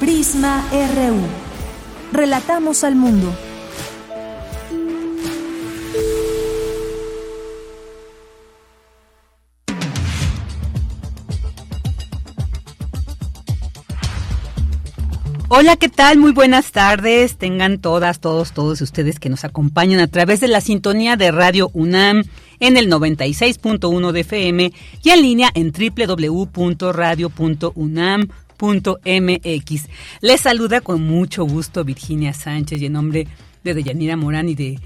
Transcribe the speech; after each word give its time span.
Prisma 0.00 0.64
RU. 0.70 1.18
Relatamos 2.12 2.84
al 2.84 2.94
mundo. 2.94 3.34
Hola, 15.48 15.74
¿qué 15.76 15.88
tal? 15.88 16.18
Muy 16.18 16.30
buenas 16.30 16.70
tardes. 16.70 17.36
Tengan 17.36 17.80
todas, 17.80 18.20
todos, 18.20 18.52
todos 18.52 18.80
ustedes 18.80 19.18
que 19.18 19.28
nos 19.28 19.44
acompañan 19.44 19.98
a 19.98 20.06
través 20.06 20.38
de 20.38 20.46
la 20.46 20.60
sintonía 20.60 21.16
de 21.16 21.32
Radio 21.32 21.70
UNAM 21.72 22.22
en 22.60 22.76
el 22.76 22.88
96.1 22.88 24.12
de 24.12 24.20
FM 24.20 24.72
y 25.02 25.10
en 25.10 25.22
línea 25.22 25.50
en 25.54 25.72
Les 30.20 30.40
saluda 30.40 30.80
con 30.80 31.02
mucho 31.02 31.44
gusto 31.44 31.84
Virginia 31.84 32.32
Sánchez 32.32 32.82
y 32.82 32.86
en 32.86 32.92
nombre 32.92 33.26
de 33.64 33.74
Deyanira 33.74 34.16
Morán 34.16 34.48
y 34.48 34.54
de 34.54 34.78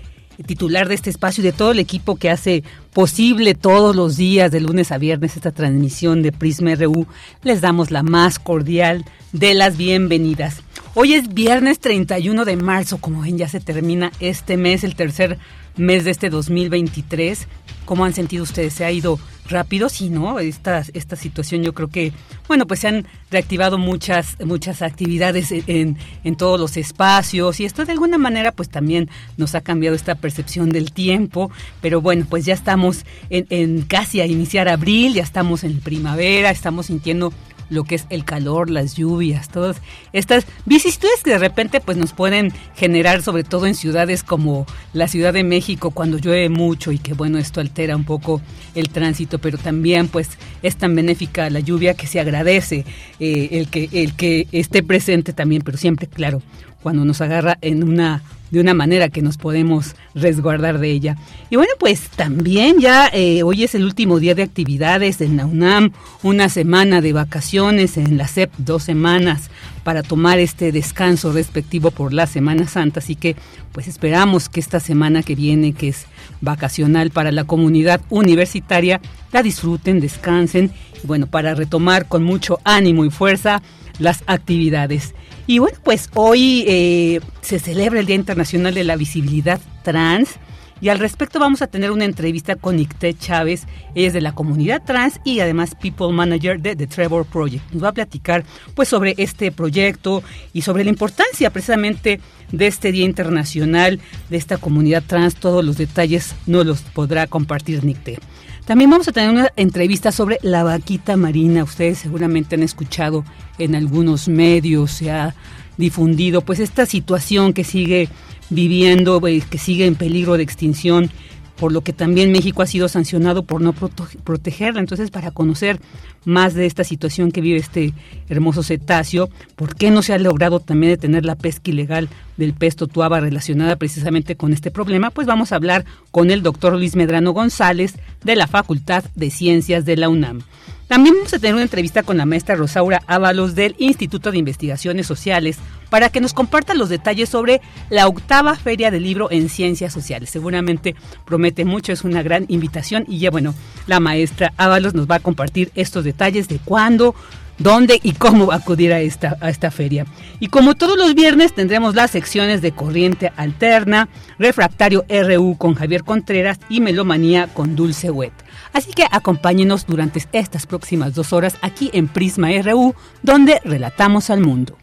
titular 0.47 0.89
de 0.89 0.95
este 0.95 1.11
espacio 1.11 1.42
y 1.42 1.45
de 1.45 1.53
todo 1.53 1.73
el 1.73 1.78
equipo 1.78 2.17
que 2.17 2.31
hace 2.31 2.65
posible 2.93 3.55
todos 3.55 3.95
los 3.95 4.17
días, 4.17 4.50
de 4.50 4.61
lunes 4.61 4.93
a 4.93 4.98
viernes, 4.98 5.37
esta 5.37 5.53
transmisión 5.53 6.23
de 6.23 6.33
Prisma 6.33 6.75
RU, 6.75 7.06
les 7.43 7.61
damos 7.61 7.91
la 7.91 8.03
más 8.03 8.39
cordial 8.39 9.05
de 9.33 9.55
las 9.55 9.77
bienvenidas. 9.77 10.62
Hoy 10.95 11.15
es 11.15 11.33
viernes 11.33 11.78
31 11.78 12.45
de 12.45 12.56
marzo, 12.56 12.98
como 12.98 13.23
ven 13.23 13.39
ya 13.39 13.48
se 13.48 13.61
termina 13.61 14.12
este 14.20 14.56
mes, 14.56 14.84
el 14.84 14.95
tercer 14.95 15.39
mes 15.77 16.05
de 16.05 16.11
este 16.11 16.31
2023. 16.31 17.47
¿Cómo 17.84 18.05
han 18.05 18.15
sentido 18.15 18.45
ustedes? 18.45 18.75
¿Se 18.75 18.84
ha 18.84 18.92
ido 18.92 19.19
rápido? 19.48 19.89
Sí, 19.89 20.09
¿no? 20.09 20.39
Esta, 20.39 20.84
esta 20.95 21.17
situación 21.17 21.62
yo 21.62 21.75
creo 21.75 21.89
que, 21.89 22.12
bueno, 22.47 22.67
pues 22.67 22.81
se 22.81 22.89
han 22.89 23.06
reactivado 23.31 23.77
muchas, 23.78 24.37
muchas 24.45 24.83
actividades 24.83 25.50
en, 25.50 25.97
en 26.25 26.37
todos 26.37 26.61
los 26.61 26.77
espacios 26.77 27.59
y 27.61 27.65
esto 27.65 27.84
de 27.84 27.93
alguna 27.93 28.19
manera 28.19 28.53
pues 28.53 28.69
también 28.69 29.11
nos 29.37 29.55
ha 29.55 29.61
cambiado 29.61 29.97
esta 29.97 30.15
percepción 30.15 30.70
del 30.70 30.93
tiempo, 30.93 31.50
pero 31.81 32.00
bueno, 32.00 32.27
pues 32.28 32.45
ya 32.45 32.55
estamos 32.55 33.05
en, 33.31 33.47
en 33.50 33.83
casi 33.83 34.20
a 34.20 34.27
iniciar 34.27 34.69
abril, 34.69 35.15
ya 35.15 35.23
estamos 35.23 35.65
en 35.65 35.81
primavera, 35.81 36.50
estamos 36.50 36.87
sintiendo 36.87 37.33
lo 37.73 37.84
que 37.84 37.95
es 37.95 38.06
el 38.11 38.25
calor, 38.25 38.70
las 38.70 38.95
lluvias, 38.95 39.48
todas 39.48 39.78
estas 40.12 40.47
vicisitudes 40.67 41.23
que 41.25 41.31
de 41.31 41.39
repente 41.39 41.81
pues 41.81 41.97
nos 41.97 42.12
pueden 42.12 42.53
generar 42.77 43.23
sobre 43.23 43.45
todo 43.45 43.67
en 43.67 43.75
ciudades 43.75 44.23
como 44.23 44.67
la 44.92 45.09
Ciudad 45.09 45.33
de 45.33 45.42
México 45.42 45.91
cuando 45.91 46.19
llueve 46.19 46.48
mucho 46.48 46.93
y 46.93 46.98
que 46.98 47.15
bueno, 47.15 47.39
esto 47.39 47.61
altera 47.61 47.97
un 47.97 48.05
poco 48.05 48.41
el 48.75 48.91
tránsito, 48.91 49.39
pero 49.39 49.59
también 49.59 50.09
pues 50.09 50.31
es 50.62 50.77
tan 50.77 50.95
benéfica 50.95 51.50
la 51.50 51.61
lluvia 51.61 51.95
que 51.95 52.06
se 52.06 52.20
agradece 52.20 52.84
eh, 53.19 53.48
el 53.53 53.69
que 53.69 53.89
el 53.93 54.15
que 54.15 54.47
esté 54.53 54.83
presente 54.83 55.33
también, 55.33 55.62
pero 55.62 55.78
siempre 55.78 56.06
claro, 56.06 56.43
cuando 56.83 57.05
nos 57.05 57.20
agarra 57.20 57.58
en 57.61 57.84
una 57.84 58.22
de 58.52 58.61
una 58.61 58.75
manera 58.75 59.08
que 59.08 59.22
nos 59.22 59.38
podemos 59.38 59.97
resguardar 60.15 60.78
de 60.78 60.91
ella. 60.91 61.16
Y 61.48 61.56
bueno, 61.56 61.72
pues 61.78 62.10
también 62.10 62.81
ya 62.81 63.09
eh, 63.09 63.43
hoy 63.43 63.65
es 63.65 63.75
el 63.75 63.82
último 63.82 64.20
día 64.20 64.34
de 64.34 64.43
actividades 64.43 65.22
en 65.22 65.38
la 65.38 65.47
UNAM, 65.47 65.92
una 66.22 66.50
semana 66.50 67.00
de 67.00 67.15
vacaciones 67.15 67.97
en 67.97 68.19
la 68.19 68.28
SEP, 68.28 68.53
dos 68.59 68.82
semanas 68.82 69.48
para 69.84 70.03
tomar 70.03 70.38
este 70.38 70.71
descanso 70.71 71.32
respectivo 71.32 71.91
por 71.91 72.12
la 72.12 72.26
Semana 72.26 72.69
Santa. 72.69 73.00
Así 73.00 73.16
que 73.16 73.37
pues 73.72 73.88
esperamos 73.88 74.50
que 74.50 74.60
esta 74.60 74.81
semana 74.81 75.22
que 75.22 75.34
viene, 75.34 75.72
que 75.72 75.88
es 75.88 76.04
vacacional 76.42 77.10
para 77.10 77.32
la 77.32 77.44
comunidad 77.44 78.03
universitaria, 78.10 79.00
la 79.32 79.42
disfruten, 79.42 79.98
descansen 79.98 80.71
y 81.03 81.06
bueno, 81.06 81.26
para 81.26 81.54
retomar 81.54 82.06
con 82.06 82.22
mucho 82.22 82.60
ánimo 82.65 83.06
y 83.06 83.10
fuerza 83.10 83.62
las 83.98 84.25
actividades. 84.26 85.15
Y 85.47 85.58
bueno, 85.58 85.78
pues 85.82 86.08
hoy 86.14 86.64
eh, 86.66 87.20
se 87.41 87.58
celebra 87.58 88.00
el 88.00 88.06
Día 88.06 88.16
Internacional 88.16 88.75
de 88.75 88.84
la 88.84 88.97
Visibilidad 88.97 89.60
Trans. 89.82 90.38
Y 90.80 90.88
al 90.88 90.98
respecto 90.98 91.38
vamos 91.38 91.62
a 91.62 91.69
tener 91.69 91.92
una 91.92 92.04
entrevista 92.04 92.56
con 92.56 92.80
Icté 92.80 93.14
Chávez, 93.14 93.69
ella 93.94 94.08
es 94.08 94.12
de 94.12 94.20
la 94.20 94.34
comunidad 94.34 94.82
trans 94.84 95.20
y 95.25 95.38
además 95.38 95.76
People 95.80 96.12
Manager 96.12 96.60
de 96.60 96.75
The 96.75 96.88
Trevor 96.88 97.25
Project. 97.25 97.70
Nos 97.70 97.84
va 97.84 97.91
a 97.91 97.92
platicar 97.92 98.44
pues 98.75 98.88
sobre 98.88 99.14
este 99.19 99.53
proyecto 99.53 100.25
y 100.53 100.62
sobre 100.62 100.82
la 100.82 100.91
importancia 100.91 101.50
precisamente 101.50 102.19
de 102.50 102.66
este 102.66 102.91
Día 102.91 103.04
Internacional 103.04 104.00
de 104.28 104.36
esta 104.36 104.56
comunidad 104.56 105.04
trans. 105.06 105.36
Todos 105.36 105.64
los 105.64 105.76
detalles 105.76 106.34
no 106.47 106.64
los 106.64 106.80
podrá 106.80 107.28
compartir 107.28 107.84
Nicté. 107.84 108.19
También 108.65 108.91
vamos 108.91 109.09
a 109.09 109.12
tener 109.12 109.31
una 109.31 109.53
entrevista 109.56 110.12
sobre 110.12 110.39
la 110.43 110.62
vaquita 110.62 111.17
marina. 111.17 111.65
Ustedes 111.65 111.99
seguramente 111.99 112.55
han 112.55 112.62
escuchado 112.62 113.25
en 113.59 113.75
algunos 113.75 114.28
medios, 114.28 114.93
se 114.93 115.11
ha 115.11 115.34
difundido 115.77 116.43
pues 116.43 116.61
esta 116.61 116.87
situación 116.87 117.55
que 117.55 117.65
sigue 117.65 118.09
viviendo, 118.51 119.21
pues, 119.21 119.45
que 119.47 119.59
sigue 119.59 119.87
en 119.87 119.97
peligro 119.97 120.37
de 120.37 120.45
extinción 120.45 121.11
por 121.57 121.73
lo 121.73 121.83
que 121.83 121.93
también 121.93 122.33
México 122.33 122.63
ha 122.63 122.67
sido 122.67 122.89
sancionado 122.89 123.45
por 123.45 123.61
no 123.61 123.73
protegerla. 123.73 124.81
Entonces, 124.81 125.11
para 125.11 125.31
conocer 125.31 125.81
más 126.25 126.55
de 126.55 126.67
esta 126.67 126.85
situación 126.85 127.31
que 127.31 127.41
vive 127.41 127.59
este 127.59 127.93
hermoso 128.29 128.63
cetáceo, 128.63 129.29
por 129.57 129.77
qué 129.77 129.91
no 129.91 130.03
se 130.03 130.13
ha 130.13 130.19
logrado 130.19 130.61
también 130.61 130.93
detener 130.93 131.25
la 131.25 131.37
pesca 131.37 131.71
ilegal 131.71 132.09
del 132.37 132.55
pez 132.55 132.77
totuaba 132.77 133.21
relacionada 133.21 133.77
precisamente 133.77 134.37
con 134.37 134.53
este 134.53 134.71
problema, 134.71 135.11
pues 135.11 135.27
vamos 135.27 135.53
a 135.53 135.57
hablar 135.57 135.85
con 136.11 136.31
el 136.31 136.43
doctor 136.43 136.73
Luis 136.75 136.97
Medrano 136.97 137.33
González 137.33 137.95
de 138.25 138.37
la 138.37 138.47
Facultad 138.47 139.05
de 139.15 139.31
Ciencias 139.31 139.84
de 139.84 139.97
la 139.97 140.09
UNAM. 140.09 140.43
También 140.92 141.14
vamos 141.14 141.32
a 141.32 141.38
tener 141.38 141.54
una 141.54 141.62
entrevista 141.62 142.03
con 142.03 142.19
la 142.19 142.26
maestra 142.26 142.54
Rosaura 142.54 143.00
Ábalos 143.06 143.54
del 143.54 143.75
Instituto 143.78 144.30
de 144.30 144.36
Investigaciones 144.36 145.06
Sociales 145.06 145.56
para 145.88 146.10
que 146.10 146.20
nos 146.20 146.34
comparta 146.34 146.75
los 146.75 146.91
detalles 146.91 147.30
sobre 147.30 147.62
la 147.88 148.06
octava 148.06 148.54
Feria 148.56 148.91
del 148.91 149.04
Libro 149.04 149.30
en 149.30 149.48
Ciencias 149.48 149.91
Sociales. 149.91 150.28
Seguramente 150.28 150.94
promete 151.25 151.64
mucho, 151.64 151.92
es 151.92 152.04
una 152.04 152.22
gran 152.22 152.44
invitación 152.48 153.06
y 153.08 153.20
ya 153.20 153.30
bueno, 153.30 153.54
la 153.86 154.00
maestra 154.00 154.53
Ábalos 154.58 154.92
nos 154.92 155.10
va 155.10 155.14
a 155.14 155.20
compartir 155.20 155.72
estos 155.76 156.04
detalles 156.04 156.47
de 156.48 156.58
cuándo, 156.58 157.14
dónde 157.56 157.98
y 158.03 158.12
cómo 158.12 158.53
acudir 158.53 158.92
a 158.92 159.00
esta, 159.00 159.38
a 159.41 159.48
esta 159.48 159.70
feria. 159.70 160.04
Y 160.41 160.48
como 160.48 160.74
todos 160.74 160.98
los 160.98 161.14
viernes 161.14 161.54
tendremos 161.54 161.94
las 161.94 162.10
secciones 162.10 162.60
de 162.60 162.72
Corriente 162.72 163.32
Alterna, 163.36 164.10
Refractario 164.38 165.06
RU 165.09 165.56
con 165.56 165.74
Javier 165.74 166.04
Contreras 166.04 166.60
y 166.69 166.82
Melomanía 166.82 167.47
con 167.47 167.76
Dulce 167.76 168.10
Wet. 168.10 168.41
Así 168.72 168.93
que 168.93 169.06
acompáñenos 169.10 169.87
durante 169.87 170.22
estas 170.33 170.66
próximas 170.66 171.15
dos 171.15 171.33
horas 171.33 171.56
aquí 171.62 171.91
en 171.93 172.09
Prisma 172.09 172.49
RU, 172.62 172.94
donde 173.22 173.60
relatamos 173.65 174.31
al 174.31 174.41
mundo. 174.41 174.77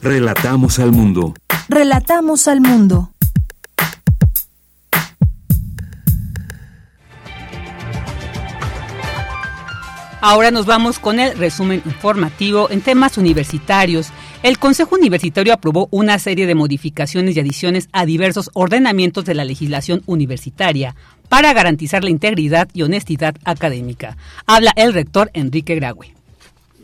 Relatamos 0.00 0.78
al 0.78 0.92
mundo. 0.92 1.34
Relatamos 1.68 2.46
al 2.46 2.60
mundo. 2.60 3.10
Ahora 10.20 10.50
nos 10.50 10.64
vamos 10.64 10.98
con 10.98 11.20
el 11.20 11.36
resumen 11.36 11.82
informativo 11.84 12.70
en 12.70 12.80
temas 12.80 13.18
universitarios. 13.18 14.08
El 14.44 14.58
Consejo 14.58 14.96
Universitario 14.96 15.54
aprobó 15.54 15.88
una 15.90 16.18
serie 16.18 16.46
de 16.46 16.54
modificaciones 16.54 17.34
y 17.34 17.40
adiciones 17.40 17.88
a 17.92 18.04
diversos 18.04 18.50
ordenamientos 18.52 19.24
de 19.24 19.32
la 19.32 19.46
legislación 19.46 20.02
universitaria 20.04 20.94
para 21.30 21.54
garantizar 21.54 22.04
la 22.04 22.10
integridad 22.10 22.68
y 22.74 22.82
honestidad 22.82 23.36
académica. 23.46 24.18
Habla 24.44 24.74
el 24.76 24.92
rector 24.92 25.30
Enrique 25.32 25.76
Graue. 25.76 26.12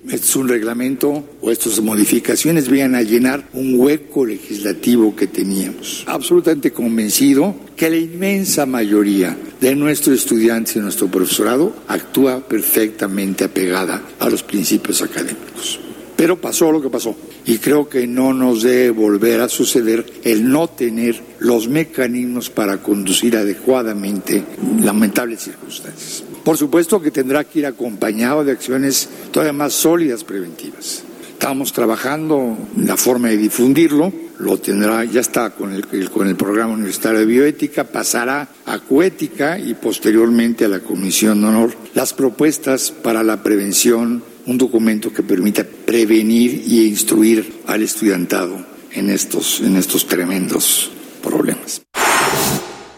Es 0.09 0.35
un 0.37 0.49
reglamento 0.49 1.23
o 1.43 1.51
estas 1.51 1.79
modificaciones 1.83 2.71
vienen 2.71 2.95
a 2.95 3.03
llenar 3.03 3.47
un 3.53 3.79
hueco 3.79 4.25
legislativo 4.25 5.15
que 5.15 5.27
teníamos. 5.27 6.05
Absolutamente 6.07 6.73
convencido 6.73 7.55
que 7.77 7.91
la 7.91 7.99
inmensa 7.99 8.65
mayoría 8.65 9.37
de 9.61 9.77
nuestros 9.77 10.19
estudiantes 10.19 10.77
y 10.77 10.79
nuestro 10.79 11.09
profesorado 11.09 11.77
actúa 11.89 12.41
perfectamente 12.41 13.45
apegada 13.45 14.03
a 14.19 14.31
los 14.31 14.43
principios 14.43 15.03
académicos. 15.03 15.79
Pero 16.21 16.39
pasó 16.39 16.71
lo 16.71 16.83
que 16.83 16.91
pasó 16.91 17.17
y 17.47 17.57
creo 17.57 17.89
que 17.89 18.07
no 18.07 18.35
nos 18.35 18.63
debe 18.63 18.91
volver 18.91 19.41
a 19.41 19.49
suceder 19.49 20.05
el 20.23 20.51
no 20.51 20.69
tener 20.69 21.19
los 21.39 21.67
mecanismos 21.67 22.51
para 22.51 22.83
conducir 22.83 23.39
adecuadamente 23.39 24.45
lamentables 24.83 25.41
circunstancias. 25.41 26.23
Por 26.45 26.59
supuesto 26.59 27.01
que 27.01 27.11
tendrá 27.11 27.45
que 27.45 27.61
ir 27.61 27.65
acompañado 27.65 28.45
de 28.45 28.53
acciones 28.53 29.09
todavía 29.31 29.55
más 29.55 29.73
sólidas 29.73 30.23
preventivas. 30.23 31.05
Estamos 31.33 31.73
trabajando 31.73 32.55
la 32.77 32.99
forma 32.99 33.29
de 33.29 33.39
difundirlo, 33.39 34.13
lo 34.41 34.59
tendrá, 34.59 35.03
ya 35.05 35.23
está 35.23 35.49
con 35.49 35.73
el, 35.73 36.11
con 36.11 36.29
el 36.29 36.37
programa 36.37 36.75
universitario 36.75 37.21
de 37.21 37.25
bioética, 37.25 37.85
pasará 37.85 38.47
a 38.67 38.79
coética 38.81 39.59
y 39.59 39.73
posteriormente 39.73 40.67
a 40.67 40.69
la 40.69 40.81
Comisión 40.81 41.41
de 41.41 41.47
Honor 41.47 41.71
las 41.95 42.13
propuestas 42.13 42.91
para 42.91 43.23
la 43.23 43.43
prevención, 43.43 44.23
un 44.51 44.59
documento 44.59 45.13
que 45.13 45.23
permita 45.23 45.65
prevenir 45.65 46.65
y 46.67 46.87
instruir 46.87 47.61
al 47.67 47.83
estudiantado 47.83 48.67
en 48.93 49.09
estos, 49.09 49.61
en 49.61 49.77
estos 49.77 50.07
tremendos 50.07 50.91
problemas 51.23 51.83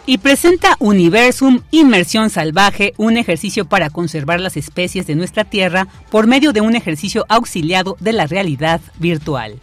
y 0.04 0.18
presenta 0.18 0.76
Universum 0.80 1.60
Inmersión 1.70 2.28
Salvaje, 2.28 2.92
un 2.96 3.16
ejercicio 3.16 3.66
para 3.66 3.88
conservar 3.88 4.40
las 4.40 4.56
especies 4.56 5.06
de 5.06 5.14
nuestra 5.14 5.44
Tierra 5.44 5.86
por 6.10 6.26
medio 6.26 6.52
de 6.52 6.60
un 6.60 6.74
ejercicio 6.74 7.24
auxiliado 7.28 7.96
de 8.00 8.12
la 8.12 8.26
realidad 8.26 8.80
virtual. 8.98 9.60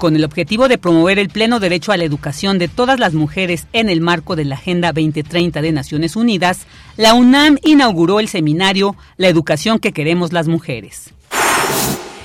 Con 0.00 0.16
el 0.16 0.24
objetivo 0.24 0.66
de 0.68 0.78
promover 0.78 1.18
el 1.18 1.28
pleno 1.28 1.60
derecho 1.60 1.92
a 1.92 1.98
la 1.98 2.04
educación 2.04 2.58
de 2.58 2.68
todas 2.68 2.98
las 2.98 3.12
mujeres 3.12 3.66
en 3.74 3.90
el 3.90 4.00
marco 4.00 4.34
de 4.34 4.46
la 4.46 4.54
Agenda 4.54 4.92
2030 4.94 5.60
de 5.60 5.72
Naciones 5.72 6.16
Unidas, 6.16 6.60
la 6.96 7.12
UNAM 7.12 7.58
inauguró 7.62 8.18
el 8.18 8.28
seminario 8.28 8.96
La 9.18 9.28
educación 9.28 9.78
que 9.78 9.92
queremos 9.92 10.32
las 10.32 10.48
mujeres. 10.48 11.12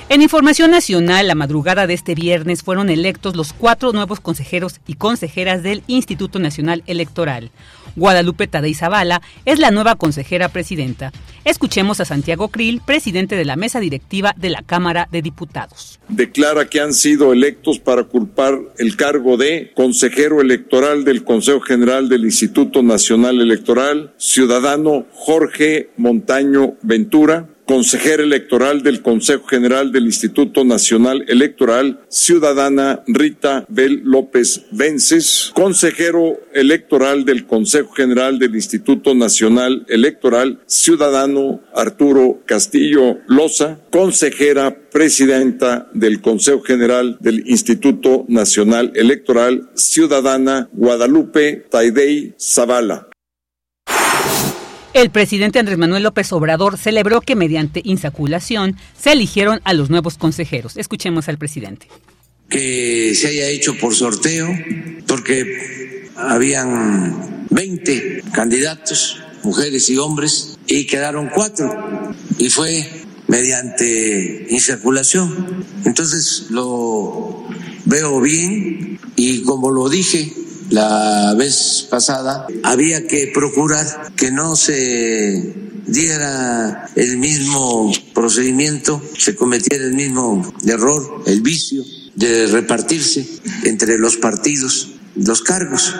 En 0.08 0.22
información 0.22 0.70
nacional, 0.70 1.28
la 1.28 1.34
madrugada 1.34 1.86
de 1.86 1.92
este 1.92 2.14
viernes 2.14 2.62
fueron 2.62 2.88
electos 2.88 3.36
los 3.36 3.52
cuatro 3.52 3.92
nuevos 3.92 4.20
consejeros 4.20 4.80
y 4.86 4.94
consejeras 4.94 5.62
del 5.62 5.82
Instituto 5.86 6.38
Nacional 6.38 6.82
Electoral. 6.86 7.50
Guadalupe 7.96 8.46
Tadei 8.46 8.74
Zavala 8.74 9.22
es 9.44 9.58
la 9.58 9.70
nueva 9.70 9.96
consejera 9.96 10.48
presidenta. 10.48 11.12
Escuchemos 11.44 12.00
a 12.00 12.04
Santiago 12.04 12.48
Krill, 12.48 12.80
presidente 12.84 13.36
de 13.36 13.44
la 13.44 13.56
mesa 13.56 13.80
directiva 13.80 14.34
de 14.36 14.50
la 14.50 14.62
Cámara 14.62 15.08
de 15.10 15.22
Diputados. 15.22 15.98
Declara 16.08 16.68
que 16.68 16.80
han 16.80 16.92
sido 16.92 17.32
electos 17.32 17.78
para 17.78 18.04
culpar 18.04 18.58
el 18.78 18.96
cargo 18.96 19.36
de 19.36 19.72
consejero 19.74 20.40
electoral 20.40 21.04
del 21.04 21.24
Consejo 21.24 21.60
General 21.60 22.08
del 22.08 22.24
Instituto 22.24 22.82
Nacional 22.82 23.40
Electoral, 23.40 24.12
ciudadano 24.18 25.06
Jorge 25.12 25.90
Montaño 25.96 26.74
Ventura, 26.82 27.48
consejera 27.66 28.22
electoral 28.22 28.82
del 28.82 29.02
Consejo 29.02 29.46
General 29.46 29.90
del 29.92 30.06
Instituto 30.06 30.64
Nacional 30.64 31.24
Electoral, 31.28 32.00
ciudadana 32.08 33.02
Rita 33.06 33.64
Bel 33.68 34.02
López 34.04 34.66
Vences, 34.70 35.50
consejero 35.52 36.38
electoral 36.54 37.24
del 37.24 37.46
Consejo 37.46 37.92
General 37.92 38.38
del 38.38 38.54
Instituto 38.54 39.14
Nacional 39.14 39.84
Electoral, 39.88 40.60
ciudadano 40.66 41.60
Arturo 41.74 42.40
Castillo 42.46 43.18
Loza, 43.26 43.80
consejera 43.90 44.88
presidenta 44.90 45.90
del 45.92 46.20
Consejo 46.20 46.62
General 46.62 47.18
del 47.20 47.48
Instituto 47.48 48.24
Nacional 48.28 48.92
Electoral, 48.94 49.68
ciudadana 49.74 50.68
Guadalupe 50.72 51.66
Taidei 51.68 52.34
Zavala. 52.38 53.08
El 54.96 55.10
presidente 55.10 55.58
Andrés 55.58 55.76
Manuel 55.76 56.04
López 56.04 56.32
Obrador 56.32 56.78
celebró 56.78 57.20
que 57.20 57.36
mediante 57.36 57.82
insaculación 57.84 58.78
se 58.98 59.12
eligieron 59.12 59.60
a 59.64 59.74
los 59.74 59.90
nuevos 59.90 60.16
consejeros. 60.16 60.78
Escuchemos 60.78 61.28
al 61.28 61.36
presidente. 61.36 61.86
Que 62.48 63.12
se 63.14 63.26
haya 63.26 63.46
hecho 63.48 63.76
por 63.76 63.94
sorteo, 63.94 64.48
porque 65.06 66.08
habían 66.16 67.44
20 67.50 68.22
candidatos, 68.32 69.20
mujeres 69.42 69.90
y 69.90 69.98
hombres, 69.98 70.56
y 70.66 70.86
quedaron 70.86 71.28
cuatro. 71.28 71.70
Y 72.38 72.48
fue 72.48 72.88
mediante 73.26 74.46
insaculación. 74.48 75.62
Entonces 75.84 76.46
lo 76.48 77.46
veo 77.84 78.18
bien 78.22 78.98
y 79.14 79.42
como 79.42 79.70
lo 79.70 79.90
dije, 79.90 80.32
la 80.70 81.34
vez 81.36 81.86
pasada, 81.90 82.46
había 82.62 83.06
que 83.06 83.30
procurar 83.32 84.12
que 84.16 84.30
no 84.30 84.56
se 84.56 85.54
diera 85.86 86.88
el 86.96 87.18
mismo 87.18 87.92
procedimiento, 88.14 89.00
se 89.16 89.36
cometiera 89.36 89.84
el 89.84 89.94
mismo 89.94 90.52
error, 90.66 91.22
el 91.26 91.40
vicio 91.40 91.84
de 92.14 92.46
repartirse 92.46 93.26
entre 93.64 93.98
los 93.98 94.16
partidos 94.16 94.90
los 95.14 95.42
cargos. 95.42 95.94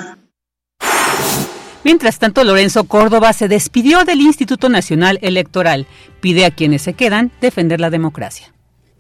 Mientras 1.84 2.19
tanto, 2.19 2.42
Lorenzo 2.42 2.84
Córdoba 2.84 3.32
se 3.32 3.46
despidió 3.46 4.04
del 4.04 4.20
Instituto 4.20 4.69
Nacional 4.69 5.20
Electoral. 5.22 5.86
Pide 6.20 6.44
a 6.44 6.50
quienes 6.50 6.82
se 6.82 6.94
quedan 6.94 7.30
defender 7.40 7.80
la 7.80 7.90
democracia 7.90 8.56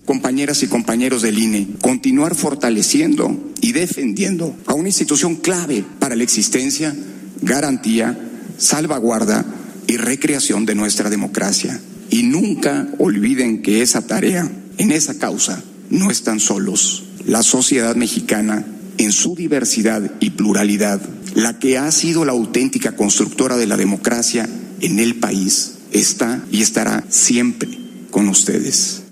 compañeras 0.06 0.62
y 0.62 0.68
compañeros 0.68 1.20
del 1.20 1.38
INE, 1.38 1.68
continuar 1.82 2.34
fortaleciendo 2.34 3.52
y 3.60 3.72
defendiendo 3.72 4.56
a 4.64 4.72
una 4.72 4.88
institución 4.88 5.34
clave 5.36 5.84
para 5.98 6.16
la 6.16 6.22
existencia, 6.22 6.96
garantía, 7.42 8.18
salvaguarda 8.56 9.44
y 9.86 9.96
recreación 9.98 10.64
de 10.64 10.76
nuestra 10.76 11.10
democracia. 11.10 11.78
Y 12.08 12.22
nunca 12.22 12.88
olviden 12.98 13.62
que 13.62 13.82
esa 13.82 14.06
tarea, 14.06 14.50
en 14.78 14.92
esa 14.92 15.18
causa, 15.18 15.62
no 15.90 16.10
están 16.10 16.40
solos. 16.40 17.04
La 17.26 17.42
sociedad 17.42 17.96
mexicana, 17.96 18.64
en 18.98 19.10
su 19.10 19.34
diversidad 19.34 20.12
y 20.20 20.30
pluralidad, 20.30 21.00
la 21.34 21.58
que 21.58 21.78
ha 21.78 21.90
sido 21.90 22.24
la 22.24 22.32
auténtica 22.32 22.94
constructora 22.94 23.56
de 23.56 23.66
la 23.66 23.76
democracia 23.76 24.48
en 24.80 25.00
el 25.00 25.16
país, 25.16 25.74
está 25.90 26.44
y 26.52 26.62
estará 26.62 27.04
siempre 27.10 27.76
con 28.10 28.28
ustedes. 28.28 29.05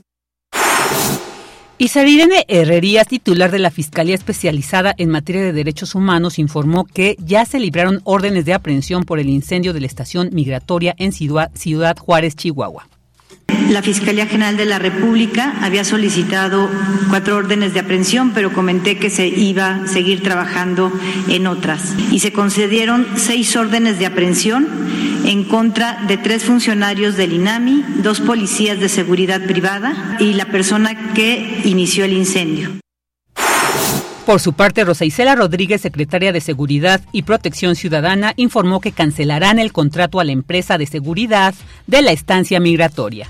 Isarirene 1.76 2.44
Herrerías, 2.46 3.08
titular 3.08 3.50
de 3.50 3.58
la 3.58 3.72
Fiscalía 3.72 4.14
Especializada 4.14 4.94
en 4.96 5.10
Materia 5.10 5.42
de 5.42 5.52
Derechos 5.52 5.96
Humanos, 5.96 6.38
informó 6.38 6.84
que 6.84 7.16
ya 7.18 7.44
se 7.46 7.58
libraron 7.58 8.00
órdenes 8.04 8.44
de 8.44 8.54
aprehensión 8.54 9.02
por 9.02 9.18
el 9.18 9.28
incendio 9.28 9.72
de 9.72 9.80
la 9.80 9.86
estación 9.86 10.30
migratoria 10.32 10.94
en 10.98 11.10
Ciudad 11.10 11.98
Juárez, 11.98 12.36
Chihuahua. 12.36 12.86
La 13.70 13.82
Fiscalía 13.82 14.26
General 14.26 14.56
de 14.56 14.66
la 14.66 14.78
República 14.78 15.54
había 15.60 15.84
solicitado 15.84 16.70
cuatro 17.08 17.36
órdenes 17.36 17.74
de 17.74 17.80
aprehensión, 17.80 18.32
pero 18.32 18.52
comenté 18.52 18.98
que 18.98 19.10
se 19.10 19.26
iba 19.26 19.76
a 19.76 19.86
seguir 19.86 20.22
trabajando 20.22 20.92
en 21.28 21.46
otras. 21.46 21.94
Y 22.10 22.20
se 22.20 22.32
concedieron 22.32 23.06
seis 23.16 23.56
órdenes 23.56 23.98
de 23.98 24.06
aprehensión 24.06 24.66
en 25.24 25.44
contra 25.44 26.04
de 26.06 26.16
tres 26.18 26.44
funcionarios 26.44 27.16
del 27.16 27.32
INAMI, 27.32 27.84
dos 28.02 28.20
policías 28.20 28.78
de 28.78 28.88
seguridad 28.88 29.40
privada 29.46 30.16
y 30.20 30.34
la 30.34 30.46
persona 30.46 31.14
que 31.14 31.62
inició 31.64 32.04
el 32.04 32.12
incendio. 32.12 32.70
Por 34.26 34.40
su 34.40 34.54
parte, 34.54 34.84
Rosa 34.84 35.04
Isela 35.04 35.34
Rodríguez, 35.34 35.82
secretaria 35.82 36.32
de 36.32 36.40
Seguridad 36.40 37.02
y 37.12 37.22
Protección 37.22 37.76
Ciudadana, 37.76 38.32
informó 38.36 38.80
que 38.80 38.92
cancelarán 38.92 39.58
el 39.58 39.72
contrato 39.72 40.18
a 40.18 40.24
la 40.24 40.32
empresa 40.32 40.78
de 40.78 40.86
seguridad 40.86 41.54
de 41.86 42.00
la 42.00 42.12
estancia 42.12 42.58
migratoria. 42.58 43.28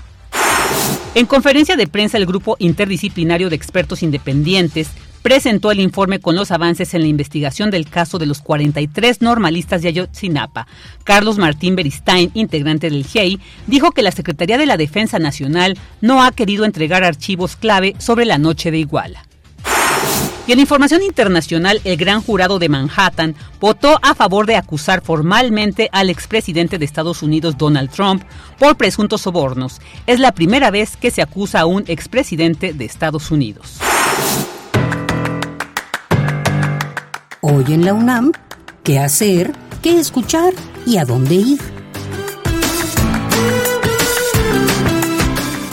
En 1.15 1.27
conferencia 1.27 1.77
de 1.77 1.87
prensa, 1.87 2.17
el 2.17 2.25
grupo 2.25 2.57
interdisciplinario 2.59 3.49
de 3.49 3.55
expertos 3.55 4.03
independientes 4.03 4.89
presentó 5.21 5.71
el 5.71 5.79
informe 5.79 6.19
con 6.19 6.35
los 6.35 6.51
avances 6.51 6.93
en 6.93 7.03
la 7.03 7.07
investigación 7.07 7.71
del 7.71 7.89
caso 7.89 8.19
de 8.19 8.25
los 8.25 8.41
43 8.41 9.21
normalistas 9.21 9.81
de 9.81 9.87
Ayotzinapa. 9.87 10.67
Carlos 11.05 11.37
Martín 11.37 11.77
Beristain, 11.77 12.31
integrante 12.33 12.89
del 12.89 13.05
GEI, 13.05 13.39
dijo 13.65 13.91
que 13.91 14.01
la 14.01 14.11
Secretaría 14.11 14.57
de 14.57 14.65
la 14.65 14.75
Defensa 14.75 15.17
Nacional 15.17 15.77
no 16.01 16.21
ha 16.21 16.33
querido 16.33 16.65
entregar 16.65 17.05
archivos 17.05 17.55
clave 17.55 17.95
sobre 17.97 18.25
la 18.25 18.37
noche 18.37 18.69
de 18.69 18.79
Iguala. 18.79 19.25
Y 20.47 20.51
en 20.51 20.59
información 20.59 21.01
internacional, 21.01 21.81
el 21.83 21.97
gran 21.97 22.21
jurado 22.21 22.59
de 22.59 22.69
Manhattan 22.69 23.35
votó 23.59 23.97
a 24.03 24.13
favor 24.13 24.45
de 24.45 24.55
acusar 24.55 25.01
formalmente 25.01 25.89
al 25.91 26.11
expresidente 26.11 26.77
de 26.77 26.85
Estados 26.85 27.23
Unidos, 27.23 27.57
Donald 27.57 27.89
Trump, 27.89 28.23
por 28.59 28.77
presuntos 28.77 29.21
sobornos. 29.21 29.81
Es 30.05 30.19
la 30.19 30.33
primera 30.33 30.69
vez 30.69 30.97
que 30.97 31.09
se 31.09 31.23
acusa 31.23 31.61
a 31.61 31.65
un 31.65 31.83
expresidente 31.87 32.73
de 32.73 32.85
Estados 32.85 33.31
Unidos. 33.31 33.79
Hoy 37.41 37.65
en 37.69 37.85
la 37.85 37.93
UNAM, 37.93 38.31
¿qué 38.83 38.99
hacer? 38.99 39.51
¿Qué 39.81 39.99
escuchar? 39.99 40.53
¿Y 40.85 40.97
a 40.97 41.05
dónde 41.05 41.35
ir? 41.35 41.74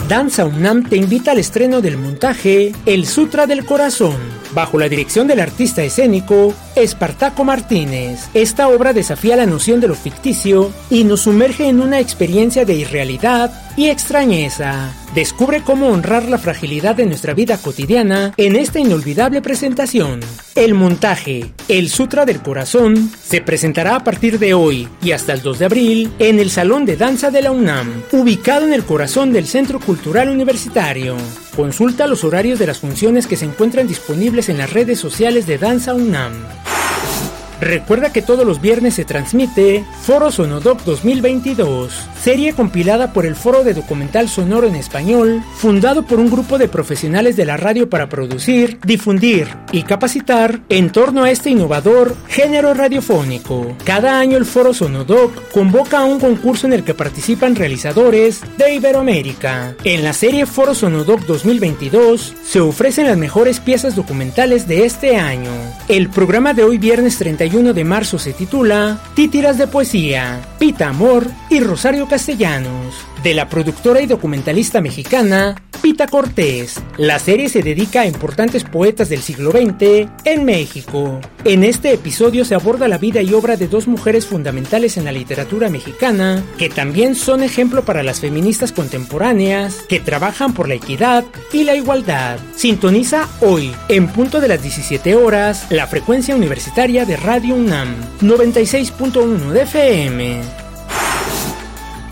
Danza 0.07 0.45
UNAM 0.45 0.83
te 0.83 0.97
invita 0.97 1.31
al 1.31 1.37
estreno 1.37 1.79
del 1.81 1.97
montaje 1.97 2.73
El 2.85 3.05
Sutra 3.05 3.47
del 3.47 3.65
Corazón, 3.65 4.17
bajo 4.53 4.77
la 4.77 4.89
dirección 4.89 5.27
del 5.27 5.39
artista 5.39 5.81
escénico 5.81 6.53
Espartaco 6.75 7.45
Martínez. 7.45 8.27
Esta 8.33 8.67
obra 8.67 8.91
desafía 8.91 9.37
la 9.37 9.45
noción 9.45 9.79
de 9.79 9.87
lo 9.87 9.95
ficticio 9.95 10.71
y 10.89 11.05
nos 11.05 11.21
sumerge 11.21 11.67
en 11.67 11.81
una 11.81 11.99
experiencia 11.99 12.65
de 12.65 12.75
irrealidad, 12.75 13.51
y 13.75 13.87
extrañeza. 13.87 14.91
Descubre 15.15 15.61
cómo 15.61 15.89
honrar 15.89 16.27
la 16.27 16.39
fragilidad 16.39 16.95
de 16.95 17.05
nuestra 17.05 17.35
vida 17.35 17.59
cotidiana 17.59 18.33
en 18.35 18.55
esta 18.55 18.79
inolvidable 18.79 19.43
presentación. 19.43 20.21
El 20.55 20.73
montaje, 20.73 21.53
el 21.67 21.89
Sutra 21.89 22.25
del 22.25 22.41
Corazón, 22.41 23.11
se 23.21 23.39
presentará 23.39 23.95
a 23.95 24.03
partir 24.03 24.39
de 24.39 24.55
hoy 24.55 24.87
y 25.03 25.11
hasta 25.11 25.33
el 25.33 25.43
2 25.43 25.59
de 25.59 25.65
abril 25.65 26.13
en 26.17 26.39
el 26.39 26.49
Salón 26.49 26.85
de 26.85 26.97
Danza 26.97 27.29
de 27.29 27.43
la 27.43 27.51
UNAM, 27.51 28.01
ubicado 28.11 28.65
en 28.65 28.73
el 28.73 28.85
corazón 28.85 29.31
del 29.31 29.45
Centro 29.45 29.79
Cultural 29.79 30.29
Universitario. 30.29 31.15
Consulta 31.55 32.07
los 32.07 32.23
horarios 32.23 32.57
de 32.57 32.65
las 32.65 32.79
funciones 32.79 33.27
que 33.27 33.37
se 33.37 33.45
encuentran 33.45 33.87
disponibles 33.87 34.49
en 34.49 34.57
las 34.57 34.73
redes 34.73 34.99
sociales 34.99 35.45
de 35.45 35.59
Danza 35.59 35.93
UNAM. 35.93 36.33
Recuerda 37.63 38.11
que 38.11 38.21
todos 38.21 38.45
los 38.45 38.59
viernes 38.59 38.95
se 38.95 39.05
transmite 39.05 39.85
Foro 40.01 40.31
Sonodoc 40.31 40.83
2022, 40.83 42.09
serie 42.21 42.51
compilada 42.51 43.13
por 43.13 43.25
el 43.25 43.37
Foro 43.37 43.63
de 43.63 43.73
Documental 43.73 44.27
Sonoro 44.27 44.67
en 44.67 44.75
Español, 44.75 45.41
fundado 45.55 46.03
por 46.03 46.19
un 46.19 46.29
grupo 46.29 46.57
de 46.57 46.67
profesionales 46.67 47.37
de 47.37 47.45
la 47.45 47.55
radio 47.55 47.89
para 47.89 48.09
producir, 48.09 48.79
difundir 48.83 49.47
y 49.71 49.83
capacitar 49.83 50.59
en 50.67 50.91
torno 50.91 51.23
a 51.23 51.31
este 51.31 51.51
innovador 51.51 52.17
género 52.27 52.73
radiofónico. 52.73 53.77
Cada 53.85 54.19
año 54.19 54.35
el 54.35 54.45
Foro 54.45 54.73
Sonodoc 54.73 55.31
convoca 55.53 55.99
a 55.99 56.05
un 56.05 56.19
concurso 56.19 56.67
en 56.67 56.73
el 56.73 56.83
que 56.83 56.93
participan 56.93 57.55
realizadores 57.55 58.41
de 58.57 58.73
Iberoamérica. 58.73 59.73
En 59.85 60.03
la 60.03 60.11
serie 60.11 60.45
Foro 60.45 60.75
Sonodoc 60.75 61.21
2022 61.21 62.33
se 62.43 62.59
ofrecen 62.59 63.07
las 63.07 63.17
mejores 63.17 63.61
piezas 63.61 63.95
documentales 63.95 64.67
de 64.67 64.85
este 64.85 65.15
año. 65.15 65.51
El 65.89 66.09
programa 66.09 66.53
de 66.53 66.63
hoy 66.63 66.77
viernes 66.77 67.17
31 67.17 67.73
de 67.73 67.83
marzo 67.83 68.17
se 68.17 68.31
titula 68.31 69.01
Títiras 69.15 69.57
de 69.57 69.67
Poesía, 69.67 70.39
Pita 70.57 70.87
Amor 70.87 71.27
y 71.49 71.59
Rosario 71.59 72.07
Castellanos, 72.07 72.95
de 73.23 73.33
la 73.33 73.47
productora 73.47 74.01
y 74.01 74.05
documentalista 74.05 74.81
mexicana 74.81 75.55
Pita 75.81 76.07
Cortés. 76.07 76.81
La 76.97 77.19
serie 77.19 77.49
se 77.49 77.61
dedica 77.61 78.01
a 78.01 78.05
importantes 78.05 78.63
poetas 78.63 79.09
del 79.09 79.21
siglo 79.21 79.51
XX 79.51 80.09
en 80.23 80.45
México. 80.45 81.19
En 81.43 81.63
este 81.63 81.93
episodio 81.93 82.45
se 82.45 82.55
aborda 82.55 82.87
la 82.87 82.97
vida 82.97 83.21
y 83.21 83.33
obra 83.33 83.57
de 83.57 83.67
dos 83.67 83.87
mujeres 83.87 84.25
fundamentales 84.25 84.97
en 84.97 85.05
la 85.05 85.11
literatura 85.11 85.69
mexicana, 85.69 86.43
que 86.57 86.69
también 86.69 87.15
son 87.15 87.43
ejemplo 87.43 87.83
para 87.83 88.03
las 88.03 88.21
feministas 88.21 88.71
contemporáneas, 88.71 89.83
que 89.89 89.99
trabajan 89.99 90.53
por 90.53 90.67
la 90.67 90.75
equidad 90.75 91.25
y 91.51 91.63
la 91.63 91.75
igualdad. 91.75 92.39
Sintoniza 92.55 93.27
hoy, 93.41 93.73
en 93.89 94.07
punto 94.07 94.39
de 94.39 94.47
las 94.47 94.61
17 94.61 95.15
horas, 95.15 95.67
la 95.69 95.87
frecuencia 95.87 96.35
universitaria 96.35 97.05
de 97.05 97.17
Radio 97.17 97.55
UNAM, 97.55 97.93
96.1 98.21 99.49
de 99.51 99.61
FM. 99.63 100.62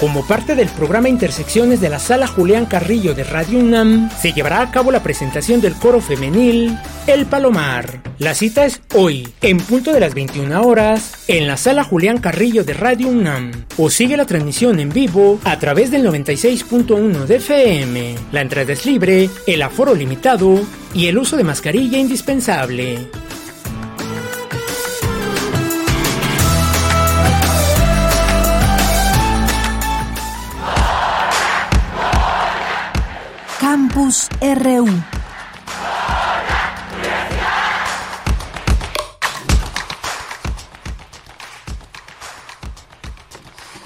Como 0.01 0.25
parte 0.25 0.55
del 0.55 0.67
programa 0.67 1.09
Intersecciones 1.09 1.79
de 1.79 1.87
la 1.87 1.99
Sala 1.99 2.25
Julián 2.25 2.65
Carrillo 2.65 3.13
de 3.13 3.23
Radio 3.23 3.59
UNAM, 3.59 4.09
se 4.19 4.33
llevará 4.33 4.63
a 4.63 4.71
cabo 4.71 4.91
la 4.91 5.03
presentación 5.03 5.61
del 5.61 5.75
coro 5.75 6.01
femenil 6.01 6.75
El 7.05 7.27
Palomar. 7.27 8.01
La 8.17 8.33
cita 8.33 8.65
es 8.65 8.81
hoy, 8.95 9.31
en 9.41 9.59
punto 9.59 9.93
de 9.93 9.99
las 9.99 10.15
21 10.15 10.59
horas, 10.59 11.13
en 11.27 11.45
la 11.45 11.55
Sala 11.55 11.83
Julián 11.83 12.17
Carrillo 12.17 12.63
de 12.63 12.73
Radio 12.73 13.09
UNAM. 13.09 13.51
O 13.77 13.91
sigue 13.91 14.17
la 14.17 14.25
transmisión 14.25 14.79
en 14.79 14.89
vivo 14.89 15.39
a 15.43 15.59
través 15.59 15.91
del 15.91 16.03
96.1 16.03 17.25
de 17.27 17.35
FM. 17.35 18.15
La 18.31 18.41
entrada 18.41 18.73
es 18.73 18.87
libre, 18.87 19.29
el 19.45 19.61
aforo 19.61 19.93
limitado 19.93 20.61
y 20.95 21.09
el 21.09 21.19
uso 21.19 21.37
de 21.37 21.43
mascarilla 21.43 21.99
indispensable. 21.99 23.07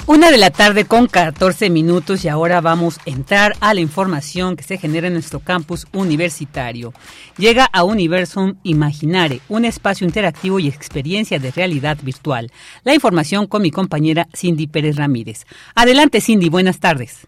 Una 0.08 0.32
de 0.32 0.38
la 0.38 0.52
tarde 0.52 0.86
con 0.86 1.08
14 1.08 1.70
minutos 1.70 2.24
y 2.24 2.30
ahora 2.30 2.62
vamos 2.62 3.00
a 3.00 3.10
entrar 3.10 3.58
a 3.60 3.74
la 3.74 3.82
información 3.82 4.56
que 4.56 4.64
se 4.64 4.78
genera 4.78 5.08
en 5.08 5.14
nuestro 5.14 5.42
campus 5.42 5.86
universitario. 5.92 6.94
Llega 7.38 7.66
a 7.66 7.84
Universum 7.84 8.56
Imaginare, 8.64 9.42
un 9.50 9.66
espacio 9.66 10.08
interactivo 10.08 10.60
y 10.60 10.70
experiencia 10.70 11.40
de 11.40 11.52
realidad 11.52 11.98
virtual. 12.02 12.54
La 12.86 12.96
información 12.96 13.48
con 13.48 13.64
mi 13.64 13.70
compañera 13.72 14.30
Cindy 14.34 14.68
Pérez 14.68 14.96
Ramírez. 14.96 15.46
Adelante 15.76 16.22
Cindy, 16.22 16.48
buenas 16.48 16.80
tardes. 16.80 17.28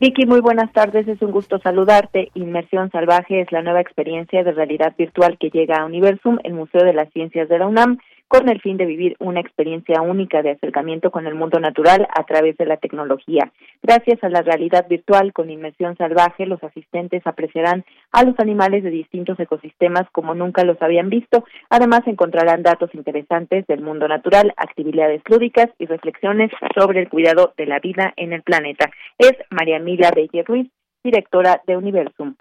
Vicky, 0.00 0.26
muy 0.26 0.40
buenas 0.40 0.72
tardes, 0.72 1.06
es 1.06 1.22
un 1.22 1.30
gusto 1.30 1.58
saludarte. 1.60 2.30
Inmersión 2.34 2.90
Salvaje 2.90 3.40
es 3.40 3.52
la 3.52 3.62
nueva 3.62 3.80
experiencia 3.80 4.42
de 4.42 4.50
realidad 4.50 4.92
virtual 4.98 5.38
que 5.38 5.50
llega 5.50 5.76
a 5.76 5.84
Universum, 5.84 6.38
el 6.42 6.52
Museo 6.52 6.82
de 6.82 6.92
las 6.92 7.12
Ciencias 7.12 7.48
de 7.48 7.58
la 7.60 7.68
UNAM, 7.68 7.98
con 8.34 8.48
el 8.48 8.60
fin 8.60 8.76
de 8.76 8.84
vivir 8.84 9.14
una 9.20 9.38
experiencia 9.38 10.02
única 10.02 10.42
de 10.42 10.50
acercamiento 10.50 11.12
con 11.12 11.28
el 11.28 11.36
mundo 11.36 11.60
natural 11.60 12.08
a 12.12 12.24
través 12.24 12.56
de 12.56 12.66
la 12.66 12.78
tecnología. 12.78 13.52
Gracias 13.80 14.24
a 14.24 14.28
la 14.28 14.42
realidad 14.42 14.88
virtual 14.88 15.32
con 15.32 15.50
inmersión 15.50 15.96
salvaje, 15.96 16.44
los 16.44 16.60
asistentes 16.64 17.24
apreciarán 17.28 17.84
a 18.10 18.24
los 18.24 18.34
animales 18.40 18.82
de 18.82 18.90
distintos 18.90 19.38
ecosistemas 19.38 20.10
como 20.10 20.34
nunca 20.34 20.64
los 20.64 20.82
habían 20.82 21.10
visto. 21.10 21.44
Además, 21.70 22.00
encontrarán 22.06 22.64
datos 22.64 22.92
interesantes 22.94 23.68
del 23.68 23.82
mundo 23.82 24.08
natural, 24.08 24.52
actividades 24.56 25.22
lúdicas 25.28 25.68
y 25.78 25.86
reflexiones 25.86 26.50
sobre 26.74 27.02
el 27.02 27.08
cuidado 27.08 27.54
de 27.56 27.66
la 27.66 27.78
vida 27.78 28.14
en 28.16 28.32
el 28.32 28.42
planeta. 28.42 28.90
Es 29.16 29.34
María 29.50 29.76
Emilia 29.76 30.10
Belle 30.10 30.42
Ruiz, 30.42 30.68
directora 31.04 31.62
de 31.68 31.76
Universum. 31.76 32.34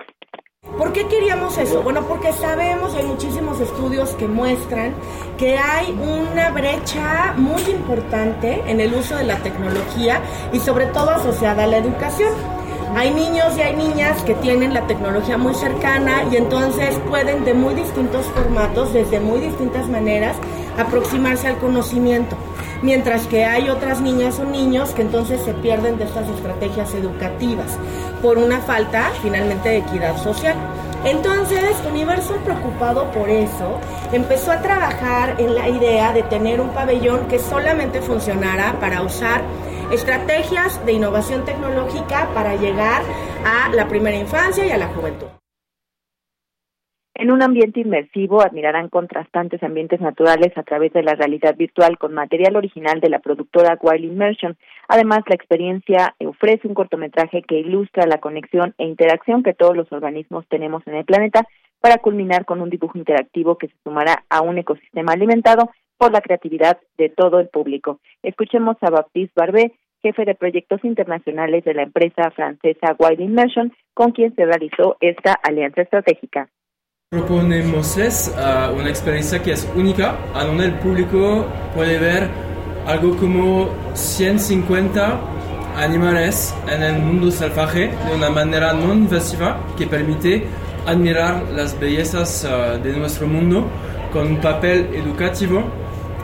¿Por 0.64 0.94
qué 0.94 1.06
queríamos 1.08 1.58
eso? 1.58 1.84
Bueno, 1.84 2.08
porque 2.08 2.32
sabemos, 2.32 2.96
hay 2.96 3.04
muchísimos 3.04 3.60
estudios 3.60 4.12
que 4.12 4.28
muestran 4.28 4.96
que 5.38 5.58
hay 5.58 5.92
una 5.92 6.52
brecha 6.52 7.34
muy 7.36 7.62
importante 7.64 8.64
en 8.66 8.80
el 8.80 8.94
uso 8.94 9.18
de 9.18 9.26
la 9.26 9.38
tecnología 9.40 10.22
y 10.54 10.60
sobre 10.60 10.86
todo 10.88 11.10
asociada 11.12 11.66
a 11.66 11.68
la 11.68 11.78
educación. 11.78 12.32
Hay 12.96 13.12
niños 13.12 13.58
y 13.58 13.62
hay 13.62 13.76
niñas 13.76 14.22
que 14.24 14.36
tienen 14.36 14.74
la 14.74 14.86
tecnología 14.86 15.38
muy 15.38 15.56
cercana 15.56 16.24
y 16.32 16.38
entonces 16.38 16.96
pueden 17.10 17.44
de 17.44 17.54
muy 17.54 17.74
distintos 17.74 18.26
formatos, 18.28 18.94
desde 18.94 19.20
muy 19.20 19.40
distintas 19.40 19.90
maneras, 19.90 20.36
aproximarse 20.78 21.48
al 21.48 21.58
conocimiento 21.58 22.38
mientras 22.84 23.26
que 23.28 23.46
hay 23.46 23.70
otras 23.70 24.02
niñas 24.02 24.40
o 24.40 24.44
niños 24.44 24.92
que 24.92 25.02
entonces 25.02 25.42
se 25.42 25.54
pierden 25.54 25.98
de 25.98 26.04
estas 26.04 26.28
estrategias 26.30 26.94
educativas 26.94 27.78
por 28.22 28.38
una 28.38 28.60
falta 28.60 29.10
finalmente 29.24 29.70
de 29.70 29.78
equidad 29.78 30.18
social. 30.18 30.56
Entonces, 31.06 31.76
Universo, 31.90 32.36
preocupado 32.46 33.12
por 33.12 33.30
eso, 33.30 33.80
empezó 34.12 34.52
a 34.52 34.62
trabajar 34.62 35.36
en 35.38 35.56
la 35.56 35.68
idea 35.68 36.14
de 36.14 36.24
tener 36.24 36.62
un 36.62 36.70
pabellón 36.70 37.28
que 37.28 37.40
solamente 37.40 38.02
funcionara 38.02 38.80
para 38.80 39.02
usar 39.02 39.42
estrategias 39.94 40.84
de 40.88 40.94
innovación 40.94 41.46
tecnológica 41.46 42.28
para 42.34 42.56
llegar 42.56 43.04
a 43.46 43.70
la 43.76 43.88
primera 43.88 44.18
infancia 44.18 44.66
y 44.66 44.72
a 44.72 44.78
la 44.78 44.88
juventud. 44.88 45.28
En 47.14 47.30
un 47.30 47.44
ambiente 47.44 47.80
inmersivo 47.80 48.42
admirarán 48.42 48.90
contrastantes 48.90 49.62
ambientes 49.62 50.02
naturales 50.02 50.58
a 50.58 50.64
través 50.64 50.92
de 50.94 51.04
la 51.04 51.14
realidad 51.14 51.56
virtual 51.56 52.00
con 52.00 52.12
material 52.12 52.56
original 52.56 53.00
de 53.02 53.10
la 53.10 53.20
productora 53.20 53.78
Wild 53.80 54.06
Immersion. 54.06 54.58
Además, 54.88 55.20
la 55.28 55.36
experiencia 55.36 56.16
ofrece 56.26 56.68
un 56.68 56.74
cortometraje 56.74 57.44
que 57.44 57.60
ilustra 57.60 58.08
la 58.08 58.18
conexión 58.18 58.74
e 58.80 58.86
interacción 58.86 59.44
que 59.44 59.54
todos 59.54 59.78
los 59.78 59.92
organismos 59.92 60.48
tenemos 60.50 60.82
en 60.88 60.96
el 60.96 61.06
planeta 61.06 61.48
para 61.80 62.00
culminar 62.00 62.46
con 62.46 62.62
un 62.62 62.72
dibujo 62.72 62.98
interactivo 62.98 63.60
que 63.60 63.68
se 63.68 63.76
sumará 63.84 64.26
a 64.30 64.42
un 64.42 64.58
ecosistema 64.58 65.14
alimentado 65.14 65.70
por 65.98 66.12
la 66.12 66.22
creatividad 66.22 66.80
de 66.98 67.10
todo 67.10 67.40
el 67.40 67.48
público. 67.48 68.00
Escuchemos 68.24 68.76
a 68.82 68.90
Baptiste 68.90 69.34
Barbé, 69.36 69.74
jefe 70.04 70.26
de 70.26 70.36
proyectos 70.36 70.84
internacionales 70.84 71.64
de 71.64 71.74
la 71.74 71.84
empresa 71.84 72.30
francesa 72.32 72.96
Wild 73.00 73.22
Immersion, 73.22 73.74
con 73.94 74.12
quien 74.12 74.36
se 74.36 74.46
realizó 74.46 74.98
esta 75.00 75.34
alianza 75.34 75.82
estratégica. 75.82 76.50
Proponemosles 77.10 78.36
uh, 78.36 78.74
una 78.76 78.90
experiencia 78.90 79.42
que 79.42 79.54
es 79.54 79.72
única, 79.76 80.18
a 80.34 80.44
donde 80.44 80.66
el 80.66 80.74
público 80.74 81.48
puede 81.74 82.00
ver 82.00 82.28
algo 82.86 83.16
como 83.18 83.70
150 83.94 85.20
animales 85.78 86.54
en 86.70 86.84
el 86.84 87.02
mundo 87.02 87.32
salvaje 87.32 87.88
de 87.88 88.16
una 88.16 88.30
manera 88.30 88.74
no 88.74 88.94
invasiva 88.94 89.60
que 89.78 89.88
permite 89.88 90.44
admirar 90.86 91.44
las 91.52 91.80
bellezas 91.80 92.46
uh, 92.46 92.78
de 92.84 92.94
nuestro 92.98 93.28
mundo 93.28 93.70
con 94.12 94.28
un 94.28 94.42
papel 94.42 94.90
educativo 94.94 95.64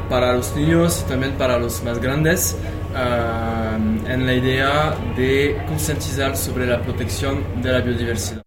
para 0.10 0.34
los 0.34 0.56
niños 0.56 1.04
y 1.06 1.10
también 1.10 1.34
para 1.34 1.58
los 1.60 1.84
más 1.84 2.00
grandes 2.00 2.58
uh, 3.00 4.12
en 4.12 4.26
la 4.26 4.34
idea 4.34 4.96
de 5.16 5.56
concientizar 5.68 6.36
sobre 6.36 6.66
la 6.66 6.82
protección 6.82 7.62
de 7.62 7.72
la 7.72 7.82
biodiversidad. 7.82 8.44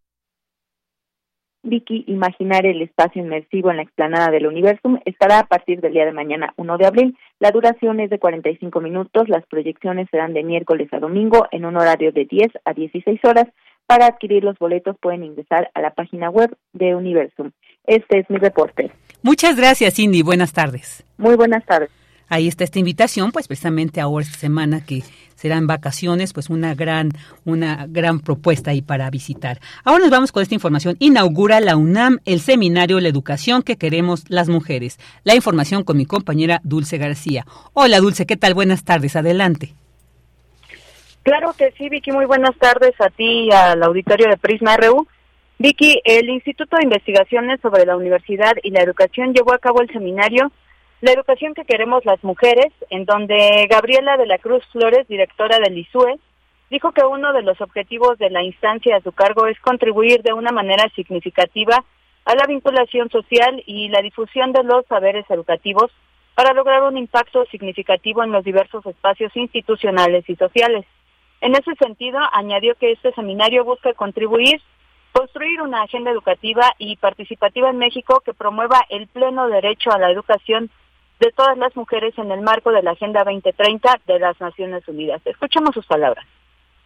Vicky, 1.64 2.04
Imaginar 2.08 2.66
el 2.66 2.82
espacio 2.82 3.22
inmersivo 3.22 3.70
en 3.70 3.76
la 3.76 3.82
explanada 3.82 4.30
del 4.30 4.46
Universum 4.46 4.98
estará 5.04 5.38
a 5.38 5.46
partir 5.46 5.80
del 5.80 5.92
día 5.92 6.04
de 6.04 6.12
mañana 6.12 6.52
1 6.56 6.76
de 6.76 6.86
abril. 6.86 7.16
La 7.38 7.52
duración 7.52 8.00
es 8.00 8.10
de 8.10 8.18
45 8.18 8.80
minutos. 8.80 9.28
Las 9.28 9.46
proyecciones 9.46 10.08
serán 10.10 10.34
de 10.34 10.42
miércoles 10.42 10.88
a 10.92 10.98
domingo 10.98 11.46
en 11.52 11.64
un 11.64 11.76
horario 11.76 12.10
de 12.12 12.24
10 12.24 12.50
a 12.64 12.72
16 12.72 13.20
horas. 13.24 13.46
Para 13.86 14.06
adquirir 14.06 14.42
los 14.42 14.58
boletos 14.58 14.96
pueden 15.00 15.22
ingresar 15.22 15.70
a 15.74 15.80
la 15.80 15.90
página 15.94 16.30
web 16.30 16.56
de 16.72 16.94
Universum. 16.94 17.52
Este 17.84 18.20
es 18.20 18.30
mi 18.30 18.38
reporte. 18.38 18.90
Muchas 19.22 19.56
gracias, 19.56 19.94
Cindy. 19.94 20.22
Buenas 20.22 20.52
tardes. 20.52 21.04
Muy 21.16 21.36
buenas 21.36 21.64
tardes. 21.64 21.90
Ahí 22.32 22.48
está 22.48 22.64
esta 22.64 22.78
invitación, 22.78 23.30
pues 23.30 23.46
precisamente 23.46 24.00
ahora 24.00 24.24
esta 24.24 24.38
semana 24.38 24.82
que 24.82 25.02
serán 25.34 25.66
vacaciones, 25.66 26.32
pues 26.32 26.48
una 26.48 26.74
gran, 26.74 27.10
una 27.44 27.84
gran 27.90 28.20
propuesta 28.20 28.70
ahí 28.70 28.80
para 28.80 29.10
visitar. 29.10 29.58
Ahora 29.84 29.98
nos 29.98 30.10
vamos 30.10 30.32
con 30.32 30.42
esta 30.42 30.54
información. 30.54 30.96
Inaugura 30.98 31.60
la 31.60 31.76
UNAM 31.76 32.20
el 32.24 32.40
seminario 32.40 33.00
La 33.00 33.10
Educación 33.10 33.62
que 33.62 33.76
queremos 33.76 34.24
las 34.30 34.48
mujeres. 34.48 34.98
La 35.24 35.34
información 35.34 35.84
con 35.84 35.98
mi 35.98 36.06
compañera 36.06 36.62
Dulce 36.64 36.96
García. 36.96 37.44
Hola 37.74 38.00
Dulce, 38.00 38.24
¿qué 38.24 38.38
tal? 38.38 38.54
Buenas 38.54 38.82
tardes, 38.82 39.14
adelante. 39.14 39.74
Claro 41.24 41.52
que 41.52 41.72
sí, 41.72 41.90
Vicky, 41.90 42.12
muy 42.12 42.24
buenas 42.24 42.56
tardes 42.56 42.98
a 42.98 43.10
ti 43.10 43.48
y 43.48 43.52
al 43.52 43.82
auditorio 43.82 44.30
de 44.30 44.38
Prisma 44.38 44.78
RU. 44.78 45.06
Vicky, 45.58 46.00
el 46.06 46.30
Instituto 46.30 46.78
de 46.78 46.84
Investigaciones 46.84 47.60
sobre 47.60 47.84
la 47.84 47.94
Universidad 47.94 48.54
y 48.62 48.70
la 48.70 48.80
Educación 48.80 49.34
llevó 49.34 49.52
a 49.52 49.58
cabo 49.58 49.82
el 49.82 49.92
seminario 49.92 50.50
la 51.02 51.10
educación 51.10 51.52
que 51.52 51.64
queremos 51.64 52.04
las 52.04 52.22
mujeres, 52.22 52.72
en 52.88 53.04
donde 53.04 53.66
Gabriela 53.68 54.16
de 54.16 54.26
la 54.26 54.38
Cruz 54.38 54.64
Flores, 54.70 55.06
directora 55.08 55.58
del 55.58 55.76
ISUE, 55.76 56.20
dijo 56.70 56.92
que 56.92 57.02
uno 57.02 57.32
de 57.32 57.42
los 57.42 57.60
objetivos 57.60 58.18
de 58.18 58.30
la 58.30 58.44
instancia 58.44 58.96
a 58.96 59.00
su 59.00 59.10
cargo 59.10 59.48
es 59.48 59.58
contribuir 59.58 60.22
de 60.22 60.32
una 60.32 60.52
manera 60.52 60.88
significativa 60.94 61.84
a 62.24 62.34
la 62.36 62.46
vinculación 62.46 63.10
social 63.10 63.64
y 63.66 63.88
la 63.88 64.00
difusión 64.00 64.52
de 64.52 64.62
los 64.62 64.86
saberes 64.86 65.28
educativos 65.28 65.90
para 66.36 66.52
lograr 66.52 66.84
un 66.84 66.96
impacto 66.96 67.46
significativo 67.46 68.22
en 68.22 68.30
los 68.30 68.44
diversos 68.44 68.86
espacios 68.86 69.36
institucionales 69.36 70.24
y 70.30 70.36
sociales. 70.36 70.86
En 71.40 71.56
ese 71.56 71.74
sentido, 71.80 72.20
añadió 72.32 72.76
que 72.76 72.92
este 72.92 73.12
seminario 73.14 73.64
busca 73.64 73.92
contribuir, 73.94 74.62
construir 75.10 75.60
una 75.62 75.82
agenda 75.82 76.12
educativa 76.12 76.74
y 76.78 76.94
participativa 76.94 77.70
en 77.70 77.78
México 77.78 78.22
que 78.24 78.34
promueva 78.34 78.82
el 78.88 79.08
pleno 79.08 79.48
derecho 79.48 79.90
a 79.90 79.98
la 79.98 80.08
educación 80.08 80.70
de 81.22 81.30
todas 81.30 81.56
las 81.56 81.74
mujeres 81.76 82.12
en 82.18 82.32
el 82.32 82.40
marco 82.40 82.72
de 82.72 82.82
la 82.82 82.90
Agenda 82.90 83.22
2030 83.22 84.00
de 84.08 84.18
las 84.18 84.40
Naciones 84.40 84.86
Unidas. 84.88 85.22
Escuchamos 85.24 85.72
sus 85.72 85.86
palabras. 85.86 86.26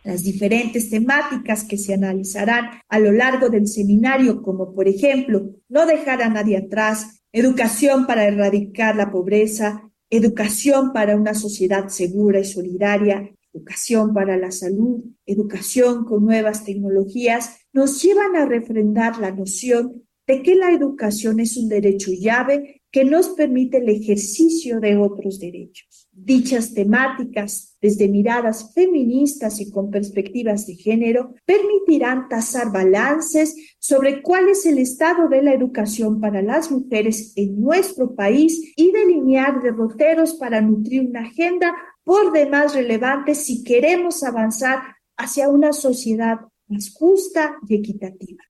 Las 0.04 0.22
diferentes 0.22 0.90
temáticas 0.90 1.64
que 1.64 1.78
se 1.78 1.94
analizarán 1.94 2.82
a 2.86 2.98
lo 2.98 3.12
largo 3.12 3.48
del 3.48 3.66
seminario, 3.66 4.42
como 4.42 4.74
por 4.74 4.88
ejemplo, 4.88 5.40
no 5.70 5.86
dejar 5.86 6.22
a 6.22 6.28
nadie 6.28 6.58
atrás, 6.58 7.24
educación 7.32 8.06
para 8.06 8.24
erradicar 8.26 8.94
la 8.94 9.10
pobreza, 9.10 9.90
educación 10.10 10.92
para 10.92 11.16
una 11.16 11.32
sociedad 11.32 11.88
segura 11.88 12.38
y 12.38 12.44
solidaria, 12.44 13.30
educación 13.54 14.12
para 14.12 14.36
la 14.36 14.50
salud, 14.50 15.02
educación 15.24 16.04
con 16.04 16.26
nuevas 16.26 16.62
tecnologías, 16.62 17.66
nos 17.72 18.02
llevan 18.02 18.36
a 18.36 18.44
refrendar 18.44 19.18
la 19.18 19.30
noción 19.30 20.05
de 20.26 20.42
que 20.42 20.54
la 20.56 20.72
educación 20.72 21.40
es 21.40 21.56
un 21.56 21.68
derecho 21.68 22.10
llave 22.12 22.82
que 22.90 23.04
nos 23.04 23.28
permite 23.30 23.76
el 23.76 23.88
ejercicio 23.90 24.80
de 24.80 24.96
otros 24.96 25.38
derechos. 25.38 26.08
Dichas 26.12 26.72
temáticas, 26.72 27.76
desde 27.80 28.08
miradas 28.08 28.72
feministas 28.74 29.60
y 29.60 29.70
con 29.70 29.90
perspectivas 29.90 30.66
de 30.66 30.76
género, 30.76 31.34
permitirán 31.44 32.28
tasar 32.28 32.72
balances 32.72 33.54
sobre 33.78 34.22
cuál 34.22 34.48
es 34.48 34.64
el 34.64 34.78
estado 34.78 35.28
de 35.28 35.42
la 35.42 35.52
educación 35.52 36.20
para 36.20 36.40
las 36.40 36.70
mujeres 36.70 37.34
en 37.36 37.60
nuestro 37.60 38.14
país 38.14 38.72
y 38.76 38.92
delinear 38.92 39.62
derroteros 39.62 40.34
para 40.34 40.60
nutrir 40.62 41.02
una 41.02 41.20
agenda 41.20 41.74
por 42.02 42.32
demás 42.32 42.74
relevante 42.74 43.34
si 43.34 43.62
queremos 43.62 44.22
avanzar 44.22 44.78
hacia 45.18 45.50
una 45.50 45.72
sociedad 45.74 46.38
más 46.68 46.92
justa 46.94 47.56
y 47.68 47.74
equitativa. 47.74 48.45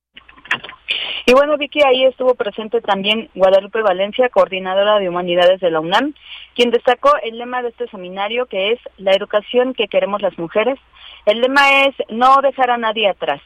Y 1.29 1.33
bueno, 1.33 1.57
Vicky, 1.59 1.81
ahí 1.83 2.05
estuvo 2.05 2.37
presente 2.37 2.81
también 2.81 3.29
Guadalupe 3.35 3.83
Valencia, 3.83 4.29
coordinadora 4.29 5.01
de 5.01 5.09
humanidades 5.09 5.59
de 5.59 5.73
la 5.73 5.81
UNAM, 5.81 6.15
quien 6.55 6.71
destacó 6.71 7.11
el 7.21 7.37
lema 7.37 7.63
de 7.63 7.71
este 7.71 7.89
seminario 7.89 8.47
que 8.47 8.71
es 8.71 8.79
la 8.97 9.13
educación 9.13 9.75
que 9.75 9.89
queremos 9.89 10.23
las 10.23 10.39
mujeres. 10.39 10.79
El 11.25 11.41
lema 11.41 11.83
es 11.83 11.97
no 12.11 12.41
dejar 12.43 12.71
a 12.71 12.79
nadie 12.79 13.09
atrás, 13.09 13.41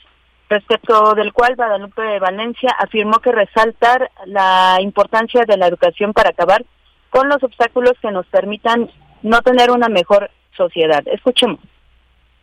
respecto 0.50 1.14
del 1.14 1.32
cual 1.32 1.56
Guadalupe 1.56 2.18
Valencia 2.18 2.70
afirmó 2.78 3.18
que 3.20 3.32
resaltar 3.32 4.10
la 4.26 4.76
importancia 4.82 5.44
de 5.48 5.56
la 5.56 5.66
educación 5.66 6.12
para 6.12 6.30
acabar 6.30 6.66
con 7.08 7.30
los 7.30 7.42
obstáculos 7.42 7.94
que 8.02 8.10
nos 8.10 8.26
permitan 8.26 8.90
no 9.22 9.40
tener 9.40 9.70
una 9.70 9.88
mejor 9.88 10.30
sociedad. 10.54 11.02
Escuchemos. 11.06 11.60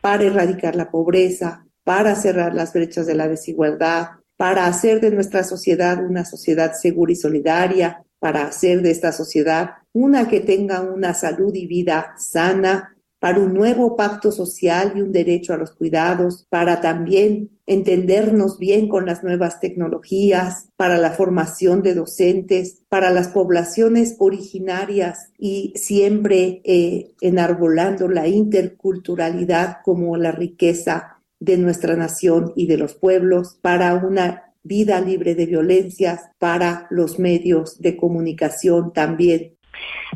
Para 0.01 0.23
erradicar 0.23 0.75
la 0.75 0.89
pobreza, 0.89 1.63
para 1.83 2.15
cerrar 2.15 2.55
las 2.55 2.73
brechas 2.73 3.05
de 3.05 3.13
la 3.13 3.27
desigualdad, 3.27 4.17
para 4.37 4.67
hacer 4.67 5.01
de 5.01 5.11
nuestra 5.11 5.43
sociedad 5.43 6.03
una 6.05 6.23
sociedad 6.23 6.73
segura 6.73 7.11
y 7.11 7.15
solidaria, 7.15 8.03
para 8.19 8.45
hacer 8.45 8.81
de 8.81 8.91
esta 8.91 9.11
sociedad 9.11 9.71
una 9.93 10.27
que 10.27 10.39
tenga 10.39 10.81
una 10.81 11.13
salud 11.13 11.53
y 11.55 11.67
vida 11.67 12.13
sana, 12.17 12.97
para 13.19 13.39
un 13.39 13.53
nuevo 13.53 13.95
pacto 13.95 14.31
social 14.31 14.93
y 14.95 15.01
un 15.01 15.11
derecho 15.11 15.53
a 15.53 15.57
los 15.57 15.71
cuidados, 15.71 16.45
para 16.49 16.81
también 16.81 17.49
entendernos 17.65 18.59
bien 18.59 18.87
con 18.87 19.07
las 19.07 19.23
nuevas 19.23 19.59
tecnologías, 19.59 20.69
para 20.77 20.97
la 20.97 21.11
formación 21.11 21.81
de 21.81 21.95
docentes, 21.95 22.83
para 22.89 23.09
las 23.09 23.29
poblaciones 23.29 24.15
originarias 24.19 25.31
y 25.37 25.73
siempre 25.75 26.61
eh, 26.63 27.11
enarbolando 27.21 28.07
la 28.07 28.27
interculturalidad 28.27 29.77
como 29.83 30.15
la 30.15 30.31
riqueza 30.31 31.16
de 31.39 31.57
nuestra 31.57 31.95
nación 31.95 32.53
y 32.55 32.67
de 32.67 32.77
los 32.77 32.95
pueblos, 32.95 33.59
para 33.61 33.93
una 33.95 34.53
vida 34.63 34.99
libre 34.99 35.35
de 35.35 35.45
violencias, 35.45 36.29
para 36.39 36.87
los 36.89 37.19
medios 37.19 37.79
de 37.81 37.95
comunicación 37.95 38.93
también. 38.93 39.53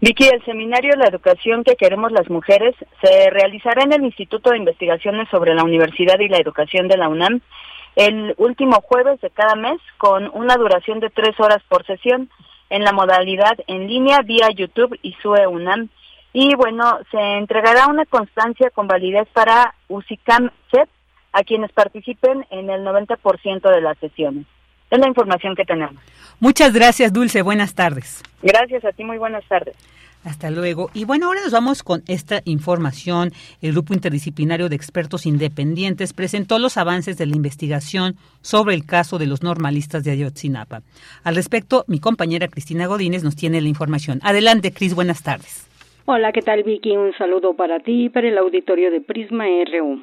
Vicky, 0.02 0.28
el 0.28 0.44
seminario 0.44 0.96
La 0.96 1.08
Educación 1.08 1.64
que 1.64 1.76
queremos 1.76 2.12
las 2.12 2.30
mujeres 2.30 2.76
se 3.02 3.30
realizará 3.30 3.84
en 3.84 3.94
el 3.94 4.04
Instituto 4.04 4.50
de 4.50 4.58
Investigaciones 4.58 5.30
sobre 5.30 5.54
la 5.54 5.64
Universidad 5.64 6.20
y 6.20 6.28
la 6.28 6.40
Educación 6.40 6.88
de 6.88 6.98
la 6.98 7.10
UNAM 7.10 7.42
el 7.96 8.34
último 8.38 8.82
jueves 8.82 9.20
de 9.22 9.30
cada 9.32 9.56
mes 9.56 9.80
con 9.98 10.30
una 10.34 10.56
duración 10.56 11.00
de 11.00 11.10
tres 11.10 11.40
horas 11.40 11.62
por 11.68 11.86
sesión 11.86 12.30
en 12.70 12.84
la 12.84 12.94
modalidad 12.94 13.58
en 13.68 13.88
línea 13.88 14.22
vía 14.22 14.50
YouTube 14.50 14.98
y 15.02 15.14
SUE 15.22 15.48
UNAM. 15.48 15.90
Y 16.34 16.56
bueno, 16.56 17.00
se 17.12 17.20
entregará 17.20 17.88
una 17.88 18.06
constancia 18.06 18.70
con 18.70 18.88
validez 18.88 19.28
para 19.34 19.76
UCICAM 19.90 20.52
CEP 20.72 20.88
a 21.34 21.44
quienes 21.44 21.72
participen 21.72 22.46
en 22.50 22.70
el 22.70 22.86
90% 22.86 23.70
de 23.70 23.82
las 23.82 23.98
sesiones. 24.00 24.46
Es 24.90 25.00
la 25.00 25.08
información 25.08 25.56
que 25.56 25.64
tenemos. 25.64 25.96
Muchas 26.40 26.74
gracias, 26.74 27.14
Dulce. 27.14 27.42
Buenas 27.42 27.76
tardes. 27.76 28.22
Gracias 28.42 28.84
a 28.84 28.92
ti, 28.92 29.04
muy 29.04 29.18
buenas 29.18 29.46
tardes. 29.48 29.76
Hasta 30.24 30.52
luego. 30.52 30.90
Y 30.94 31.06
bueno, 31.06 31.28
ahora 31.28 31.42
nos 31.42 31.52
vamos 31.52 31.82
con 31.82 32.04
esta 32.08 32.42
información. 32.46 33.32
El 33.62 33.72
Grupo 33.72 33.94
Interdisciplinario 33.94 34.70
de 34.70 34.76
Expertos 34.76 35.26
Independientes 35.26 36.14
presentó 36.14 36.60
los 36.60 36.78
avances 36.78 37.18
de 37.18 37.26
la 37.26 37.36
investigación 37.36 38.16
sobre 38.42 38.76
el 38.76 38.86
caso 38.86 39.18
de 39.18 39.26
los 39.26 39.42
normalistas 39.42 40.04
de 40.04 40.12
Ayotzinapa. 40.12 40.82
Al 41.24 41.36
respecto, 41.36 41.86
mi 41.88 42.00
compañera 42.00 42.48
Cristina 42.50 42.86
Godínez 42.86 43.24
nos 43.24 43.36
tiene 43.36 43.62
la 43.62 43.70
información. 43.70 44.20
Adelante, 44.24 44.72
Cris, 44.72 44.94
buenas 44.94 45.24
tardes. 45.24 45.68
Hola, 46.06 46.32
¿qué 46.32 46.42
tal, 46.42 46.64
Vicky? 46.64 46.98
Un 46.98 47.14
saludo 47.18 47.56
para 47.56 47.80
ti 47.80 48.06
y 48.06 48.10
para 48.10 48.28
el 48.28 48.38
auditorio 48.38 48.92
de 48.92 49.02
Prisma 49.02 49.46
RU. 49.46 50.02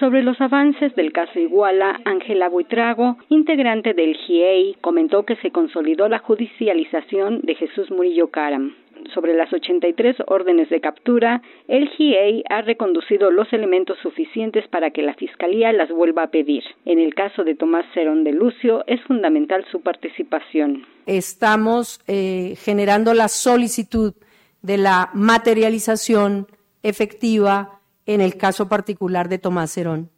Sobre 0.00 0.22
los 0.22 0.40
avances 0.40 0.94
del 0.96 1.12
caso 1.12 1.38
Iguala, 1.38 2.00
Ángela 2.06 2.48
Buitrago, 2.48 3.18
integrante 3.28 3.92
del 3.92 4.16
GIEI, 4.16 4.78
comentó 4.80 5.26
que 5.26 5.36
se 5.36 5.50
consolidó 5.50 6.08
la 6.08 6.20
judicialización 6.20 7.42
de 7.42 7.54
Jesús 7.54 7.90
Murillo 7.90 8.28
Caram. 8.28 8.74
Sobre 9.12 9.34
las 9.34 9.52
83 9.52 10.16
órdenes 10.26 10.70
de 10.70 10.80
captura, 10.80 11.42
el 11.68 11.90
GIEI 11.90 12.44
ha 12.48 12.62
reconducido 12.62 13.30
los 13.30 13.52
elementos 13.52 13.98
suficientes 14.02 14.66
para 14.68 14.90
que 14.90 15.02
la 15.02 15.12
Fiscalía 15.12 15.70
las 15.74 15.90
vuelva 15.90 16.22
a 16.22 16.30
pedir. 16.30 16.62
En 16.86 16.98
el 16.98 17.14
caso 17.14 17.44
de 17.44 17.54
Tomás 17.54 17.84
Cerón 17.92 18.24
de 18.24 18.32
Lucio, 18.32 18.84
es 18.86 19.02
fundamental 19.02 19.66
su 19.70 19.82
participación. 19.82 20.86
Estamos 21.04 22.00
eh, 22.08 22.54
generando 22.56 23.12
la 23.12 23.28
solicitud 23.28 24.14
de 24.62 24.78
la 24.78 25.10
materialización 25.12 26.46
efectiva 26.82 27.79
en 28.14 28.20
el 28.20 28.36
caso 28.36 28.68
particular 28.68 29.28
de 29.28 29.38
Tomás 29.38 29.72
Cerón. 29.72 30.10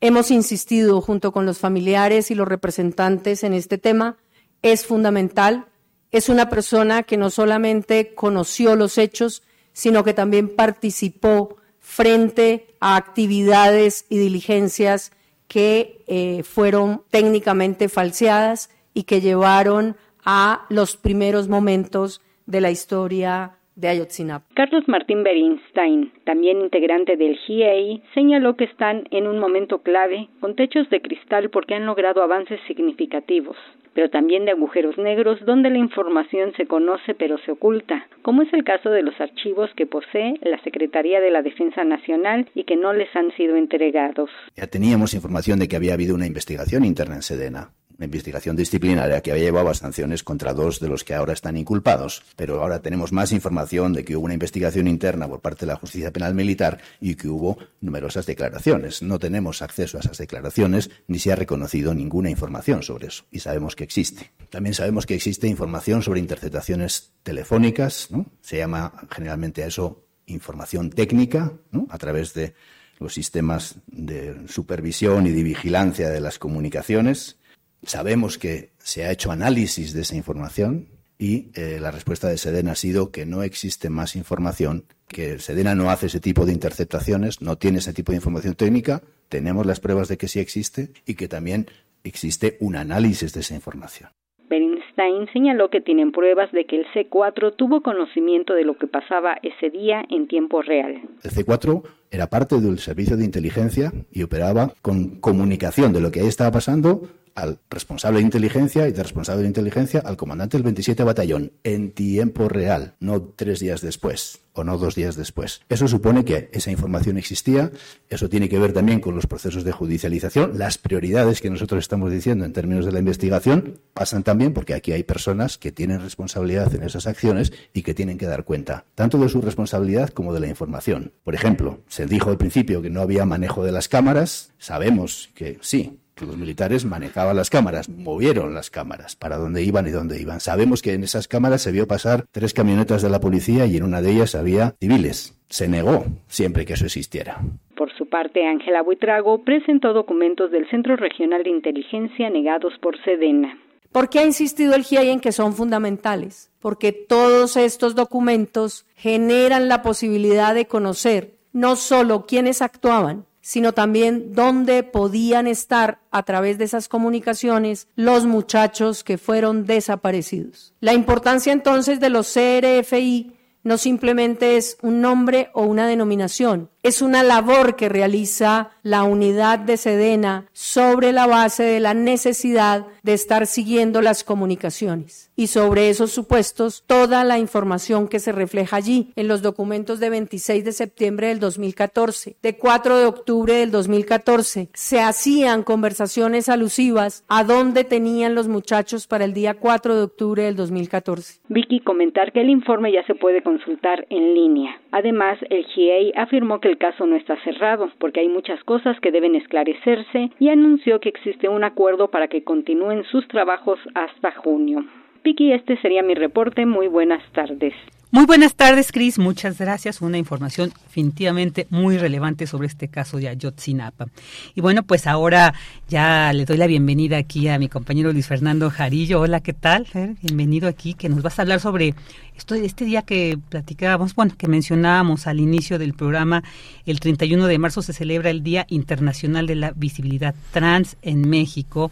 Hemos 0.00 0.30
insistido 0.30 1.00
junto 1.00 1.32
con 1.32 1.46
los 1.46 1.58
familiares 1.58 2.30
y 2.30 2.34
los 2.34 2.46
representantes 2.46 3.42
en 3.42 3.54
este 3.54 3.78
tema. 3.78 4.18
Es 4.60 4.84
fundamental. 4.84 5.66
Es 6.10 6.28
una 6.28 6.50
persona 6.50 7.04
que 7.04 7.16
no 7.16 7.30
solamente 7.30 8.14
conoció 8.14 8.76
los 8.76 8.98
hechos, 8.98 9.42
sino 9.72 10.04
que 10.04 10.12
también 10.12 10.54
participó 10.54 11.56
frente 11.80 12.74
a 12.80 12.96
actividades 12.96 14.04
y 14.10 14.18
diligencias 14.18 15.12
que 15.48 16.04
eh, 16.06 16.42
fueron 16.42 17.02
técnicamente 17.10 17.88
falseadas 17.88 18.68
y 18.92 19.04
que 19.04 19.22
llevaron 19.22 19.96
a 20.22 20.66
los 20.68 20.98
primeros 20.98 21.48
momentos 21.48 22.20
de 22.44 22.60
la 22.60 22.70
historia 22.70 23.57
de 23.78 23.88
Ayotzinapa. 23.88 24.44
Carlos 24.54 24.84
Martín 24.88 25.22
Berinstein, 25.22 26.12
también 26.24 26.60
integrante 26.60 27.16
del 27.16 27.36
GIEI, 27.36 28.02
señaló 28.12 28.56
que 28.56 28.64
están 28.64 29.04
en 29.12 29.28
un 29.28 29.38
momento 29.38 29.82
clave 29.82 30.28
con 30.40 30.56
techos 30.56 30.90
de 30.90 31.00
cristal 31.00 31.48
porque 31.50 31.74
han 31.74 31.86
logrado 31.86 32.22
avances 32.22 32.60
significativos 32.66 33.56
pero 33.98 34.10
también 34.10 34.44
de 34.44 34.52
agujeros 34.52 34.96
negros 34.96 35.44
donde 35.44 35.70
la 35.70 35.78
información 35.78 36.52
se 36.56 36.66
conoce 36.66 37.16
pero 37.16 37.36
se 37.44 37.50
oculta, 37.50 38.06
como 38.22 38.42
es 38.42 38.52
el 38.52 38.62
caso 38.62 38.90
de 38.90 39.02
los 39.02 39.20
archivos 39.20 39.70
que 39.76 39.86
posee 39.86 40.38
la 40.42 40.62
Secretaría 40.62 41.20
de 41.20 41.32
la 41.32 41.42
Defensa 41.42 41.82
Nacional 41.82 42.48
y 42.54 42.62
que 42.62 42.76
no 42.76 42.92
les 42.92 43.08
han 43.16 43.34
sido 43.36 43.56
entregados. 43.56 44.30
Ya 44.54 44.68
teníamos 44.68 45.14
información 45.14 45.58
de 45.58 45.66
que 45.66 45.74
había 45.74 45.94
habido 45.94 46.14
una 46.14 46.26
investigación 46.26 46.84
interna 46.84 47.16
en 47.16 47.22
Sedena 47.22 47.70
una 47.98 48.04
investigación 48.04 48.54
disciplinaria 48.54 49.20
que 49.20 49.32
había 49.32 49.44
llevado 49.44 49.70
a 49.70 49.74
sanciones 49.74 50.22
contra 50.22 50.54
dos 50.54 50.78
de 50.78 50.86
los 50.86 51.02
que 51.02 51.14
ahora 51.14 51.32
están 51.32 51.56
inculpados. 51.56 52.22
Pero 52.36 52.62
ahora 52.62 52.80
tenemos 52.80 53.12
más 53.12 53.32
información 53.32 53.92
de 53.92 54.04
que 54.04 54.16
hubo 54.16 54.26
una 54.26 54.34
investigación 54.34 54.86
interna 54.86 55.26
por 55.26 55.40
parte 55.40 55.66
de 55.66 55.72
la 55.72 55.76
justicia 55.76 56.12
penal 56.12 56.32
militar 56.32 56.78
y 57.00 57.16
que 57.16 57.28
hubo 57.28 57.58
numerosas 57.80 58.24
declaraciones. 58.24 59.02
No 59.02 59.18
tenemos 59.18 59.62
acceso 59.62 59.96
a 59.96 60.00
esas 60.00 60.16
declaraciones 60.16 60.90
ni 61.08 61.18
se 61.18 61.32
ha 61.32 61.36
reconocido 61.36 61.92
ninguna 61.92 62.30
información 62.30 62.84
sobre 62.84 63.08
eso. 63.08 63.24
Y 63.32 63.40
sabemos 63.40 63.74
que 63.74 63.82
existe. 63.82 64.30
También 64.48 64.74
sabemos 64.74 65.04
que 65.04 65.16
existe 65.16 65.48
información 65.48 66.02
sobre 66.02 66.20
interceptaciones 66.20 67.14
telefónicas. 67.24 68.10
Se 68.40 68.58
llama 68.58 68.92
generalmente 69.10 69.64
a 69.64 69.66
eso 69.66 70.04
información 70.26 70.90
técnica, 70.90 71.52
a 71.88 71.98
través 71.98 72.32
de 72.32 72.54
los 73.00 73.14
sistemas 73.14 73.76
de 73.88 74.46
supervisión 74.46 75.26
y 75.26 75.30
de 75.30 75.42
vigilancia 75.42 76.10
de 76.10 76.20
las 76.20 76.38
comunicaciones 76.38 77.38
Sabemos 77.82 78.38
que 78.38 78.70
se 78.78 79.04
ha 79.04 79.12
hecho 79.12 79.30
análisis 79.30 79.92
de 79.92 80.02
esa 80.02 80.16
información 80.16 80.88
y 81.18 81.50
eh, 81.54 81.78
la 81.80 81.90
respuesta 81.90 82.28
de 82.28 82.38
Sedena 82.38 82.72
ha 82.72 82.76
sido 82.76 83.10
que 83.10 83.26
no 83.26 83.42
existe 83.42 83.90
más 83.90 84.14
información, 84.14 84.84
que 85.08 85.38
Sedena 85.38 85.74
no 85.74 85.90
hace 85.90 86.06
ese 86.06 86.20
tipo 86.20 86.46
de 86.46 86.52
interceptaciones, 86.52 87.42
no 87.42 87.56
tiene 87.56 87.78
ese 87.78 87.92
tipo 87.92 88.12
de 88.12 88.16
información 88.16 88.54
técnica, 88.54 89.02
tenemos 89.28 89.66
las 89.66 89.80
pruebas 89.80 90.08
de 90.08 90.16
que 90.16 90.28
sí 90.28 90.38
existe 90.38 90.90
y 91.06 91.14
que 91.14 91.28
también 91.28 91.66
existe 92.04 92.56
un 92.60 92.76
análisis 92.76 93.32
de 93.32 93.40
esa 93.40 93.54
información. 93.54 94.10
Bernstein 94.48 95.28
señaló 95.32 95.68
que 95.70 95.80
tienen 95.80 96.12
pruebas 96.12 96.50
de 96.52 96.64
que 96.64 96.76
el 96.76 96.86
C4 96.94 97.54
tuvo 97.56 97.82
conocimiento 97.82 98.54
de 98.54 98.64
lo 98.64 98.78
que 98.78 98.86
pasaba 98.86 99.38
ese 99.42 99.70
día 99.70 100.04
en 100.08 100.26
tiempo 100.26 100.62
real. 100.62 101.02
El 101.22 101.30
C4 101.30 101.82
era 102.10 102.28
parte 102.28 102.60
del 102.60 102.78
servicio 102.78 103.16
de 103.16 103.24
inteligencia 103.24 103.92
y 104.10 104.22
operaba 104.22 104.72
con 104.80 105.20
comunicación 105.20 105.92
de 105.92 106.00
lo 106.00 106.10
que 106.10 106.20
ahí 106.20 106.26
estaba 106.26 106.50
pasando 106.50 107.02
al 107.38 107.60
responsable 107.70 108.18
de 108.18 108.24
inteligencia 108.24 108.88
y 108.88 108.92
de 108.92 109.02
responsable 109.02 109.42
de 109.42 109.48
inteligencia 109.48 110.00
al 110.04 110.16
comandante 110.16 110.56
del 110.56 110.64
27 110.64 111.04
Batallón 111.04 111.52
en 111.62 111.92
tiempo 111.92 112.48
real, 112.48 112.94
no 112.98 113.22
tres 113.22 113.60
días 113.60 113.80
después 113.80 114.40
o 114.54 114.64
no 114.64 114.76
dos 114.76 114.96
días 114.96 115.14
después. 115.14 115.60
Eso 115.68 115.86
supone 115.86 116.24
que 116.24 116.50
esa 116.52 116.72
información 116.72 117.16
existía, 117.16 117.70
eso 118.08 118.28
tiene 118.28 118.48
que 118.48 118.58
ver 118.58 118.72
también 118.72 118.98
con 118.98 119.14
los 119.14 119.28
procesos 119.28 119.62
de 119.62 119.70
judicialización, 119.70 120.58
las 120.58 120.78
prioridades 120.78 121.40
que 121.40 121.48
nosotros 121.48 121.78
estamos 121.78 122.10
diciendo 122.10 122.44
en 122.44 122.52
términos 122.52 122.84
de 122.84 122.90
la 122.90 122.98
investigación 122.98 123.78
pasan 123.94 124.24
también 124.24 124.52
porque 124.52 124.74
aquí 124.74 124.90
hay 124.90 125.04
personas 125.04 125.58
que 125.58 125.70
tienen 125.70 126.00
responsabilidad 126.00 126.74
en 126.74 126.82
esas 126.82 127.06
acciones 127.06 127.52
y 127.72 127.82
que 127.82 127.94
tienen 127.94 128.18
que 128.18 128.26
dar 128.26 128.42
cuenta 128.42 128.84
tanto 128.96 129.16
de 129.18 129.28
su 129.28 129.40
responsabilidad 129.40 130.10
como 130.10 130.34
de 130.34 130.40
la 130.40 130.48
información. 130.48 131.12
Por 131.22 131.36
ejemplo, 131.36 131.80
se 131.86 132.06
dijo 132.06 132.30
al 132.30 132.38
principio 132.38 132.82
que 132.82 132.90
no 132.90 133.00
había 133.00 133.24
manejo 133.24 133.64
de 133.64 133.70
las 133.70 133.88
cámaras, 133.88 134.50
sabemos 134.58 135.30
que 135.34 135.58
sí, 135.60 136.00
los 136.26 136.36
militares 136.36 136.84
manejaban 136.84 137.36
las 137.36 137.50
cámaras, 137.50 137.88
movieron 137.88 138.54
las 138.54 138.70
cámaras 138.70 139.16
para 139.16 139.36
dónde 139.36 139.62
iban 139.62 139.86
y 139.86 139.90
dónde 139.90 140.20
iban. 140.20 140.40
Sabemos 140.40 140.82
que 140.82 140.92
en 140.92 141.04
esas 141.04 141.28
cámaras 141.28 141.62
se 141.62 141.72
vio 141.72 141.86
pasar 141.86 142.24
tres 142.30 142.54
camionetas 142.54 143.02
de 143.02 143.10
la 143.10 143.20
policía 143.20 143.66
y 143.66 143.76
en 143.76 143.84
una 143.84 144.02
de 144.02 144.12
ellas 144.12 144.34
había 144.34 144.74
civiles. 144.80 145.38
Se 145.48 145.68
negó 145.68 146.04
siempre 146.26 146.64
que 146.64 146.74
eso 146.74 146.84
existiera. 146.84 147.38
Por 147.76 147.92
su 147.96 148.08
parte, 148.08 148.46
Ángela 148.46 148.82
Buitrago 148.82 149.44
presentó 149.44 149.92
documentos 149.92 150.50
del 150.50 150.68
Centro 150.68 150.96
Regional 150.96 151.42
de 151.42 151.50
Inteligencia 151.50 152.28
negados 152.28 152.74
por 152.82 153.02
Sedena. 153.04 153.58
¿Por 153.92 154.10
qué 154.10 154.18
ha 154.18 154.26
insistido 154.26 154.74
el 154.74 154.84
GIEI 154.84 155.10
en 155.10 155.20
que 155.20 155.32
son 155.32 155.54
fundamentales? 155.54 156.50
Porque 156.60 156.92
todos 156.92 157.56
estos 157.56 157.94
documentos 157.94 158.86
generan 158.94 159.68
la 159.68 159.80
posibilidad 159.80 160.54
de 160.54 160.66
conocer 160.66 161.38
no 161.52 161.76
solo 161.76 162.26
quiénes 162.26 162.60
actuaban, 162.62 163.24
sino 163.48 163.72
también 163.72 164.34
dónde 164.34 164.82
podían 164.82 165.46
estar 165.46 166.00
a 166.10 166.22
través 166.24 166.58
de 166.58 166.64
esas 166.64 166.86
comunicaciones 166.86 167.88
los 167.96 168.26
muchachos 168.26 169.02
que 169.02 169.16
fueron 169.16 169.64
desaparecidos. 169.64 170.74
La 170.80 170.92
importancia 170.92 171.50
entonces 171.54 171.98
de 171.98 172.10
los 172.10 172.30
CRFI 172.30 173.32
no 173.62 173.78
simplemente 173.78 174.58
es 174.58 174.76
un 174.82 175.00
nombre 175.00 175.48
o 175.54 175.62
una 175.62 175.86
denominación, 175.86 176.68
es 176.82 177.02
una 177.02 177.22
labor 177.22 177.76
que 177.76 177.88
realiza 177.88 178.70
la 178.82 179.02
unidad 179.02 179.58
de 179.58 179.76
Sedena 179.76 180.46
sobre 180.52 181.12
la 181.12 181.26
base 181.26 181.64
de 181.64 181.80
la 181.80 181.92
necesidad 181.92 182.86
de 183.02 183.14
estar 183.14 183.46
siguiendo 183.46 184.00
las 184.00 184.24
comunicaciones. 184.24 185.30
Y 185.36 185.48
sobre 185.48 185.88
esos 185.88 186.10
supuestos, 186.10 186.84
toda 186.86 187.24
la 187.24 187.38
información 187.38 188.08
que 188.08 188.18
se 188.18 188.32
refleja 188.32 188.76
allí 188.76 189.12
en 189.16 189.28
los 189.28 189.42
documentos 189.42 190.00
de 190.00 190.10
26 190.10 190.64
de 190.64 190.72
septiembre 190.72 191.28
del 191.28 191.38
2014, 191.38 192.36
de 192.42 192.56
4 192.56 192.98
de 192.98 193.06
octubre 193.06 193.54
del 193.54 193.70
2014, 193.70 194.68
se 194.74 195.00
hacían 195.00 195.62
conversaciones 195.62 196.48
alusivas 196.48 197.24
a 197.28 197.44
dónde 197.44 197.84
tenían 197.84 198.34
los 198.34 198.48
muchachos 198.48 199.06
para 199.06 199.24
el 199.24 199.34
día 199.34 199.54
4 199.54 199.94
de 199.94 200.02
octubre 200.02 200.42
del 200.44 200.56
2014. 200.56 201.40
Vicky, 201.48 201.80
comentar 201.80 202.32
que 202.32 202.40
el 202.40 202.50
informe 202.50 202.92
ya 202.92 203.04
se 203.06 203.14
puede 203.14 203.42
consultar 203.42 204.06
en 204.10 204.34
línea. 204.34 204.80
Además, 204.90 205.38
el 205.50 205.64
GIEI 205.66 206.12
afirmó 206.16 206.60
que 206.60 206.67
el 206.68 206.78
caso 206.78 207.06
no 207.06 207.16
está 207.16 207.36
cerrado 207.42 207.90
porque 207.98 208.20
hay 208.20 208.28
muchas 208.28 208.62
cosas 208.64 208.98
que 209.00 209.10
deben 209.10 209.34
esclarecerse 209.34 210.30
y 210.38 210.48
anunció 210.48 211.00
que 211.00 211.08
existe 211.08 211.48
un 211.48 211.64
acuerdo 211.64 212.08
para 212.08 212.28
que 212.28 212.44
continúen 212.44 213.04
sus 213.04 213.26
trabajos 213.28 213.78
hasta 213.94 214.32
junio. 214.32 214.84
Piki, 215.22 215.52
este 215.52 215.76
sería 215.78 216.02
mi 216.02 216.14
reporte. 216.14 216.64
Muy 216.66 216.88
buenas 216.88 217.22
tardes. 217.32 217.74
Muy 218.10 218.24
buenas 218.24 218.54
tardes, 218.54 218.90
Cris. 218.90 219.18
Muchas 219.18 219.58
gracias. 219.58 220.00
Una 220.00 220.16
información 220.16 220.72
definitivamente 220.86 221.66
muy 221.68 221.98
relevante 221.98 222.46
sobre 222.46 222.66
este 222.66 222.88
caso 222.88 223.18
de 223.18 223.28
Ayotzinapa. 223.28 224.06
Y 224.54 224.62
bueno, 224.62 224.82
pues 224.82 225.06
ahora 225.06 225.52
ya 225.90 226.32
le 226.32 226.46
doy 226.46 226.56
la 226.56 226.66
bienvenida 226.66 227.18
aquí 227.18 227.48
a 227.48 227.58
mi 227.58 227.68
compañero 227.68 228.10
Luis 228.10 228.26
Fernando 228.26 228.70
Jarillo. 228.70 229.20
Hola, 229.20 229.40
¿qué 229.40 229.52
tal? 229.52 229.86
Bienvenido 230.22 230.70
aquí, 230.70 230.94
que 230.94 231.10
nos 231.10 231.20
vas 231.20 231.38
a 231.38 231.42
hablar 231.42 231.60
sobre 231.60 231.94
esto, 232.34 232.54
este 232.54 232.86
día 232.86 233.02
que 233.02 233.38
platicábamos, 233.50 234.14
bueno, 234.14 234.32
que 234.38 234.48
mencionábamos 234.48 235.26
al 235.26 235.38
inicio 235.38 235.78
del 235.78 235.92
programa. 235.92 236.42
El 236.86 237.00
31 237.00 237.46
de 237.46 237.58
marzo 237.58 237.82
se 237.82 237.92
celebra 237.92 238.30
el 238.30 238.42
Día 238.42 238.64
Internacional 238.70 239.46
de 239.46 239.56
la 239.56 239.72
Visibilidad 239.72 240.34
Trans 240.52 240.96
en 241.02 241.28
México 241.28 241.90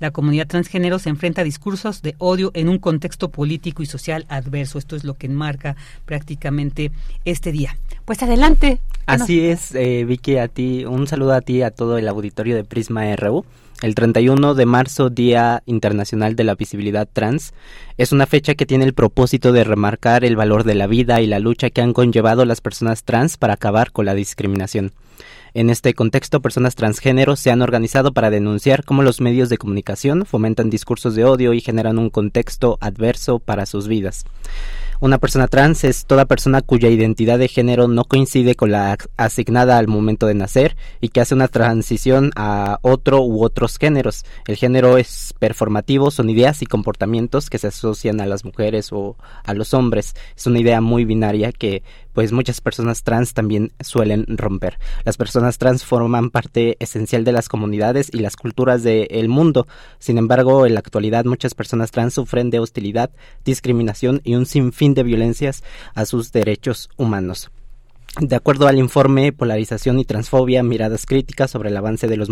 la 0.00 0.10
comunidad 0.10 0.46
transgénero 0.46 0.98
se 0.98 1.10
enfrenta 1.10 1.42
a 1.42 1.44
discursos 1.44 2.02
de 2.02 2.14
odio 2.18 2.50
en 2.54 2.68
un 2.68 2.78
contexto 2.78 3.30
político 3.30 3.82
y 3.82 3.86
social 3.86 4.26
adverso. 4.28 4.78
Esto 4.78 4.96
es 4.96 5.04
lo 5.04 5.14
que 5.14 5.26
enmarca 5.26 5.76
prácticamente 6.04 6.90
este 7.24 7.52
día. 7.52 7.76
Pues 8.04 8.22
adelante. 8.22 8.80
Así 9.06 9.46
es, 9.46 9.74
eh, 9.74 10.04
Vicky, 10.06 10.38
a 10.38 10.48
ti, 10.48 10.84
un 10.84 11.06
saludo 11.06 11.34
a 11.34 11.40
ti, 11.40 11.62
a 11.62 11.70
todo 11.70 11.98
el 11.98 12.08
auditorio 12.08 12.56
de 12.56 12.64
Prisma 12.64 13.14
RU. 13.16 13.44
El 13.82 13.94
31 13.94 14.54
de 14.54 14.66
marzo, 14.66 15.10
Día 15.10 15.62
Internacional 15.66 16.36
de 16.36 16.44
la 16.44 16.54
Visibilidad 16.54 17.08
Trans, 17.12 17.52
es 17.98 18.12
una 18.12 18.26
fecha 18.26 18.54
que 18.54 18.66
tiene 18.66 18.84
el 18.84 18.94
propósito 18.94 19.52
de 19.52 19.64
remarcar 19.64 20.24
el 20.24 20.36
valor 20.36 20.64
de 20.64 20.74
la 20.74 20.86
vida 20.86 21.20
y 21.20 21.26
la 21.26 21.38
lucha 21.38 21.70
que 21.70 21.82
han 21.82 21.92
conllevado 21.92 22.44
las 22.44 22.60
personas 22.60 23.02
trans 23.04 23.36
para 23.36 23.54
acabar 23.54 23.90
con 23.90 24.06
la 24.06 24.14
discriminación. 24.14 24.92
En 25.56 25.70
este 25.70 25.94
contexto, 25.94 26.42
personas 26.42 26.74
transgénero 26.74 27.36
se 27.36 27.52
han 27.52 27.62
organizado 27.62 28.12
para 28.12 28.28
denunciar 28.28 28.84
cómo 28.84 29.04
los 29.04 29.20
medios 29.20 29.48
de 29.48 29.56
comunicación 29.56 30.26
fomentan 30.26 30.68
discursos 30.68 31.14
de 31.14 31.24
odio 31.24 31.52
y 31.52 31.60
generan 31.60 31.96
un 31.96 32.10
contexto 32.10 32.76
adverso 32.80 33.38
para 33.38 33.64
sus 33.64 33.86
vidas. 33.86 34.24
Una 35.00 35.18
persona 35.18 35.46
trans 35.48 35.84
es 35.84 36.06
toda 36.06 36.24
persona 36.24 36.62
cuya 36.62 36.88
identidad 36.88 37.38
de 37.38 37.48
género 37.48 37.88
no 37.88 38.04
coincide 38.04 38.54
con 38.54 38.72
la 38.72 38.96
asignada 39.16 39.78
al 39.78 39.86
momento 39.86 40.26
de 40.26 40.34
nacer 40.34 40.76
y 41.00 41.10
que 41.10 41.20
hace 41.20 41.34
una 41.34 41.48
transición 41.48 42.32
a 42.34 42.78
otro 42.82 43.22
u 43.22 43.44
otros 43.44 43.78
géneros. 43.78 44.24
El 44.46 44.56
género 44.56 44.96
es 44.96 45.34
performativo, 45.38 46.10
son 46.10 46.30
ideas 46.30 46.62
y 46.62 46.66
comportamientos 46.66 47.50
que 47.50 47.58
se 47.58 47.68
asocian 47.68 48.20
a 48.20 48.26
las 48.26 48.44
mujeres 48.44 48.92
o 48.92 49.16
a 49.44 49.54
los 49.54 49.74
hombres. 49.74 50.14
Es 50.36 50.46
una 50.46 50.58
idea 50.58 50.80
muy 50.80 51.04
binaria 51.04 51.52
que 51.52 51.82
pues 52.14 52.32
muchas 52.32 52.60
personas 52.60 53.02
trans 53.02 53.34
también 53.34 53.72
suelen 53.80 54.24
romper. 54.28 54.78
Las 55.04 55.16
personas 55.16 55.58
trans 55.58 55.84
forman 55.84 56.30
parte 56.30 56.76
esencial 56.80 57.24
de 57.24 57.32
las 57.32 57.48
comunidades 57.48 58.08
y 58.12 58.20
las 58.20 58.36
culturas 58.36 58.82
del 58.82 59.28
mundo. 59.28 59.66
Sin 59.98 60.16
embargo, 60.16 60.64
en 60.66 60.74
la 60.74 60.80
actualidad 60.80 61.24
muchas 61.24 61.54
personas 61.54 61.90
trans 61.90 62.14
sufren 62.14 62.50
de 62.50 62.60
hostilidad, 62.60 63.10
discriminación 63.44 64.20
y 64.24 64.36
un 64.36 64.46
sinfín 64.46 64.94
de 64.94 65.02
violencias 65.02 65.62
a 65.94 66.06
sus 66.06 66.32
derechos 66.32 66.88
humanos. 66.96 67.50
De 68.20 68.36
acuerdo 68.36 68.68
al 68.68 68.78
informe 68.78 69.32
Polarización 69.32 69.98
y 69.98 70.04
Transfobia, 70.04 70.62
miradas 70.62 71.04
críticas 71.04 71.50
sobre 71.50 71.70
el 71.70 71.76
avance 71.76 72.06
de 72.06 72.16
los, 72.16 72.28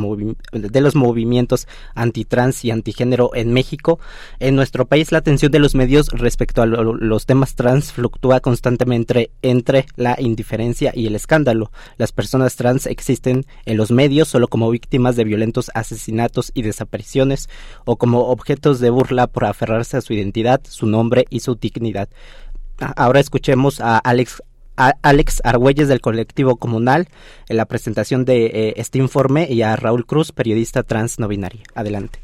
de 0.52 0.80
los 0.80 0.94
movimientos 0.94 1.66
antitrans 1.96 2.64
y 2.64 2.70
antigénero 2.70 3.32
en 3.34 3.52
México, 3.52 3.98
en 4.38 4.54
nuestro 4.54 4.86
país 4.86 5.10
la 5.10 5.18
atención 5.18 5.50
de 5.50 5.58
los 5.58 5.74
medios 5.74 6.06
respecto 6.12 6.62
a 6.62 6.66
los 6.66 7.26
temas 7.26 7.56
trans 7.56 7.90
fluctúa 7.92 8.38
constantemente 8.38 9.32
entre 9.42 9.86
la 9.96 10.14
indiferencia 10.20 10.92
y 10.94 11.08
el 11.08 11.16
escándalo. 11.16 11.72
Las 11.96 12.12
personas 12.12 12.54
trans 12.54 12.86
existen 12.86 13.44
en 13.66 13.76
los 13.76 13.90
medios 13.90 14.28
solo 14.28 14.46
como 14.46 14.70
víctimas 14.70 15.16
de 15.16 15.24
violentos 15.24 15.72
asesinatos 15.74 16.52
y 16.54 16.62
desapariciones 16.62 17.48
o 17.84 17.96
como 17.96 18.28
objetos 18.28 18.78
de 18.78 18.90
burla 18.90 19.26
por 19.26 19.46
aferrarse 19.46 19.96
a 19.96 20.00
su 20.00 20.12
identidad, 20.12 20.60
su 20.62 20.86
nombre 20.86 21.24
y 21.28 21.40
su 21.40 21.56
dignidad. 21.56 22.08
Ahora 22.78 23.18
escuchemos 23.18 23.80
a 23.80 23.98
Alex 23.98 24.42
Alex 24.76 25.40
Argüelles 25.44 25.88
del 25.88 26.00
colectivo 26.00 26.56
comunal 26.56 27.08
en 27.48 27.56
la 27.56 27.66
presentación 27.66 28.24
de 28.24 28.46
eh, 28.46 28.74
este 28.76 28.98
informe 28.98 29.46
y 29.50 29.62
a 29.62 29.76
Raúl 29.76 30.06
Cruz, 30.06 30.32
periodista 30.32 30.82
trans 30.82 31.18
no 31.18 31.28
binario. 31.28 31.62
Adelante. 31.74 32.20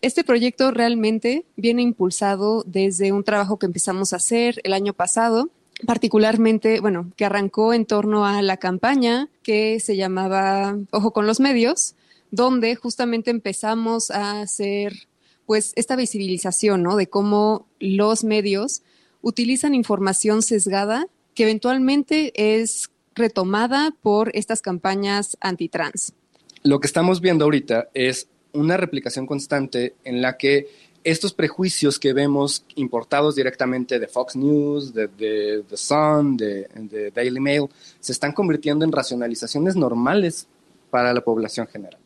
Este 0.00 0.22
proyecto 0.22 0.70
realmente 0.70 1.44
viene 1.56 1.82
impulsado 1.82 2.62
desde 2.66 3.10
un 3.10 3.24
trabajo 3.24 3.58
que 3.58 3.66
empezamos 3.66 4.12
a 4.12 4.16
hacer 4.16 4.60
el 4.62 4.72
año 4.72 4.92
pasado, 4.92 5.50
particularmente, 5.86 6.80
bueno, 6.80 7.10
que 7.16 7.24
arrancó 7.24 7.72
en 7.74 7.84
torno 7.84 8.24
a 8.24 8.40
la 8.42 8.58
campaña 8.58 9.28
que 9.42 9.80
se 9.80 9.96
llamaba 9.96 10.76
Ojo 10.92 11.12
con 11.12 11.26
los 11.26 11.40
medios, 11.40 11.96
donde 12.30 12.76
justamente 12.76 13.30
empezamos 13.30 14.10
a 14.10 14.40
hacer 14.40 15.08
pues 15.46 15.72
esta 15.76 15.96
visibilización, 15.96 16.82
¿no? 16.82 16.94
De 16.94 17.08
cómo 17.08 17.66
los 17.80 18.22
medios 18.22 18.82
utilizan 19.22 19.74
información 19.74 20.42
sesgada 20.42 21.06
que 21.38 21.44
eventualmente 21.44 22.32
es 22.34 22.90
retomada 23.14 23.94
por 24.02 24.32
estas 24.34 24.60
campañas 24.60 25.36
antitrans. 25.40 26.12
Lo 26.64 26.80
que 26.80 26.88
estamos 26.88 27.20
viendo 27.20 27.44
ahorita 27.44 27.90
es 27.94 28.26
una 28.52 28.76
replicación 28.76 29.24
constante 29.24 29.94
en 30.02 30.20
la 30.20 30.36
que 30.36 30.66
estos 31.04 31.32
prejuicios 31.32 32.00
que 32.00 32.12
vemos 32.12 32.64
importados 32.74 33.36
directamente 33.36 34.00
de 34.00 34.08
Fox 34.08 34.34
News, 34.34 34.92
de, 34.92 35.06
The 35.68 35.76
Sun, 35.76 36.36
de 36.36 37.12
Daily 37.14 37.38
Mail, 37.38 37.66
se 38.00 38.10
están 38.10 38.32
convirtiendo 38.32 38.84
en 38.84 38.90
racionalizaciones 38.90 39.76
normales 39.76 40.48
para 40.90 41.14
la 41.14 41.20
población 41.20 41.68
general. 41.68 42.00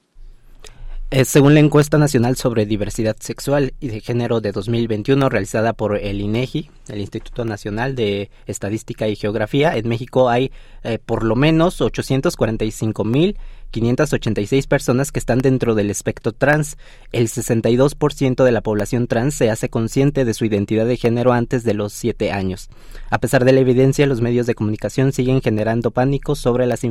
Eh, 1.15 1.27
según 1.27 1.53
la 1.53 1.61
encuesta 1.61 1.99
nacional 1.99 2.37
sobre 2.37 2.65
diversidad 2.65 3.17
sexual 3.21 3.75
y 3.81 3.89
de 3.89 4.01
género 4.01 4.41
de 4.41 4.51
2021 4.51 5.29
realizada 5.29 5.75
por 5.75 5.99
el 5.99 6.23
INEGI, 6.23 6.71
el 6.89 7.03
Instituto 7.03 7.45
Nacional 7.45 7.95
de 7.95 8.31
Estadística 8.47 9.07
y 9.09 9.17
Geografía, 9.17 9.77
en 9.77 9.91
México 9.91 10.31
hay 10.31 10.51
eh, 10.85 10.99
por 11.05 11.23
lo 11.23 11.37
menos 11.37 11.83
845 11.83 13.05
mil 13.05 13.37
586 13.73 14.69
personas 14.69 15.11
que 15.11 15.19
están 15.19 15.41
dentro 15.41 15.75
del 15.75 15.91
espectro 15.91 16.31
trans. 16.31 16.77
El 17.11 17.29
62% 17.29 18.45
de 18.45 18.53
la 18.53 18.61
población 18.61 19.09
trans 19.09 19.35
se 19.35 19.51
hace 19.51 19.69
consciente 19.69 20.25
de 20.25 20.35
su 20.35 20.45
identidad 20.45 20.87
de 20.87 20.97
género 20.97 21.33
antes 21.33 21.65
de 21.65 21.75
los 21.75 21.93
7 21.95 22.31
años. 22.31 22.69
A 23.11 23.19
pesar 23.19 23.45
de 23.45 23.53
la 23.53 23.61
evidencia, 23.61 24.07
los 24.07 24.21
medios 24.21 24.47
de 24.47 24.55
comunicación 24.55 25.13
siguen 25.13 25.41
generando 25.41 25.91
pánico 25.91 26.37
sobre 26.37 26.67
las, 26.67 26.83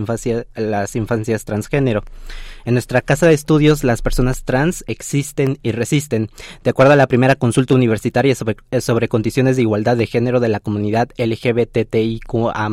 las 0.56 0.96
infancias 0.96 1.46
transgénero. 1.46 2.04
En 2.66 2.74
nuestra 2.74 3.02
casa 3.02 3.28
de 3.28 3.34
estudios, 3.34 3.84
las 3.84 4.02
personas 4.02 4.44
trans 4.44 4.84
existen 4.88 5.60
y 5.64 5.72
resisten. 5.72 6.30
De 6.64 6.72
acuerdo 6.72 6.94
a 6.94 6.96
la 6.98 7.08
primera 7.08 7.36
consulta 7.36 7.74
universitaria 7.74 8.36
sobre, 8.36 9.08
condiciones 9.08 9.56
de 9.56 9.62
igualdad 9.64 9.98
de 9.98 10.08
género 10.08 10.40
de 10.40 10.50
la 10.50 10.60
comunidad 10.60 11.10
LGBTIQA, 11.18 12.70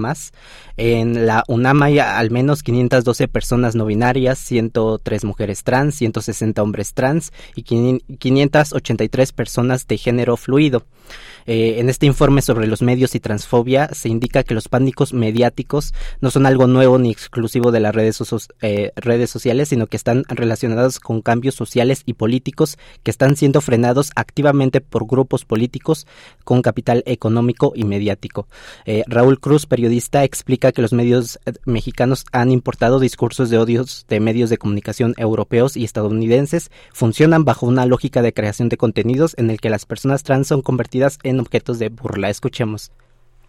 en 0.76 1.26
la 1.26 1.44
UNAM 1.48 1.82
hay 1.82 1.98
al 1.98 2.30
menos 2.30 2.62
512 2.62 3.28
personas 3.28 3.74
no 3.74 3.84
103 4.34 5.24
mujeres 5.24 5.64
trans, 5.64 5.94
160 5.96 6.62
hombres 6.62 6.94
trans 6.94 7.32
y 7.54 7.62
583 7.62 9.32
personas 9.32 9.86
de 9.86 9.98
género 9.98 10.36
fluido. 10.36 10.84
Eh, 11.46 11.76
en 11.78 11.88
este 11.88 12.06
informe 12.06 12.42
sobre 12.42 12.66
los 12.66 12.82
medios 12.82 13.14
y 13.14 13.20
transfobia 13.20 13.88
se 13.92 14.08
indica 14.08 14.42
que 14.42 14.54
los 14.54 14.68
pánicos 14.68 15.12
mediáticos 15.12 15.94
no 16.20 16.30
son 16.30 16.46
algo 16.46 16.66
nuevo 16.66 16.98
ni 16.98 17.10
exclusivo 17.10 17.72
de 17.72 17.80
las 17.80 17.94
redes, 17.94 18.22
eh, 18.60 18.92
redes 18.96 19.30
sociales, 19.30 19.68
sino 19.68 19.86
que 19.86 19.96
están 19.96 20.24
relacionados 20.28 21.00
con 21.00 21.22
cambios 21.22 21.54
sociales 21.54 22.02
y 22.06 22.14
políticos 22.14 22.78
que 23.02 23.10
están 23.10 23.36
siendo 23.36 23.60
frenados 23.60 24.10
activamente 24.16 24.80
por 24.80 25.06
grupos 25.06 25.44
políticos 25.44 26.06
con 26.44 26.62
capital 26.62 27.02
económico 27.06 27.72
y 27.74 27.84
mediático. 27.84 28.48
Eh, 28.84 29.04
Raúl 29.06 29.40
Cruz, 29.40 29.66
periodista, 29.66 30.24
explica 30.24 30.72
que 30.72 30.82
los 30.82 30.92
medios 30.92 31.38
mexicanos 31.64 32.24
han 32.32 32.50
importado 32.50 33.00
discursos 33.00 33.50
de 33.50 33.58
odios 33.58 34.06
de 34.08 34.20
medios 34.20 34.50
de 34.50 34.58
comunicación 34.58 35.14
europeos 35.16 35.76
y 35.76 35.84
estadounidenses, 35.84 36.70
funcionan 36.92 37.44
bajo 37.44 37.66
una 37.66 37.86
lógica 37.86 38.22
de 38.22 38.32
creación 38.32 38.68
de 38.68 38.76
contenidos 38.76 39.34
en 39.38 39.50
el 39.50 39.60
que 39.60 39.70
las 39.70 39.86
personas 39.86 40.22
trans 40.22 40.48
son 40.48 40.62
convertidas 40.62 41.18
en 41.22 41.37
objetos 41.40 41.78
de 41.78 41.88
burla. 41.88 42.30
Escuchemos. 42.30 42.92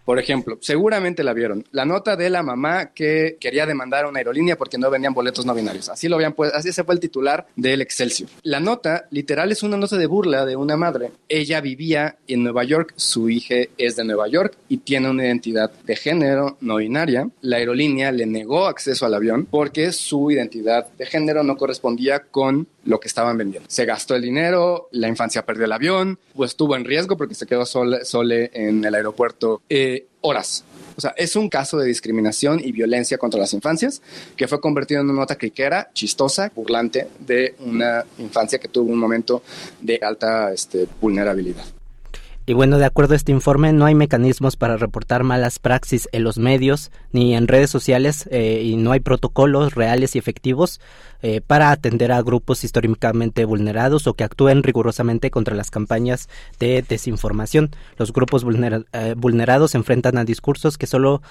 Por 0.05 0.19
ejemplo, 0.19 0.57
seguramente 0.61 1.23
la 1.23 1.33
vieron. 1.33 1.65
La 1.71 1.85
nota 1.85 2.15
de 2.15 2.29
la 2.29 2.41
mamá 2.41 2.93
que 2.93 3.37
quería 3.39 3.65
demandar 3.65 4.05
a 4.05 4.09
una 4.09 4.19
aerolínea 4.19 4.57
porque 4.57 4.77
no 4.77 4.89
vendían 4.89 5.13
boletos 5.13 5.45
no 5.45 5.53
binarios. 5.53 5.89
Así 5.89 6.07
lo 6.07 6.15
habían 6.15 6.33
pues, 6.33 6.51
así 6.53 6.71
se 6.71 6.83
fue 6.83 6.95
el 6.95 6.99
titular 6.99 7.47
del 7.55 7.81
Excelsior. 7.81 8.29
La 8.43 8.59
nota, 8.59 9.05
literal, 9.11 9.51
es 9.51 9.63
una 9.63 9.77
nota 9.77 9.97
de 9.97 10.07
burla 10.07 10.45
de 10.45 10.55
una 10.55 10.77
madre. 10.77 11.11
Ella 11.27 11.61
vivía 11.61 12.17
en 12.27 12.43
Nueva 12.43 12.63
York, 12.63 12.93
su 12.95 13.29
hija 13.29 13.55
es 13.77 13.95
de 13.95 14.03
Nueva 14.03 14.27
York 14.27 14.57
y 14.67 14.77
tiene 14.77 15.09
una 15.09 15.25
identidad 15.25 15.71
de 15.83 15.95
género 15.95 16.57
no 16.61 16.77
binaria. 16.77 17.29
La 17.41 17.57
aerolínea 17.57 18.11
le 18.11 18.25
negó 18.25 18.67
acceso 18.67 19.05
al 19.05 19.13
avión 19.13 19.47
porque 19.49 19.91
su 19.91 20.31
identidad 20.31 20.87
de 20.97 21.05
género 21.05 21.43
no 21.43 21.57
correspondía 21.57 22.19
con 22.19 22.67
lo 22.85 22.99
que 22.99 23.07
estaban 23.07 23.37
vendiendo. 23.37 23.69
Se 23.69 23.85
gastó 23.85 24.15
el 24.15 24.21
dinero, 24.21 24.89
la 24.91 25.07
infancia 25.07 25.45
perdió 25.45 25.65
el 25.65 25.71
avión, 25.71 26.19
pues 26.35 26.51
estuvo 26.51 26.75
en 26.75 26.85
riesgo 26.85 27.17
porque 27.17 27.35
se 27.35 27.45
quedó 27.45 27.65
sole, 27.65 28.49
en 28.53 28.83
el 28.83 28.95
aeropuerto 28.95 29.61
eh, 29.69 29.88
horas. 30.21 30.63
O 30.97 31.01
sea, 31.01 31.13
es 31.17 31.35
un 31.35 31.47
caso 31.49 31.77
de 31.77 31.87
discriminación 31.87 32.59
y 32.61 32.71
violencia 32.71 33.17
contra 33.17 33.39
las 33.39 33.53
infancias 33.53 34.01
que 34.35 34.47
fue 34.47 34.59
convertido 34.59 35.01
en 35.01 35.09
una 35.09 35.21
nota 35.21 35.37
criquera, 35.37 35.89
chistosa, 35.93 36.51
burlante 36.53 37.07
de 37.19 37.55
una 37.59 38.03
infancia 38.17 38.59
que 38.59 38.67
tuvo 38.67 38.91
un 38.91 38.99
momento 38.99 39.41
de 39.81 39.99
alta 40.01 40.51
este, 40.51 40.87
vulnerabilidad. 40.99 41.78
Y 42.49 42.53
bueno, 42.53 42.79
de 42.79 42.85
acuerdo 42.85 43.13
a 43.13 43.15
este 43.15 43.31
informe, 43.31 43.73
no 43.73 43.85
hay 43.85 43.93
mecanismos 43.93 44.55
para 44.55 44.75
reportar 44.75 45.23
malas 45.23 45.59
praxis 45.59 46.09
en 46.11 46.23
los 46.23 46.39
medios 46.39 46.89
ni 47.11 47.35
en 47.35 47.47
redes 47.47 47.69
sociales 47.69 48.27
eh, 48.31 48.63
y 48.65 48.75
no 48.75 48.91
hay 48.91 49.01
protocolos 49.01 49.75
reales 49.75 50.15
y 50.15 50.17
efectivos 50.17 50.81
eh, 51.21 51.41
para 51.45 51.69
atender 51.69 52.11
a 52.11 52.23
grupos 52.23 52.63
históricamente 52.63 53.45
vulnerados 53.45 54.07
o 54.07 54.15
que 54.15 54.23
actúen 54.23 54.63
rigurosamente 54.63 55.29
contra 55.29 55.55
las 55.55 55.69
campañas 55.69 56.27
de 56.57 56.81
desinformación. 56.81 57.69
Los 57.97 58.13
grupos 58.13 58.43
eh, 58.43 59.13
vulnerados 59.15 59.71
se 59.71 59.77
enfrentan 59.77 60.17
a 60.17 60.25
discursos 60.25 60.79
que 60.79 60.87
solo 60.87 61.21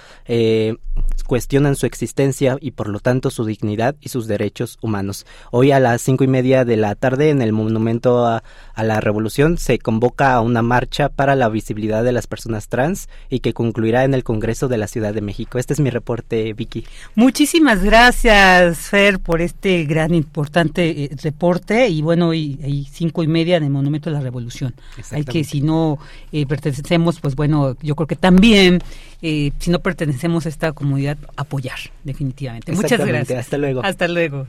cuestionan 1.27 1.75
su 1.75 1.87
existencia 1.87 2.59
y 2.61 2.71
por 2.73 2.89
lo 2.89 3.01
tanto 3.01 3.31
su 3.31 3.45
dignidad 3.45 3.97
y 4.01 4.11
sus 4.11 4.29
derechos 4.29 4.79
humanos. 4.83 5.27
Hoy 5.51 5.73
a 5.73 5.81
las 5.81 6.01
cinco 6.01 6.23
y 6.23 6.29
media 6.29 6.65
de 6.65 6.77
la 6.77 6.95
tarde 6.95 7.31
en 7.31 7.43
el 7.43 7.53
Monumento 7.53 8.25
a, 8.25 8.45
a 8.75 8.85
la 8.85 9.01
Revolución 9.01 9.59
se 9.59 9.81
convoca 9.81 10.35
a 10.35 10.41
una 10.43 10.63
marcha 10.63 11.08
para 11.09 11.37
la 11.37 11.49
visibilidad 11.49 12.05
de 12.05 12.13
las 12.13 12.27
personas 12.27 12.69
trans 12.69 13.09
y 13.29 13.41
que 13.41 13.53
concluirá 13.53 14.05
en 14.05 14.15
el 14.15 14.25
Congreso 14.25 14.69
de 14.69 14.79
la 14.79 14.87
Ciudad 14.87 15.15
de 15.15 15.21
México. 15.21 15.59
Este 15.59 15.73
es 15.73 15.81
mi 15.81 15.91
reporte, 15.91 16.53
Vicky. 16.53 16.85
Muchísimas 17.15 17.83
gracias, 17.83 18.79
Fer, 18.79 19.19
por 19.19 19.41
este 19.41 19.85
gran 19.85 20.15
importante 20.15 21.05
eh, 21.05 21.11
reporte 21.23 21.89
y 21.89 22.03
bueno, 22.03 22.35
y, 22.35 22.89
cinco 22.91 23.23
y 23.23 23.29
media 23.29 23.57
en 23.57 23.65
el 23.65 23.71
Monumento 23.71 24.11
de 24.11 24.17
la 24.17 24.23
Revolución. 24.23 24.75
Hay 25.11 25.25
que, 25.25 25.45
si 25.45 25.61
no 25.61 25.99
eh, 26.33 26.47
pertenecemos, 26.47 27.21
pues 27.21 27.35
bueno, 27.35 27.77
yo 27.83 27.95
creo 27.95 28.07
que 28.07 28.17
también, 28.17 28.81
eh, 29.23 29.53
si 29.59 29.71
no 29.71 29.81
pertenecemos 29.81 30.47
a 30.47 30.49
esta 30.49 30.73
comunidad, 30.73 31.19
apoyar, 31.37 31.79
definitivamente. 32.05 32.73
Muchas 32.73 33.05
gracias. 33.05 33.39
Hasta 33.39 33.59
luego. 33.59 33.83
Hasta 33.85 34.09
luego. 34.09 34.47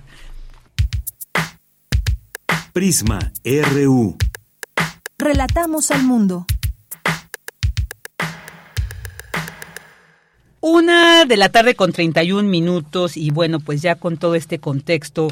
Prisma 2.73 3.19
RU. 3.43 4.15
Relatamos 5.21 5.91
al 5.91 6.03
mundo. 6.03 6.45
Una 10.61 11.25
de 11.25 11.35
la 11.35 11.49
tarde 11.49 11.75
con 11.75 11.91
31 11.91 12.47
minutos 12.47 13.17
y 13.17 13.29
bueno, 13.29 13.59
pues 13.59 13.81
ya 13.81 13.95
con 13.95 14.15
todo 14.15 14.35
este 14.35 14.59
contexto 14.59 15.27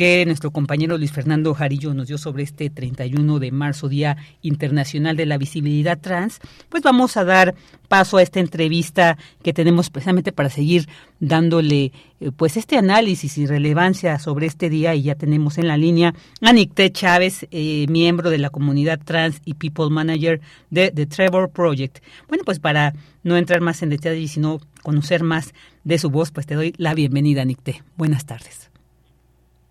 que 0.00 0.24
nuestro 0.24 0.50
compañero 0.50 0.96
Luis 0.96 1.12
Fernando 1.12 1.52
Jarillo 1.52 1.92
nos 1.92 2.08
dio 2.08 2.16
sobre 2.16 2.42
este 2.42 2.70
31 2.70 3.38
de 3.38 3.52
marzo, 3.52 3.86
Día 3.86 4.16
Internacional 4.40 5.14
de 5.14 5.26
la 5.26 5.36
Visibilidad 5.36 6.00
Trans, 6.00 6.40
pues 6.70 6.82
vamos 6.82 7.18
a 7.18 7.24
dar 7.26 7.54
paso 7.86 8.16
a 8.16 8.22
esta 8.22 8.40
entrevista 8.40 9.18
que 9.42 9.52
tenemos 9.52 9.90
precisamente 9.90 10.32
para 10.32 10.48
seguir 10.48 10.88
dándole 11.18 11.92
eh, 12.18 12.30
pues 12.34 12.56
este 12.56 12.78
análisis 12.78 13.36
y 13.36 13.44
relevancia 13.44 14.18
sobre 14.18 14.46
este 14.46 14.70
día 14.70 14.94
y 14.94 15.02
ya 15.02 15.16
tenemos 15.16 15.58
en 15.58 15.68
la 15.68 15.76
línea 15.76 16.14
a 16.40 16.54
Nicté 16.54 16.90
Chávez, 16.90 17.46
eh, 17.50 17.84
miembro 17.90 18.30
de 18.30 18.38
la 18.38 18.48
comunidad 18.48 19.00
trans 19.04 19.42
y 19.44 19.52
people 19.52 19.90
manager 19.90 20.40
de 20.70 20.90
The 20.92 21.04
Trevor 21.04 21.50
Project. 21.50 21.98
Bueno, 22.26 22.44
pues 22.46 22.58
para 22.58 22.94
no 23.22 23.36
entrar 23.36 23.60
más 23.60 23.82
en 23.82 23.90
detalle, 23.90 24.26
sino 24.28 24.60
conocer 24.82 25.22
más 25.24 25.52
de 25.84 25.98
su 25.98 26.08
voz, 26.08 26.30
pues 26.30 26.46
te 26.46 26.54
doy 26.54 26.72
la 26.78 26.94
bienvenida, 26.94 27.44
Nicté. 27.44 27.82
Buenas 27.98 28.24
tardes. 28.24 28.69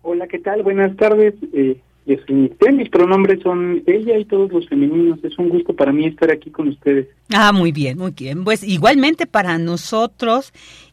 Hola, 0.02 0.26
¿qué 0.26 0.38
tal? 0.38 0.62
Buenas 0.62 0.96
tardes. 0.96 1.34
Eh, 1.52 1.78
mis 2.06 2.88
pronombres 2.88 3.40
son 3.42 3.82
ella 3.86 4.18
y 4.18 4.24
todos 4.24 4.50
los 4.52 4.68
femeninos. 4.68 5.22
Es 5.22 5.38
un 5.38 5.48
gusto 5.48 5.74
para 5.74 5.92
mí 5.92 6.06
estar 6.06 6.30
aquí 6.30 6.50
con 6.50 6.68
ustedes. 6.68 7.08
Ah, 7.32 7.52
muy 7.52 7.72
bien, 7.72 7.98
muy 7.98 8.12
bien. 8.12 8.44
Pues 8.44 8.62
igualmente 8.62 9.26
para 9.26 9.58
nosotros 9.58 10.52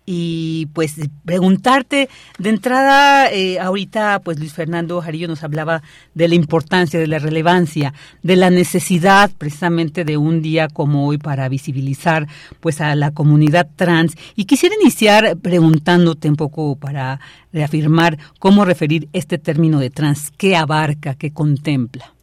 y 0.10 0.68
pues 0.68 0.96
preguntarte 1.26 2.08
de 2.40 2.50
entrada 2.50 3.30
eh, 3.30 3.60
ahorita 3.60 4.22
pues 4.24 4.40
Luis 4.40 4.54
Fernando 4.54 5.02
Jarillo 5.02 5.28
nos 5.28 5.44
hablaba 5.44 5.84
de 6.16 6.30
la 6.30 6.36
importancia 6.36 6.98
de 6.98 7.08
la 7.08 7.20
relevancia 7.20 7.94
de 8.24 8.38
la 8.38 8.50
necesidad 8.50 9.30
precisamente 9.38 10.06
de 10.06 10.16
un 10.16 10.42
día 10.42 10.70
como 10.70 11.06
hoy 11.08 11.18
para 11.18 11.50
visibilizar 11.50 12.26
pues 12.62 12.80
a 12.80 12.96
la 12.96 13.12
comunidad 13.12 13.68
trans. 13.76 14.16
Y 14.38 14.46
quisiera 14.46 14.76
iniciar 14.82 15.38
preguntándote 15.38 16.30
un 16.30 16.38
poco 16.38 16.78
para 16.78 17.20
reafirmar 17.52 18.18
cómo 18.40 18.64
referir 18.64 19.10
este 19.12 19.38
término 19.38 19.80
de 19.80 19.90
trans 19.90 20.32
qué 20.32 20.56
abarca 20.56 21.16
qué 21.16 21.32
contempla 21.32 22.14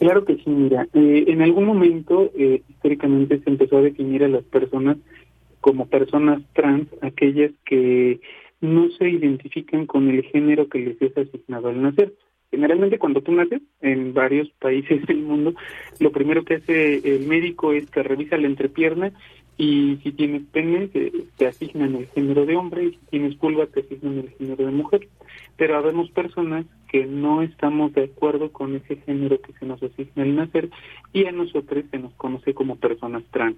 Claro 0.00 0.24
que 0.24 0.36
sí, 0.36 0.48
mira, 0.48 0.88
eh, 0.94 1.24
en 1.26 1.42
algún 1.42 1.66
momento 1.66 2.30
eh, 2.34 2.62
históricamente 2.70 3.38
se 3.44 3.50
empezó 3.50 3.76
a 3.76 3.82
definir 3.82 4.24
a 4.24 4.28
las 4.28 4.42
personas 4.44 4.96
como 5.60 5.88
personas 5.88 6.42
trans 6.52 6.88
aquellas 7.02 7.52
que 7.64 8.20
no 8.60 8.90
se 8.90 9.08
identifican 9.08 9.86
con 9.86 10.08
el 10.08 10.22
género 10.24 10.68
que 10.68 10.80
les 10.80 11.02
es 11.02 11.16
asignado 11.16 11.68
al 11.68 11.82
nacer. 11.82 12.14
Generalmente 12.50 12.98
cuando 12.98 13.22
tú 13.22 13.32
naces 13.32 13.62
en 13.80 14.12
varios 14.12 14.50
países 14.60 15.06
del 15.06 15.18
mundo, 15.18 15.54
lo 15.98 16.12
primero 16.12 16.44
que 16.44 16.56
hace 16.56 17.16
el 17.16 17.26
médico 17.26 17.72
es 17.72 17.88
que 17.90 18.02
revisa 18.02 18.36
la 18.36 18.46
entrepierna 18.46 19.12
y 19.56 19.98
si 20.02 20.12
tienes 20.12 20.42
pene 20.46 20.88
te, 20.88 21.46
asignan 21.46 21.94
el 21.94 22.06
género 22.06 22.46
de 22.46 22.56
hombre 22.56 22.84
y 22.84 22.90
si 22.92 22.98
tienes 23.10 23.38
vulva 23.38 23.66
te 23.66 23.80
asignan 23.80 24.18
el 24.18 24.30
género 24.30 24.64
de 24.64 24.72
mujer. 24.72 25.08
Pero 25.56 25.76
habemos 25.76 26.10
personas 26.10 26.64
que 26.88 27.04
no 27.06 27.42
estamos 27.42 27.92
de 27.92 28.04
acuerdo 28.04 28.52
con 28.52 28.74
ese 28.74 28.96
género 28.96 29.40
que 29.40 29.52
se 29.52 29.66
nos 29.66 29.82
asigna 29.82 30.22
al 30.22 30.34
nacer 30.34 30.70
y 31.12 31.26
a 31.26 31.32
nosotros 31.32 31.84
se 31.90 31.98
nos 31.98 32.12
conoce 32.14 32.54
como 32.54 32.76
personas 32.76 33.22
trans. 33.30 33.56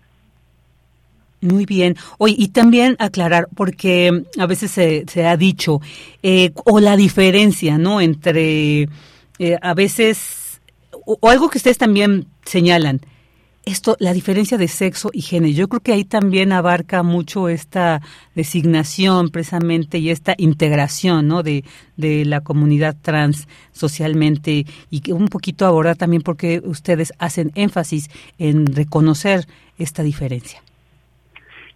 Muy 1.42 1.66
bien. 1.66 1.96
Oye, 2.18 2.36
y 2.38 2.48
también 2.48 2.94
aclarar, 3.00 3.48
porque 3.56 4.24
a 4.38 4.46
veces 4.46 4.70
se, 4.70 5.26
ha 5.26 5.36
dicho, 5.36 5.80
eh, 6.22 6.52
o 6.64 6.78
la 6.78 6.96
diferencia, 6.96 7.78
¿no? 7.78 8.00
Entre, 8.00 8.88
eh, 9.40 9.56
a 9.60 9.74
veces, 9.74 10.60
o, 11.04 11.18
algo 11.28 11.50
que 11.50 11.58
ustedes 11.58 11.78
también 11.78 12.28
señalan, 12.44 13.00
esto, 13.64 13.96
la 13.98 14.12
diferencia 14.12 14.56
de 14.56 14.68
sexo 14.68 15.10
y 15.12 15.20
género. 15.22 15.52
Yo 15.52 15.68
creo 15.68 15.80
que 15.80 15.92
ahí 15.92 16.04
también 16.04 16.52
abarca 16.52 17.02
mucho 17.02 17.48
esta 17.48 18.02
designación 18.36 19.30
precisamente 19.30 19.98
y 19.98 20.10
esta 20.10 20.36
integración, 20.38 21.26
¿no? 21.26 21.42
De, 21.42 21.64
de 21.96 22.24
la 22.24 22.42
comunidad 22.42 22.96
trans 23.02 23.48
socialmente 23.72 24.64
y 24.90 25.00
que 25.00 25.12
un 25.12 25.26
poquito 25.26 25.66
abordar 25.66 25.96
también 25.96 26.22
porque 26.22 26.62
ustedes 26.64 27.12
hacen 27.18 27.50
énfasis 27.56 28.10
en 28.38 28.66
reconocer 28.66 29.48
esta 29.76 30.04
diferencia. 30.04 30.62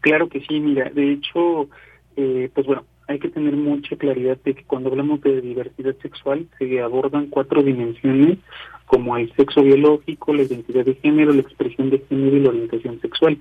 Claro 0.07 0.29
que 0.29 0.41
sí, 0.43 0.61
mira, 0.61 0.89
de 0.89 1.11
hecho, 1.11 1.69
eh, 2.17 2.49
pues 2.55 2.65
bueno, 2.65 2.85
hay 3.09 3.19
que 3.19 3.29
tener 3.29 3.57
mucha 3.57 3.97
claridad 3.97 4.39
de 4.45 4.55
que 4.55 4.63
cuando 4.63 4.89
hablamos 4.89 5.21
de 5.21 5.41
diversidad 5.41 5.97
sexual 6.01 6.47
se 6.61 6.81
abordan 6.81 7.27
cuatro 7.27 7.61
dimensiones 7.61 8.39
como 8.85 9.17
el 9.17 9.35
sexo 9.35 9.65
biológico, 9.65 10.33
la 10.33 10.45
identidad 10.45 10.85
de 10.85 10.95
género, 10.95 11.33
la 11.33 11.41
expresión 11.41 11.91
de 11.91 12.05
género 12.09 12.37
y 12.37 12.41
la 12.41 12.51
orientación 12.51 13.01
sexual. 13.01 13.39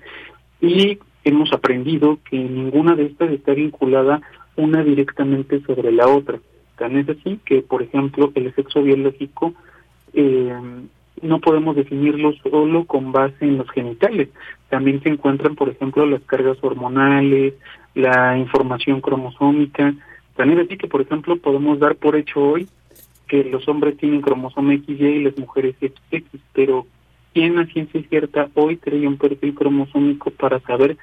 Y 0.59 0.97
hemos 1.23 1.53
aprendido 1.53 2.17
que 2.27 2.39
ninguna 2.39 2.95
de 2.95 3.05
estas 3.05 3.29
está 3.29 3.53
vinculada 3.53 4.23
una 4.55 4.83
directamente 4.83 5.61
sobre 5.67 5.91
la 5.91 6.07
otra. 6.07 6.39
Tan 6.79 6.97
es 6.97 7.07
así 7.09 7.39
que, 7.45 7.61
por 7.61 7.83
ejemplo, 7.83 8.31
el 8.33 8.55
sexo 8.55 8.81
biológico 8.81 9.53
eh, 10.13 10.51
no 11.21 11.39
podemos 11.39 11.75
definirlo 11.75 12.33
solo 12.43 12.85
con 12.85 13.11
base 13.11 13.45
en 13.45 13.57
los 13.57 13.69
genitales. 13.71 14.29
También 14.69 15.01
se 15.01 15.09
encuentran, 15.09 15.55
por 15.55 15.69
ejemplo, 15.69 16.05
las 16.05 16.21
cargas 16.23 16.57
hormonales, 16.61 17.53
la 17.93 18.37
información 18.37 19.01
cromosómica. 19.01 19.93
También 20.35 20.59
así 20.59 20.77
que, 20.77 20.87
por 20.87 21.01
ejemplo, 21.01 21.37
podemos 21.37 21.79
dar 21.79 21.95
por 21.95 22.15
hecho 22.15 22.41
hoy 22.41 22.67
que 23.27 23.43
los 23.43 23.67
hombres 23.67 23.97
tienen 23.97 24.21
cromosoma 24.21 24.73
XY 24.73 25.05
y 25.05 25.23
las 25.23 25.37
mujeres 25.37 25.75
XX, 25.79 26.39
pero 26.53 26.85
¿quién 27.33 27.57
a 27.57 27.65
ciencia 27.65 28.01
cierta 28.07 28.49
hoy 28.53 28.77
trae 28.77 29.07
un 29.07 29.17
perfil 29.17 29.55
cromosómico 29.55 30.29
para 30.31 30.59
saber 30.59 30.97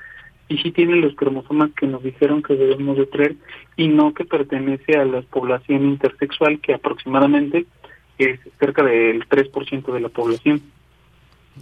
si 0.48 0.58
sí 0.58 0.70
tienen 0.70 1.00
los 1.00 1.14
cromosomas 1.14 1.70
que 1.72 1.86
nos 1.86 2.02
dijeron 2.02 2.42
que 2.42 2.54
debemos 2.54 2.96
de 2.96 3.06
traer 3.06 3.36
y 3.76 3.88
no 3.88 4.12
que 4.12 4.24
pertenece 4.24 4.96
a 4.98 5.04
la 5.04 5.22
población 5.22 5.84
intersexual 5.84 6.60
que 6.60 6.74
aproximadamente 6.74 7.66
es 8.18 8.40
cerca 8.58 8.82
del 8.82 9.28
3% 9.28 9.92
de 9.92 10.00
la 10.00 10.08
población. 10.08 10.62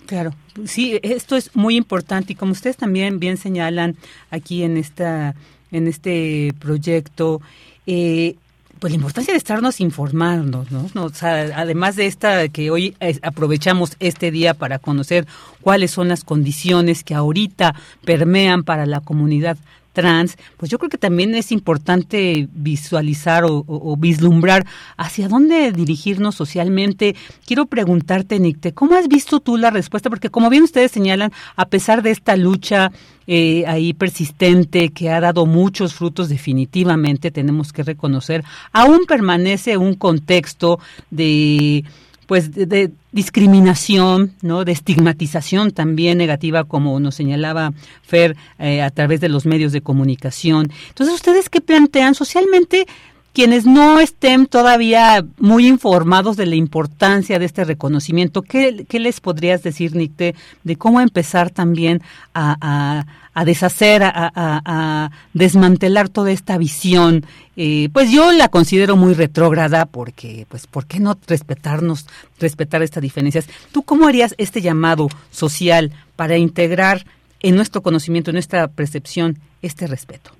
Claro, 0.07 0.31
sí, 0.67 1.01
esto 1.03 1.37
es 1.37 1.55
muy 1.57 1.77
importante 1.77 2.33
y 2.33 2.37
como 2.37 2.53
ustedes 2.53 2.77
también 2.77 3.19
bien 3.19 3.37
señalan 3.37 3.97
aquí 4.31 4.63
en 4.63 4.77
esta 4.77 5.35
en 5.73 5.87
este 5.87 6.53
proyecto, 6.59 7.41
eh, 7.87 8.37
pues 8.79 8.93
la 8.93 8.97
importancia 8.97 9.35
de 9.35 9.39
estarnos 9.39 9.81
informando, 9.81 10.67
¿no? 10.71 11.05
O 11.05 11.11
sea, 11.11 11.51
además 11.55 11.97
de 11.97 12.07
esta 12.07 12.49
que 12.49 12.71
hoy 12.71 12.97
aprovechamos 13.23 13.97
este 14.01 14.31
día 14.31 14.55
para 14.55 14.79
conocer 14.79 15.27
cuáles 15.61 15.91
son 15.91 16.09
las 16.09 16.25
condiciones 16.25 17.05
que 17.05 17.15
ahorita 17.15 17.75
permean 18.05 18.65
para 18.65 18.87
la 18.87 19.01
comunidad 19.01 19.59
trans, 19.93 20.37
pues 20.57 20.71
yo 20.71 20.79
creo 20.79 20.91
que 20.91 20.99
también 20.99 21.35
es 21.35 21.53
importante 21.53 22.49
visualizar 22.53 23.45
o, 23.47 23.97
vislumbrar 23.99 24.67
hacia 24.97 25.29
dónde 25.29 25.73
dirigirnos 25.73 26.35
socialmente. 26.35 27.17
Quiero 27.47 27.67
preguntarte, 27.67 28.39
Nicte, 28.39 28.73
¿cómo 28.73 28.95
has 28.95 29.09
visto 29.09 29.41
tú 29.41 29.57
la 29.57 29.71
respuesta? 29.71 30.11
Porque 30.11 30.31
como 30.31 30.51
bien 30.51 30.63
ustedes 30.63 30.93
señalan, 30.93 31.33
a 31.57 31.67
pesar 31.67 32.03
de 32.03 32.11
esta 32.11 32.37
lucha 32.37 32.93
eh, 33.27 33.65
ahí 33.67 33.93
persistente 33.93 34.91
que 34.91 35.11
ha 35.11 35.21
dado 35.21 35.47
muchos 35.47 35.95
frutos 35.95 36.29
definitivamente, 36.29 37.31
tenemos 37.31 37.73
que 37.73 37.83
reconocer, 37.83 38.45
aún 38.73 39.01
permanece 39.07 39.77
un 39.77 39.95
contexto 39.95 40.79
de 41.11 41.85
pues 42.27 42.53
de, 42.53 42.93
discriminación, 43.13 44.35
¿no? 44.43 44.65
de 44.65 44.73
estigmatización 44.73 45.73
también 45.73 46.19
negativa, 46.19 46.65
como 46.65 46.99
nos 47.01 47.15
señalaba 47.15 47.73
Fer 48.03 48.37
eh, 48.59 48.83
a 48.83 48.91
través 48.91 49.21
de 49.21 49.29
los 49.29 49.47
medios 49.47 49.73
de 49.73 49.81
comunicación. 49.81 50.71
Entonces, 50.89 51.15
¿ustedes 51.15 51.49
qué 51.49 51.61
plantean 51.61 52.15
socialmente? 52.15 52.87
Quienes 53.33 53.65
no 53.65 54.01
estén 54.01 54.47
todavía 54.47 55.25
muy 55.39 55.67
informados 55.67 56.37
de 56.37 56.47
la 56.47 56.57
importancia 56.57 57.39
de 57.39 57.45
este 57.45 57.65
reconocimiento, 57.65 58.43
¿qué, 58.43 58.85
les 58.91 59.21
podrías 59.21 59.63
decir, 59.63 59.95
Nick, 59.95 60.17
de, 60.17 60.77
cómo 60.77 61.01
empezar 61.01 61.51
también 61.51 62.03
a, 62.35 63.05
a 63.33 63.45
deshacer, 63.45 64.03
a, 64.05 65.11
desmantelar 65.33 66.09
toda 66.09 66.31
esta 66.31 66.59
visión. 66.59 67.25
Eh, 67.57 67.89
pues 67.93 68.11
yo 68.11 68.33
la 68.33 68.49
considero 68.49 68.97
muy 68.97 69.15
retrógrada 69.15 69.87
porque, 69.87 70.47
pues, 70.49 70.67
¿por 70.67 70.87
qué 70.87 71.01
no 71.01 71.17
respetarnos, 71.27 72.07
respetar 72.39 72.83
estas 72.83 73.03
diferencias? 73.03 73.47
¿Tú 73.73 73.83
cómo 73.83 74.07
harías 74.07 74.35
este 74.39 74.61
llamado 74.61 75.09
social 75.31 75.93
para 76.17 76.37
integrar 76.37 77.07
en 77.41 77.55
nuestro 77.55 77.83
conocimiento, 77.83 78.31
en 78.31 78.35
nuestra 78.35 78.69
percepción, 78.69 79.39
este 79.63 79.87
respeto? 79.87 80.33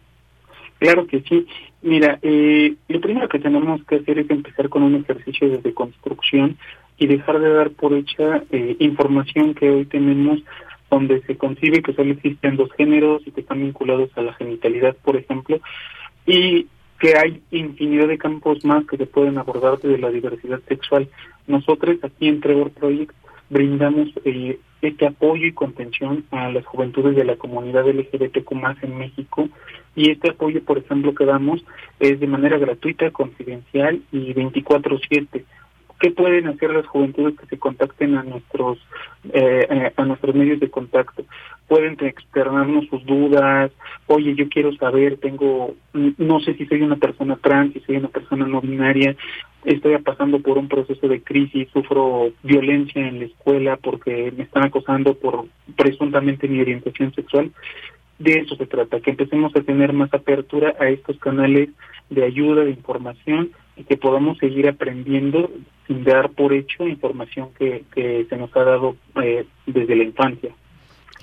Claro 0.81 1.07
que 1.07 1.21
sí. 1.21 1.47
Mira, 1.83 2.19
eh, 2.23 2.75
lo 2.89 3.01
primero 3.01 3.29
que 3.29 3.39
tenemos 3.39 3.85
que 3.85 3.97
hacer 3.97 4.19
es 4.19 4.31
empezar 4.31 4.71
con 4.71 4.83
un 4.83 4.95
ejercicio 4.97 5.49
de 5.51 5.59
deconstrucción 5.59 6.57
y 6.97 7.07
dejar 7.07 7.39
de 7.39 7.53
dar 7.53 7.71
por 7.71 7.93
hecha 7.93 8.43
eh, 8.51 8.77
información 8.79 9.55
que 9.55 9.71
hoy 9.71 9.85
tenemos 9.85 10.41
donde 10.91 11.21
se 11.23 11.37
concibe 11.37 11.83
que 11.83 11.93
solo 11.93 12.13
existen 12.13 12.57
dos 12.57 12.71
géneros 12.73 13.23
y 13.27 13.31
que 13.31 13.43
están 13.43 13.61
vinculados 13.61 14.11
a 14.17 14.23
la 14.23 14.33
genitalidad, 14.33 14.97
por 14.97 15.17
ejemplo, 15.17 15.61
y 16.27 16.67
que 16.99 17.15
hay 17.17 17.43
infinidad 17.51 18.09
de 18.09 18.19
campos 18.19 18.65
más 18.65 18.87
que 18.87 18.97
se 18.97 19.07
pueden 19.07 19.37
abordar 19.37 19.79
de 19.81 19.99
la 19.99 20.11
diversidad 20.11 20.61
sexual. 20.67 21.09
Nosotros 21.47 21.99
aquí 22.03 22.27
en 22.27 22.41
Trevor 22.41 22.71
Project 22.71 23.15
brindamos 23.51 24.09
eh, 24.25 24.59
este 24.81 25.07
apoyo 25.07 25.47
y 25.47 25.53
contención 25.53 26.25
a 26.31 26.51
las 26.51 26.65
juventudes 26.65 27.15
de 27.17 27.25
la 27.25 27.37
comunidad 27.37 27.87
LGBTQ 27.87 28.51
en 28.83 28.99
México 28.99 29.49
y 29.97 30.11
este 30.11 30.31
apoyo, 30.31 30.63
por 30.65 30.79
ejemplo, 30.79 31.15
que 31.15 31.25
damos 31.25 31.65
es 31.99 32.21
de 32.21 32.27
manera 32.27 32.59
gratuita, 32.59 33.11
confidencial 33.11 34.01
y 34.13 34.33
24/7 34.33 35.45
¿Qué 36.01 36.11
pueden 36.11 36.49
hacer 36.49 36.71
las 36.71 36.87
juventudes 36.87 37.39
que 37.39 37.45
se 37.45 37.59
contacten 37.59 38.17
a 38.17 38.23
nuestros 38.23 38.79
eh, 39.35 39.67
eh, 39.69 39.93
a 39.95 40.05
nuestros 40.07 40.35
medios 40.35 40.59
de 40.59 40.71
contacto? 40.71 41.27
Pueden 41.69 41.99
externarnos 42.01 42.87
sus 42.87 43.05
dudas. 43.05 43.71
Oye, 44.07 44.35
yo 44.35 44.49
quiero 44.49 44.75
saber, 44.77 45.19
tengo, 45.19 45.75
no 45.93 46.41
sé 46.41 46.55
si 46.55 46.65
soy 46.65 46.81
una 46.81 46.97
persona 46.97 47.37
trans, 47.37 47.75
si 47.75 47.81
soy 47.81 47.97
una 47.97 48.09
persona 48.09 48.47
no 48.47 48.63
binaria, 48.63 49.15
estoy 49.67 49.99
pasando 49.99 50.41
por 50.41 50.57
un 50.57 50.69
proceso 50.69 51.07
de 51.07 51.23
crisis, 51.23 51.69
sufro 51.71 52.33
violencia 52.43 53.07
en 53.07 53.19
la 53.19 53.27
escuela 53.27 53.77
porque 53.77 54.33
me 54.35 54.45
están 54.45 54.65
acosando 54.65 55.13
por 55.13 55.45
presuntamente 55.77 56.49
mi 56.49 56.63
orientación 56.63 57.13
sexual 57.13 57.53
de 58.21 58.41
eso 58.41 58.55
se 58.55 58.67
trata, 58.67 59.01
que 59.01 59.11
empecemos 59.11 59.57
a 59.57 59.63
tener 59.63 59.95
más 59.95 60.13
apertura 60.13 60.75
a 60.79 60.89
estos 60.89 61.19
canales 61.19 61.71
de 62.11 62.23
ayuda, 62.23 62.65
de 62.65 62.71
información 62.71 63.51
y 63.77 63.85
que 63.85 63.97
podamos 63.97 64.37
seguir 64.39 64.69
aprendiendo 64.69 65.51
sin 65.87 66.05
dar 66.05 66.29
por 66.31 66.53
hecho 66.53 66.87
información 66.87 67.49
que, 67.59 67.85
que 67.95 68.27
se 68.29 68.37
nos 68.37 68.55
ha 68.55 68.63
dado 68.63 68.97
eh, 69.23 69.47
desde 69.67 69.97
la 69.97 70.05
infancia. 70.05 70.51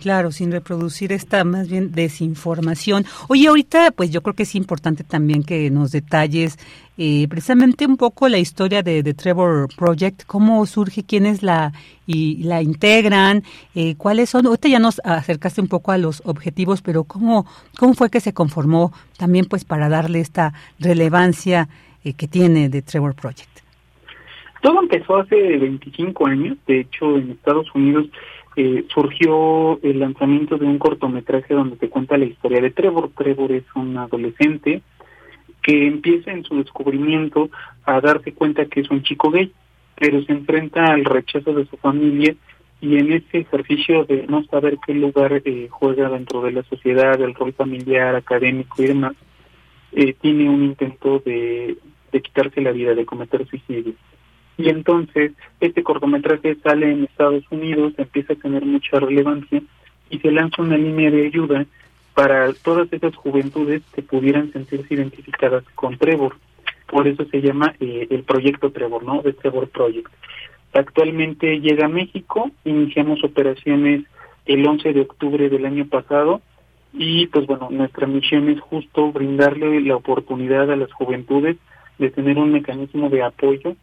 Claro, 0.02 0.32
sin 0.32 0.52
reproducir 0.52 1.12
esta 1.12 1.44
más 1.44 1.70
bien 1.70 1.92
desinformación. 1.92 3.06
Oye, 3.30 3.48
ahorita 3.48 3.92
pues 3.92 4.12
yo 4.12 4.22
creo 4.22 4.36
que 4.36 4.44
es 4.44 4.54
importante 4.54 5.04
también 5.04 5.44
que 5.44 5.72
nos 5.72 5.92
detalles 5.92 6.60
eh, 7.00 7.28
precisamente 7.28 7.86
un 7.86 7.98
poco 7.98 8.30
la 8.30 8.38
historia 8.38 8.84
de, 8.84 9.02
Trevor 9.14 9.68
Project, 9.76 10.24
cómo 10.26 10.66
surge, 10.66 11.04
quiénes 11.04 11.42
la 11.42 11.74
y 12.06 12.44
la 12.44 12.62
integran, 12.62 13.44
eh, 13.76 13.96
cuáles 13.96 14.30
son. 14.30 14.46
Ahorita 14.46 14.68
ya 14.68 14.80
nos 14.80 15.02
acercaste 15.04 15.62
un 15.62 15.68
poco 15.68 15.92
a 15.92 15.98
los 15.98 16.22
objetivos, 16.26 16.82
pero 16.82 17.04
cómo 17.04 17.46
cómo 17.78 17.94
fue 17.94 18.10
que 18.10 18.20
se 18.20 18.34
conformó 18.34 18.92
también 19.18 19.46
pues 19.46 19.66
para 19.66 19.90
darle 19.90 20.20
esta 20.20 20.54
relevancia 20.80 21.70
eh, 22.04 22.14
que 22.14 22.28
tiene 22.28 22.70
de 22.70 22.82
Trevor 22.84 23.16
Project. 23.16 23.50
Todo 24.62 24.82
empezó 24.82 25.18
hace 25.18 25.36
25 25.36 26.28
años, 26.28 26.58
de 26.68 26.82
hecho 26.82 27.18
en 27.18 27.32
Estados 27.32 27.68
Unidos 27.76 28.08
eh, 28.60 28.86
surgió 28.92 29.80
el 29.84 30.00
lanzamiento 30.00 30.58
de 30.58 30.66
un 30.66 30.80
cortometraje 30.80 31.54
donde 31.54 31.78
te 31.78 31.90
cuenta 31.90 32.18
la 32.18 32.26
historia 32.26 32.60
de 32.60 32.72
Trevor. 32.72 33.12
Trevor 33.16 33.52
es 33.52 33.66
un 33.76 33.96
adolescente 34.00 34.82
que 35.62 35.86
empieza 35.86 36.32
en 36.32 36.44
su 36.44 36.58
descubrimiento 36.58 37.52
a 37.86 38.02
darse 38.02 38.34
cuenta 38.34 38.66
que 38.66 38.80
es 38.80 38.90
un 38.90 39.04
chico 39.04 39.30
gay, 39.30 39.52
pero 39.96 40.24
se 40.24 40.32
enfrenta 40.32 40.86
al 40.86 41.06
rechazo 41.06 41.54
de 41.54 41.68
su 41.68 41.78
familia 41.78 42.36
y 42.82 42.98
en 42.98 43.14
ese 43.14 43.40
ejercicio 43.42 44.06
de 44.06 44.26
no 44.26 44.44
saber 44.46 44.80
qué 44.84 44.96
lugar 44.96 45.40
eh, 45.46 45.68
juega 45.70 46.10
dentro 46.10 46.42
de 46.42 46.54
la 46.54 46.64
sociedad, 46.64 47.22
el 47.22 47.36
rol 47.36 47.54
familiar, 47.54 48.16
académico 48.16 48.82
y 48.82 48.88
demás, 48.88 49.14
eh, 49.92 50.14
tiene 50.14 50.50
un 50.50 50.64
intento 50.64 51.22
de, 51.24 51.78
de 52.12 52.22
quitarse 52.24 52.60
la 52.62 52.72
vida, 52.72 52.96
de 52.96 53.06
cometer 53.06 53.46
suicidio. 53.46 53.94
Y 54.58 54.70
entonces 54.70 55.34
este 55.60 55.84
cortometraje 55.84 56.56
sale 56.64 56.92
en 56.92 57.04
Estados 57.04 57.44
Unidos, 57.52 57.94
empieza 57.98 58.34
a 58.34 58.38
tener 58.38 58.66
mucha 58.66 59.00
relevancia 59.00 59.62
y 60.10 60.20
se 60.20 60.32
lanza 60.32 60.62
una 60.62 60.78
línea 60.78 61.12
de 61.12 61.28
ayuda 61.28 61.66
para 62.16 62.52
todas 62.54 62.92
esas 62.92 63.16
juventudes 63.16 63.84
que 63.94 64.02
pudieran 64.02 64.52
sentirse 64.52 64.96
identificadas 64.96 65.64
con 65.76 65.98
Trevor. 65.98 66.36
Por 66.88 67.08
eso 67.08 67.26
se 67.26 67.42
llama 67.42 67.76
eh, 67.80 68.08
el 68.10 68.24
proyecto 68.24 68.72
Trevor, 68.72 69.04
¿no? 69.04 69.22
De 69.22 69.34
Trevor 69.34 69.70
Project. 69.70 70.10
Actualmente 70.74 71.60
llega 71.60 71.86
a 71.86 71.90
México, 71.90 72.50
iniciamos 72.66 73.24
operaciones 73.24 74.04
el 74.46 74.68
11 74.68 74.94
de 74.94 75.02
octubre 75.02 75.50
del 75.50 75.66
año 75.66 75.86
pasado 75.88 76.42
y 76.94 77.28
pues 77.28 77.46
bueno, 77.46 77.70
nuestra 77.70 78.08
misión 78.08 78.50
es 78.50 78.60
justo 78.62 79.12
brindarle 79.12 79.82
la 79.82 79.96
oportunidad 79.96 80.72
a 80.72 80.76
las 80.76 80.92
juventudes 80.94 81.58
de 82.00 82.10
tener 82.10 82.38
un 82.38 82.52
mecanismo 82.52 83.10
de 83.10 83.24
apoyo 83.24 83.76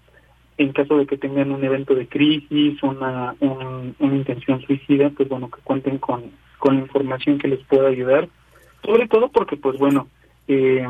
en 0.56 0.72
caso 0.72 0.96
de 0.96 1.06
que 1.06 1.18
tengan 1.18 1.50
un 1.50 1.64
evento 1.64 1.94
de 1.94 2.06
crisis, 2.06 2.82
una, 2.82 3.34
una 3.40 4.14
intención 4.14 4.60
suicida, 4.62 5.10
pues 5.10 5.28
bueno, 5.28 5.50
que 5.50 5.60
cuenten 5.62 5.98
con, 5.98 6.30
con 6.58 6.78
información 6.78 7.38
que 7.38 7.48
les 7.48 7.60
pueda 7.64 7.88
ayudar, 7.88 8.28
sobre 8.84 9.08
todo 9.08 9.28
porque, 9.28 9.56
pues 9.56 9.78
bueno, 9.78 10.06
eh, 10.46 10.86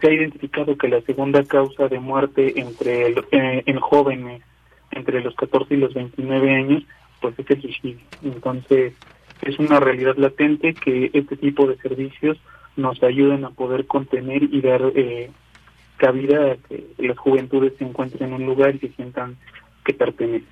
se 0.00 0.06
ha 0.06 0.12
identificado 0.12 0.76
que 0.76 0.88
la 0.88 1.00
segunda 1.02 1.42
causa 1.44 1.88
de 1.88 1.98
muerte 1.98 2.60
entre 2.60 3.14
eh, 3.32 3.62
en 3.66 3.80
jóvenes 3.80 4.42
entre 4.90 5.22
los 5.22 5.34
14 5.34 5.74
y 5.74 5.78
los 5.78 5.94
29 5.94 6.54
años, 6.54 6.82
pues 7.20 7.38
es 7.38 7.50
el 7.50 7.60
suicidio. 7.60 8.00
Entonces, 8.22 8.94
es 9.42 9.58
una 9.58 9.80
realidad 9.80 10.16
latente 10.16 10.74
que 10.74 11.10
este 11.12 11.36
tipo 11.36 11.66
de 11.66 11.76
servicios 11.76 12.38
nos 12.76 13.02
ayuden 13.02 13.44
a 13.44 13.50
poder 13.50 13.86
contener 13.86 14.42
y 14.44 14.60
dar 14.60 14.80
eh, 14.94 15.30
cabida 15.98 16.52
a 16.52 16.56
que 16.56 16.86
las 16.98 17.18
juventudes 17.18 17.74
se 17.78 17.84
encuentren 17.84 18.28
en 18.28 18.34
un 18.34 18.46
lugar 18.46 18.74
y 18.74 18.78
se 18.78 18.92
sientan 18.94 19.36
que 19.84 19.92
pertenecen. 19.92 20.48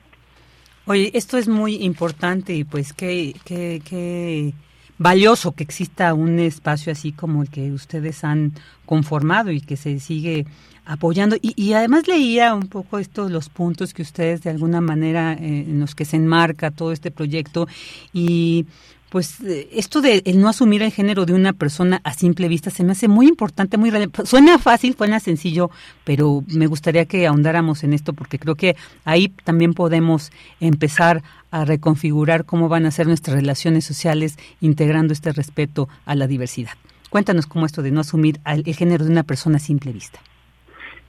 Oye, 0.86 1.10
esto 1.14 1.38
es 1.38 1.48
muy 1.48 1.76
importante 1.76 2.54
y 2.54 2.64
pues 2.64 2.92
qué, 2.92 3.34
qué, 3.44 3.82
qué 3.84 4.52
valioso 4.98 5.52
que 5.52 5.64
exista 5.64 6.14
un 6.14 6.38
espacio 6.38 6.92
así 6.92 7.12
como 7.12 7.42
el 7.42 7.50
que 7.50 7.72
ustedes 7.72 8.22
han 8.22 8.52
conformado 8.84 9.50
y 9.50 9.60
que 9.60 9.76
se 9.76 9.98
sigue 9.98 10.46
apoyando. 10.84 11.36
Y, 11.42 11.54
y 11.56 11.72
además 11.72 12.06
leía 12.06 12.54
un 12.54 12.68
poco 12.68 12.98
estos 12.98 13.30
los 13.30 13.48
puntos 13.48 13.92
que 13.92 14.02
ustedes 14.02 14.42
de 14.42 14.50
alguna 14.50 14.80
manera 14.80 15.32
eh, 15.32 15.64
en 15.68 15.80
los 15.80 15.94
que 15.94 16.04
se 16.04 16.16
enmarca 16.16 16.70
todo 16.70 16.92
este 16.92 17.10
proyecto 17.10 17.66
y 18.12 18.66
pues 19.10 19.40
eh, 19.40 19.68
esto 19.72 20.00
de 20.00 20.22
el 20.24 20.40
no 20.40 20.48
asumir 20.48 20.82
el 20.82 20.90
género 20.90 21.26
de 21.26 21.32
una 21.32 21.52
persona 21.52 22.00
a 22.04 22.12
simple 22.12 22.48
vista 22.48 22.70
se 22.70 22.84
me 22.84 22.92
hace 22.92 23.08
muy 23.08 23.26
importante, 23.26 23.78
muy 23.78 23.90
relevante. 23.90 24.26
Suena 24.26 24.58
fácil, 24.58 24.94
suena 24.96 25.20
sencillo, 25.20 25.70
pero 26.04 26.42
me 26.48 26.66
gustaría 26.66 27.04
que 27.06 27.26
ahondáramos 27.26 27.84
en 27.84 27.92
esto 27.92 28.12
porque 28.12 28.38
creo 28.38 28.56
que 28.56 28.76
ahí 29.04 29.28
también 29.28 29.74
podemos 29.74 30.32
empezar 30.60 31.22
a 31.50 31.64
reconfigurar 31.64 32.44
cómo 32.44 32.68
van 32.68 32.86
a 32.86 32.90
ser 32.90 33.06
nuestras 33.06 33.36
relaciones 33.36 33.84
sociales 33.84 34.38
integrando 34.60 35.12
este 35.12 35.32
respeto 35.32 35.88
a 36.04 36.14
la 36.14 36.26
diversidad. 36.26 36.72
Cuéntanos 37.08 37.46
cómo 37.46 37.66
esto 37.66 37.82
de 37.82 37.92
no 37.92 38.00
asumir 38.00 38.40
el 38.44 38.74
género 38.74 39.04
de 39.04 39.10
una 39.10 39.22
persona 39.22 39.56
a 39.56 39.60
simple 39.60 39.92
vista. 39.92 40.18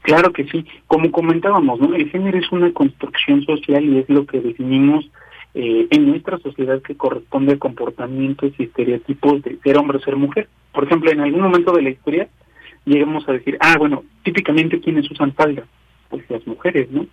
Claro 0.03 0.31
que 0.31 0.45
sí, 0.45 0.65
como 0.85 1.11
comentábamos, 1.11 1.81
¿no? 1.81 1.93
El 1.93 2.09
género 2.09 2.37
es 2.37 2.49
una 2.51 2.71
construcción 2.71 3.43
social 3.43 3.83
y 3.83 3.97
es 3.97 4.09
lo 4.09 4.25
que 4.25 4.39
definimos 4.39 5.09
eh, 5.59 5.87
en 5.89 6.07
nuestra 6.07 6.37
sociedad 6.37 6.83
que 6.83 6.95
corresponde 6.95 7.53
a 7.53 7.57
comportamientos 7.57 8.51
y 8.59 8.65
estereotipos 8.65 9.41
de 9.41 9.57
ser 9.63 9.75
hombre 9.79 9.97
o 9.97 10.01
ser 10.01 10.15
mujer. 10.15 10.47
Por 10.71 10.83
ejemplo, 10.83 11.09
en 11.09 11.19
algún 11.19 11.41
momento 11.41 11.71
de 11.71 11.81
la 11.81 11.89
historia 11.89 12.27
lleguemos 12.85 13.27
a 13.27 13.31
decir, 13.31 13.57
ah, 13.59 13.75
bueno, 13.79 14.03
típicamente 14.21 14.79
quienes 14.79 15.09
usan 15.09 15.33
falda, 15.33 15.65
pues 16.09 16.29
las 16.29 16.45
mujeres, 16.45 16.91
¿no? 16.91 17.07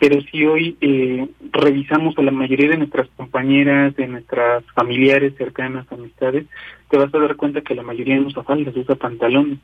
Pero 0.00 0.20
si 0.22 0.44
hoy 0.44 0.76
eh, 0.80 1.28
revisamos 1.52 2.18
a 2.18 2.22
la 2.22 2.32
mayoría 2.32 2.70
de 2.70 2.78
nuestras 2.78 3.08
compañeras, 3.16 3.94
de 3.94 4.08
nuestras 4.08 4.64
familiares 4.74 5.34
cercanas, 5.36 5.86
amistades, 5.92 6.46
te 6.90 6.96
vas 6.96 7.14
a 7.14 7.18
dar 7.20 7.36
cuenta 7.36 7.60
que 7.60 7.76
la 7.76 7.84
mayoría 7.84 8.16
no 8.16 8.26
usa 8.26 8.42
faldas, 8.42 8.74
usa 8.74 8.96
pantalones. 8.96 9.60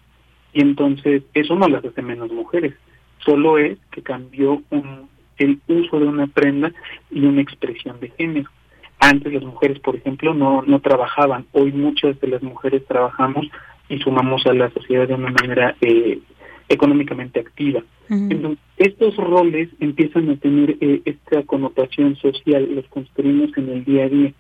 Y 0.52 0.60
entonces 0.60 1.24
eso 1.34 1.56
no 1.56 1.66
las 1.66 1.84
hace 1.84 2.02
menos 2.02 2.30
mujeres, 2.30 2.74
solo 3.18 3.58
es 3.58 3.78
que 3.90 4.02
cambió 4.02 4.62
un 4.70 5.10
el 5.42 5.60
uso 5.68 5.98
de 5.98 6.06
una 6.06 6.26
prenda 6.26 6.72
y 7.10 7.24
una 7.24 7.40
expresión 7.40 8.00
de 8.00 8.10
género. 8.10 8.50
Antes 8.98 9.32
las 9.32 9.42
mujeres, 9.42 9.80
por 9.80 9.96
ejemplo, 9.96 10.32
no, 10.32 10.62
no 10.62 10.80
trabajaban. 10.80 11.46
Hoy 11.52 11.72
muchas 11.72 12.20
de 12.20 12.28
las 12.28 12.42
mujeres 12.42 12.86
trabajamos 12.86 13.46
y 13.88 13.98
sumamos 13.98 14.46
a 14.46 14.52
la 14.52 14.70
sociedad 14.70 15.08
de 15.08 15.14
una 15.14 15.30
manera 15.30 15.76
eh, 15.80 16.20
económicamente 16.68 17.40
activa. 17.40 17.82
Entonces, 18.08 18.58
estos 18.76 19.16
roles 19.16 19.70
empiezan 19.80 20.28
a 20.28 20.36
tener 20.36 20.76
eh, 20.80 21.00
esta 21.06 21.42
connotación 21.44 22.14
social, 22.16 22.68
los 22.74 22.86
construimos 22.88 23.56
en 23.56 23.70
el 23.70 23.84
día 23.84 24.04
a 24.04 24.08
día. 24.08 24.32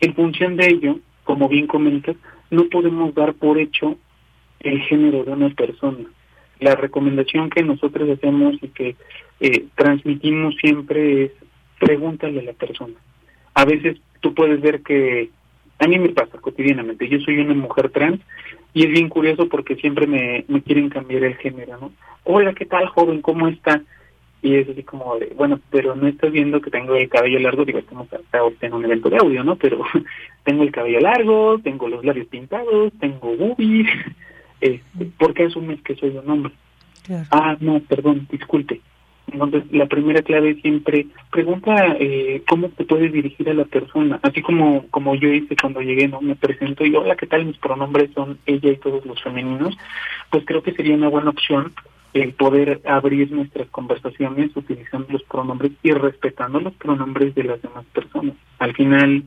En 0.00 0.14
función 0.14 0.56
de 0.56 0.68
ello, 0.68 1.00
como 1.24 1.48
bien 1.48 1.66
comentas, 1.66 2.16
no 2.50 2.68
podemos 2.68 3.12
dar 3.14 3.34
por 3.34 3.58
hecho 3.58 3.96
el 4.60 4.80
género 4.82 5.24
de 5.24 5.32
una 5.32 5.50
persona. 5.50 6.04
La 6.60 6.74
recomendación 6.74 7.50
que 7.50 7.62
nosotros 7.62 8.08
hacemos 8.10 8.54
y 8.62 8.68
que 8.68 8.96
eh, 9.40 9.64
transmitimos 9.74 10.56
siempre 10.56 11.24
es 11.24 11.32
pregúntale 11.78 12.40
a 12.40 12.42
la 12.42 12.52
persona. 12.52 12.94
A 13.54 13.64
veces 13.64 13.98
tú 14.20 14.34
puedes 14.34 14.60
ver 14.60 14.82
que 14.82 15.30
a 15.78 15.86
mí 15.86 15.98
me 15.98 16.08
pasa 16.08 16.38
cotidianamente, 16.38 17.08
yo 17.08 17.20
soy 17.20 17.38
una 17.38 17.54
mujer 17.54 17.90
trans 17.90 18.20
y 18.74 18.84
es 18.84 18.90
bien 18.90 19.08
curioso 19.08 19.48
porque 19.48 19.76
siempre 19.76 20.06
me, 20.06 20.44
me 20.48 20.62
quieren 20.62 20.88
cambiar 20.88 21.24
el 21.24 21.36
género, 21.36 21.78
¿no? 21.78 21.92
Hola, 22.24 22.52
¿qué 22.52 22.66
tal, 22.66 22.86
joven? 22.88 23.22
¿Cómo 23.22 23.48
está? 23.48 23.82
Y 24.42 24.56
es 24.56 24.68
así 24.68 24.82
como 24.82 25.18
de, 25.18 25.32
bueno, 25.36 25.58
pero 25.70 25.96
no 25.96 26.06
estás 26.06 26.30
viendo 26.30 26.60
que 26.60 26.70
tengo 26.70 26.94
el 26.94 27.08
cabello 27.08 27.38
largo, 27.40 27.64
digo, 27.64 27.78
estamos 27.78 28.08
en 28.60 28.72
un 28.72 28.84
evento 28.84 29.08
de 29.10 29.16
audio, 29.16 29.42
¿no? 29.42 29.56
Pero 29.56 29.84
tengo 30.44 30.62
el 30.62 30.70
cabello 30.70 31.00
largo, 31.00 31.58
tengo 31.62 31.88
los 31.88 32.04
labios 32.04 32.26
pintados, 32.28 32.92
tengo 33.00 33.36
boobies, 33.36 33.88
este, 34.60 35.04
¿por 35.18 35.34
qué 35.34 35.44
asumes 35.44 35.80
que 35.82 35.96
soy 35.96 36.10
un 36.10 36.30
hombre? 36.30 36.52
Ah, 37.30 37.56
no, 37.60 37.80
perdón, 37.80 38.26
disculpe. 38.30 38.80
Entonces, 39.32 39.64
la 39.72 39.86
primera 39.86 40.22
clave 40.22 40.54
siempre 40.62 41.06
pregunta 41.30 41.96
eh, 42.00 42.42
cómo 42.48 42.68
te 42.70 42.84
puedes 42.84 43.12
dirigir 43.12 43.48
a 43.50 43.54
la 43.54 43.64
persona, 43.64 44.18
así 44.22 44.40
como 44.40 44.86
como 44.88 45.14
yo 45.14 45.28
hice 45.28 45.54
cuando 45.54 45.82
llegué, 45.82 46.08
no 46.08 46.20
me 46.20 46.34
presento 46.34 46.84
y 46.84 46.94
hola, 46.94 47.16
¿qué 47.16 47.26
tal? 47.26 47.44
Mis 47.44 47.58
pronombres 47.58 48.10
son 48.14 48.38
ella 48.46 48.70
y 48.70 48.76
todos 48.76 49.04
los 49.04 49.22
femeninos. 49.22 49.76
Pues 50.30 50.44
creo 50.46 50.62
que 50.62 50.72
sería 50.72 50.94
una 50.94 51.08
buena 51.08 51.30
opción 51.30 51.72
el 52.14 52.32
poder 52.32 52.80
abrir 52.86 53.30
nuestras 53.32 53.68
conversaciones 53.68 54.50
utilizando 54.56 55.08
los 55.10 55.22
pronombres 55.24 55.72
y 55.82 55.92
respetando 55.92 56.58
los 56.60 56.74
pronombres 56.74 57.34
de 57.34 57.44
las 57.44 57.60
demás 57.60 57.84
personas. 57.92 58.34
Al 58.58 58.74
final, 58.74 59.24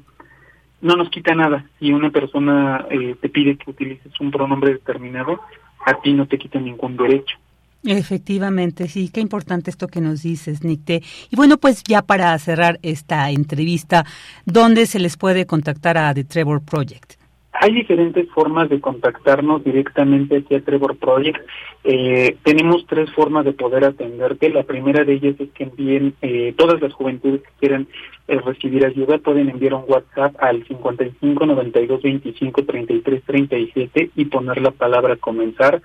no 0.82 0.96
nos 0.96 1.10
quita 1.10 1.36
nada. 1.36 1.66
Si 1.80 1.92
una 1.92 2.10
persona 2.10 2.86
eh, 2.90 3.16
te 3.20 3.30
pide 3.30 3.58
que 3.58 3.70
utilices 3.70 4.20
un 4.20 4.32
pronombre 4.32 4.74
determinado, 4.74 5.40
a 5.86 6.02
ti 6.02 6.14
no 6.14 6.28
te 6.28 6.38
quita 6.38 6.60
ningún 6.60 6.98
derecho. 6.98 7.38
Efectivamente, 7.84 8.88
sí, 8.88 9.10
qué 9.10 9.22
importante 9.22 9.72
esto 9.72 9.88
que 9.88 10.02
nos 10.02 10.22
dices, 10.22 10.64
Nicte. 10.64 11.02
Y 11.32 11.36
bueno, 11.36 11.58
pues 11.58 11.84
ya 11.84 12.04
para 12.04 12.38
cerrar 12.38 12.80
esta 12.84 13.32
entrevista, 13.32 14.06
¿dónde 14.46 14.86
se 14.86 15.00
les 15.00 15.18
puede 15.18 15.48
contactar 15.48 15.98
a 15.98 16.14
The 16.14 16.24
Trevor 16.24 16.62
Project? 16.62 17.21
Hay 17.54 17.74
diferentes 17.74 18.30
formas 18.32 18.70
de 18.70 18.80
contactarnos 18.80 19.64
directamente 19.64 20.38
aquí 20.38 20.56
a 20.56 20.62
Trevor 20.62 20.98
Project. 20.98 21.40
Eh, 21.84 22.38
tenemos 22.44 22.86
tres 22.88 23.12
formas 23.12 23.44
de 23.44 23.52
poder 23.52 23.84
atenderte. 23.84 24.50
La 24.50 24.64
primera 24.64 25.04
de 25.04 25.14
ellas 25.14 25.36
es 25.38 25.50
que 25.52 25.66
envíen 25.66 26.14
eh, 26.22 26.54
todas 26.58 26.82
las 26.82 26.94
juventudes 26.94 27.42
que 27.42 27.50
quieran 27.60 27.88
eh, 28.28 28.40
recibir 28.40 28.86
ayuda, 28.86 29.18
pueden 29.18 29.50
enviar 29.50 29.74
un 29.74 29.84
WhatsApp 29.86 30.36
al 30.40 30.66
55 30.66 31.46
92 31.46 32.02
25 32.02 32.64
33 32.64 33.24
37 33.24 34.12
y 34.16 34.26
poner 34.26 34.62
la 34.62 34.72
palabra 34.72 35.18
comenzar 35.18 35.82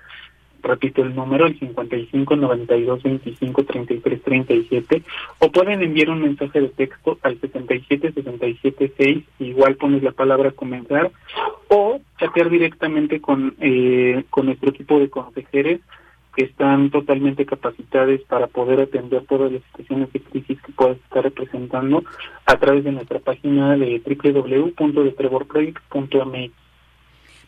repito 0.67 1.01
el 1.01 1.15
número, 1.15 1.47
el 1.47 1.57
55 1.57 2.35
92 2.35 3.03
25 3.03 3.63
33 3.63 4.21
37, 4.21 5.03
o 5.39 5.51
pueden 5.51 5.81
enviar 5.81 6.09
un 6.09 6.21
mensaje 6.21 6.61
de 6.61 6.69
texto 6.69 7.17
al 7.23 7.39
77 7.39 8.11
67 8.11 8.93
6, 8.97 9.23
igual 9.39 9.75
pones 9.75 10.03
la 10.03 10.11
palabra 10.11 10.51
comenzar, 10.51 11.11
o 11.69 11.99
chatear 12.19 12.49
directamente 12.49 13.21
con, 13.21 13.55
eh, 13.59 14.23
con 14.29 14.47
nuestro 14.47 14.69
equipo 14.69 14.99
de 14.99 15.09
consejeros 15.09 15.79
que 16.37 16.45
están 16.45 16.89
totalmente 16.91 17.45
capacitados 17.47 18.21
para 18.27 18.45
poder 18.45 18.81
atender 18.81 19.25
todas 19.25 19.51
las 19.51 19.63
situaciones 19.63 20.13
de 20.13 20.21
crisis 20.21 20.61
que 20.61 20.71
puedas 20.71 20.97
estar 20.97 21.23
representando 21.23 22.03
a 22.45 22.57
través 22.57 22.83
de 22.83 22.91
nuestra 22.91 23.17
página 23.17 23.75
de 23.75 23.99
www.detrevorproject.mx. 24.05 26.66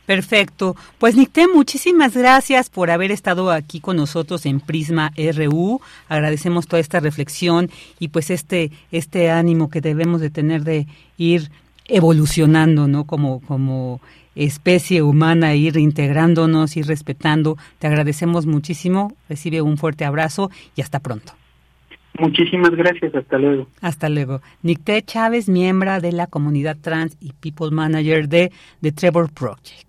Perfecto. 0.10 0.76
Pues 0.98 1.16
Nicté, 1.16 1.48
muchísimas 1.48 2.18
gracias 2.18 2.72
por 2.72 2.90
haber 2.90 3.12
estado 3.12 3.52
aquí 3.52 3.80
con 3.80 3.96
nosotros 3.96 4.48
en 4.48 4.60
Prisma 4.60 5.12
RU. 5.16 5.82
Agradecemos 6.08 6.66
toda 6.66 6.80
esta 6.80 7.00
reflexión 7.00 7.70
y 8.00 8.08
pues 8.08 8.32
este 8.32 8.72
este 8.92 9.30
ánimo 9.30 9.70
que 9.70 9.82
debemos 9.82 10.20
de 10.20 10.32
tener 10.32 10.64
de 10.64 10.88
ir 11.20 11.52
evolucionando, 11.86 12.88
¿no? 12.88 13.04
Como 13.04 13.40
como 13.42 14.02
especie 14.34 15.04
humana, 15.04 15.54
ir 15.54 15.78
integrándonos, 15.78 16.76
y 16.76 16.82
respetando. 16.82 17.60
Te 17.78 17.86
agradecemos 17.86 18.48
muchísimo. 18.48 19.14
Recibe 19.30 19.62
un 19.62 19.78
fuerte 19.78 20.06
abrazo 20.06 20.50
y 20.76 20.82
hasta 20.82 21.00
pronto. 21.02 21.34
Muchísimas 22.18 22.72
gracias, 22.72 23.14
hasta 23.14 23.38
luego. 23.38 23.68
Hasta 23.80 24.10
luego. 24.10 24.42
Nicté 24.64 25.04
Chávez, 25.04 25.48
miembro 25.48 26.02
de 26.02 26.14
la 26.14 26.26
comunidad 26.26 26.78
trans 26.82 27.16
y 27.22 27.34
People 27.34 27.70
Manager 27.70 28.28
de 28.28 28.52
The 28.82 28.92
Trevor 28.92 29.32
Project. 29.32 29.89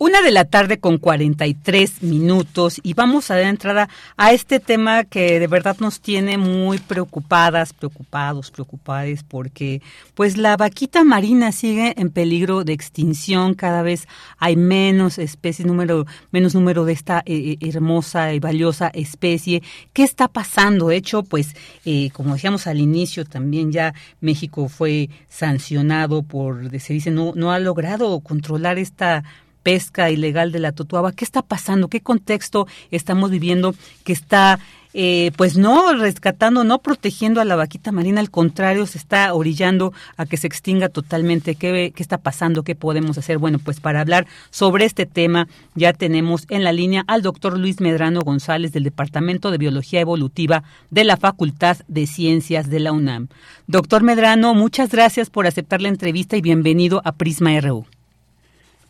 Una 0.00 0.22
de 0.22 0.30
la 0.30 0.44
tarde 0.44 0.78
con 0.78 0.98
43 0.98 2.04
minutos 2.04 2.78
y 2.84 2.94
vamos 2.94 3.32
a 3.32 3.34
dar 3.34 3.46
entrada 3.46 3.88
a 4.16 4.32
este 4.32 4.60
tema 4.60 5.02
que 5.02 5.40
de 5.40 5.48
verdad 5.48 5.76
nos 5.80 5.98
tiene 6.00 6.38
muy 6.38 6.78
preocupadas, 6.78 7.72
preocupados, 7.72 8.52
preocupadas 8.52 9.24
porque 9.24 9.82
pues 10.14 10.36
la 10.36 10.56
vaquita 10.56 11.02
marina 11.02 11.50
sigue 11.50 11.94
en 11.96 12.10
peligro 12.10 12.62
de 12.62 12.74
extinción, 12.74 13.54
cada 13.54 13.82
vez 13.82 14.06
hay 14.38 14.54
menos 14.54 15.18
especies, 15.18 15.66
número, 15.66 16.06
menos 16.30 16.54
número 16.54 16.84
de 16.84 16.92
esta 16.92 17.24
eh, 17.26 17.56
eh, 17.60 17.68
hermosa 17.68 18.32
y 18.32 18.38
valiosa 18.38 18.92
especie. 18.94 19.64
¿Qué 19.92 20.04
está 20.04 20.28
pasando? 20.28 20.88
De 20.88 20.96
hecho, 20.96 21.24
pues 21.24 21.56
eh, 21.84 22.10
como 22.12 22.34
decíamos 22.34 22.68
al 22.68 22.78
inicio 22.78 23.24
también 23.24 23.72
ya 23.72 23.94
México 24.20 24.68
fue 24.68 25.10
sancionado 25.28 26.22
por, 26.22 26.70
se 26.78 26.92
dice, 26.92 27.10
no, 27.10 27.32
no 27.34 27.50
ha 27.50 27.58
logrado 27.58 28.20
controlar 28.20 28.78
esta 28.78 29.24
pesca 29.68 30.10
ilegal 30.10 30.50
de 30.50 30.60
la 30.60 30.72
totuaba. 30.72 31.12
¿Qué 31.12 31.26
está 31.26 31.42
pasando? 31.42 31.88
¿Qué 31.88 32.00
contexto 32.00 32.66
estamos 32.90 33.30
viviendo 33.30 33.74
que 34.02 34.14
está, 34.14 34.60
eh, 34.94 35.30
pues 35.36 35.58
no 35.58 35.92
rescatando, 35.92 36.64
no 36.64 36.78
protegiendo 36.78 37.42
a 37.42 37.44
la 37.44 37.54
vaquita 37.54 37.92
marina? 37.92 38.20
Al 38.20 38.30
contrario, 38.30 38.86
se 38.86 38.96
está 38.96 39.34
orillando 39.34 39.92
a 40.16 40.24
que 40.24 40.38
se 40.38 40.46
extinga 40.46 40.88
totalmente. 40.88 41.54
¿Qué, 41.54 41.92
qué 41.94 42.02
está 42.02 42.16
pasando? 42.16 42.62
¿Qué 42.62 42.76
podemos 42.76 43.18
hacer? 43.18 43.36
Bueno, 43.36 43.58
pues 43.58 43.78
para 43.78 44.00
hablar 44.00 44.26
sobre 44.48 44.86
este 44.86 45.04
tema 45.04 45.48
ya 45.74 45.92
tenemos 45.92 46.46
en 46.48 46.64
la 46.64 46.72
línea 46.72 47.04
al 47.06 47.20
doctor 47.20 47.58
Luis 47.58 47.82
Medrano 47.82 48.22
González 48.22 48.72
del 48.72 48.84
Departamento 48.84 49.50
de 49.50 49.58
Biología 49.58 50.00
Evolutiva 50.00 50.62
de 50.88 51.04
la 51.04 51.18
Facultad 51.18 51.76
de 51.88 52.06
Ciencias 52.06 52.70
de 52.70 52.80
la 52.80 52.92
UNAM. 52.92 53.28
Doctor 53.66 54.02
Medrano, 54.02 54.54
muchas 54.54 54.88
gracias 54.88 55.28
por 55.28 55.46
aceptar 55.46 55.82
la 55.82 55.88
entrevista 55.88 56.38
y 56.38 56.40
bienvenido 56.40 57.02
a 57.04 57.12
Prisma 57.12 57.60
RU. 57.60 57.84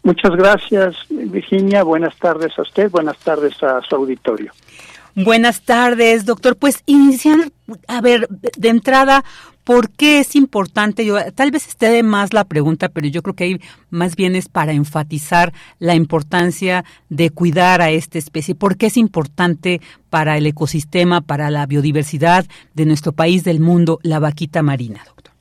Muchas 0.03 0.33
gracias, 0.37 0.97
Virginia. 1.11 1.83
Buenas 1.83 2.17
tardes 2.17 2.59
a 2.59 2.63
usted, 2.63 2.91
buenas 2.91 3.19
tardes 3.19 3.63
a 3.63 3.81
su 3.83 3.95
auditorio. 3.95 4.53
Buenas 5.15 5.63
tardes, 5.63 6.25
doctor. 6.25 6.57
Pues 6.57 6.83
iniciar, 6.87 7.51
a 7.89 8.01
ver, 8.01 8.29
de 8.29 8.69
entrada, 8.69 9.25
¿por 9.65 9.91
qué 9.91 10.21
es 10.21 10.37
importante? 10.37 11.05
Yo, 11.05 11.17
tal 11.35 11.51
vez 11.51 11.67
esté 11.67 11.91
de 11.91 12.05
más 12.05 12.33
la 12.33 12.45
pregunta, 12.45 12.89
pero 12.89 13.09
yo 13.09 13.23
creo 13.23 13.35
que 13.35 13.45
ahí 13.45 13.61
más 13.91 14.15
bien 14.15 14.37
es 14.37 14.49
para 14.49 14.73
enfatizar 14.73 15.53
la 15.81 15.97
importancia 15.97 16.85
de 17.09 17.31
cuidar 17.31 17.83
a 17.83 17.91
esta 17.91 18.17
especie. 18.17 18.55
¿Por 18.55 18.77
qué 18.77 18.87
es 18.87 18.97
importante 18.97 19.81
para 20.09 20.39
el 20.39 20.47
ecosistema, 20.47 21.21
para 21.21 21.51
la 21.51 21.67
biodiversidad 21.67 22.47
de 22.75 22.87
nuestro 22.87 23.13
país, 23.13 23.43
del 23.43 23.59
mundo, 23.59 23.99
la 24.03 24.21
vaquita 24.21 24.63
marina, 24.63 25.03
doctor? 25.05 25.35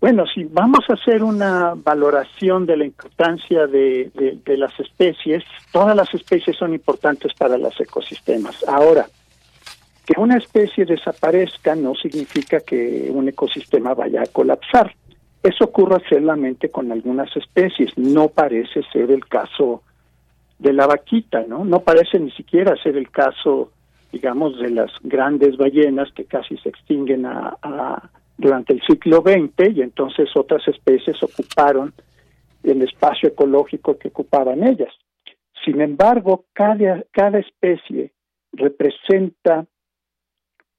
Bueno, 0.00 0.24
si 0.26 0.44
vamos 0.44 0.88
a 0.88 0.94
hacer 0.94 1.22
una 1.22 1.74
valoración 1.74 2.64
de 2.64 2.78
la 2.78 2.86
importancia 2.86 3.66
de, 3.66 4.10
las 4.46 4.80
especies, 4.80 5.44
todas 5.72 5.94
las 5.94 6.12
especies 6.14 6.56
son 6.56 6.72
importantes 6.72 7.34
para 7.34 7.58
los 7.58 7.78
ecosistemas. 7.78 8.64
Ahora, 8.66 9.06
que 10.06 10.18
una 10.18 10.38
especie 10.38 10.86
desaparezca 10.86 11.74
no 11.74 11.94
significa 11.94 12.60
que 12.60 13.10
un 13.12 13.28
ecosistema 13.28 13.92
vaya 13.92 14.22
a 14.22 14.26
colapsar. 14.26 14.94
Eso 15.42 15.64
ocurre 15.64 16.02
solamente 16.08 16.70
con 16.70 16.90
algunas 16.90 17.36
especies. 17.36 17.96
No 17.98 18.28
parece 18.28 18.82
ser 18.90 19.10
el 19.10 19.26
caso 19.26 19.82
de 20.58 20.72
la 20.72 20.86
vaquita, 20.86 21.44
¿no? 21.46 21.62
No 21.66 21.80
parece 21.80 22.18
ni 22.18 22.30
siquiera 22.30 22.74
ser 22.82 22.96
el 22.96 23.10
caso, 23.10 23.70
digamos, 24.12 24.58
de 24.60 24.70
las 24.70 24.90
grandes 25.02 25.58
ballenas 25.58 26.10
que 26.12 26.24
casi 26.24 26.56
se 26.56 26.70
extinguen 26.70 27.26
a 27.26 28.10
durante 28.40 28.72
el 28.72 28.80
siglo 28.82 29.20
XX 29.20 29.76
y 29.76 29.82
entonces 29.82 30.30
otras 30.34 30.66
especies 30.66 31.22
ocuparon 31.22 31.92
el 32.62 32.82
espacio 32.82 33.28
ecológico 33.28 33.98
que 33.98 34.08
ocupaban 34.08 34.66
ellas. 34.66 34.92
Sin 35.64 35.80
embargo, 35.82 36.46
cada, 36.54 37.04
cada 37.10 37.38
especie 37.38 38.12
representa 38.52 39.66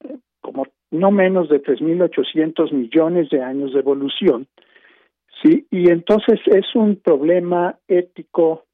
eh, 0.04 0.18
como 0.42 0.68
no 0.90 1.12
menos 1.12 1.50
de 1.50 1.62
3.800 1.62 2.74
millones 2.74 3.30
de 3.30 3.44
años 3.44 3.74
de 3.74 3.80
evolución, 3.80 4.48
¿sí? 5.44 5.68
Y 5.70 5.90
entonces 5.90 6.40
es 6.48 6.66
un 6.76 6.96
problema 6.96 7.78
ético 7.88 8.66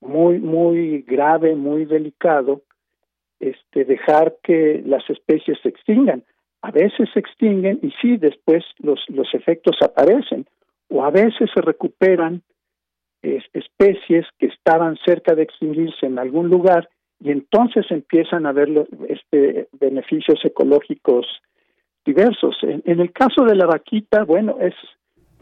muy, 0.00 0.38
muy 0.38 1.02
grave, 1.02 1.56
muy 1.56 1.84
delicado, 1.84 2.62
este, 3.40 3.84
dejar 3.84 4.36
que 4.42 4.82
las 4.86 5.08
especies 5.10 5.58
se 5.62 5.68
extingan 5.68 6.22
a 6.64 6.70
veces 6.70 7.10
se 7.12 7.20
extinguen 7.20 7.78
y 7.82 7.90
sí, 8.00 8.16
después 8.16 8.64
los, 8.78 8.98
los 9.08 9.28
efectos 9.34 9.76
aparecen, 9.82 10.46
o 10.88 11.04
a 11.04 11.10
veces 11.10 11.50
se 11.54 11.60
recuperan 11.60 12.42
especies 13.22 14.26
que 14.38 14.46
estaban 14.46 14.96
cerca 15.04 15.34
de 15.34 15.42
extinguirse 15.42 16.06
en 16.06 16.18
algún 16.18 16.48
lugar 16.48 16.88
y 17.20 17.30
entonces 17.30 17.84
empiezan 17.90 18.46
a 18.46 18.50
haber 18.50 18.86
este, 19.08 19.68
beneficios 19.72 20.42
ecológicos 20.42 21.26
diversos. 22.04 22.56
En, 22.62 22.82
en, 22.86 23.00
el 23.00 23.12
caso 23.12 23.44
de 23.44 23.56
la 23.56 23.66
vaquita, 23.66 24.24
bueno, 24.24 24.56
es 24.60 24.74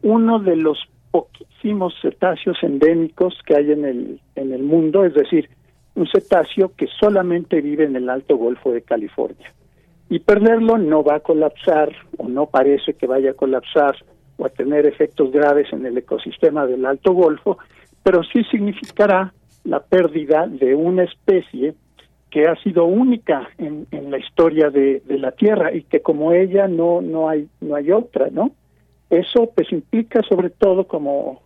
uno 0.03 0.41
de 0.41 0.57
los 0.57 0.79
poquísimos 1.13 1.95
cetáceos 2.03 2.59
endémicos 2.63 3.39
que 3.47 3.57
hay 3.57 3.71
en 3.71 3.85
el, 3.85 4.21
en 4.35 4.53
el 4.53 4.63
mundo, 4.65 5.05
es 5.05 5.15
decir, 5.15 5.49
un 5.95 6.09
cetáceo 6.09 6.73
que 6.77 6.89
solamente 6.99 7.61
vive 7.61 7.85
en 7.85 7.95
el 7.95 8.09
Alto 8.09 8.37
Golfo 8.37 8.73
de 8.73 8.83
California 8.83 9.53
y 10.13 10.19
perderlo 10.19 10.77
no 10.77 11.03
va 11.03 11.15
a 11.15 11.21
colapsar 11.21 11.91
o 12.19 12.29
no 12.29 12.45
parece 12.45 12.93
que 12.93 13.07
vaya 13.07 13.31
a 13.31 13.35
colapsar 13.35 13.97
o 14.37 14.45
a 14.45 14.51
tener 14.51 14.85
efectos 14.85 15.33
graves 15.33 15.73
en 15.73 15.87
el 15.87 15.97
ecosistema 15.97 16.67
del 16.67 16.85
Alto 16.85 17.15
Golfo, 17.15 17.57
pero 18.03 18.23
sí 18.23 18.45
significará 18.51 19.33
la 19.65 19.81
pérdida 19.81 20.47
de 20.47 20.75
una 20.75 21.05
especie 21.05 21.73
que 22.29 22.47
ha 22.47 22.55
sido 22.57 22.85
única 22.85 23.49
en, 23.57 23.87
en 23.91 24.11
la 24.11 24.19
historia 24.19 24.69
de, 24.69 25.01
de, 25.01 25.19
la 25.19 25.33
Tierra 25.33 25.73
y 25.73 25.85
que 25.85 26.03
como 26.03 26.33
ella 26.33 26.69
no 26.69 27.01
no 27.01 27.31
hay 27.31 27.49
no 27.63 27.75
hay 27.75 27.91
otra, 27.91 28.29
¿no? 28.31 28.51
Eso 29.09 29.51
pues 29.55 29.73
implica 29.73 30.21
sobre 30.29 30.51
todo 30.51 30.87
como 30.87 31.41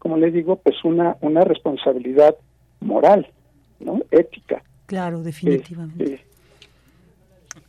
como 0.00 0.16
le 0.16 0.32
digo 0.32 0.56
pues 0.56 0.74
una 0.82 1.16
una 1.20 1.44
responsabilidad 1.44 2.34
moral, 2.80 3.28
¿no? 3.78 4.00
Ética. 4.10 4.60
Claro, 4.86 5.22
definitivamente. 5.22 6.14
Este, 6.14 6.29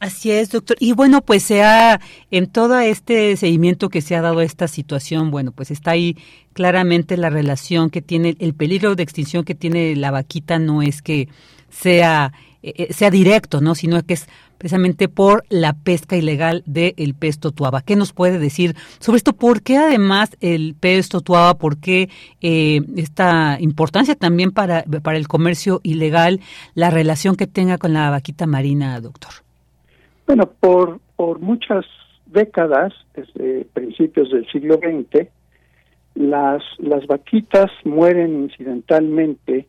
Así 0.02 0.32
es, 0.32 0.50
doctor. 0.50 0.78
Y 0.80 0.94
bueno, 0.94 1.22
pues 1.22 1.44
se 1.44 1.62
ha, 1.62 2.02
en 2.32 2.48
todo 2.48 2.80
este 2.80 3.38
seguimiento 3.38 3.90
que 3.90 4.02
se 4.02 4.16
ha 4.16 4.22
dado 4.22 4.40
a 4.40 4.44
esta 4.44 4.68
situación, 4.68 5.30
bueno, 5.30 5.52
pues 5.52 5.70
está 5.70 5.92
ahí 5.92 6.18
claramente 6.54 7.18
la 7.18 7.30
relación 7.30 7.92
que 7.92 8.02
tiene, 8.02 8.36
el 8.40 8.56
peligro 8.56 8.96
de 8.96 9.04
extinción 9.04 9.44
que 9.44 9.54
tiene 9.54 9.96
la 9.96 10.10
vaquita 10.10 10.58
no 10.58 10.82
es 10.82 11.04
que 11.04 11.30
sea, 11.70 12.34
eh, 12.64 12.74
eh, 12.78 12.94
sea 12.94 13.12
directo, 13.12 13.62
¿no? 13.62 13.76
Sino 13.76 14.02
que 14.02 14.16
es 14.16 14.28
precisamente 14.58 15.08
por 15.08 15.46
la 15.50 15.74
pesca 15.74 16.18
ilegal 16.18 16.64
del 16.66 17.14
pez 17.14 17.38
totuaba. 17.38 17.84
¿Qué 17.84 17.96
nos 17.96 18.12
puede 18.12 18.40
decir 18.40 18.76
sobre 18.98 19.18
esto? 19.18 19.34
¿Por 19.34 19.62
qué 19.62 19.78
además 19.78 20.32
el 20.40 20.74
pez 20.80 21.10
totuaba? 21.10 21.60
¿Por 21.60 21.78
qué 21.78 22.10
eh, 22.42 22.82
esta 22.98 23.58
importancia 23.60 24.16
también 24.16 24.50
para, 24.50 24.84
para 25.04 25.20
el 25.20 25.28
comercio 25.28 25.80
ilegal, 25.84 26.40
la 26.74 26.90
relación 26.90 27.36
que 27.36 27.46
tenga 27.46 27.78
con 27.78 27.94
la 27.94 28.10
vaquita 28.10 28.48
marina, 28.48 29.00
doctor? 29.00 29.32
Bueno, 30.32 30.50
por, 30.62 31.02
por 31.18 31.40
muchas 31.40 31.86
décadas, 32.26 32.94
desde 33.14 33.66
principios 33.74 34.32
del 34.32 34.50
siglo 34.50 34.76
XX, 34.76 35.28
las, 36.16 36.64
las 36.78 37.06
vaquitas 37.06 37.70
mueren 37.84 38.44
incidentalmente 38.44 39.68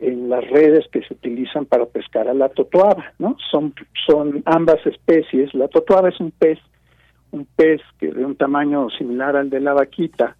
en 0.00 0.28
las 0.28 0.46
redes 0.50 0.84
que 0.92 1.00
se 1.00 1.14
utilizan 1.14 1.64
para 1.64 1.86
pescar 1.86 2.28
a 2.28 2.34
la 2.34 2.50
totoaba, 2.50 3.14
¿no? 3.18 3.38
Son, 3.50 3.72
son 4.06 4.42
ambas 4.44 4.84
especies. 4.84 5.54
La 5.54 5.68
totoaba 5.68 6.10
es 6.10 6.20
un 6.20 6.30
pez, 6.30 6.58
un 7.30 7.46
pez 7.56 7.80
que 7.98 8.12
de 8.12 8.22
un 8.22 8.36
tamaño 8.36 8.90
similar 8.90 9.34
al 9.34 9.48
de 9.48 9.60
la 9.60 9.72
vaquita, 9.72 10.36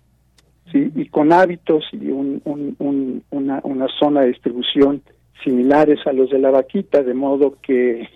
¿sí? 0.71 0.93
Y 0.95 1.07
con 1.07 1.33
hábitos 1.33 1.85
y 1.93 2.11
un, 2.11 2.43
un, 2.45 3.25
una, 3.31 3.61
una 3.63 3.87
zona 3.99 4.21
de 4.21 4.29
distribución 4.29 5.01
similares 5.43 6.07
a 6.07 6.13
los 6.13 6.29
de 6.29 6.41
la 6.41 6.51
vaquita, 6.51 7.03
de 7.03 7.15
modo 7.15 7.57
que 7.63 8.07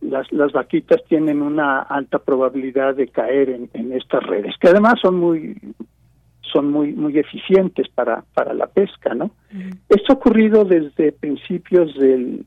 las, 0.00 0.30
las 0.32 0.52
vaquitas 0.52 1.02
tienen 1.08 1.42
una 1.42 1.80
alta 1.80 2.18
probabilidad 2.18 2.94
de 2.94 3.08
caer 3.08 3.50
en, 3.50 3.70
en 3.74 3.92
estas 3.92 4.22
redes, 4.22 4.54
que 4.60 4.68
además 4.68 4.94
son 5.00 5.16
muy 5.16 5.56
son 6.52 6.70
muy 6.70 6.92
muy 6.92 7.16
eficientes 7.18 7.88
para 7.88 8.24
para 8.34 8.54
la 8.54 8.66
pesca, 8.66 9.14
¿no? 9.14 9.30
Esto 9.88 10.12
ha 10.12 10.16
ocurrido 10.16 10.64
desde 10.64 11.12
principios 11.12 11.94
del 11.96 12.44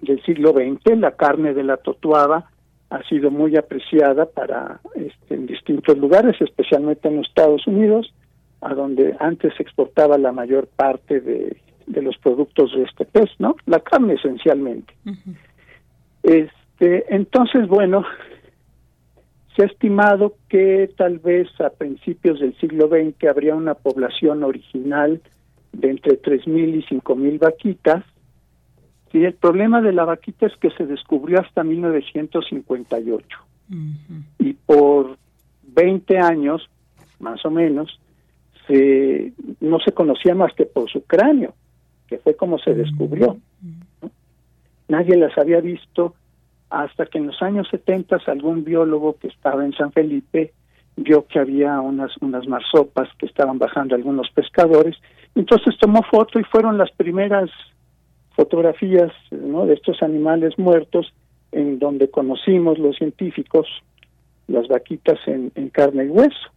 del 0.00 0.22
siglo 0.22 0.52
XX. 0.52 0.98
La 0.98 1.12
carne 1.12 1.54
de 1.54 1.64
la 1.64 1.76
totuaba 1.76 2.50
ha 2.90 3.02
sido 3.08 3.30
muy 3.30 3.56
apreciada 3.56 4.26
para 4.26 4.80
este, 4.94 5.34
en 5.34 5.46
distintos 5.46 5.98
lugares, 5.98 6.40
especialmente 6.40 7.08
en 7.08 7.16
los 7.16 7.28
Estados 7.28 7.66
Unidos, 7.66 8.14
a 8.60 8.74
donde 8.74 9.16
antes 9.20 9.52
se 9.56 9.62
exportaba 9.62 10.16
la 10.16 10.32
mayor 10.32 10.68
parte 10.68 11.20
de, 11.20 11.56
de 11.86 12.02
los 12.02 12.16
productos 12.18 12.74
de 12.74 12.84
este 12.84 13.04
pez, 13.04 13.30
¿no? 13.38 13.56
La 13.66 13.80
carne 13.80 14.14
esencialmente. 14.14 14.94
Este, 16.24 17.14
entonces, 17.14 17.68
bueno, 17.68 18.04
se 19.54 19.62
ha 19.62 19.66
estimado 19.66 20.36
que 20.48 20.90
tal 20.96 21.18
vez 21.18 21.48
a 21.60 21.68
principios 21.70 22.40
del 22.40 22.56
siglo 22.56 22.88
XX 22.88 23.28
habría 23.28 23.54
una 23.54 23.74
población 23.74 24.42
original 24.42 25.20
de 25.72 25.90
entre 25.90 26.20
3.000 26.20 26.76
y 26.76 26.82
5.000 26.82 27.38
vaquitas. 27.38 28.04
Y 29.12 29.24
el 29.24 29.34
problema 29.34 29.80
de 29.80 29.92
la 29.92 30.04
vaquita 30.04 30.46
es 30.46 30.56
que 30.56 30.70
se 30.70 30.86
descubrió 30.86 31.40
hasta 31.40 31.62
1958. 31.62 33.38
Y 34.38 34.54
por 34.54 35.16
20 35.62 36.18
años, 36.18 36.68
más 37.20 37.44
o 37.44 37.50
menos, 37.50 38.00
se, 38.66 39.32
no 39.60 39.78
se 39.78 39.92
conocía 39.92 40.34
más 40.34 40.52
que 40.54 40.64
por 40.64 40.90
su 40.90 41.04
cráneo, 41.04 41.54
que 42.08 42.18
fue 42.18 42.34
como 42.34 42.58
se 42.58 42.74
descubrió. 42.74 43.38
Nadie 44.88 45.16
las 45.16 45.36
había 45.38 45.60
visto 45.60 46.14
hasta 46.70 47.06
que 47.06 47.18
en 47.18 47.28
los 47.28 47.40
años 47.42 47.68
70 47.70 48.18
algún 48.26 48.64
biólogo 48.64 49.16
que 49.18 49.28
estaba 49.28 49.64
en 49.64 49.72
San 49.72 49.92
Felipe 49.92 50.52
vio 50.96 51.26
que 51.26 51.38
había 51.38 51.80
unas 51.80 52.16
unas 52.20 52.46
marsopas 52.46 53.08
que 53.18 53.26
estaban 53.26 53.58
bajando 53.58 53.94
algunos 53.94 54.30
pescadores, 54.30 54.96
entonces 55.34 55.76
tomó 55.78 56.02
foto 56.02 56.38
y 56.38 56.44
fueron 56.44 56.78
las 56.78 56.90
primeras 56.92 57.50
fotografías 58.36 59.12
de 59.30 59.72
estos 59.72 60.02
animales 60.02 60.58
muertos 60.58 61.12
en 61.52 61.78
donde 61.78 62.10
conocimos 62.10 62.78
los 62.78 62.96
científicos 62.96 63.66
las 64.46 64.68
vaquitas 64.68 65.18
en, 65.26 65.52
en 65.54 65.70
carne 65.70 66.04
y 66.04 66.08
hueso. 66.08 66.50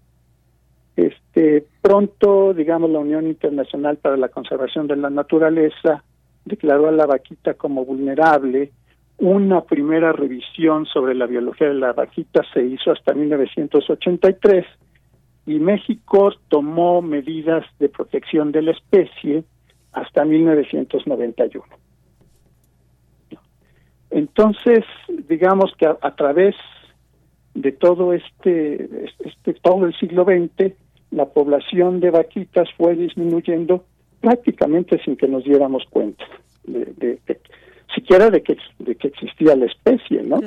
Este 0.95 1.65
pronto, 1.81 2.53
digamos, 2.53 2.89
la 2.89 2.99
Unión 2.99 3.27
Internacional 3.27 3.97
para 3.97 4.17
la 4.17 4.29
Conservación 4.29 4.87
de 4.87 4.97
la 4.97 5.09
Naturaleza 5.09 6.03
declaró 6.47 6.87
a 6.87 6.91
la 6.91 7.05
vaquita 7.05 7.53
como 7.53 7.85
vulnerable 7.85 8.71
una 9.19 9.61
primera 9.61 10.11
revisión 10.11 10.85
sobre 10.85 11.15
la 11.15 11.25
biología 11.25 11.67
de 11.67 11.73
la 11.73 11.93
vaquita 11.93 12.43
se 12.53 12.63
hizo 12.63 12.91
hasta 12.91 13.13
1983 13.13 14.65
y 15.47 15.59
México 15.59 16.33
tomó 16.49 17.01
medidas 17.01 17.65
de 17.79 17.89
protección 17.89 18.51
de 18.51 18.61
la 18.61 18.71
especie 18.71 19.43
hasta 19.91 20.23
1991. 20.23 21.65
Entonces, 24.11 24.83
digamos 25.27 25.73
que 25.77 25.87
a, 25.87 26.15
través 26.15 26.55
de 27.55 27.71
todo 27.71 28.13
este, 28.13 29.07
este 29.19 29.53
todo 29.55 29.85
el 29.85 29.97
siglo 29.97 30.25
XX, 30.25 30.73
la 31.11 31.25
población 31.25 31.99
de 31.99 32.11
vaquitas 32.11 32.69
fue 32.77 32.95
disminuyendo 32.95 33.85
prácticamente 34.21 35.01
sin 35.03 35.15
que 35.15 35.27
nos 35.27 35.43
diéramos 35.43 35.83
cuenta 35.89 36.25
de, 36.63 36.85
de, 36.97 37.19
de 37.25 37.39
siquiera 37.93 38.29
de 38.29 38.43
que, 38.43 38.57
de 38.79 38.95
que 38.95 39.07
existía 39.07 39.55
la 39.55 39.65
especie, 39.65 40.21
¿no? 40.23 40.39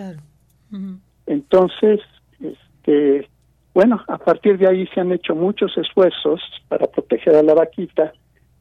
Entonces, 1.26 2.00
este, 2.40 3.28
bueno, 3.74 4.02
a 4.08 4.18
partir 4.18 4.58
de 4.58 4.68
ahí 4.68 4.86
se 4.88 5.00
han 5.00 5.12
hecho 5.12 5.34
muchos 5.34 5.76
esfuerzos 5.76 6.40
para 6.68 6.86
proteger 6.86 7.34
a 7.36 7.42
la 7.42 7.54
vaquita, 7.54 8.12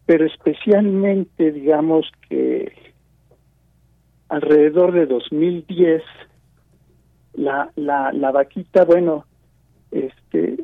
pero 0.05 0.26
especialmente, 0.26 1.51
digamos 1.51 2.12
que 2.28 2.72
alrededor 4.30 4.91
de 4.91 5.05
2010, 5.05 6.03
la, 7.34 7.72
la, 7.76 8.12
la 8.12 8.32
vaquita, 8.32 8.86
bueno, 8.86 9.26
este, 9.91 10.64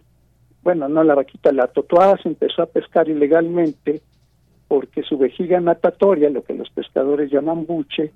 bueno, 0.63 0.89
no 0.89 1.03
la 1.03 1.15
vaquita, 1.15 1.51
la 1.51 1.67
totuada 1.67 2.17
se 2.21 2.29
empezó 2.29 2.61
a 2.63 2.67
pescar 2.67 3.07
ilegalmente 3.07 4.01
porque 4.67 5.03
su 5.03 5.17
vejiga 5.17 5.59
natatoria, 5.59 6.29
lo 6.29 6.43
que 6.43 6.53
los 6.53 6.69
pescadores 6.69 7.31
llaman 7.31 7.65
buche, 7.65 8.11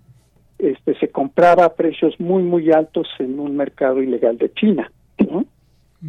este, 0.58 0.94
se 1.00 1.10
compraba 1.10 1.66
a 1.66 1.74
precios 1.74 2.20
muy, 2.20 2.44
muy 2.44 2.72
altos 2.72 3.08
en 3.20 3.40
un 3.40 3.56
mercado 3.56 4.02
ilegal 4.02 4.38
de 4.38 4.52
China, 4.54 4.92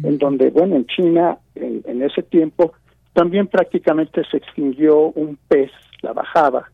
En 0.03 0.17
donde, 0.17 0.49
bueno, 0.49 0.75
en 0.75 0.85
China, 0.85 1.37
en, 1.55 2.01
ese 2.01 2.23
tiempo, 2.23 2.73
también 3.13 3.47
prácticamente 3.47 4.23
se 4.29 4.37
extinguió 4.37 5.11
un 5.11 5.37
pez, 5.47 5.71
la 6.01 6.13
bajaba, 6.13 6.69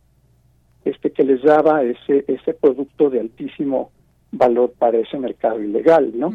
este 0.85 1.11
que 1.11 1.23
les 1.23 1.41
daba 1.43 1.83
ese, 1.83 2.23
ese 2.27 2.53
producto 2.53 3.09
de 3.09 3.19
altísimo 3.19 3.91
valor 4.31 4.73
para 4.77 4.97
ese 4.99 5.17
mercado 5.17 5.61
ilegal, 5.61 6.11
¿no? 6.15 6.31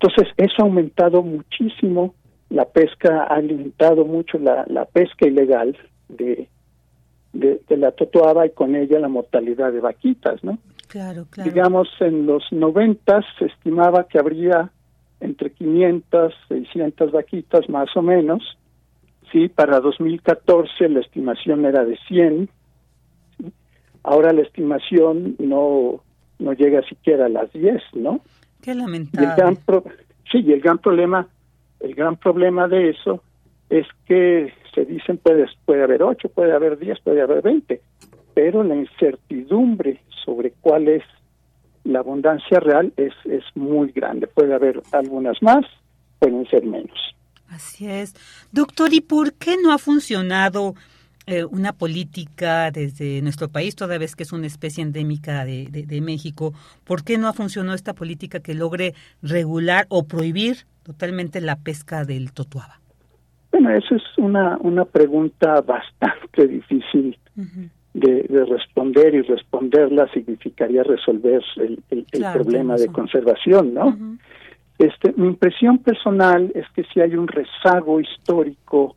Entonces, 0.00 0.28
eso 0.36 0.54
ha 0.58 0.62
aumentado 0.64 1.22
muchísimo, 1.22 2.14
la 2.50 2.64
pesca 2.66 3.24
ha 3.24 3.36
alimentado 3.36 4.04
mucho 4.04 4.38
la, 4.38 4.64
la 4.68 4.84
pesca 4.84 5.26
ilegal, 5.26 5.76
de, 6.08 6.48
de, 7.32 7.76
la 7.76 7.92
totoaba 7.92 8.46
y 8.46 8.50
con 8.50 8.76
ella 8.76 8.98
la 8.98 9.08
mortalidad 9.08 9.72
de 9.72 9.80
vaquitas, 9.80 10.42
¿no? 10.44 10.58
Claro, 10.88 11.26
claro. 11.28 11.50
Digamos, 11.50 11.88
en 12.00 12.26
los 12.26 12.44
noventas 12.52 13.24
se 13.38 13.46
estimaba 13.46 14.06
que 14.06 14.18
habría 14.18 14.70
entre 15.20 15.50
500, 15.50 16.32
600 16.48 17.12
vaquitas 17.12 17.68
más 17.68 17.88
o 17.96 18.02
menos. 18.02 18.58
Sí, 19.32 19.48
para 19.48 19.80
2014 19.80 20.88
la 20.88 21.00
estimación 21.00 21.64
era 21.64 21.84
de 21.84 21.98
100. 22.06 22.48
Ahora 24.02 24.32
la 24.32 24.42
estimación 24.42 25.36
no 25.38 26.00
no 26.38 26.52
llega 26.52 26.82
siquiera 26.82 27.26
a 27.26 27.28
las 27.28 27.52
10, 27.52 27.82
¿no? 27.94 28.20
Qué 28.60 28.74
lamentable. 28.74 29.28
el 29.28 29.36
gran 29.36 29.58
sí, 30.30 30.40
y 30.40 30.52
el 30.52 30.60
gran 30.60 30.78
problema, 30.78 31.28
el 31.80 31.94
gran 31.94 32.16
problema 32.16 32.68
de 32.68 32.90
eso 32.90 33.22
es 33.74 33.86
que 34.06 34.52
se 34.72 34.84
dicen 34.84 35.18
puede, 35.18 35.46
puede 35.64 35.82
haber 35.82 36.02
ocho, 36.02 36.28
puede 36.28 36.52
haber 36.52 36.78
diez, 36.78 37.00
puede 37.00 37.20
haber 37.22 37.42
veinte, 37.42 37.80
pero 38.32 38.62
la 38.62 38.76
incertidumbre 38.76 40.00
sobre 40.24 40.52
cuál 40.60 40.88
es 40.88 41.02
la 41.82 41.98
abundancia 41.98 42.60
real 42.60 42.92
es, 42.96 43.12
es 43.24 43.44
muy 43.54 43.90
grande. 43.90 44.28
Puede 44.28 44.54
haber 44.54 44.80
algunas 44.92 45.42
más, 45.42 45.64
pueden 46.20 46.46
ser 46.46 46.64
menos. 46.64 46.98
Así 47.48 47.88
es. 47.88 48.14
Doctor, 48.52 48.94
¿y 48.94 49.00
por 49.00 49.34
qué 49.34 49.56
no 49.62 49.72
ha 49.72 49.78
funcionado 49.78 50.74
eh, 51.26 51.44
una 51.44 51.72
política 51.72 52.70
desde 52.70 53.22
nuestro 53.22 53.48
país, 53.48 53.74
toda 53.74 53.98
vez 53.98 54.14
que 54.14 54.22
es 54.22 54.32
una 54.32 54.46
especie 54.46 54.82
endémica 54.82 55.44
de, 55.44 55.66
de, 55.66 56.00
México? 56.00 56.54
¿Por 56.84 57.02
qué 57.02 57.18
no 57.18 57.28
ha 57.28 57.32
funcionado 57.32 57.74
esta 57.74 57.92
política 57.92 58.38
que 58.38 58.54
logre 58.54 58.94
regular 59.20 59.86
o 59.88 60.04
prohibir 60.04 60.66
totalmente 60.84 61.40
la 61.40 61.56
pesca 61.56 62.04
del 62.04 62.32
totuaba? 62.32 62.83
Bueno, 63.54 63.70
esa 63.70 63.94
es 63.94 64.02
una, 64.18 64.58
una 64.62 64.84
pregunta 64.84 65.60
bastante 65.60 66.48
difícil 66.48 67.16
de, 67.92 68.44
responder 68.50 69.14
y 69.14 69.22
responderla 69.22 70.08
significaría 70.08 70.82
resolver 70.82 71.40
el, 71.54 71.78
problema 72.32 72.74
de 72.74 72.88
conservación, 72.88 73.72
¿no? 73.72 73.96
este, 74.80 75.14
mi 75.16 75.28
impresión 75.28 75.78
personal 75.78 76.50
es 76.56 76.66
que 76.74 76.82
si 76.92 77.00
hay 77.00 77.14
un 77.14 77.28
rezago 77.28 78.00
histórico 78.00 78.96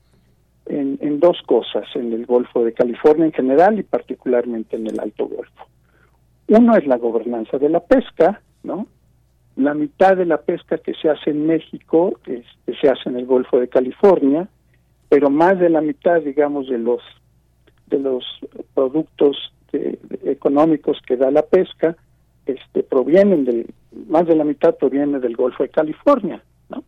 en, 0.66 0.98
en 1.02 1.20
dos 1.20 1.38
cosas, 1.46 1.86
en 1.94 2.12
el 2.12 2.26
Golfo 2.26 2.66
de 2.66 2.74
California 2.74 3.28
en 3.28 3.34
general 3.34 3.78
y 3.78 3.84
particularmente 3.84 4.76
en 4.76 4.88
el 4.88 5.00
Alto 5.00 5.28
Golfo. 5.28 5.68
Uno 6.48 6.76
es 6.76 6.88
la 6.88 6.98
gobernanza 6.98 7.60
de 7.60 7.70
la 7.70 7.82
pesca, 7.82 8.42
¿no? 8.64 8.88
La 9.58 9.74
mitad 9.74 10.16
de 10.16 10.26
la 10.26 10.38
pesca 10.38 10.78
que 10.78 10.94
se 10.94 11.10
hace 11.10 11.32
en 11.32 11.48
México 11.48 12.20
este, 12.26 12.76
se 12.80 12.90
hace 12.90 13.10
en 13.10 13.18
el 13.18 13.26
Golfo 13.26 13.60
de 13.60 13.68
California, 13.68 14.48
pero 15.10 15.30
más 15.30 15.60
de 15.60 15.70
la 15.70 15.82
mitad, 15.82 16.22
digamos, 16.22 16.70
de 16.70 16.78
los 16.78 17.02
de 17.88 18.00
los 18.00 18.24
productos 18.74 19.54
económicos 20.26 20.98
que 21.06 21.18
da 21.18 21.32
la 21.32 21.42
pesca, 21.42 21.96
este, 22.46 22.84
provienen 22.84 23.46
del 23.46 23.68
más 24.08 24.28
de 24.28 24.36
la 24.36 24.44
mitad 24.44 24.76
proviene 24.76 25.20
del 25.20 25.36
Golfo 25.36 25.64
de 25.64 25.70
California, 25.70 26.42
¿no? 26.70 26.84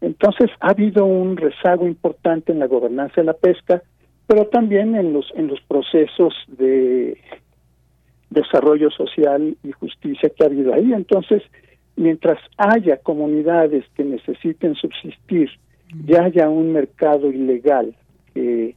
Entonces 0.00 0.50
ha 0.60 0.70
habido 0.70 1.04
un 1.04 1.36
rezago 1.36 1.86
importante 1.86 2.52
en 2.52 2.60
la 2.60 2.66
gobernanza 2.66 3.20
de 3.20 3.24
la 3.24 3.34
pesca, 3.34 3.82
pero 4.26 4.46
también 4.46 4.94
en 4.94 5.12
los 5.12 5.30
en 5.34 5.48
los 5.48 5.60
procesos 5.62 6.34
de 6.46 7.18
desarrollo 8.30 8.90
social 8.90 9.56
y 9.62 9.72
justicia 9.72 10.30
que 10.30 10.44
ha 10.44 10.46
habido 10.46 10.72
ahí. 10.72 10.92
Entonces, 10.92 11.42
mientras 12.00 12.38
haya 12.56 12.96
comunidades 12.96 13.84
que 13.94 14.04
necesiten 14.04 14.74
subsistir 14.74 15.50
y 16.06 16.14
haya 16.14 16.48
un 16.48 16.72
mercado 16.72 17.30
ilegal 17.30 17.94
que 18.32 18.74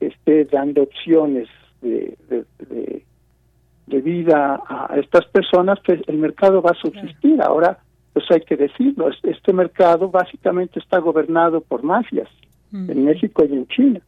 esté 0.00 0.44
dando 0.44 0.82
opciones 0.82 1.48
de, 1.80 2.16
de, 2.28 4.00
vida 4.00 4.62
a 4.68 4.96
estas 4.96 5.26
personas, 5.26 5.78
pues 5.84 6.00
el 6.06 6.18
mercado 6.18 6.62
va 6.62 6.70
a 6.70 6.74
subsistir. 6.74 7.40
Ahora, 7.42 7.78
pues 8.12 8.24
hay 8.30 8.40
que 8.40 8.56
decirlo, 8.56 9.08
este 9.22 9.52
mercado 9.52 10.08
básicamente 10.08 10.78
está 10.78 10.98
gobernado 10.98 11.60
por 11.60 11.82
mafias 11.82 12.28
en 12.72 13.04
México 13.04 13.44
y 13.44 13.52
en 13.52 13.66
China. 13.68 14.00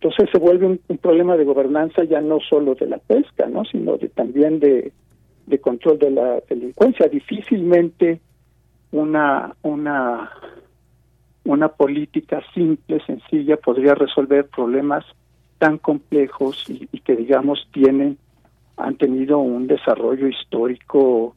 Entonces 0.00 0.28
se 0.30 0.38
vuelve 0.38 0.66
un, 0.66 0.98
problema 0.98 1.36
de 1.36 1.44
gobernanza 1.44 2.04
ya 2.04 2.20
no 2.20 2.38
solo 2.40 2.74
de 2.74 2.86
la 2.86 2.98
pesca, 2.98 3.46
¿no? 3.46 3.64
sino 3.64 3.96
de, 3.96 4.08
también 4.08 4.60
de, 4.60 4.92
de 5.46 5.58
control 5.58 5.98
de 5.98 6.10
la 6.10 6.40
delincuencia. 6.48 7.08
Difícilmente 7.08 8.20
una, 8.92 9.54
una, 9.62 10.30
una 11.44 11.68
política 11.68 12.42
simple, 12.54 13.00
sencilla, 13.04 13.56
podría 13.56 13.94
resolver 13.94 14.46
problemas 14.46 15.04
tan 15.58 15.78
complejos 15.78 16.64
y, 16.68 16.86
que, 17.00 17.16
digamos, 17.16 17.68
tienen, 17.72 18.18
han 18.76 18.96
tenido 18.96 19.38
un 19.38 19.66
desarrollo 19.66 20.28
histórico 20.28 21.34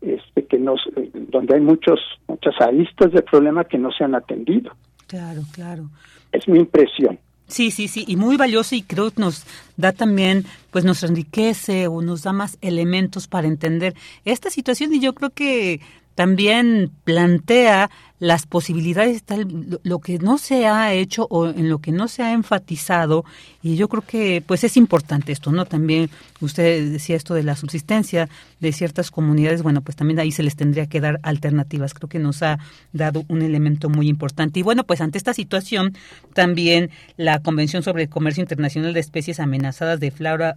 este 0.00 0.44
que 0.44 0.58
nos, 0.58 0.80
donde 1.28 1.54
hay 1.54 1.60
muchos, 1.60 2.00
muchas 2.28 2.54
aristas 2.60 3.12
del 3.12 3.24
problema 3.24 3.64
que 3.64 3.78
no 3.78 3.90
se 3.90 4.04
han 4.04 4.14
atendido. 4.14 4.72
Claro, 5.06 5.40
claro. 5.52 5.84
Es 6.32 6.46
mi 6.48 6.58
impresión. 6.58 7.18
Sí, 7.48 7.70
sí, 7.70 7.86
sí, 7.86 8.04
y 8.08 8.16
muy 8.16 8.36
valioso 8.36 8.74
y 8.74 8.82
creo 8.82 9.12
que 9.12 9.20
nos 9.20 9.44
da 9.76 9.92
también, 9.92 10.46
pues 10.72 10.84
nos 10.84 11.04
enriquece 11.04 11.86
o 11.86 12.02
nos 12.02 12.22
da 12.22 12.32
más 12.32 12.58
elementos 12.60 13.28
para 13.28 13.46
entender 13.46 13.94
esta 14.24 14.50
situación 14.50 14.92
y 14.92 14.98
yo 15.00 15.14
creo 15.14 15.30
que 15.30 15.80
también 16.16 16.90
plantea 17.04 17.90
las 18.18 18.46
posibilidades, 18.46 19.22
tal, 19.22 19.78
lo 19.82 19.98
que 19.98 20.18
no 20.18 20.38
se 20.38 20.66
ha 20.66 20.94
hecho 20.94 21.26
o 21.28 21.48
en 21.48 21.68
lo 21.68 21.80
que 21.80 21.92
no 21.92 22.08
se 22.08 22.22
ha 22.22 22.32
enfatizado, 22.32 23.26
y 23.62 23.76
yo 23.76 23.88
creo 23.88 24.02
que 24.02 24.42
pues 24.44 24.64
es 24.64 24.78
importante 24.78 25.32
esto, 25.32 25.52
¿no? 25.52 25.66
También 25.66 26.08
usted 26.40 26.90
decía 26.90 27.16
esto 27.16 27.34
de 27.34 27.42
la 27.42 27.56
subsistencia 27.56 28.30
de 28.58 28.72
ciertas 28.72 29.10
comunidades, 29.10 29.62
bueno, 29.62 29.82
pues 29.82 29.96
también 29.96 30.18
ahí 30.18 30.32
se 30.32 30.42
les 30.42 30.56
tendría 30.56 30.86
que 30.86 31.02
dar 31.02 31.20
alternativas, 31.22 31.92
creo 31.92 32.08
que 32.08 32.18
nos 32.18 32.42
ha 32.42 32.58
dado 32.94 33.26
un 33.28 33.42
elemento 33.42 33.90
muy 33.90 34.08
importante. 34.08 34.60
Y 34.60 34.62
bueno, 34.62 34.84
pues 34.84 35.02
ante 35.02 35.18
esta 35.18 35.34
situación, 35.34 35.94
también 36.32 36.88
la 37.18 37.40
Convención 37.40 37.82
sobre 37.82 38.04
el 38.04 38.08
Comercio 38.08 38.40
Internacional 38.40 38.94
de 38.94 39.00
Especies 39.00 39.40
Amenazadas 39.40 40.00
de 40.00 40.10
flora, 40.10 40.56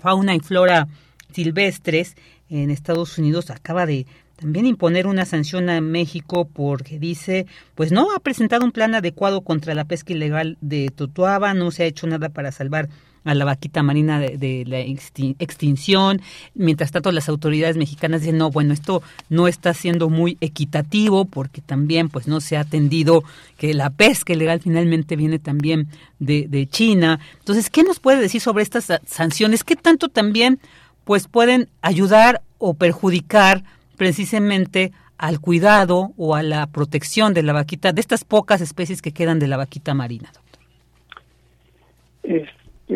fauna 0.00 0.34
y 0.34 0.40
flora 0.40 0.88
silvestres 1.32 2.16
en 2.50 2.70
Estados 2.70 3.18
Unidos 3.18 3.50
acaba 3.50 3.86
de 3.86 4.06
también 4.38 4.66
imponer 4.66 5.08
una 5.08 5.24
sanción 5.24 5.68
a 5.68 5.80
México 5.80 6.48
porque 6.52 7.00
dice, 7.00 7.46
pues 7.74 7.90
no 7.90 8.14
ha 8.14 8.20
presentado 8.20 8.64
un 8.64 8.70
plan 8.70 8.94
adecuado 8.94 9.40
contra 9.40 9.74
la 9.74 9.84
pesca 9.84 10.12
ilegal 10.12 10.56
de 10.60 10.90
Totuaba, 10.94 11.54
no 11.54 11.72
se 11.72 11.82
ha 11.82 11.86
hecho 11.86 12.06
nada 12.06 12.28
para 12.28 12.52
salvar 12.52 12.88
a 13.24 13.34
la 13.34 13.44
vaquita 13.44 13.82
marina 13.82 14.20
de, 14.20 14.64
la 14.64 14.78
extinción. 14.78 16.22
Mientras 16.54 16.92
tanto, 16.92 17.10
las 17.10 17.28
autoridades 17.28 17.76
mexicanas 17.76 18.20
dicen, 18.20 18.38
no, 18.38 18.50
bueno, 18.50 18.72
esto 18.72 19.02
no 19.28 19.48
está 19.48 19.74
siendo 19.74 20.08
muy 20.08 20.38
equitativo 20.40 21.24
porque 21.24 21.60
también 21.60 22.08
pues 22.08 22.28
no 22.28 22.40
se 22.40 22.56
ha 22.56 22.60
atendido 22.60 23.24
que 23.56 23.74
la 23.74 23.90
pesca 23.90 24.32
ilegal 24.32 24.60
finalmente 24.60 25.16
viene 25.16 25.40
también 25.40 25.88
de, 26.20 26.46
de 26.48 26.68
China. 26.68 27.18
Entonces, 27.40 27.70
¿qué 27.70 27.82
nos 27.82 27.98
puede 27.98 28.20
decir 28.20 28.40
sobre 28.40 28.62
estas 28.62 28.86
sanciones? 29.04 29.64
¿Qué 29.64 29.74
tanto 29.74 30.08
también 30.08 30.60
pues 31.02 31.26
pueden 31.26 31.68
ayudar 31.82 32.42
o 32.58 32.74
perjudicar 32.74 33.64
precisamente 33.98 34.92
al 35.18 35.40
cuidado 35.40 36.12
o 36.16 36.34
a 36.34 36.42
la 36.42 36.66
protección 36.68 37.34
de 37.34 37.42
la 37.42 37.52
vaquita, 37.52 37.92
de 37.92 38.00
estas 38.00 38.24
pocas 38.24 38.60
especies 38.60 39.02
que 39.02 39.12
quedan 39.12 39.38
de 39.38 39.48
la 39.48 39.56
vaquita 39.56 39.92
marina, 39.92 40.30
doctor? 40.32 40.48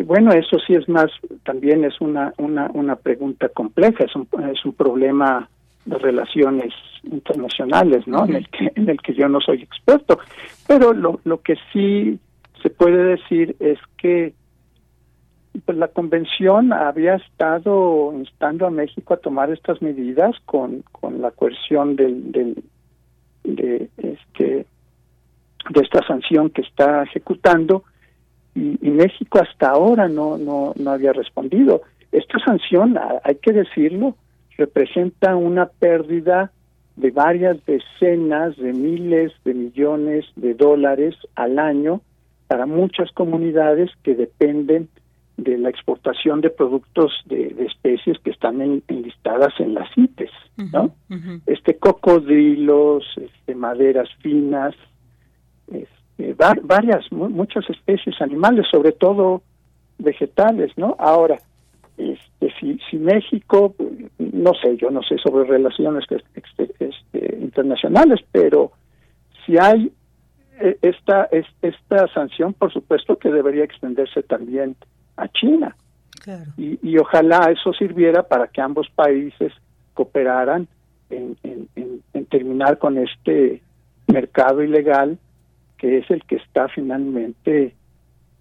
bueno, 0.05 0.31
eso 0.31 0.57
sí 0.65 0.73
es 0.73 0.87
más, 0.89 1.11
también 1.43 1.83
es 1.83 2.01
una, 2.01 2.33
una, 2.37 2.69
una 2.73 2.95
pregunta 2.95 3.49
compleja, 3.49 4.05
es 4.05 4.15
un, 4.15 4.27
es 4.51 4.65
un 4.65 4.73
problema 4.73 5.47
de 5.85 5.97
relaciones 5.97 6.73
internacionales, 7.03 8.07
¿no? 8.07 8.25
en, 8.25 8.35
el 8.35 8.49
que, 8.49 8.71
en 8.75 8.89
el 8.89 8.99
que 9.01 9.13
yo 9.13 9.27
no 9.27 9.39
soy 9.39 9.61
experto. 9.61 10.19
Pero 10.67 10.93
lo, 10.93 11.19
lo 11.25 11.41
que 11.41 11.55
sí 11.71 12.19
se 12.61 12.69
puede 12.69 13.03
decir 13.03 13.55
es 13.59 13.77
que 13.97 14.33
pues 15.59 15.77
la 15.77 15.87
convención 15.87 16.73
había 16.73 17.15
estado 17.15 18.11
instando 18.15 18.65
a 18.65 18.71
México 18.71 19.13
a 19.13 19.17
tomar 19.17 19.51
estas 19.51 19.81
medidas 19.81 20.35
con, 20.45 20.83
con 20.91 21.21
la 21.21 21.31
coerción 21.31 21.95
del, 21.95 22.31
del 22.31 22.63
de 23.43 23.89
este 23.97 24.65
de 25.69 25.81
esta 25.81 26.05
sanción 26.05 26.49
que 26.49 26.61
está 26.61 27.03
ejecutando 27.03 27.83
y, 28.55 28.89
México 28.89 29.39
hasta 29.41 29.69
ahora 29.69 30.07
no, 30.07 30.37
no 30.37 30.73
no 30.75 30.91
había 30.91 31.13
respondido. 31.13 31.81
Esta 32.11 32.39
sanción 32.39 32.97
hay 33.23 33.35
que 33.35 33.53
decirlo 33.53 34.15
representa 34.57 35.35
una 35.35 35.65
pérdida 35.67 36.51
de 36.95 37.11
varias 37.11 37.57
decenas 37.65 38.55
de 38.57 38.73
miles 38.73 39.31
de 39.45 39.53
millones 39.53 40.25
de 40.35 40.53
dólares 40.53 41.15
al 41.35 41.57
año 41.59 42.01
para 42.47 42.65
muchas 42.65 43.11
comunidades 43.11 43.89
que 44.03 44.15
dependen 44.15 44.89
de 45.37 45.57
la 45.57 45.69
exportación 45.69 46.41
de 46.41 46.49
productos 46.49 47.11
de, 47.25 47.55
especies 47.67 48.17
que 48.19 48.31
están 48.31 48.61
enlistadas 48.61 49.53
en 49.59 49.73
las 49.73 49.91
CITES, 49.93 50.31
¿no? 50.71 50.95
Este 51.45 51.77
cocodrilos, 51.77 53.03
este, 53.17 53.55
maderas 53.55 54.09
finas, 54.21 54.75
este, 55.71 56.35
varias, 56.63 57.11
muchas 57.11 57.67
especies 57.69 58.21
animales, 58.21 58.67
sobre 58.71 58.91
todo 58.91 59.41
vegetales, 59.97 60.71
¿no? 60.77 60.95
Ahora, 60.99 61.39
este, 61.97 62.53
si, 62.59 62.79
si 62.89 62.97
México, 62.97 63.75
no 64.19 64.53
sé, 64.55 64.77
yo 64.77 64.89
no 64.91 65.01
sé 65.03 65.17
sobre 65.17 65.45
relaciones 65.49 66.05
este, 66.09 66.73
este, 66.79 67.37
internacionales, 67.39 68.19
pero 68.31 68.71
si 69.45 69.57
hay 69.57 69.91
eh, 70.59 70.77
esta, 70.81 71.29
esta 71.61 72.07
sanción, 72.13 72.53
por 72.53 72.71
supuesto 72.71 73.17
que 73.17 73.31
debería 73.31 73.63
extenderse 73.63 74.23
también 74.23 74.75
a 75.17 75.27
China. 75.29 75.75
Y, 76.57 76.97
ojalá 76.97 77.51
eso 77.51 77.73
sirviera 77.73 78.23
para 78.23 78.47
que 78.47 78.61
ambos 78.61 78.89
países 78.95 79.51
cooperaran 79.93 80.67
en, 81.09 81.37
terminar 82.29 82.77
con 82.77 82.97
este 82.97 83.61
mercado 84.07 84.63
ilegal 84.63 85.19
que 85.77 85.97
es 85.97 86.09
el 86.09 86.23
que 86.23 86.37
está 86.37 86.69
finalmente 86.69 87.75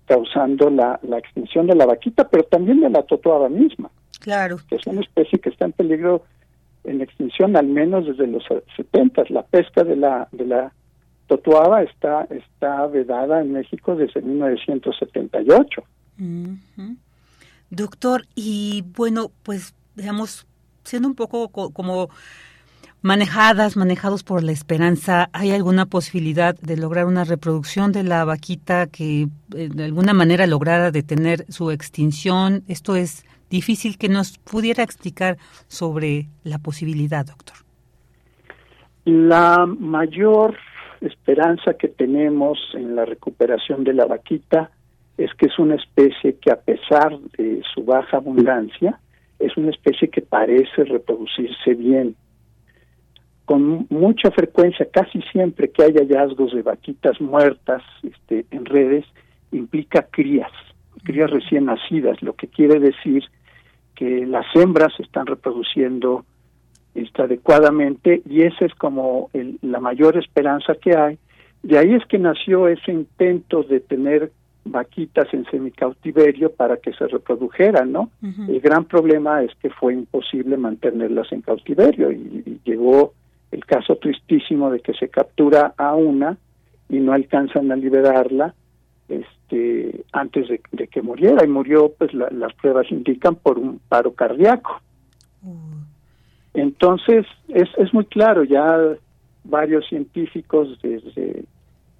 causando 0.06 0.70
la, 0.70 1.00
extinción 1.18 1.66
de 1.66 1.74
la 1.74 1.86
vaquita, 1.86 2.28
pero 2.28 2.44
también 2.44 2.80
de 2.80 2.88
la 2.88 3.02
totoaba 3.02 3.48
misma. 3.48 3.90
Claro. 4.20 4.58
Que 4.68 4.76
es 4.76 4.86
una 4.86 5.00
especie 5.00 5.40
que 5.40 5.50
está 5.50 5.64
en 5.64 5.72
peligro 5.72 6.22
en 6.84 7.00
extinción 7.00 7.56
al 7.56 7.66
menos 7.66 8.06
desde 8.06 8.26
los 8.28 8.44
70. 8.76 9.24
La 9.30 9.42
pesca 9.42 9.82
de 9.82 9.96
la 9.96 10.28
de 10.32 10.46
la 10.46 10.72
totoaba 11.26 11.82
está 11.82 12.26
está 12.30 12.86
vedada 12.86 13.40
en 13.40 13.52
México 13.52 13.96
desde 13.96 14.22
1978. 14.22 15.82
Doctor, 17.70 18.26
y 18.34 18.84
bueno, 18.94 19.30
pues 19.42 19.74
digamos, 19.94 20.46
siendo 20.84 21.08
un 21.08 21.14
poco 21.14 21.48
como 21.48 22.08
manejadas, 23.02 23.76
manejados 23.76 24.22
por 24.22 24.42
la 24.42 24.52
esperanza, 24.52 25.28
¿hay 25.32 25.50
alguna 25.50 25.86
posibilidad 25.86 26.54
de 26.54 26.76
lograr 26.76 27.06
una 27.06 27.24
reproducción 27.24 27.92
de 27.92 28.04
la 28.04 28.24
vaquita 28.24 28.86
que 28.86 29.28
eh, 29.56 29.68
de 29.72 29.84
alguna 29.84 30.14
manera 30.14 30.46
lograra 30.46 30.90
detener 30.90 31.44
su 31.48 31.70
extinción? 31.70 32.62
Esto 32.68 32.94
es 32.94 33.24
difícil 33.50 33.98
que 33.98 34.08
nos 34.08 34.38
pudiera 34.38 34.82
explicar 34.82 35.36
sobre 35.66 36.28
la 36.44 36.58
posibilidad, 36.58 37.26
doctor. 37.26 37.56
La 39.04 39.66
mayor 39.66 40.56
esperanza 41.00 41.74
que 41.74 41.88
tenemos 41.88 42.58
en 42.74 42.94
la 42.94 43.04
recuperación 43.04 43.82
de 43.82 43.94
la 43.94 44.06
vaquita 44.06 44.70
es 45.24 45.34
que 45.34 45.46
es 45.46 45.58
una 45.58 45.76
especie 45.76 46.36
que 46.36 46.50
a 46.50 46.60
pesar 46.60 47.18
de 47.38 47.62
su 47.74 47.84
baja 47.84 48.16
abundancia, 48.16 48.98
es 49.38 49.56
una 49.56 49.70
especie 49.70 50.08
que 50.08 50.22
parece 50.22 50.84
reproducirse 50.84 51.74
bien 51.74 52.16
con 53.44 53.86
mucha 53.90 54.30
frecuencia, 54.30 54.86
casi 54.90 55.20
siempre 55.32 55.70
que 55.70 55.82
hay 55.82 55.92
hallazgos 55.92 56.54
de 56.54 56.62
vaquitas 56.62 57.20
muertas 57.20 57.82
este, 58.02 58.46
en 58.50 58.64
redes, 58.64 59.04
implica 59.50 60.06
crías, 60.10 60.50
crías 61.04 61.30
recién 61.30 61.66
nacidas, 61.66 62.22
lo 62.22 62.34
que 62.34 62.46
quiere 62.46 62.78
decir 62.78 63.24
que 63.94 64.26
las 64.26 64.46
hembras 64.54 64.94
se 64.96 65.02
están 65.02 65.26
reproduciendo 65.26 66.24
este, 66.94 67.22
adecuadamente 67.22 68.22
y 68.28 68.42
esa 68.42 68.64
es 68.64 68.74
como 68.74 69.28
la 69.60 69.80
mayor 69.80 70.16
esperanza 70.16 70.74
que 70.80 70.96
hay. 70.96 71.18
De 71.62 71.78
ahí 71.78 71.94
es 71.94 72.04
que 72.06 72.18
nació 72.18 72.68
ese 72.68 72.90
intento 72.90 73.62
de 73.64 73.80
tener 73.80 74.32
vaquitas 74.64 75.32
en 75.32 75.44
semicautiverio 75.46 76.52
para 76.52 76.76
que 76.76 76.92
se 76.92 77.06
reprodujeran, 77.06 77.92
¿no? 77.92 78.10
El 78.22 78.60
gran 78.60 78.84
problema 78.84 79.42
es 79.42 79.54
que 79.56 79.70
fue 79.70 79.92
imposible 79.92 80.56
mantenerlas 80.56 81.32
en 81.32 81.42
cautiverio 81.42 82.12
y 82.12 82.60
llegó 82.64 83.12
el 83.50 83.64
caso 83.64 83.96
tristísimo 83.96 84.70
de 84.70 84.80
que 84.80 84.94
se 84.94 85.08
captura 85.08 85.74
a 85.76 85.94
una 85.94 86.38
y 86.88 87.00
no 87.00 87.12
alcanzan 87.12 87.70
a 87.72 87.76
liberarla 87.76 88.54
este 89.08 90.04
antes 90.12 90.48
de, 90.48 90.86
que 90.86 91.02
muriera. 91.02 91.44
Y 91.44 91.48
murió 91.48 91.92
pues 91.98 92.12
las 92.14 92.54
pruebas 92.54 92.90
indican 92.90 93.34
por 93.34 93.58
un 93.58 93.80
paro 93.88 94.14
cardíaco. 94.14 94.80
Entonces 96.54 97.26
es, 97.48 97.68
es 97.78 97.92
muy 97.92 98.04
claro 98.06 98.44
ya 98.44 98.78
varios 99.44 99.86
científicos 99.88 100.78
desde 100.82 101.44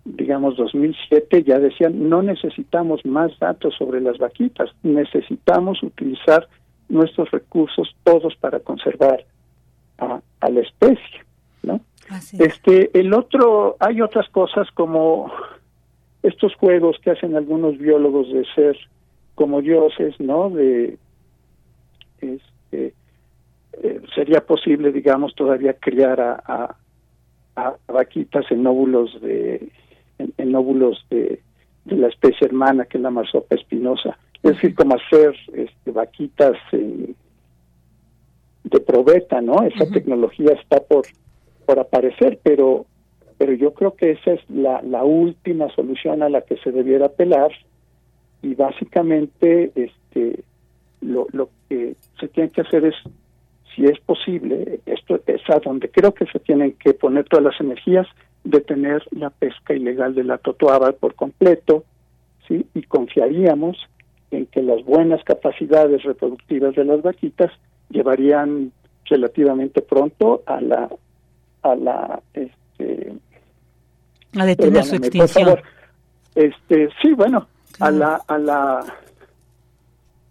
digamos 0.05 0.57
2007 0.57 1.45
ya 1.45 1.59
decían 1.59 2.09
no 2.09 2.23
necesitamos 2.23 3.05
más 3.05 3.39
datos 3.39 3.75
sobre 3.77 4.01
las 4.01 4.19
vaquitas 4.19 4.71
necesitamos 4.83 5.83
utilizar 5.83 6.49
nuestros 6.89 7.31
recursos 7.31 7.95
todos 8.03 8.35
para 8.37 8.61
conservar 8.61 9.25
a 9.99 10.49
la 10.49 10.61
especie 10.61 11.23
este, 12.39 12.99
el 12.99 13.15
otro, 13.15 13.77
hay 13.79 14.01
otras 14.03 14.29
cosas 14.31 14.69
como 14.73 15.33
estos 16.23 16.55
juegos 16.57 16.97
que 17.03 17.11
hacen 17.11 17.37
algunos 17.37 17.79
biólogos 17.79 18.33
de 18.33 18.45
ser 18.55 18.77
como 19.35 19.63
dioses, 19.63 20.19
¿no? 20.21 20.51
De, 20.51 20.99
este, 22.21 22.95
eh, 23.83 24.01
sería 24.15 24.45
posible, 24.45 24.93
digamos, 24.93 25.35
todavía 25.35 25.75
criar 25.75 26.21
a, 26.21 26.77
a, 27.57 27.77
vaquitas 27.89 28.45
en 28.51 28.67
óvulos 28.67 29.21
de, 29.21 29.71
en, 30.37 30.55
óvulos 30.55 31.05
de, 31.11 31.41
de, 31.85 31.97
la 31.97 32.09
especie 32.09 32.47
hermana 32.47 32.85
que 32.85 32.99
es 32.99 33.03
la 33.03 33.11
marsopa 33.11 33.55
espinosa. 33.55 34.19
Es 34.43 34.55
decir, 34.55 34.75
como 34.75 34.97
hacer 34.97 35.35
este, 35.55 35.91
vaquitas 35.91 36.57
de 36.71 37.15
probeta, 38.81 39.41
¿no? 39.41 39.63
Esa 39.63 39.87
tecnología 39.91 40.53
está 40.53 40.81
por 40.81 41.05
por 41.67 41.79
aparecer, 41.79 42.39
pero 42.43 42.87
pero 43.39 43.55
yo 43.55 43.75
creo 43.75 43.95
que 43.97 44.13
esa 44.13 44.33
es 44.33 44.51
la, 44.51 44.83
la 44.83 45.03
última 45.05 45.69
solución 45.75 46.23
a 46.23 46.29
la 46.29 46.43
que 46.43 46.57
se 46.59 46.71
debiera 46.71 47.07
apelar 47.07 47.51
y 48.41 48.55
básicamente 48.55 49.73
este 49.75 50.45
lo, 51.01 51.27
lo 51.33 51.49
que 51.69 51.97
se 52.21 52.29
tiene 52.29 52.51
que 52.51 52.61
hacer 52.61 52.85
es 52.85 52.95
si 53.75 53.85
es 53.87 53.99
posible 54.01 54.81
esto 54.87 55.21
es 55.27 55.43
a 55.49 55.59
donde 55.59 55.91
creo 55.91 56.13
que 56.15 56.27
se 56.27 56.39
tienen 56.39 56.73
que 56.73 56.95
poner 56.95 57.25
todas 57.25 57.45
las 57.47 57.61
energías 57.61 58.07
detener 58.45 59.03
la 59.11 59.31
pesca 59.31 59.75
ilegal 59.75 60.15
de 60.15 60.25
la 60.25 60.39
totoaba 60.39 60.93
por 60.93 61.15
completo 61.15 61.85
sí 62.49 62.67
y 62.75 62.83
confiaríamos 62.83 63.77
en 64.31 64.47
que 64.47 64.63
las 64.63 64.85
buenas 64.85 65.23
capacidades 65.25 66.03
reproductivas 66.03 66.75
de 66.75 66.85
las 66.85 67.03
vaquitas 67.03 67.53
llevarían 67.91 68.73
relativamente 69.07 69.83
pronto 69.83 70.43
a 70.47 70.61
la 70.61 70.89
a 71.63 71.75
la 71.77 72.21
este 72.35 73.13
a 74.39 74.47
detener 74.47 74.85
su 74.85 74.97
extinción. 74.97 75.59
Este, 76.35 76.89
sí, 77.03 77.13
bueno, 77.13 77.47
a 77.79 77.91
la 77.91 78.21
a 78.27 78.39
la 78.39 78.85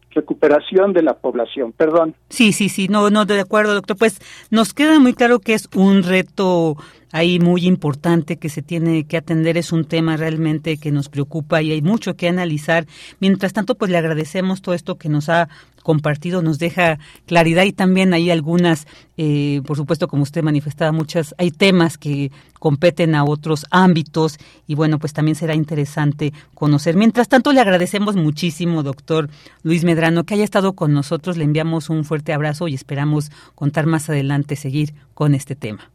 recuperación 0.10 0.94
de 0.94 1.04
la 1.04 1.14
población, 1.14 1.72
perdón. 1.72 2.16
Sí, 2.30 2.52
sí, 2.52 2.70
sí, 2.70 2.88
no, 2.88 3.10
no, 3.10 3.26
de 3.26 3.40
acuerdo, 3.40 3.74
doctor. 3.74 3.98
Pues 3.98 4.20
nos 4.50 4.74
queda 4.74 5.00
muy 5.00 5.14
claro 5.14 5.40
que 5.40 5.54
es 5.54 5.70
un 5.76 6.04
reto 6.04 6.76
ahí 7.12 7.40
muy 7.40 7.66
importante 7.66 8.38
que 8.38 8.50
se 8.50 8.62
tiene 8.62 9.06
que 9.06 9.18
atender, 9.18 9.58
es 9.58 9.72
un 9.72 9.86
tema 9.86 10.18
realmente 10.18 10.78
que 10.78 10.92
nos 10.92 11.10
preocupa 11.10 11.62
y 11.62 11.72
hay 11.72 11.82
mucho 11.82 12.16
que 12.16 12.28
analizar. 12.28 12.88
Mientras 13.20 13.54
tanto, 13.54 13.76
pues 13.76 13.92
le 13.92 13.98
agradecemos 13.98 14.62
todo 14.62 14.76
esto 14.76 14.98
que 14.98 15.10
nos 15.10 15.30
ha 15.30 15.50
compartido, 15.82 16.42
nos 16.42 16.60
deja 16.60 17.00
claridad 17.26 17.64
y 17.64 17.74
también 17.74 18.14
hay 18.14 18.30
algunas, 18.30 18.88
eh, 19.18 19.62
por 19.66 19.78
supuesto, 19.78 20.08
como 20.08 20.24
usted 20.24 20.44
manifestaba, 20.44 20.92
muchas, 20.92 21.36
hay 21.38 21.52
temas 21.52 21.98
que 21.98 22.32
competen 22.60 23.16
a 23.16 23.24
otros 23.24 23.66
ámbitos 23.72 24.38
y 24.68 24.76
bueno, 24.76 25.00
pues 25.00 25.14
también 25.14 25.36
será 25.36 25.56
interesante 25.56 26.34
conocer. 26.54 26.96
Mientras 26.96 27.28
tanto, 27.28 27.52
le 27.52 27.60
agradecemos 27.60 28.16
muchísimo, 28.16 28.84
doctor 28.84 29.30
Luis 29.64 29.84
Medrano, 29.84 30.24
que 30.24 30.36
haya 30.36 30.44
estado 30.44 30.74
con 30.74 30.94
nosotros, 30.94 31.38
le 31.38 31.44
enviamos 31.44 31.90
un 31.90 32.06
fuerte 32.06 32.34
abrazo 32.34 32.68
y 32.68 32.76
esperamos 32.76 33.32
contar 33.56 33.88
más 33.88 34.10
adelante, 34.10 34.56
seguir 34.56 34.94
con 35.14 35.34
este 35.34 35.56
tema. 35.56 35.90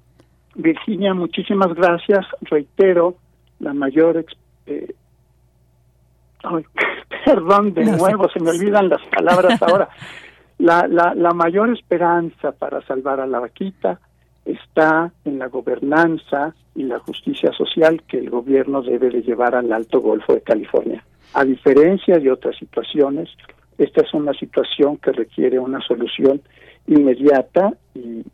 Virginia, 0.57 1.15
muchísimas 1.15 1.75
gracias. 1.75 2.27
Reitero 2.43 3.17
la 3.61 3.73
mayor... 3.73 4.25
Eh, 4.67 4.95
perdón, 7.25 7.75
de 7.75 7.85
nuevo, 7.85 8.29
se 8.29 8.41
me 8.41 8.51
olvidan 8.51 8.89
las 8.89 9.03
palabras 9.07 9.61
ahora. 9.63 9.89
La, 10.59 10.89
la, 10.89 11.15
la 11.15 11.35
mayor 11.35 11.69
esperanza 11.69 12.51
para 12.51 12.81
salvar 12.87 13.21
a 13.21 13.27
la 13.27 13.41
vaquita 13.41 14.01
está 14.47 15.13
en 15.27 15.39
la 15.39 15.49
gobernanza 15.49 16.55
y 16.75 16.85
la 16.85 16.99
justicia 17.01 17.53
social 17.53 18.03
que 18.09 18.19
el 18.19 18.31
gobierno 18.31 18.81
debe 18.81 19.11
de 19.11 19.23
llevar 19.23 19.55
al 19.55 19.73
Alto 19.73 20.01
Golfo 20.01 20.35
de 20.35 20.41
California. 20.41 21.05
A 21.35 21.45
diferencia 21.45 22.19
de 22.19 22.31
otras 22.31 22.57
situaciones, 22.57 23.29
esta 23.79 24.03
es 24.03 24.15
una 24.15 24.33
situación 24.35 24.97
que 24.99 25.13
requiere 25.13 25.59
una 25.59 25.81
solución 25.81 26.41
inmediata 26.87 27.75
y, 27.95 28.25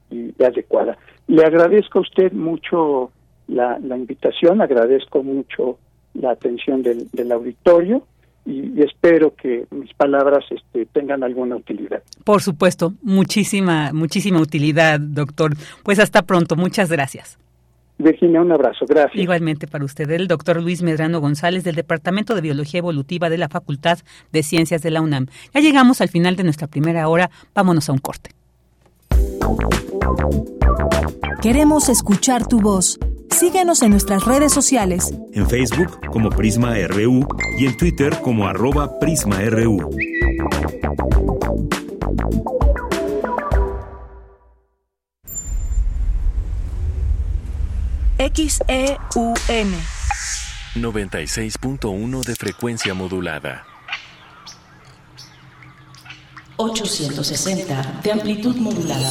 adecuada. 0.43 0.99
Le 1.29 1.45
agradezco 1.45 1.99
a 1.99 2.03
usted 2.03 2.33
mucho 2.33 3.11
la, 3.49 3.79
invitación, 3.97 4.61
agradezco 4.61 5.23
mucho 5.23 5.79
la 6.15 6.33
atención 6.33 6.83
del, 6.83 7.33
auditorio 7.33 8.03
y, 8.45 8.83
espero 8.83 9.35
que 9.35 9.67
mis 9.71 9.93
palabras 9.95 10.45
este, 10.51 10.87
tengan 10.87 11.23
alguna 11.23 11.57
utilidad. 11.57 12.03
Por 12.25 12.43
supuesto, 12.43 12.95
muchísima, 13.03 13.93
muchísima 13.93 14.41
utilidad, 14.41 15.01
doctor. 15.01 15.53
Pues 15.83 15.99
hasta 15.99 16.23
pronto, 16.23 16.57
muchas 16.57 16.91
gracias. 16.91 17.39
Virginia, 17.99 18.41
un 18.41 18.51
abrazo, 18.51 18.85
gracias. 18.87 19.23
Igualmente 19.23 19.67
para 19.67 19.85
usted, 19.85 20.11
el 20.11 20.27
doctor 20.27 20.61
Luis 20.61 20.83
Medrano 20.83 21.21
González 21.21 21.63
del 21.63 21.77
Departamento 21.77 22.35
de 22.35 22.41
Biología 22.41 22.79
Evolutiva 22.79 23.31
de 23.31 23.39
la 23.39 23.49
Facultad 23.49 23.99
de 24.33 24.43
Ciencias 24.43 24.83
de 24.83 24.91
la 24.91 25.01
UNAM. 25.01 25.27
Ya 25.55 25.61
llegamos 25.61 26.01
al 26.01 26.09
final 26.09 26.35
de 26.37 26.45
nuestra 26.45 26.67
primera 26.67 27.09
hora, 27.09 27.31
vámonos 27.55 27.89
a 27.89 27.93
un 27.93 27.99
corte. 27.99 28.31
Queremos 31.43 31.89
escuchar 31.89 32.47
tu 32.47 32.61
voz. 32.61 32.99
Síguenos 33.31 33.83
en 33.83 33.91
nuestras 33.91 34.25
redes 34.25 34.53
sociales. 34.53 35.13
En 35.33 35.49
Facebook 35.49 36.01
como 36.11 36.31
Prisma 36.31 36.75
RU 36.87 37.27
y 37.59 37.67
en 37.67 37.77
Twitter 37.77 38.21
como 38.23 38.47
arroba 38.47 38.99
PrismaRU. 39.01 39.91
XEUN 48.19 49.75
96.1 50.77 52.25
de 52.25 52.37
frecuencia 52.37 52.95
modulada. 52.95 53.67
860 56.57 58.01
de 58.03 58.13
amplitud 58.13 58.57
modulada. 58.57 59.11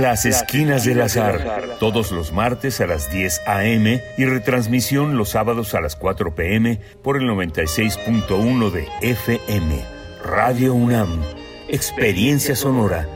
Las 0.00 0.24
Esquinas 0.24 0.86
del 0.86 1.02
Azar, 1.02 1.76
todos 1.78 2.10
los 2.10 2.32
martes 2.32 2.80
a 2.80 2.86
las 2.86 3.12
10 3.12 3.42
a.m. 3.46 4.02
y 4.16 4.24
retransmisión 4.24 5.18
los 5.18 5.28
sábados 5.28 5.74
a 5.74 5.82
las 5.82 5.94
4 5.94 6.34
p.m. 6.34 6.80
por 7.02 7.18
el 7.18 7.24
96.1 7.24 8.70
de 8.70 8.88
FM. 9.02 9.84
Radio 10.24 10.72
UNAM, 10.72 11.20
Experiencia 11.68 12.56
Sonora. 12.56 13.06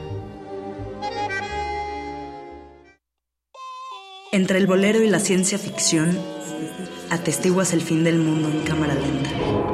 Entre 4.30 4.58
el 4.58 4.66
bolero 4.66 5.02
y 5.02 5.08
la 5.08 5.20
ciencia 5.20 5.56
ficción, 5.56 6.18
atestiguas 7.08 7.72
el 7.72 7.80
fin 7.80 8.04
del 8.04 8.18
mundo 8.18 8.50
en 8.50 8.60
cámara 8.60 8.92
lenta. 8.92 9.73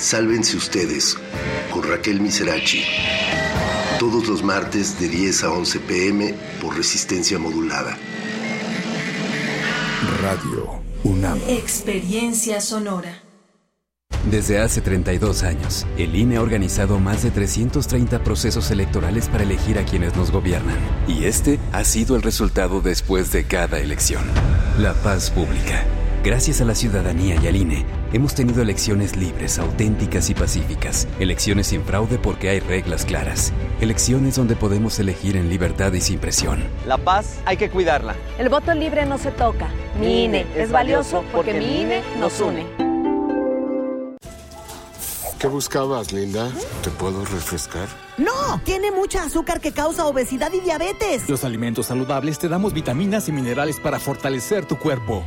Sálvense 0.00 0.56
ustedes 0.56 1.16
con 1.72 1.82
Raquel 1.82 2.20
Miserachi. 2.20 2.84
Todos 3.98 4.28
los 4.28 4.44
martes 4.44 4.98
de 5.00 5.08
10 5.08 5.44
a 5.44 5.50
11 5.50 5.80
pm 5.80 6.34
por 6.62 6.76
resistencia 6.76 7.38
modulada. 7.38 7.98
Radio 10.22 10.80
UNAM. 11.02 11.40
Experiencia 11.48 12.60
sonora. 12.60 13.22
Desde 14.30 14.60
hace 14.60 14.80
32 14.80 15.42
años, 15.42 15.86
el 15.96 16.14
INE 16.14 16.36
ha 16.36 16.42
organizado 16.42 17.00
más 17.00 17.22
de 17.22 17.30
330 17.30 18.22
procesos 18.22 18.70
electorales 18.70 19.28
para 19.28 19.42
elegir 19.42 19.78
a 19.78 19.84
quienes 19.84 20.14
nos 20.16 20.30
gobiernan. 20.30 20.76
Y 21.08 21.24
este 21.24 21.58
ha 21.72 21.82
sido 21.84 22.14
el 22.14 22.22
resultado 22.22 22.80
después 22.80 23.32
de 23.32 23.44
cada 23.44 23.80
elección. 23.80 24.22
La 24.78 24.94
paz 24.94 25.30
pública. 25.30 25.84
Gracias 26.24 26.60
a 26.60 26.64
la 26.64 26.74
ciudadanía 26.74 27.36
y 27.40 27.46
al 27.46 27.54
INE, 27.54 27.86
hemos 28.12 28.34
tenido 28.34 28.60
elecciones 28.60 29.16
libres, 29.16 29.58
auténticas 29.58 30.28
y 30.30 30.34
pacíficas. 30.34 31.06
Elecciones 31.20 31.68
sin 31.68 31.84
fraude 31.84 32.18
porque 32.18 32.50
hay 32.50 32.58
reglas 32.58 33.04
claras. 33.04 33.52
Elecciones 33.80 34.34
donde 34.34 34.56
podemos 34.56 34.98
elegir 34.98 35.36
en 35.36 35.48
libertad 35.48 35.92
y 35.92 36.00
sin 36.00 36.18
presión. 36.18 36.64
La 36.86 36.98
paz 36.98 37.38
hay 37.44 37.56
que 37.56 37.70
cuidarla. 37.70 38.16
El 38.38 38.48
voto 38.48 38.74
libre 38.74 39.06
no 39.06 39.16
se 39.16 39.30
toca. 39.30 39.68
Mi 40.00 40.24
INE 40.24 40.44
es 40.56 40.72
valioso 40.72 41.22
porque 41.32 41.54
mi 41.54 41.82
INE 41.82 42.02
nos 42.18 42.40
une. 42.40 42.66
¿Qué 45.38 45.46
buscabas, 45.46 46.12
Linda? 46.12 46.50
¿Te 46.82 46.90
puedo 46.90 47.24
refrescar? 47.24 47.86
No, 48.16 48.60
tiene 48.64 48.90
mucha 48.90 49.22
azúcar 49.22 49.60
que 49.60 49.70
causa 49.70 50.04
obesidad 50.06 50.52
y 50.52 50.58
diabetes. 50.58 51.28
Los 51.28 51.44
alimentos 51.44 51.86
saludables 51.86 52.40
te 52.40 52.48
damos 52.48 52.72
vitaminas 52.72 53.28
y 53.28 53.32
minerales 53.32 53.78
para 53.78 54.00
fortalecer 54.00 54.66
tu 54.66 54.76
cuerpo. 54.76 55.24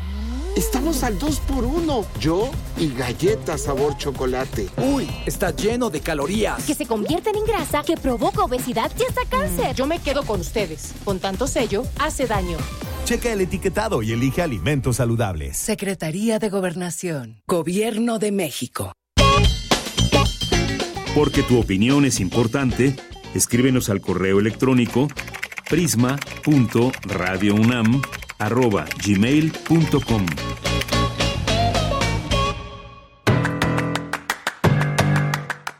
Estamos 0.55 1.03
al 1.03 1.17
2 1.17 1.39
por 1.41 1.63
1 1.63 2.05
Yo 2.19 2.51
y 2.77 2.93
galletas 2.93 3.61
sabor 3.61 3.97
chocolate. 3.97 4.67
Uy, 4.77 5.07
está 5.25 5.55
lleno 5.55 5.89
de 5.89 6.01
calorías. 6.01 6.63
Que 6.65 6.75
se 6.75 6.85
convierten 6.85 7.35
en 7.37 7.45
grasa, 7.45 7.83
que 7.83 7.95
provoca 7.95 8.43
obesidad 8.43 8.91
y 8.99 9.03
hasta 9.03 9.21
cáncer. 9.29 9.73
Mm, 9.73 9.75
yo 9.75 9.87
me 9.87 9.99
quedo 9.99 10.23
con 10.23 10.41
ustedes. 10.41 10.93
Con 11.05 11.19
tanto 11.19 11.47
sello, 11.47 11.83
hace 11.99 12.27
daño. 12.27 12.57
Checa 13.05 13.31
el 13.31 13.41
etiquetado 13.41 14.03
y 14.03 14.11
elige 14.11 14.41
alimentos 14.41 14.97
saludables. 14.97 15.57
Secretaría 15.57 16.37
de 16.37 16.49
Gobernación. 16.49 17.41
Gobierno 17.47 18.19
de 18.19 18.31
México. 18.33 18.91
Porque 21.15 21.43
tu 21.43 21.59
opinión 21.59 22.05
es 22.05 22.19
importante, 22.19 22.95
escríbenos 23.33 23.89
al 23.89 24.01
correo 24.01 24.39
electrónico 24.39 25.07
prisma.radiounam@gmail.com. 28.41 30.25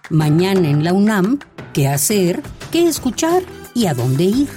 Mañana 0.09 0.67
en 0.69 0.83
la 0.83 0.93
UNAM, 0.93 1.39
¿qué 1.73 1.87
hacer? 1.87 2.41
¿Qué 2.71 2.87
escuchar? 2.87 3.43
¿Y 3.73 3.87
a 3.87 3.93
dónde 3.93 4.25
ir? 4.25 4.49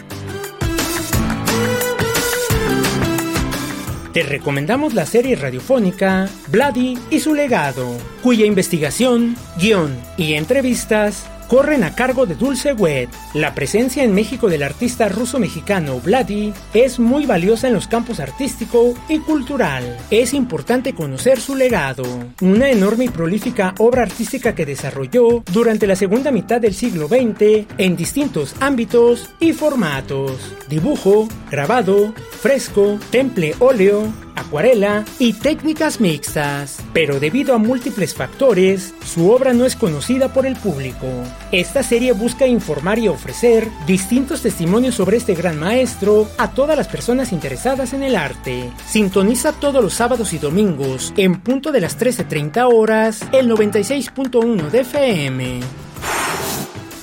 Te 4.12 4.22
recomendamos 4.22 4.94
la 4.94 5.06
serie 5.06 5.34
radiofónica 5.34 6.28
Bloody 6.48 6.98
y 7.10 7.18
su 7.20 7.34
legado, 7.34 7.96
cuya 8.22 8.46
investigación, 8.46 9.36
guion 9.58 9.96
y 10.16 10.34
entrevistas 10.34 11.26
corren 11.54 11.84
a 11.84 11.94
cargo 11.94 12.26
de 12.26 12.34
Dulce 12.34 12.72
Wet. 12.72 13.08
La 13.32 13.54
presencia 13.54 14.02
en 14.02 14.12
México 14.12 14.48
del 14.48 14.64
artista 14.64 15.08
ruso-mexicano 15.08 16.00
Vladi 16.00 16.52
es 16.72 16.98
muy 16.98 17.26
valiosa 17.26 17.68
en 17.68 17.74
los 17.74 17.86
campos 17.86 18.18
artístico 18.18 18.92
y 19.08 19.20
cultural. 19.20 19.96
Es 20.10 20.34
importante 20.34 20.94
conocer 20.94 21.38
su 21.38 21.54
legado, 21.54 22.02
una 22.40 22.70
enorme 22.70 23.04
y 23.04 23.08
prolífica 23.08 23.72
obra 23.78 24.02
artística 24.02 24.56
que 24.56 24.66
desarrolló 24.66 25.44
durante 25.52 25.86
la 25.86 25.94
segunda 25.94 26.32
mitad 26.32 26.60
del 26.60 26.74
siglo 26.74 27.06
XX 27.06 27.68
en 27.78 27.94
distintos 27.94 28.56
ámbitos 28.58 29.30
y 29.38 29.52
formatos. 29.52 30.56
Dibujo, 30.68 31.28
grabado, 31.52 32.14
fresco, 32.42 32.98
temple 33.12 33.54
óleo, 33.60 34.12
acuarela 34.36 35.04
y 35.18 35.32
técnicas 35.32 36.00
mixtas, 36.00 36.78
pero 36.92 37.20
debido 37.20 37.54
a 37.54 37.58
múltiples 37.58 38.14
factores, 38.14 38.94
su 39.04 39.30
obra 39.30 39.52
no 39.52 39.64
es 39.64 39.76
conocida 39.76 40.32
por 40.32 40.46
el 40.46 40.56
público. 40.56 41.06
Esta 41.52 41.82
serie 41.82 42.12
busca 42.12 42.46
informar 42.46 42.98
y 42.98 43.08
ofrecer 43.08 43.68
distintos 43.86 44.42
testimonios 44.42 44.94
sobre 44.94 45.16
este 45.16 45.34
gran 45.34 45.58
maestro 45.58 46.28
a 46.38 46.50
todas 46.50 46.76
las 46.76 46.88
personas 46.88 47.32
interesadas 47.32 47.92
en 47.92 48.02
el 48.02 48.16
arte. 48.16 48.70
Sintoniza 48.86 49.52
todos 49.52 49.82
los 49.82 49.94
sábados 49.94 50.32
y 50.32 50.38
domingos 50.38 51.12
en 51.16 51.40
punto 51.40 51.72
de 51.72 51.80
las 51.80 51.98
13.30 51.98 52.68
horas 52.72 53.20
el 53.32 53.48
96.1 53.50 54.70
de 54.70 54.80
FM. 54.80 55.83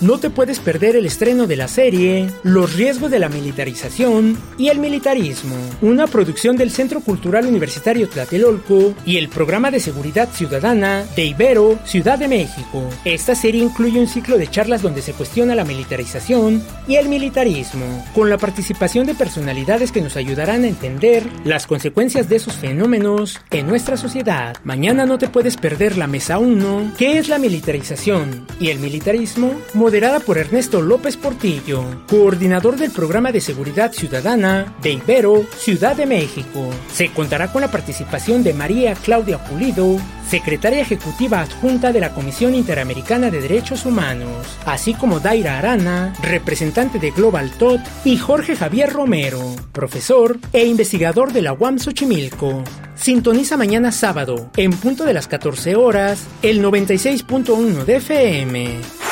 No 0.01 0.17
te 0.17 0.31
puedes 0.31 0.59
perder 0.59 0.95
el 0.95 1.05
estreno 1.05 1.45
de 1.45 1.55
la 1.55 1.67
serie 1.67 2.27
Los 2.41 2.75
riesgos 2.75 3.11
de 3.11 3.19
la 3.19 3.29
militarización 3.29 4.35
y 4.57 4.69
el 4.69 4.79
militarismo, 4.79 5.55
una 5.83 6.07
producción 6.07 6.57
del 6.57 6.71
Centro 6.71 7.01
Cultural 7.01 7.45
Universitario 7.45 8.09
Tlatelolco 8.09 8.95
y 9.05 9.17
el 9.17 9.29
Programa 9.29 9.69
de 9.69 9.79
Seguridad 9.79 10.29
Ciudadana 10.33 11.05
de 11.15 11.25
Ibero, 11.25 11.77
Ciudad 11.85 12.17
de 12.17 12.27
México. 12.27 12.83
Esta 13.05 13.35
serie 13.35 13.63
incluye 13.63 13.99
un 13.99 14.07
ciclo 14.07 14.39
de 14.39 14.47
charlas 14.47 14.81
donde 14.81 15.03
se 15.03 15.13
cuestiona 15.13 15.53
la 15.53 15.65
militarización 15.65 16.63
y 16.87 16.95
el 16.95 17.07
militarismo, 17.07 18.03
con 18.15 18.27
la 18.27 18.39
participación 18.39 19.05
de 19.05 19.13
personalidades 19.13 19.91
que 19.91 20.01
nos 20.01 20.15
ayudarán 20.15 20.63
a 20.63 20.67
entender 20.67 21.23
las 21.43 21.67
consecuencias 21.67 22.27
de 22.27 22.37
esos 22.37 22.55
fenómenos 22.55 23.39
en 23.51 23.67
nuestra 23.67 23.97
sociedad. 23.97 24.57
Mañana 24.63 25.05
no 25.05 25.19
te 25.19 25.29
puedes 25.29 25.57
perder 25.57 25.95
la 25.95 26.07
mesa 26.07 26.39
1, 26.39 26.93
¿qué 26.97 27.19
es 27.19 27.29
la 27.29 27.37
militarización 27.37 28.47
y 28.59 28.69
el 28.69 28.79
militarismo? 28.79 29.51
Moderada 29.91 30.21
por 30.21 30.37
Ernesto 30.37 30.81
López 30.81 31.17
Portillo, 31.17 31.83
coordinador 32.07 32.77
del 32.77 32.91
Programa 32.91 33.33
de 33.33 33.41
Seguridad 33.41 33.91
Ciudadana 33.91 34.73
de 34.81 34.93
Ibero, 34.93 35.45
Ciudad 35.57 35.97
de 35.97 36.05
México. 36.05 36.69
Se 36.93 37.11
contará 37.11 37.51
con 37.51 37.59
la 37.59 37.69
participación 37.69 38.41
de 38.41 38.53
María 38.53 38.93
Claudia 38.93 39.43
Pulido, 39.43 39.97
secretaria 40.29 40.79
ejecutiva 40.79 41.41
adjunta 41.41 41.91
de 41.91 41.99
la 41.99 42.13
Comisión 42.13 42.55
Interamericana 42.55 43.29
de 43.29 43.41
Derechos 43.41 43.85
Humanos, 43.85 44.47
así 44.65 44.93
como 44.93 45.19
Daira 45.19 45.57
Arana, 45.57 46.13
representante 46.23 46.97
de 46.97 47.11
Global 47.11 47.51
TOT, 47.51 47.81
y 48.05 48.15
Jorge 48.15 48.55
Javier 48.55 48.93
Romero, 48.93 49.41
profesor 49.73 50.39
e 50.53 50.63
investigador 50.67 51.33
de 51.33 51.41
la 51.41 51.51
UAM 51.51 51.79
Xochimilco. 51.79 52.63
Sintoniza 52.95 53.57
mañana 53.57 53.91
sábado, 53.91 54.51
en 54.55 54.71
punto 54.71 55.03
de 55.03 55.13
las 55.13 55.27
14 55.27 55.75
horas, 55.75 56.27
el 56.43 56.63
96.1 56.63 57.83
de 57.83 57.95
FM. 57.97 59.10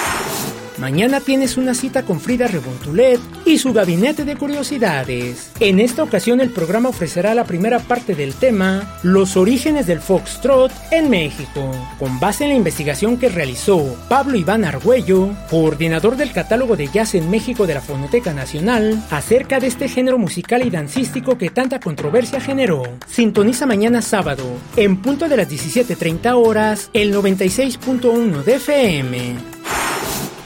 Mañana 0.79 1.19
tienes 1.19 1.57
una 1.57 1.73
cita 1.73 2.03
con 2.03 2.21
Frida 2.21 2.47
Rebontulet 2.47 3.19
y 3.45 3.57
su 3.57 3.73
gabinete 3.73 4.23
de 4.23 4.37
curiosidades. 4.37 5.51
En 5.59 5.77
esta 5.79 6.03
ocasión 6.03 6.39
el 6.39 6.51
programa 6.51 6.87
ofrecerá 6.87 7.35
la 7.35 7.43
primera 7.43 7.79
parte 7.79 8.15
del 8.15 8.33
tema 8.33 8.97
Los 9.03 9.35
orígenes 9.35 9.87
del 9.87 9.99
foxtrot 9.99 10.71
en 10.91 11.09
México, 11.09 11.71
con 11.99 12.17
base 12.21 12.45
en 12.45 12.51
la 12.51 12.55
investigación 12.55 13.17
que 13.17 13.27
realizó 13.27 13.97
Pablo 14.07 14.37
Iván 14.37 14.63
Argüello, 14.63 15.29
coordinador 15.49 16.15
del 16.15 16.31
catálogo 16.31 16.77
de 16.77 16.87
jazz 16.87 17.13
en 17.13 17.29
México 17.29 17.67
de 17.67 17.73
la 17.73 17.81
Fonoteca 17.81 18.33
Nacional, 18.33 19.03
acerca 19.11 19.59
de 19.59 19.67
este 19.67 19.89
género 19.89 20.17
musical 20.17 20.65
y 20.65 20.69
dancístico 20.69 21.37
que 21.37 21.49
tanta 21.49 21.81
controversia 21.81 22.39
generó. 22.39 22.83
Sintoniza 23.05 23.65
mañana 23.65 24.01
sábado, 24.01 24.45
en 24.77 25.01
punto 25.01 25.27
de 25.27 25.35
las 25.35 25.49
17.30 25.49 26.33
horas, 26.35 26.89
el 26.93 27.13
96.1 27.13 28.43
de 28.43 28.55
FM. 28.55 29.59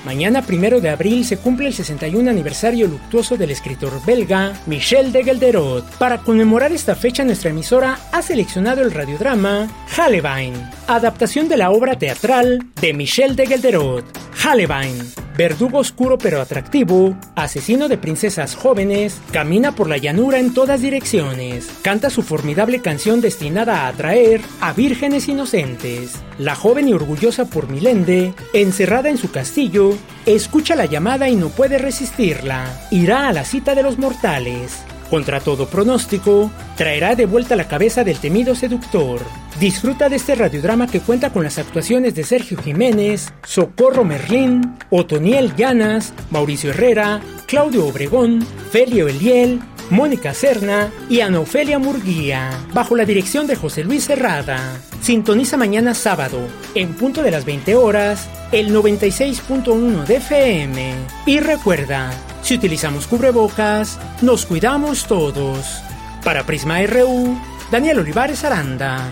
Mañana, 0.05 0.41
primero 0.41 0.81
de 0.81 0.89
abril, 0.89 1.23
se 1.23 1.37
cumple 1.37 1.67
el 1.67 1.73
61 1.73 2.29
aniversario 2.29 2.87
luctuoso 2.87 3.37
del 3.37 3.51
escritor 3.51 4.05
belga 4.05 4.53
Michel 4.65 5.11
de 5.11 5.23
Gelderot. 5.23 5.85
Para 5.97 6.17
conmemorar 6.19 6.73
esta 6.73 6.95
fecha, 6.95 7.23
nuestra 7.23 7.51
emisora 7.51 7.97
ha 8.11 8.21
seleccionado 8.21 8.81
el 8.81 8.91
radiodrama 8.91 9.69
Hallebein, 9.95 10.53
adaptación 10.87 11.47
de 11.47 11.57
la 11.57 11.71
obra 11.71 11.97
teatral 11.97 12.65
de 12.81 12.93
Michel 12.93 13.35
de 13.35 13.47
Gelderot. 13.47 14.05
Verdugo 15.37 15.79
oscuro 15.79 16.17
pero 16.17 16.41
atractivo, 16.41 17.17
asesino 17.35 17.87
de 17.87 17.97
princesas 17.97 18.55
jóvenes, 18.55 19.19
camina 19.31 19.73
por 19.73 19.89
la 19.89 19.97
llanura 19.97 20.39
en 20.39 20.53
todas 20.53 20.81
direcciones, 20.81 21.69
canta 21.81 22.09
su 22.09 22.21
formidable 22.23 22.81
canción 22.81 23.21
destinada 23.21 23.81
a 23.81 23.87
atraer 23.87 24.41
a 24.61 24.73
vírgenes 24.73 25.27
inocentes. 25.27 26.21
La 26.37 26.55
joven 26.55 26.89
y 26.89 26.93
orgullosa 26.93 27.45
por 27.45 27.69
Milende, 27.69 28.33
encerrada 28.53 29.09
en 29.09 29.17
su 29.17 29.31
castillo, 29.31 29.97
escucha 30.25 30.75
la 30.75 30.85
llamada 30.85 31.29
y 31.29 31.35
no 31.35 31.49
puede 31.49 31.77
resistirla. 31.77 32.87
Irá 32.91 33.27
a 33.27 33.33
la 33.33 33.45
cita 33.45 33.75
de 33.75 33.83
los 33.83 33.97
mortales. 33.97 34.83
Contra 35.13 35.41
todo 35.41 35.67
pronóstico, 35.67 36.49
traerá 36.75 37.13
de 37.13 37.27
vuelta 37.27 37.55
la 37.55 37.67
cabeza 37.67 38.03
del 38.03 38.17
temido 38.17 38.55
seductor. 38.55 39.21
Disfruta 39.59 40.09
de 40.09 40.15
este 40.15 40.33
radiodrama 40.33 40.87
que 40.87 41.01
cuenta 41.01 41.31
con 41.31 41.43
las 41.43 41.59
actuaciones 41.59 42.15
de 42.15 42.23
Sergio 42.23 42.57
Jiménez, 42.57 43.31
Socorro 43.45 44.05
Merlín, 44.05 44.75
Otoniel 44.89 45.55
Llanas, 45.55 46.15
Mauricio 46.31 46.71
Herrera, 46.71 47.21
Claudio 47.45 47.85
Obregón, 47.85 48.43
Felio 48.71 49.07
Eliel, 49.07 49.59
Mónica 49.91 50.33
Serna 50.33 50.91
y 51.11 51.19
Anofelia 51.19 51.77
Murguía, 51.77 52.49
bajo 52.73 52.95
la 52.95 53.05
dirección 53.05 53.45
de 53.45 53.55
José 53.55 53.83
Luis 53.83 54.09
Herrada. 54.09 54.79
Sintoniza 55.03 55.57
mañana 55.57 55.93
sábado, 55.93 56.39
en 56.73 56.95
punto 56.95 57.21
de 57.21 57.29
las 57.29 57.45
20 57.45 57.75
horas, 57.75 58.27
el 58.51 58.73
96.1 58.75 60.05
de 60.05 60.15
FM. 60.15 60.93
Y 61.27 61.39
recuerda, 61.39 62.11
si 62.43 62.55
utilizamos 62.55 63.07
cubrebocas, 63.07 63.99
nos 64.21 64.45
cuidamos 64.45 65.07
todos. 65.07 65.81
Para 66.23 66.45
Prisma 66.45 66.81
RU, 66.85 67.37
Daniel 67.71 67.99
Olivares 67.99 68.43
Aranda. 68.43 69.11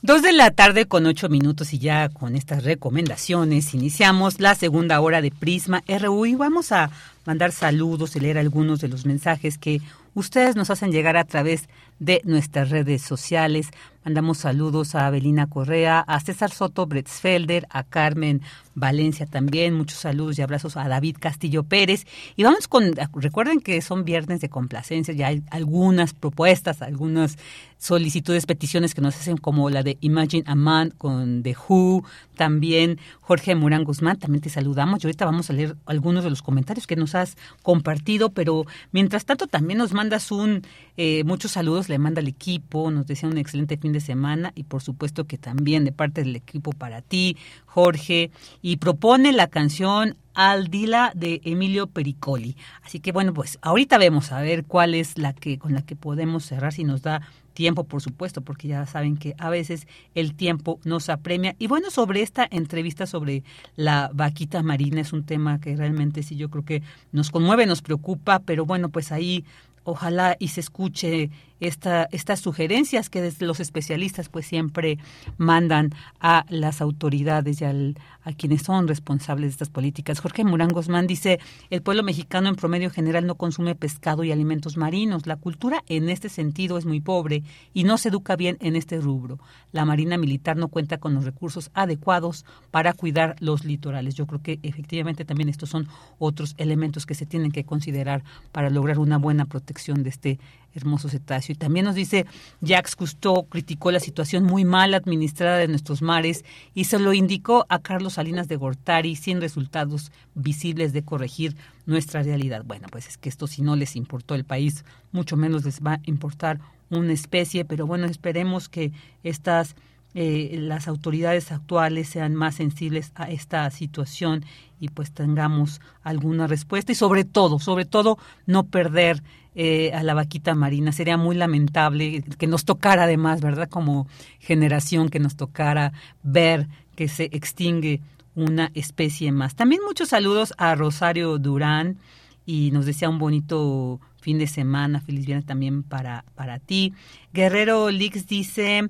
Dos 0.00 0.22
de 0.22 0.32
la 0.32 0.50
tarde 0.50 0.86
con 0.86 1.04
ocho 1.04 1.28
minutos 1.28 1.74
y 1.74 1.78
ya 1.78 2.08
con 2.08 2.34
estas 2.34 2.64
recomendaciones 2.64 3.74
iniciamos 3.74 4.40
la 4.40 4.54
segunda 4.54 5.02
hora 5.02 5.20
de 5.20 5.30
Prisma 5.30 5.84
RU 5.86 6.24
y 6.24 6.34
vamos 6.34 6.72
a 6.72 6.90
mandar 7.26 7.52
saludos 7.52 8.16
y 8.16 8.20
leer 8.20 8.38
algunos 8.38 8.80
de 8.80 8.88
los 8.88 9.04
mensajes 9.04 9.58
que 9.58 9.82
ustedes 10.14 10.56
nos 10.56 10.70
hacen 10.70 10.92
llegar 10.92 11.18
a 11.18 11.24
través 11.24 11.68
de 11.98 12.22
nuestras 12.24 12.70
redes 12.70 13.02
sociales. 13.02 13.68
Mandamos 14.04 14.38
saludos 14.38 14.94
a 14.94 15.06
Abelina 15.06 15.48
Correa, 15.48 16.00
a 16.00 16.20
César 16.20 16.50
Soto 16.50 16.86
Bretzfelder, 16.86 17.66
a 17.70 17.82
Carmen 17.82 18.42
Valencia 18.74 19.26
también. 19.26 19.74
Muchos 19.74 19.98
saludos 19.98 20.38
y 20.38 20.42
abrazos 20.42 20.76
a 20.76 20.88
David 20.88 21.16
Castillo 21.18 21.64
Pérez. 21.64 22.06
Y 22.36 22.44
vamos 22.44 22.68
con, 22.68 22.92
recuerden 23.14 23.60
que 23.60 23.82
son 23.82 24.04
viernes 24.04 24.40
de 24.40 24.48
complacencia, 24.48 25.12
ya 25.14 25.28
hay 25.28 25.42
algunas 25.50 26.14
propuestas, 26.14 26.80
algunas 26.80 27.36
solicitudes, 27.78 28.46
peticiones 28.46 28.94
que 28.94 29.00
nos 29.00 29.16
hacen 29.16 29.36
como 29.36 29.70
la 29.70 29.82
de 29.82 29.98
Imagine 30.00 30.44
a 30.46 30.54
Man 30.54 30.92
con 30.96 31.42
The 31.42 31.56
Who, 31.68 32.04
también 32.36 32.98
Jorge 33.20 33.54
Murán 33.54 33.84
Guzmán, 33.84 34.18
también 34.18 34.42
te 34.42 34.50
saludamos 34.50 35.02
y 35.02 35.06
ahorita 35.06 35.24
vamos 35.24 35.48
a 35.48 35.52
leer 35.52 35.76
algunos 35.86 36.24
de 36.24 36.30
los 36.30 36.42
comentarios 36.42 36.86
que 36.86 36.96
nos 36.96 37.14
has 37.14 37.36
compartido, 37.62 38.30
pero 38.30 38.64
mientras 38.90 39.24
tanto 39.24 39.46
también 39.46 39.78
nos 39.78 39.92
mandas 39.92 40.32
un, 40.32 40.62
eh, 40.96 41.22
muchos 41.24 41.52
saludos, 41.52 41.88
le 41.88 41.98
manda 41.98 42.20
al 42.20 42.28
equipo, 42.28 42.90
nos 42.90 43.06
desea 43.06 43.28
un 43.28 43.38
excelente 43.38 43.76
fin 43.76 43.87
de 43.92 44.00
semana 44.00 44.52
y 44.54 44.64
por 44.64 44.82
supuesto 44.82 45.24
que 45.24 45.38
también 45.38 45.84
de 45.84 45.92
parte 45.92 46.22
del 46.22 46.36
equipo 46.36 46.72
para 46.72 47.02
ti, 47.02 47.36
Jorge, 47.66 48.30
y 48.62 48.76
propone 48.76 49.32
la 49.32 49.46
canción 49.46 50.16
Aldila 50.34 51.12
de 51.14 51.40
Emilio 51.44 51.86
Pericoli. 51.88 52.56
Así 52.84 53.00
que 53.00 53.12
bueno, 53.12 53.34
pues 53.34 53.58
ahorita 53.62 53.98
vemos 53.98 54.30
a 54.32 54.40
ver 54.40 54.64
cuál 54.64 54.94
es 54.94 55.18
la 55.18 55.32
que 55.32 55.58
con 55.58 55.74
la 55.74 55.82
que 55.82 55.96
podemos 55.96 56.44
cerrar 56.44 56.72
si 56.72 56.84
nos 56.84 57.02
da 57.02 57.22
tiempo, 57.58 57.82
por 57.82 58.00
supuesto, 58.00 58.40
porque 58.42 58.68
ya 58.68 58.86
saben 58.86 59.16
que 59.16 59.34
a 59.36 59.50
veces 59.50 59.88
el 60.14 60.34
tiempo 60.34 60.78
nos 60.84 61.08
apremia. 61.08 61.56
Y 61.58 61.66
bueno, 61.66 61.90
sobre 61.90 62.22
esta 62.22 62.46
entrevista 62.48 63.04
sobre 63.04 63.42
la 63.74 64.12
vaquita 64.14 64.62
marina 64.62 65.00
es 65.00 65.12
un 65.12 65.24
tema 65.24 65.60
que 65.60 65.74
realmente 65.74 66.22
sí 66.22 66.36
yo 66.36 66.50
creo 66.50 66.64
que 66.64 66.84
nos 67.10 67.32
conmueve, 67.32 67.66
nos 67.66 67.82
preocupa, 67.82 68.38
pero 68.38 68.64
bueno, 68.64 68.90
pues 68.90 69.10
ahí 69.10 69.44
ojalá 69.82 70.36
y 70.38 70.48
se 70.48 70.60
escuche 70.60 71.30
esta, 71.60 72.08
estas 72.12 72.40
sugerencias 72.40 73.10
que 73.10 73.20
desde 73.20 73.46
los 73.46 73.60
especialistas 73.60 74.28
pues 74.28 74.46
siempre 74.46 74.98
mandan 75.36 75.90
a 76.20 76.44
las 76.48 76.80
autoridades 76.80 77.60
y 77.60 77.64
al, 77.64 77.98
a 78.22 78.32
quienes 78.32 78.62
son 78.62 78.88
responsables 78.88 79.50
de 79.50 79.52
estas 79.52 79.70
políticas. 79.70 80.20
Jorge 80.20 80.44
Murán 80.44 80.70
Guzmán 80.70 81.06
dice, 81.06 81.40
el 81.70 81.82
pueblo 81.82 82.02
mexicano 82.02 82.48
en 82.48 82.56
promedio 82.56 82.90
general 82.90 83.26
no 83.26 83.36
consume 83.36 83.74
pescado 83.74 84.24
y 84.24 84.32
alimentos 84.32 84.76
marinos. 84.76 85.26
La 85.26 85.36
cultura 85.36 85.82
en 85.88 86.08
este 86.08 86.28
sentido 86.28 86.78
es 86.78 86.86
muy 86.86 87.00
pobre 87.00 87.42
y 87.72 87.84
no 87.84 87.98
se 87.98 88.10
educa 88.10 88.36
bien 88.36 88.56
en 88.60 88.76
este 88.76 89.00
rubro. 89.00 89.38
La 89.72 89.84
Marina 89.84 90.18
Militar 90.18 90.56
no 90.56 90.68
cuenta 90.68 90.98
con 90.98 91.14
los 91.14 91.24
recursos 91.24 91.70
adecuados 91.74 92.44
para 92.70 92.92
cuidar 92.92 93.36
los 93.40 93.64
litorales. 93.64 94.14
Yo 94.14 94.26
creo 94.26 94.42
que 94.42 94.58
efectivamente 94.62 95.24
también 95.24 95.48
estos 95.48 95.70
son 95.70 95.88
otros 96.18 96.54
elementos 96.58 97.06
que 97.06 97.14
se 97.14 97.26
tienen 97.26 97.52
que 97.52 97.64
considerar 97.64 98.22
para 98.52 98.70
lograr 98.70 98.98
una 98.98 99.18
buena 99.18 99.46
protección 99.46 100.02
de 100.02 100.10
este 100.10 100.38
hermoso 100.74 101.08
cetáceo. 101.08 101.54
Y 101.54 101.56
también 101.56 101.84
nos 101.84 101.94
dice, 101.94 102.26
Jacques 102.60 102.96
Cousteau 102.96 103.46
criticó 103.48 103.90
la 103.90 104.00
situación 104.00 104.44
muy 104.44 104.64
mal 104.64 104.94
administrada 104.94 105.58
de 105.58 105.68
nuestros 105.68 106.02
mares 106.02 106.44
y 106.74 106.84
se 106.84 106.98
lo 106.98 107.12
indicó 107.12 107.66
a 107.68 107.80
Carlos 107.80 108.14
Salinas 108.14 108.48
de 108.48 108.56
Gortari 108.56 109.16
sin 109.16 109.40
resultados 109.40 110.12
visibles 110.34 110.92
de 110.92 111.02
corregir 111.02 111.56
nuestra 111.86 112.22
realidad. 112.22 112.62
Bueno, 112.64 112.88
pues 112.90 113.08
es 113.08 113.18
que 113.18 113.28
esto 113.28 113.46
si 113.46 113.62
no 113.62 113.76
les 113.76 113.96
importó 113.96 114.34
el 114.34 114.44
país, 114.44 114.84
mucho 115.12 115.36
menos 115.36 115.64
les 115.64 115.80
va 115.80 115.94
a 115.94 116.00
importar 116.04 116.60
una 116.90 117.12
especie, 117.12 117.64
pero 117.64 117.86
bueno, 117.86 118.06
esperemos 118.06 118.68
que 118.68 118.92
estas 119.22 119.74
eh, 120.14 120.56
las 120.58 120.88
autoridades 120.88 121.52
actuales 121.52 122.08
sean 122.08 122.34
más 122.34 122.54
sensibles 122.54 123.12
a 123.14 123.30
esta 123.30 123.70
situación 123.70 124.44
y 124.80 124.88
pues 124.88 125.12
tengamos 125.12 125.82
alguna 126.02 126.46
respuesta 126.46 126.92
y 126.92 126.94
sobre 126.94 127.24
todo, 127.24 127.58
sobre 127.58 127.84
todo 127.84 128.18
no 128.46 128.64
perder 128.64 129.22
eh, 129.60 129.90
a 129.92 130.04
la 130.04 130.14
vaquita 130.14 130.54
marina. 130.54 130.92
Sería 130.92 131.16
muy 131.16 131.34
lamentable 131.34 132.22
que 132.38 132.46
nos 132.46 132.64
tocara 132.64 133.02
además, 133.02 133.40
¿verdad? 133.40 133.68
Como 133.68 134.06
generación 134.38 135.08
que 135.08 135.18
nos 135.18 135.34
tocara 135.34 135.92
ver 136.22 136.68
que 136.94 137.08
se 137.08 137.24
extingue 137.32 138.00
una 138.36 138.70
especie 138.74 139.32
más. 139.32 139.56
También 139.56 139.80
muchos 139.84 140.10
saludos 140.10 140.54
a 140.58 140.76
Rosario 140.76 141.38
Durán 141.38 141.98
y 142.46 142.70
nos 142.70 142.86
desea 142.86 143.08
un 143.08 143.18
bonito 143.18 143.98
fin 144.20 144.38
de 144.38 144.46
semana. 144.46 145.00
Feliz 145.00 145.26
viernes 145.26 145.44
también 145.44 145.82
para, 145.82 146.24
para 146.36 146.60
ti. 146.60 146.94
Guerrero 147.32 147.90
Lix 147.90 148.28
dice 148.28 148.88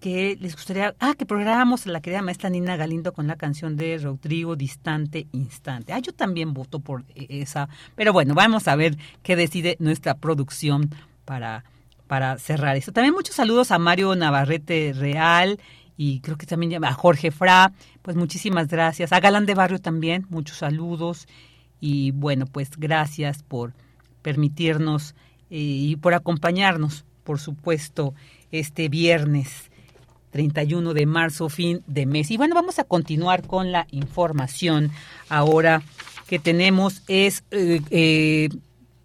que 0.00 0.36
les 0.40 0.54
gustaría, 0.54 0.94
ah, 1.00 1.14
que 1.14 1.26
programamos 1.26 1.86
a 1.86 1.90
la 1.90 2.00
querida 2.00 2.22
maestra 2.22 2.50
Nina 2.50 2.76
Galindo 2.76 3.12
con 3.12 3.26
la 3.26 3.36
canción 3.36 3.76
de 3.76 3.98
Rodrigo 3.98 4.54
Distante 4.54 5.26
Instante. 5.32 5.92
Ah, 5.92 5.98
yo 5.98 6.12
también 6.12 6.54
voto 6.54 6.78
por 6.80 7.04
esa, 7.14 7.68
pero 7.96 8.12
bueno, 8.12 8.34
vamos 8.34 8.68
a 8.68 8.76
ver 8.76 8.96
qué 9.22 9.34
decide 9.34 9.76
nuestra 9.80 10.14
producción 10.14 10.90
para, 11.24 11.64
para 12.06 12.38
cerrar 12.38 12.76
esto. 12.76 12.92
También 12.92 13.14
muchos 13.14 13.34
saludos 13.34 13.72
a 13.72 13.78
Mario 13.78 14.14
Navarrete 14.14 14.92
Real 14.94 15.58
y 15.96 16.20
creo 16.20 16.36
que 16.36 16.46
también 16.46 16.84
a 16.84 16.92
Jorge 16.92 17.32
Fra, 17.32 17.72
pues 18.02 18.16
muchísimas 18.16 18.68
gracias. 18.68 19.12
A 19.12 19.18
Galán 19.18 19.46
de 19.46 19.54
Barrio 19.54 19.80
también, 19.80 20.26
muchos 20.30 20.58
saludos 20.58 21.26
y 21.80 22.12
bueno, 22.12 22.46
pues 22.46 22.70
gracias 22.76 23.42
por 23.42 23.74
permitirnos 24.22 25.16
eh, 25.50 25.56
y 25.58 25.96
por 25.96 26.14
acompañarnos, 26.14 27.04
por 27.24 27.40
supuesto, 27.40 28.14
este 28.52 28.88
viernes 28.88 29.67
31 30.30 30.94
de 30.94 31.06
marzo, 31.06 31.48
fin 31.48 31.82
de 31.86 32.06
mes. 32.06 32.30
Y 32.30 32.36
bueno, 32.36 32.54
vamos 32.54 32.78
a 32.78 32.84
continuar 32.84 33.46
con 33.46 33.72
la 33.72 33.86
información 33.90 34.90
ahora 35.28 35.82
que 36.26 36.38
tenemos 36.38 37.02
es 37.08 37.42
eh, 37.50 37.80
eh, 37.90 38.48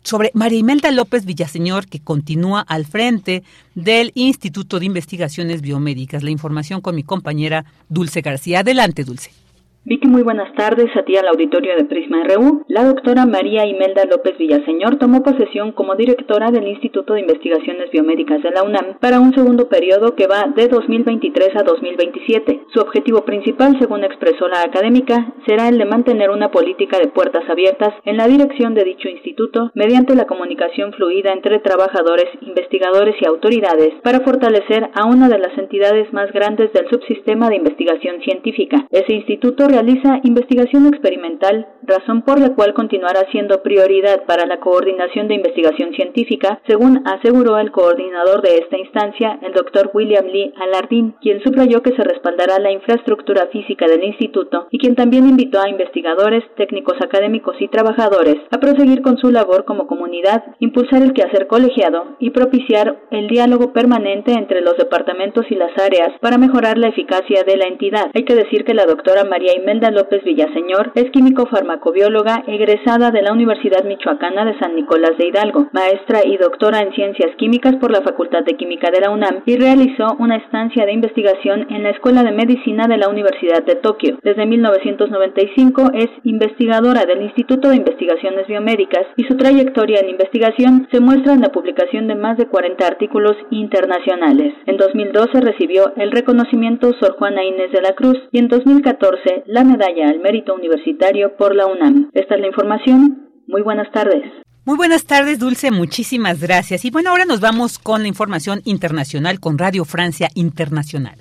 sobre 0.04 0.32
María 0.34 0.60
Imelda 0.60 0.92
López 0.92 1.26
Villaseñor, 1.26 1.88
que 1.88 2.00
continúa 2.00 2.62
al 2.62 2.86
frente 2.86 3.44
del 3.76 4.12
Instituto 4.16 4.80
de 4.80 4.86
Investigaciones 4.86 5.62
Biomédicas. 5.62 6.24
La 6.24 6.32
información 6.32 6.82
con 6.82 6.96
mi 6.96 7.04
compañera 7.04 7.66
Dulce 7.88 8.22
García. 8.22 8.60
Adelante, 8.60 9.04
Dulce. 9.04 9.43
Vicky, 9.86 10.08
muy 10.08 10.24
buenas 10.24 10.56
tardes 10.56 10.96
a 10.96 11.04
ti 11.04 11.18
al 11.18 11.28
auditorio 11.28 11.76
de 11.76 11.84
Prisma 11.84 12.24
RU. 12.24 12.64
La 12.70 12.86
doctora 12.86 13.26
María 13.26 13.66
Imelda 13.66 14.06
López 14.06 14.38
Villaseñor 14.38 14.96
tomó 14.96 15.24
posesión 15.24 15.74
como 15.74 15.96
directora 15.96 16.52
del 16.52 16.70
Instituto 16.70 17.16
de 17.16 17.20
Investigaciones 17.20 17.92
Biomédicas 17.92 18.42
de 18.42 18.52
la 18.52 18.64
UNAM 18.64 18.98
para 19.02 19.20
un 19.20 19.34
segundo 19.34 19.68
periodo 19.68 20.16
que 20.16 20.26
va 20.26 20.46
de 20.56 20.70
2023 20.70 21.58
a 21.58 21.64
2027. 21.64 22.62
Su 22.74 22.80
objetivo 22.80 23.26
principal, 23.26 23.78
según 23.78 24.06
expresó 24.06 24.48
la 24.48 24.62
académica, 24.62 25.34
será 25.46 25.68
el 25.68 25.78
de 25.78 25.84
mantener 25.84 26.30
una 26.30 26.50
política 26.50 26.98
de 26.98 27.10
puertas 27.10 27.44
abiertas 27.50 27.94
en 28.06 28.16
la 28.16 28.28
dirección 28.28 28.76
de 28.76 28.86
dicho 28.86 29.10
instituto 29.10 29.70
mediante 29.76 30.16
la 30.16 30.28
comunicación 30.28 30.94
fluida 30.94 31.34
entre 31.34 31.60
trabajadores, 31.60 32.30
investigadores 32.40 33.16
y 33.20 33.26
autoridades 33.26 33.96
para 34.02 34.22
fortalecer 34.22 34.92
a 34.94 35.04
una 35.04 35.28
de 35.28 35.40
las 35.40 35.58
entidades 35.58 36.14
más 36.14 36.32
grandes 36.32 36.72
del 36.72 36.90
subsistema 36.90 37.50
de 37.50 37.58
investigación 37.58 38.22
científica. 38.22 38.88
Ese 38.90 39.14
instituto 39.14 39.73
realiza 39.74 40.20
investigación 40.24 40.86
experimental, 40.86 41.68
razón 41.82 42.22
por 42.22 42.40
la 42.40 42.54
cual 42.54 42.76
continuará 42.76 43.22
siendo 43.32 43.64
prioridad 43.64 44.24
para 44.28 44.46
la 44.46 44.60
coordinación 44.60 45.28
de 45.28 45.34
investigación 45.34 45.94
científica, 45.94 46.62
según 46.68 47.02
aseguró 47.08 47.58
el 47.58 47.72
coordinador 47.72 48.44
de 48.44 48.58
esta 48.58 48.78
instancia, 48.78 49.40
el 49.42 49.54
doctor 49.54 49.90
William 49.92 50.26
Lee 50.26 50.54
Alardín, 50.62 51.16
quien 51.22 51.42
subrayó 51.44 51.82
que 51.82 51.96
se 51.96 52.04
respaldará 52.04 52.60
la 52.60 52.72
infraestructura 52.72 53.48
física 53.52 53.88
del 53.88 54.04
instituto 54.04 54.68
y 54.70 54.78
quien 54.78 54.96
también 54.96 55.28
invitó 55.28 55.60
a 55.60 55.70
investigadores, 55.70 56.44
técnicos 56.56 56.98
académicos 57.04 57.56
y 57.60 57.68
trabajadores 57.68 58.36
a 58.52 58.60
proseguir 58.60 59.02
con 59.02 59.18
su 59.18 59.32
labor 59.32 59.66
como 59.66 59.88
comunidad, 59.88 60.44
impulsar 60.60 61.02
el 61.02 61.14
quehacer 61.14 61.48
colegiado 61.48 62.16
y 62.20 62.30
propiciar 62.30 63.00
el 63.10 63.28
diálogo 63.28 63.74
permanente 63.74 64.34
entre 64.34 64.62
los 64.62 64.78
departamentos 64.78 65.46
y 65.50 65.56
las 65.56 65.76
áreas 65.80 66.12
para 66.22 66.38
mejorar 66.38 66.78
la 66.78 66.90
eficacia 66.90 67.44
de 67.44 67.58
la 67.58 67.66
entidad. 67.66 68.12
Hay 68.14 68.24
que 68.24 68.36
decir 68.36 68.66
que 68.66 68.76
la 68.76 68.86
doctora 68.86 69.24
María 69.24 69.54
Imelda 69.64 69.92
López 69.92 70.22
Villaseñor 70.26 70.92
es 70.94 71.10
químico 71.12 71.46
farmacobióloga 71.46 72.44
egresada 72.48 73.12
de 73.12 73.22
la 73.22 73.32
Universidad 73.32 73.86
Michoacana 73.86 74.44
de 74.44 74.60
San 74.60 74.76
Nicolás 74.76 75.18
de 75.18 75.28
Hidalgo, 75.28 75.70
maestra 75.72 76.20
y 76.26 76.36
doctora 76.36 76.82
en 76.82 76.92
ciencias 76.94 77.34
químicas 77.38 77.78
por 77.78 77.90
la 77.90 78.02
Facultad 78.02 78.44
de 78.44 78.58
Química 78.58 78.92
de 78.92 79.00
la 79.00 79.10
UNAM 79.10 79.42
y 79.46 79.56
realizó 79.56 80.18
una 80.20 80.36
estancia 80.36 80.86
de 80.86 80.92
investigación 80.92 81.68
en 81.70 81.84
la 81.84 81.92
Escuela 81.92 82.24
de 82.24 82.34
Medicina 82.34 82.88
de 82.90 82.98
la 82.98 83.08
Universidad 83.08 83.64
de 83.64 83.76
Tokio. 83.76 84.20
Desde 84.22 84.46
1995 84.46 85.92
es 85.94 86.10
investigadora 86.26 87.06
del 87.06 87.22
Instituto 87.22 87.70
de 87.70 87.78
Investigaciones 87.78 88.46
Biomédicas 88.48 89.08
y 89.16 89.24
su 89.24 89.38
trayectoria 89.38 90.02
en 90.02 90.10
investigación 90.10 90.90
se 90.92 91.00
muestra 91.00 91.32
en 91.32 91.42
la 91.42 91.54
publicación 91.54 92.08
de 92.08 92.16
más 92.16 92.38
de 92.38 92.48
40 92.48 92.86
artículos 92.86 93.38
internacionales. 93.50 94.56
En 94.66 94.76
2012 94.76 95.40
recibió 95.40 95.94
el 95.96 96.12
reconocimiento 96.12 96.92
Sor 97.00 97.16
Juana 97.18 97.46
Inés 97.46 97.72
de 97.72 97.82
la 97.82 97.94
Cruz 97.94 98.18
y 98.34 98.40
en 98.40 98.50
2014 98.50 99.46
la 99.54 99.64
medalla 99.64 100.10
al 100.10 100.20
mérito 100.20 100.56
universitario 100.56 101.38
por 101.38 101.54
la 101.56 101.68
UNAM. 101.68 102.10
Esta 102.16 102.34
es 102.34 102.42
la 102.42 102.48
información. 102.48 103.30
Muy 103.48 103.62
buenas 103.62 103.92
tardes. 103.92 104.24
Muy 104.66 104.76
buenas 104.78 105.06
tardes, 105.06 105.38
Dulce. 105.38 105.70
Muchísimas 105.70 106.42
gracias. 106.42 106.86
Y 106.86 106.90
bueno, 106.90 107.12
ahora 107.12 107.26
nos 107.26 107.40
vamos 107.40 107.78
con 107.78 108.02
la 108.02 108.08
información 108.08 108.62
internacional 108.66 109.40
con 109.40 109.60
Radio 109.60 109.86
Francia 109.86 110.30
Internacional. 110.34 111.20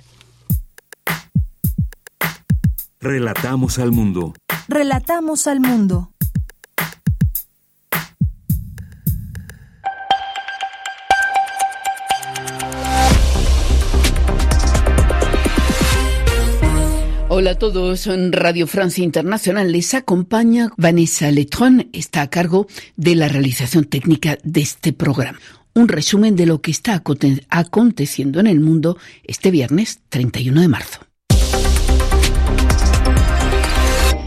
Relatamos 2.99 3.77
al 3.77 3.91
mundo. 3.91 4.33
Relatamos 4.67 5.45
al 5.45 5.59
mundo. 5.59 6.12
Hola 17.43 17.51
a 17.51 17.59
todos, 17.59 18.07
en 18.07 18.31
Radio 18.31 18.67
Francia 18.67 19.03
Internacional 19.03 19.69
les 19.69 19.93
acompaña 19.95 20.69
Vanessa 20.77 21.29
Letron, 21.29 21.89
está 21.91 22.21
a 22.21 22.29
cargo 22.29 22.67
de 22.95 23.15
la 23.15 23.27
realización 23.27 23.83
técnica 23.83 24.37
de 24.45 24.61
este 24.61 24.93
programa. 24.93 25.39
Un 25.73 25.89
resumen 25.89 26.37
de 26.37 26.45
lo 26.45 26.61
que 26.61 26.71
está 26.71 27.03
aconteciendo 27.49 28.39
en 28.39 28.47
el 28.47 28.61
mundo 28.61 28.97
este 29.25 29.51
viernes 29.51 29.99
31 30.07 30.61
de 30.61 30.67
marzo. 30.69 30.99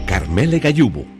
Carmele 0.05 0.59
Gallubo 0.59 1.16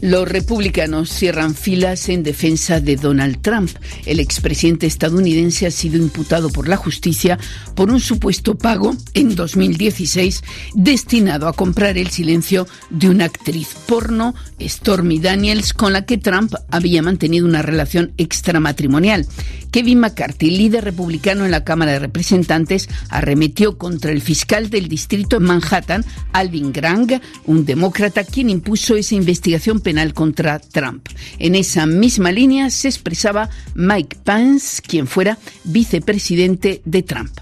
los 0.00 0.28
republicanos 0.28 1.10
cierran 1.10 1.54
filas 1.54 2.08
en 2.08 2.22
defensa 2.22 2.80
de 2.80 2.96
Donald 2.96 3.40
Trump. 3.42 3.70
El 4.06 4.20
expresidente 4.20 4.86
estadounidense 4.86 5.66
ha 5.66 5.70
sido 5.70 5.96
imputado 5.96 6.50
por 6.50 6.68
la 6.68 6.76
justicia 6.76 7.38
por 7.74 7.90
un 7.90 8.00
supuesto 8.00 8.56
pago 8.56 8.96
en 9.14 9.34
2016 9.34 10.42
destinado 10.74 11.48
a 11.48 11.52
comprar 11.52 11.98
el 11.98 12.10
silencio 12.10 12.66
de 12.90 13.10
una 13.10 13.26
actriz 13.26 13.68
porno, 13.86 14.34
Stormy 14.60 15.18
Daniels, 15.18 15.72
con 15.72 15.92
la 15.92 16.04
que 16.06 16.18
Trump 16.18 16.54
había 16.70 17.02
mantenido 17.02 17.46
una 17.46 17.62
relación 17.62 18.12
extramatrimonial. 18.16 19.26
Kevin 19.70 20.00
McCarthy, 20.00 20.50
líder 20.50 20.84
republicano 20.84 21.44
en 21.44 21.52
la 21.52 21.64
Cámara 21.64 21.92
de 21.92 22.00
Representantes, 22.00 22.88
arremetió 23.08 23.78
contra 23.78 24.10
el 24.10 24.20
fiscal 24.20 24.68
del 24.68 24.88
distrito 24.88 25.38
de 25.38 25.46
Manhattan, 25.46 26.04
Alvin 26.32 26.72
Grang, 26.72 27.20
un 27.46 27.64
demócrata 27.64 28.24
quien 28.24 28.50
impuso 28.50 28.96
esa 28.96 29.14
investigación 29.14 29.80
penal 29.90 30.14
contra 30.14 30.60
Trump. 30.60 31.08
En 31.40 31.56
esa 31.56 31.84
misma 31.84 32.30
línea 32.30 32.70
se 32.70 32.86
expresaba 32.86 33.48
Mike 33.74 34.18
Pence, 34.22 34.80
quien 34.86 35.08
fuera 35.08 35.36
vicepresidente 35.64 36.80
de 36.84 37.02
Trump. 37.02 37.32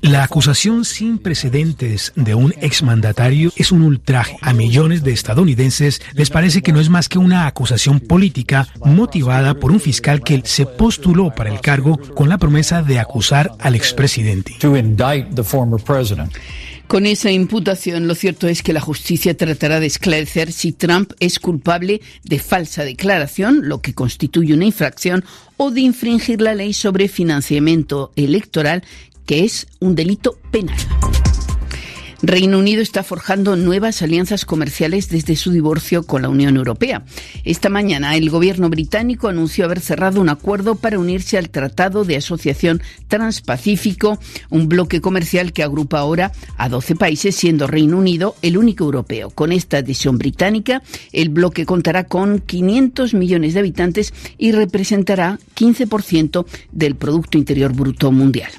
La 0.00 0.22
acusación 0.22 0.84
sin 0.84 1.18
precedentes 1.18 2.12
de 2.14 2.36
un 2.36 2.54
exmandatario 2.60 3.52
es 3.56 3.72
un 3.72 3.82
ultraje. 3.82 4.36
A 4.42 4.52
millones 4.52 5.02
de 5.02 5.12
estadounidenses 5.12 6.00
les 6.14 6.30
parece 6.30 6.62
que 6.62 6.72
no 6.72 6.78
es 6.78 6.88
más 6.88 7.08
que 7.08 7.18
una 7.18 7.48
acusación 7.48 7.98
política 7.98 8.68
motivada 8.84 9.54
por 9.54 9.72
un 9.72 9.80
fiscal 9.80 10.22
que 10.22 10.42
se 10.44 10.66
postuló 10.66 11.34
para 11.34 11.50
el 11.50 11.60
cargo 11.60 11.98
con 12.14 12.28
la 12.28 12.38
promesa 12.38 12.82
de 12.82 13.00
acusar 13.00 13.50
al 13.58 13.74
expresidente. 13.74 14.54
Con 16.92 17.06
esa 17.06 17.30
imputación, 17.30 18.06
lo 18.06 18.14
cierto 18.14 18.48
es 18.48 18.62
que 18.62 18.74
la 18.74 18.82
justicia 18.82 19.34
tratará 19.34 19.80
de 19.80 19.86
esclarecer 19.86 20.52
si 20.52 20.72
Trump 20.72 21.14
es 21.20 21.38
culpable 21.38 22.02
de 22.22 22.38
falsa 22.38 22.84
declaración, 22.84 23.66
lo 23.66 23.80
que 23.80 23.94
constituye 23.94 24.52
una 24.52 24.66
infracción, 24.66 25.24
o 25.56 25.70
de 25.70 25.80
infringir 25.80 26.42
la 26.42 26.54
ley 26.54 26.74
sobre 26.74 27.08
financiamiento 27.08 28.12
electoral, 28.14 28.84
que 29.24 29.42
es 29.42 29.68
un 29.80 29.94
delito 29.94 30.36
penal. 30.50 30.76
Reino 32.24 32.60
Unido 32.60 32.82
está 32.82 33.02
forjando 33.02 33.56
nuevas 33.56 34.00
alianzas 34.00 34.44
comerciales 34.44 35.08
desde 35.08 35.34
su 35.34 35.50
divorcio 35.50 36.04
con 36.04 36.22
la 36.22 36.28
Unión 36.28 36.56
Europea. 36.56 37.04
Esta 37.42 37.68
mañana 37.68 38.14
el 38.14 38.30
gobierno 38.30 38.70
británico 38.70 39.26
anunció 39.26 39.64
haber 39.64 39.80
cerrado 39.80 40.20
un 40.20 40.28
acuerdo 40.28 40.76
para 40.76 41.00
unirse 41.00 41.36
al 41.36 41.50
Tratado 41.50 42.04
de 42.04 42.14
Asociación 42.14 42.80
Transpacífico, 43.08 44.20
un 44.50 44.68
bloque 44.68 45.00
comercial 45.00 45.52
que 45.52 45.64
agrupa 45.64 45.98
ahora 45.98 46.30
a 46.58 46.68
12 46.68 46.94
países, 46.94 47.34
siendo 47.34 47.66
Reino 47.66 47.98
Unido 47.98 48.36
el 48.40 48.56
único 48.56 48.84
europeo. 48.84 49.30
Con 49.30 49.50
esta 49.50 49.78
adhesión 49.78 50.16
británica, 50.16 50.80
el 51.10 51.28
bloque 51.28 51.66
contará 51.66 52.04
con 52.04 52.38
500 52.38 53.14
millones 53.14 53.54
de 53.54 53.60
habitantes 53.60 54.14
y 54.38 54.52
representará 54.52 55.40
15% 55.56 56.46
del 56.70 56.94
Producto 56.94 57.36
Interior 57.36 57.72
Bruto 57.72 58.12
Mundial. 58.12 58.52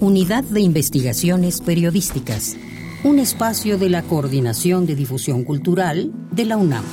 Unidad 0.01 0.45
de 0.45 0.61
Investigaciones 0.61 1.63
Periodísticas. 1.63 2.57
Un 3.03 3.19
espacio 3.19 3.79
de 3.79 3.89
la 3.89 4.03
Coordinación 4.03 4.85
de 4.87 4.95
Difusión 4.95 5.43
Cultural 5.45 6.13
de 6.31 6.45
la 6.45 6.59
UNAM. 6.59 6.85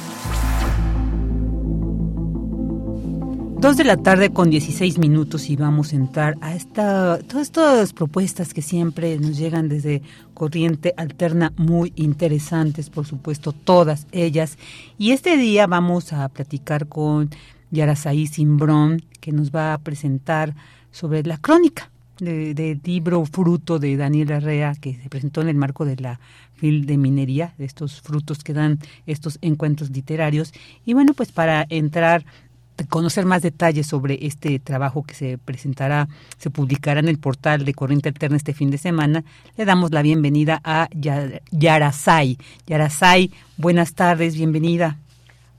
Dos 3.66 3.78
de 3.78 3.84
la 3.84 3.98
tarde 3.98 4.30
con 4.30 4.52
16 4.52 5.00
minutos 5.00 5.50
y 5.50 5.56
vamos 5.56 5.92
a 5.92 5.96
entrar 5.96 6.38
a 6.40 6.54
esta, 6.54 7.18
todas 7.28 7.48
estas 7.48 7.94
propuestas 7.94 8.54
que 8.54 8.62
siempre 8.62 9.18
nos 9.18 9.40
llegan 9.40 9.70
desde 9.70 10.04
Corriente 10.36 10.94
Alterna, 10.98 11.52
muy 11.58 11.92
interesantes, 11.96 12.92
por 12.92 13.08
supuesto, 13.08 13.54
todas 13.54 14.06
ellas. 14.12 14.60
Y 15.00 15.14
este 15.14 15.36
día 15.36 15.66
vamos 15.66 16.14
a 16.14 16.30
platicar 16.30 16.88
con 16.88 17.32
Yarasaí 17.72 18.28
Simbrón, 18.28 19.02
que 19.20 19.32
nos 19.32 19.50
va 19.50 19.74
a 19.74 19.80
presentar 19.80 20.54
sobre 20.92 21.24
la 21.24 21.40
crónica 21.40 21.90
del 22.20 22.82
libro 22.84 23.26
Fruto 23.26 23.80
de 23.80 23.98
Daniel 23.98 24.32
Arrea, 24.32 24.76
que 24.80 24.94
se 24.94 25.10
presentó 25.10 25.42
en 25.42 25.50
el 25.50 25.56
marco 25.56 25.86
de 25.86 25.96
la 25.96 26.20
FIL 26.54 26.86
de 26.86 26.98
Minería, 26.98 27.56
de 27.58 27.66
estos 27.66 28.00
frutos 28.00 28.44
que 28.44 28.54
dan 28.54 28.78
estos 29.08 29.40
encuentros 29.42 29.90
literarios. 29.90 30.54
Y 30.86 30.94
bueno, 30.94 31.16
pues 31.16 31.32
para 31.32 31.66
entrar 31.68 32.26
conocer 32.90 33.26
más 33.26 33.42
detalles 33.42 33.88
sobre 33.88 34.26
este 34.26 34.60
trabajo 34.60 35.04
que 35.04 35.14
se 35.14 35.38
presentará, 35.38 36.08
se 36.38 36.50
publicará 36.50 37.00
en 37.00 37.08
el 37.08 37.20
portal 37.20 37.64
de 37.64 37.74
Corriente 37.74 38.10
Alterna 38.10 38.38
este 38.38 38.54
fin 38.54 38.72
de 38.72 38.78
semana, 38.78 39.24
le 39.58 39.66
damos 39.66 39.92
la 39.92 40.02
bienvenida 40.02 40.60
a 40.64 40.88
Yarasai. 41.52 42.38
Yarasai, 42.68 43.32
buenas 43.58 43.94
tardes, 43.94 44.36
bienvenida. 44.36 44.98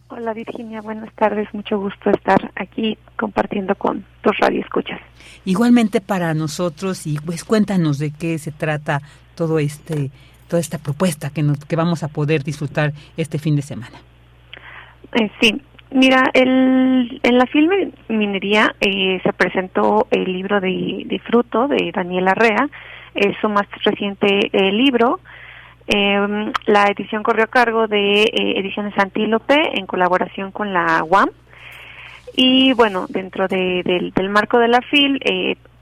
Hola 0.09 0.35
Virginia, 0.35 0.81
buenas 0.83 1.13
tardes, 1.15 1.53
mucho 1.53 1.81
gusto 1.81 2.11
estar 2.11 2.53
aquí 2.55 2.97
compartiendo 3.17 3.75
con 3.75 4.05
tus 4.23 4.39
radioescuchas. 4.39 5.01
Igualmente 5.45 6.01
para 6.01 6.33
nosotros 6.33 7.09
y 7.09 7.19
pues 7.19 7.43
cuéntanos 7.43 7.99
de 7.99 8.13
qué 8.13 8.39
se 8.39 8.53
trata 8.53 9.03
todo 9.35 9.59
este 9.59 10.13
toda 10.47 10.61
esta 10.61 10.79
propuesta 10.79 11.31
que 11.31 11.43
nos, 11.43 11.59
que 11.65 11.75
vamos 11.75 12.05
a 12.05 12.09
poder 12.09 12.45
disfrutar 12.45 12.93
este 13.17 13.39
fin 13.39 13.57
de 13.57 13.63
semana. 13.63 13.99
Eh, 15.13 15.31
sí, 15.41 15.61
Mira, 15.97 16.29
el, 16.35 17.21
en 17.23 17.39
la 17.39 17.47
filme 17.47 17.91
Minería 18.09 18.75
eh, 18.83 19.19
se 19.23 19.33
presentó 19.33 20.07
el 20.11 20.31
libro 20.31 20.61
de, 20.61 21.23
Fruto 21.25 21.69
de 21.69 21.91
Daniela 21.91 22.33
Arrea, 22.33 22.69
es 23.15 23.35
su 23.41 23.49
más 23.49 23.67
reciente 23.83 24.51
eh, 24.53 24.73
libro. 24.73 25.21
Em, 25.87 26.53
la 26.67 26.85
edición 26.91 27.23
corrió 27.23 27.45
a 27.45 27.47
cargo 27.47 27.87
de 27.87 28.25
eh, 28.25 28.31
Ediciones 28.59 28.93
Antílope 28.99 29.71
en 29.73 29.87
colaboración 29.87 30.53
con 30.53 30.75
la 30.75 31.03
UAM. 31.03 31.31
Y 32.37 32.75
bueno, 32.75 33.07
dentro 33.09 33.49
del, 33.49 34.13
del, 34.15 34.29
marco 34.29 34.59
de 34.59 34.69
la 34.69 34.83
FIL 34.83 35.19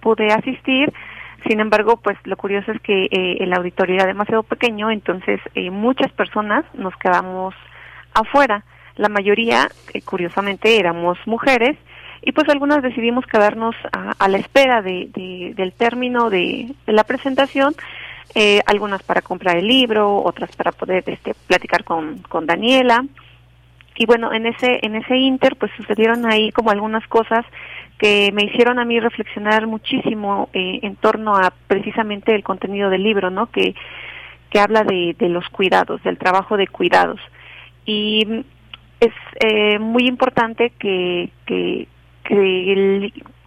pude 0.00 0.28
asistir, 0.32 0.92
sin 1.48 1.58
embargo, 1.58 1.96
pues 1.96 2.16
lo 2.22 2.36
curioso 2.36 2.70
es 2.70 2.80
que 2.82 3.08
el 3.10 3.52
auditorio 3.52 3.96
era 3.96 4.06
demasiado 4.06 4.44
pequeño, 4.44 4.92
entonces 4.92 5.40
muchas 5.72 6.12
personas 6.12 6.64
nos 6.74 6.96
quedamos 6.98 7.52
afuera 8.14 8.62
la 8.96 9.08
mayoría, 9.08 9.68
eh, 9.92 10.02
curiosamente, 10.02 10.78
éramos 10.78 11.18
mujeres 11.26 11.76
y 12.26 12.32
pues 12.32 12.48
algunas 12.48 12.82
decidimos 12.82 13.26
quedarnos 13.26 13.76
a, 13.92 14.28
la 14.28 14.38
espera 14.38 14.80
de, 14.80 15.52
del 15.54 15.72
término 15.74 16.30
de, 16.30 16.74
la 16.86 17.04
presentación, 17.04 17.74
eh, 18.34 18.60
algunas 18.66 19.02
para 19.02 19.20
comprar 19.20 19.58
el 19.58 19.68
libro, 19.68 20.22
otras 20.22 20.54
para 20.56 20.72
poder 20.72 21.04
este, 21.06 21.34
platicar 21.46 21.84
con, 21.84 22.18
con 22.20 22.46
Daniela. 22.46 23.04
Y 23.96 24.06
bueno, 24.06 24.32
en 24.32 24.46
ese, 24.46 24.80
en 24.82 24.96
ese 24.96 25.18
inter 25.18 25.56
pues 25.56 25.70
sucedieron 25.76 26.24
ahí 26.24 26.50
como 26.50 26.70
algunas 26.70 27.06
cosas 27.08 27.44
que 27.98 28.32
me 28.32 28.44
hicieron 28.44 28.78
a 28.78 28.86
mí 28.86 28.98
reflexionar 29.00 29.66
muchísimo 29.66 30.48
eh, 30.54 30.80
en 30.82 30.96
torno 30.96 31.36
a 31.36 31.52
precisamente 31.66 32.34
el 32.34 32.42
contenido 32.42 32.88
del 32.88 33.02
libro, 33.02 33.28
¿no? 33.30 33.50
Que, 33.50 33.74
que 34.48 34.60
habla 34.60 34.82
de, 34.82 35.14
de 35.18 35.28
los 35.28 35.46
cuidados, 35.50 36.02
del 36.02 36.16
trabajo 36.16 36.56
de 36.56 36.68
cuidados. 36.68 37.20
Y 37.84 38.44
es 39.04 39.12
eh, 39.40 39.78
muy 39.78 40.06
importante 40.06 40.72
que, 40.78 41.30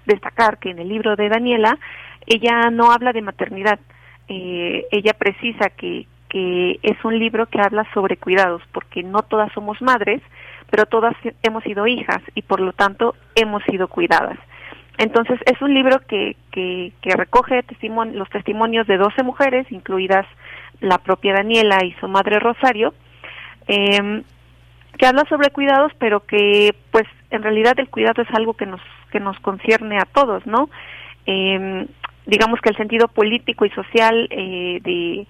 destacar 0.05 0.57
que 0.59 0.69
en 0.69 0.79
el 0.79 0.87
libro 0.87 1.15
de 1.15 1.29
Daniela 1.29 1.77
ella 2.25 2.69
no 2.71 2.91
habla 2.91 3.13
de 3.13 3.21
maternidad, 3.21 3.79
eh, 4.27 4.85
ella 4.91 5.13
precisa 5.13 5.69
que, 5.69 6.05
es 6.29 7.03
un 7.03 7.17
libro 7.17 7.47
que 7.47 7.59
habla 7.59 7.87
sobre 7.95 8.17
cuidados, 8.17 8.61
porque 8.71 9.01
no 9.01 9.23
todas 9.23 9.51
somos 9.53 9.81
madres, 9.81 10.21
pero 10.69 10.85
todas 10.85 11.15
hemos 11.41 11.63
sido 11.63 11.87
hijas 11.87 12.21
y 12.35 12.43
por 12.43 12.59
lo 12.59 12.73
tanto 12.73 13.15
hemos 13.33 13.63
sido 13.63 13.87
cuidadas. 13.87 14.37
Entonces 14.99 15.39
es 15.45 15.59
un 15.63 15.73
libro 15.73 15.99
que, 16.07 16.35
que, 16.51 16.91
que 17.01 17.15
recoge 17.15 17.63
los 18.13 18.29
testimonios 18.29 18.85
de 18.85 18.97
12 18.97 19.23
mujeres, 19.23 19.65
incluidas 19.71 20.27
la 20.79 20.99
propia 20.99 21.33
Daniela 21.33 21.83
y 21.83 21.93
su 21.93 22.07
madre 22.07 22.39
Rosario, 22.39 22.93
eh, 23.67 24.21
que 24.97 25.05
habla 25.05 25.23
sobre 25.29 25.51
cuidados, 25.51 25.91
pero 25.99 26.25
que 26.25 26.75
pues 26.91 27.05
en 27.29 27.43
realidad 27.43 27.79
el 27.79 27.89
cuidado 27.89 28.21
es 28.21 28.29
algo 28.33 28.53
que 28.55 28.65
nos 28.65 28.81
que 29.11 29.19
nos 29.19 29.39
concierne 29.39 29.97
a 29.99 30.05
todos, 30.05 30.45
¿no? 30.45 30.69
Eh, 31.25 31.87
digamos 32.25 32.59
que 32.61 32.69
el 32.69 32.77
sentido 32.77 33.07
político 33.07 33.65
y 33.65 33.69
social 33.71 34.27
eh, 34.31 34.79
de 34.83 35.27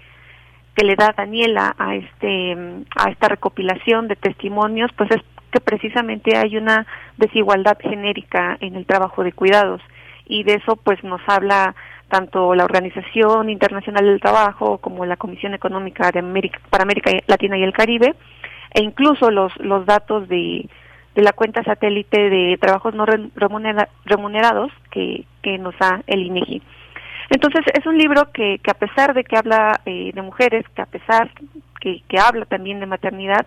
que 0.75 0.85
le 0.85 0.95
da 0.95 1.13
Daniela 1.15 1.75
a 1.77 1.95
este 1.95 2.55
a 2.95 3.09
esta 3.09 3.29
recopilación 3.29 4.07
de 4.07 4.15
testimonios, 4.15 4.91
pues 4.95 5.11
es 5.11 5.21
que 5.51 5.59
precisamente 5.59 6.37
hay 6.37 6.57
una 6.57 6.85
desigualdad 7.17 7.77
genérica 7.81 8.57
en 8.59 8.75
el 8.75 8.85
trabajo 8.85 9.23
de 9.23 9.31
cuidados 9.31 9.81
y 10.25 10.43
de 10.43 10.55
eso 10.55 10.75
pues 10.75 11.03
nos 11.03 11.21
habla 11.27 11.75
tanto 12.09 12.55
la 12.55 12.65
Organización 12.65 13.49
Internacional 13.49 14.05
del 14.05 14.21
Trabajo 14.21 14.77
como 14.77 15.05
la 15.05 15.17
Comisión 15.17 15.53
Económica 15.53 16.11
de 16.11 16.19
América, 16.19 16.59
para 16.69 16.83
América 16.83 17.11
Latina 17.27 17.57
y 17.57 17.63
el 17.63 17.73
Caribe, 17.73 18.15
e 18.73 18.81
incluso 18.81 19.31
los, 19.31 19.55
los 19.57 19.85
datos 19.85 20.27
de, 20.27 20.69
de 21.15 21.21
la 21.21 21.33
cuenta 21.33 21.63
satélite 21.63 22.29
de 22.29 22.57
trabajos 22.59 22.93
no 22.93 23.05
remunerados 23.05 24.71
que, 24.91 25.25
que 25.41 25.57
nos 25.57 25.77
da 25.79 26.03
el 26.07 26.21
INEGI. 26.21 26.61
Entonces 27.29 27.61
es 27.73 27.85
un 27.85 27.97
libro 27.97 28.31
que, 28.31 28.59
que 28.59 28.71
a 28.71 28.75
pesar 28.75 29.13
de 29.13 29.23
que 29.23 29.35
habla 29.35 29.81
eh, 29.85 30.11
de 30.13 30.21
mujeres, 30.21 30.65
que 30.75 30.81
a 30.81 30.85
pesar 30.85 31.31
que, 31.81 32.01
que 32.07 32.19
habla 32.19 32.45
también 32.45 32.79
de 32.79 32.85
maternidad, 32.85 33.45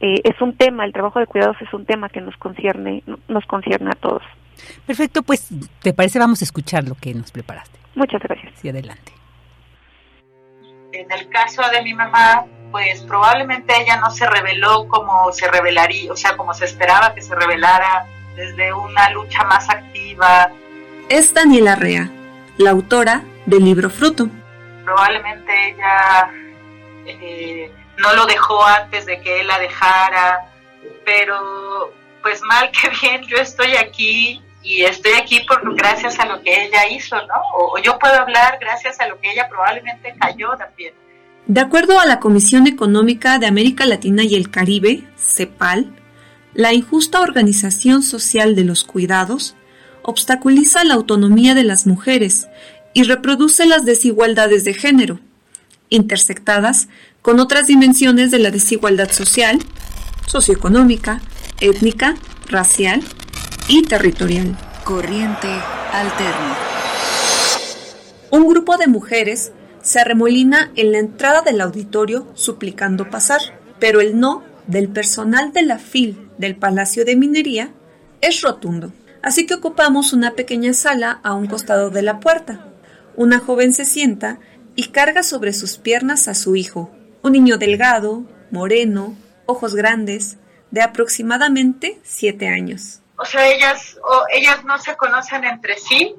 eh, 0.00 0.20
es 0.24 0.40
un 0.40 0.56
tema, 0.56 0.84
el 0.84 0.92
trabajo 0.92 1.20
de 1.20 1.26
cuidados 1.26 1.56
es 1.62 1.72
un 1.72 1.86
tema 1.86 2.08
que 2.08 2.20
nos 2.20 2.36
concierne, 2.36 3.02
nos 3.28 3.46
concierne 3.46 3.90
a 3.90 3.98
todos. 4.00 4.22
Perfecto, 4.86 5.22
pues 5.22 5.48
te 5.82 5.92
parece 5.94 6.18
vamos 6.18 6.42
a 6.42 6.44
escuchar 6.44 6.86
lo 6.86 6.94
que 6.96 7.14
nos 7.14 7.32
preparaste. 7.32 7.78
Muchas 7.94 8.20
gracias. 8.22 8.52
Sí, 8.56 8.68
adelante. 8.68 9.12
En 10.92 11.10
el 11.10 11.28
caso 11.28 11.62
de 11.70 11.82
mi 11.82 11.94
mamá, 11.94 12.44
pues 12.74 13.02
probablemente 13.02 13.72
ella 13.80 13.98
no 13.98 14.10
se 14.10 14.28
reveló 14.28 14.88
como 14.88 15.30
se 15.30 15.48
revelaría, 15.48 16.10
o 16.10 16.16
sea, 16.16 16.36
como 16.36 16.52
se 16.54 16.64
esperaba 16.64 17.14
que 17.14 17.22
se 17.22 17.32
revelara 17.32 18.04
desde 18.34 18.72
una 18.72 19.10
lucha 19.10 19.44
más 19.44 19.70
activa. 19.70 20.50
Es 21.08 21.32
Daniela 21.32 21.76
Rea, 21.76 22.10
la 22.56 22.70
autora 22.70 23.22
del 23.46 23.64
libro 23.64 23.90
Fruto. 23.90 24.26
Probablemente 24.84 25.52
ella 25.68 26.32
eh, 27.06 27.70
no 27.98 28.12
lo 28.14 28.26
dejó 28.26 28.66
antes 28.66 29.06
de 29.06 29.20
que 29.20 29.42
él 29.42 29.46
la 29.46 29.60
dejara, 29.60 30.50
pero 31.04 31.92
pues 32.24 32.42
mal 32.42 32.72
que 32.72 32.90
bien, 33.00 33.22
yo 33.28 33.36
estoy 33.36 33.76
aquí 33.76 34.42
y 34.64 34.82
estoy 34.82 35.12
aquí 35.12 35.46
por 35.46 35.76
gracias 35.76 36.18
a 36.18 36.26
lo 36.26 36.42
que 36.42 36.64
ella 36.64 36.88
hizo, 36.88 37.14
¿no? 37.24 37.34
o 37.52 37.78
yo 37.78 38.00
puedo 38.00 38.14
hablar 38.14 38.58
gracias 38.60 38.98
a 38.98 39.06
lo 39.06 39.20
que 39.20 39.30
ella 39.30 39.48
probablemente 39.48 40.12
cayó 40.18 40.56
también. 40.56 40.92
De 41.46 41.60
acuerdo 41.60 42.00
a 42.00 42.06
la 42.06 42.20
Comisión 42.20 42.66
Económica 42.66 43.38
de 43.38 43.46
América 43.46 43.84
Latina 43.84 44.24
y 44.24 44.34
el 44.34 44.50
Caribe, 44.50 45.06
CEPAL, 45.18 45.94
la 46.54 46.72
injusta 46.72 47.20
organización 47.20 48.02
social 48.02 48.54
de 48.54 48.64
los 48.64 48.82
cuidados 48.82 49.54
obstaculiza 50.02 50.84
la 50.84 50.94
autonomía 50.94 51.54
de 51.54 51.64
las 51.64 51.86
mujeres 51.86 52.48
y 52.94 53.02
reproduce 53.02 53.66
las 53.66 53.84
desigualdades 53.84 54.64
de 54.64 54.72
género, 54.72 55.20
intersectadas 55.90 56.88
con 57.20 57.38
otras 57.40 57.66
dimensiones 57.66 58.30
de 58.30 58.38
la 58.38 58.50
desigualdad 58.50 59.10
social, 59.10 59.58
socioeconómica, 60.26 61.20
étnica, 61.60 62.16
racial 62.48 63.02
y 63.68 63.82
territorial. 63.82 64.56
Corriente 64.82 65.48
alterna. 65.92 66.56
Un 68.30 68.48
grupo 68.48 68.78
de 68.78 68.86
mujeres 68.86 69.52
se 69.84 70.00
arremolina 70.00 70.72
en 70.76 70.92
la 70.92 70.98
entrada 70.98 71.42
del 71.42 71.60
auditorio 71.60 72.26
suplicando 72.34 73.10
pasar, 73.10 73.40
pero 73.78 74.00
el 74.00 74.18
no 74.18 74.42
del 74.66 74.88
personal 74.88 75.52
de 75.52 75.62
la 75.62 75.78
FIL 75.78 76.30
del 76.38 76.56
Palacio 76.56 77.04
de 77.04 77.16
Minería 77.16 77.70
es 78.22 78.40
rotundo. 78.40 78.92
Así 79.22 79.46
que 79.46 79.54
ocupamos 79.54 80.14
una 80.14 80.32
pequeña 80.32 80.72
sala 80.72 81.20
a 81.22 81.34
un 81.34 81.46
costado 81.46 81.90
de 81.90 82.00
la 82.00 82.18
puerta. 82.18 82.66
Una 83.14 83.38
joven 83.38 83.74
se 83.74 83.84
sienta 83.84 84.38
y 84.74 84.88
carga 84.88 85.22
sobre 85.22 85.52
sus 85.52 85.76
piernas 85.76 86.28
a 86.28 86.34
su 86.34 86.56
hijo, 86.56 86.90
un 87.22 87.32
niño 87.32 87.58
delgado, 87.58 88.24
moreno, 88.50 89.14
ojos 89.44 89.74
grandes, 89.74 90.38
de 90.70 90.80
aproximadamente 90.80 92.00
siete 92.02 92.48
años. 92.48 93.00
O 93.16 93.24
sea, 93.26 93.46
ellas, 93.48 93.96
ellas 94.32 94.64
no 94.64 94.78
se 94.78 94.96
conocen 94.96 95.44
entre 95.44 95.76
sí, 95.76 96.16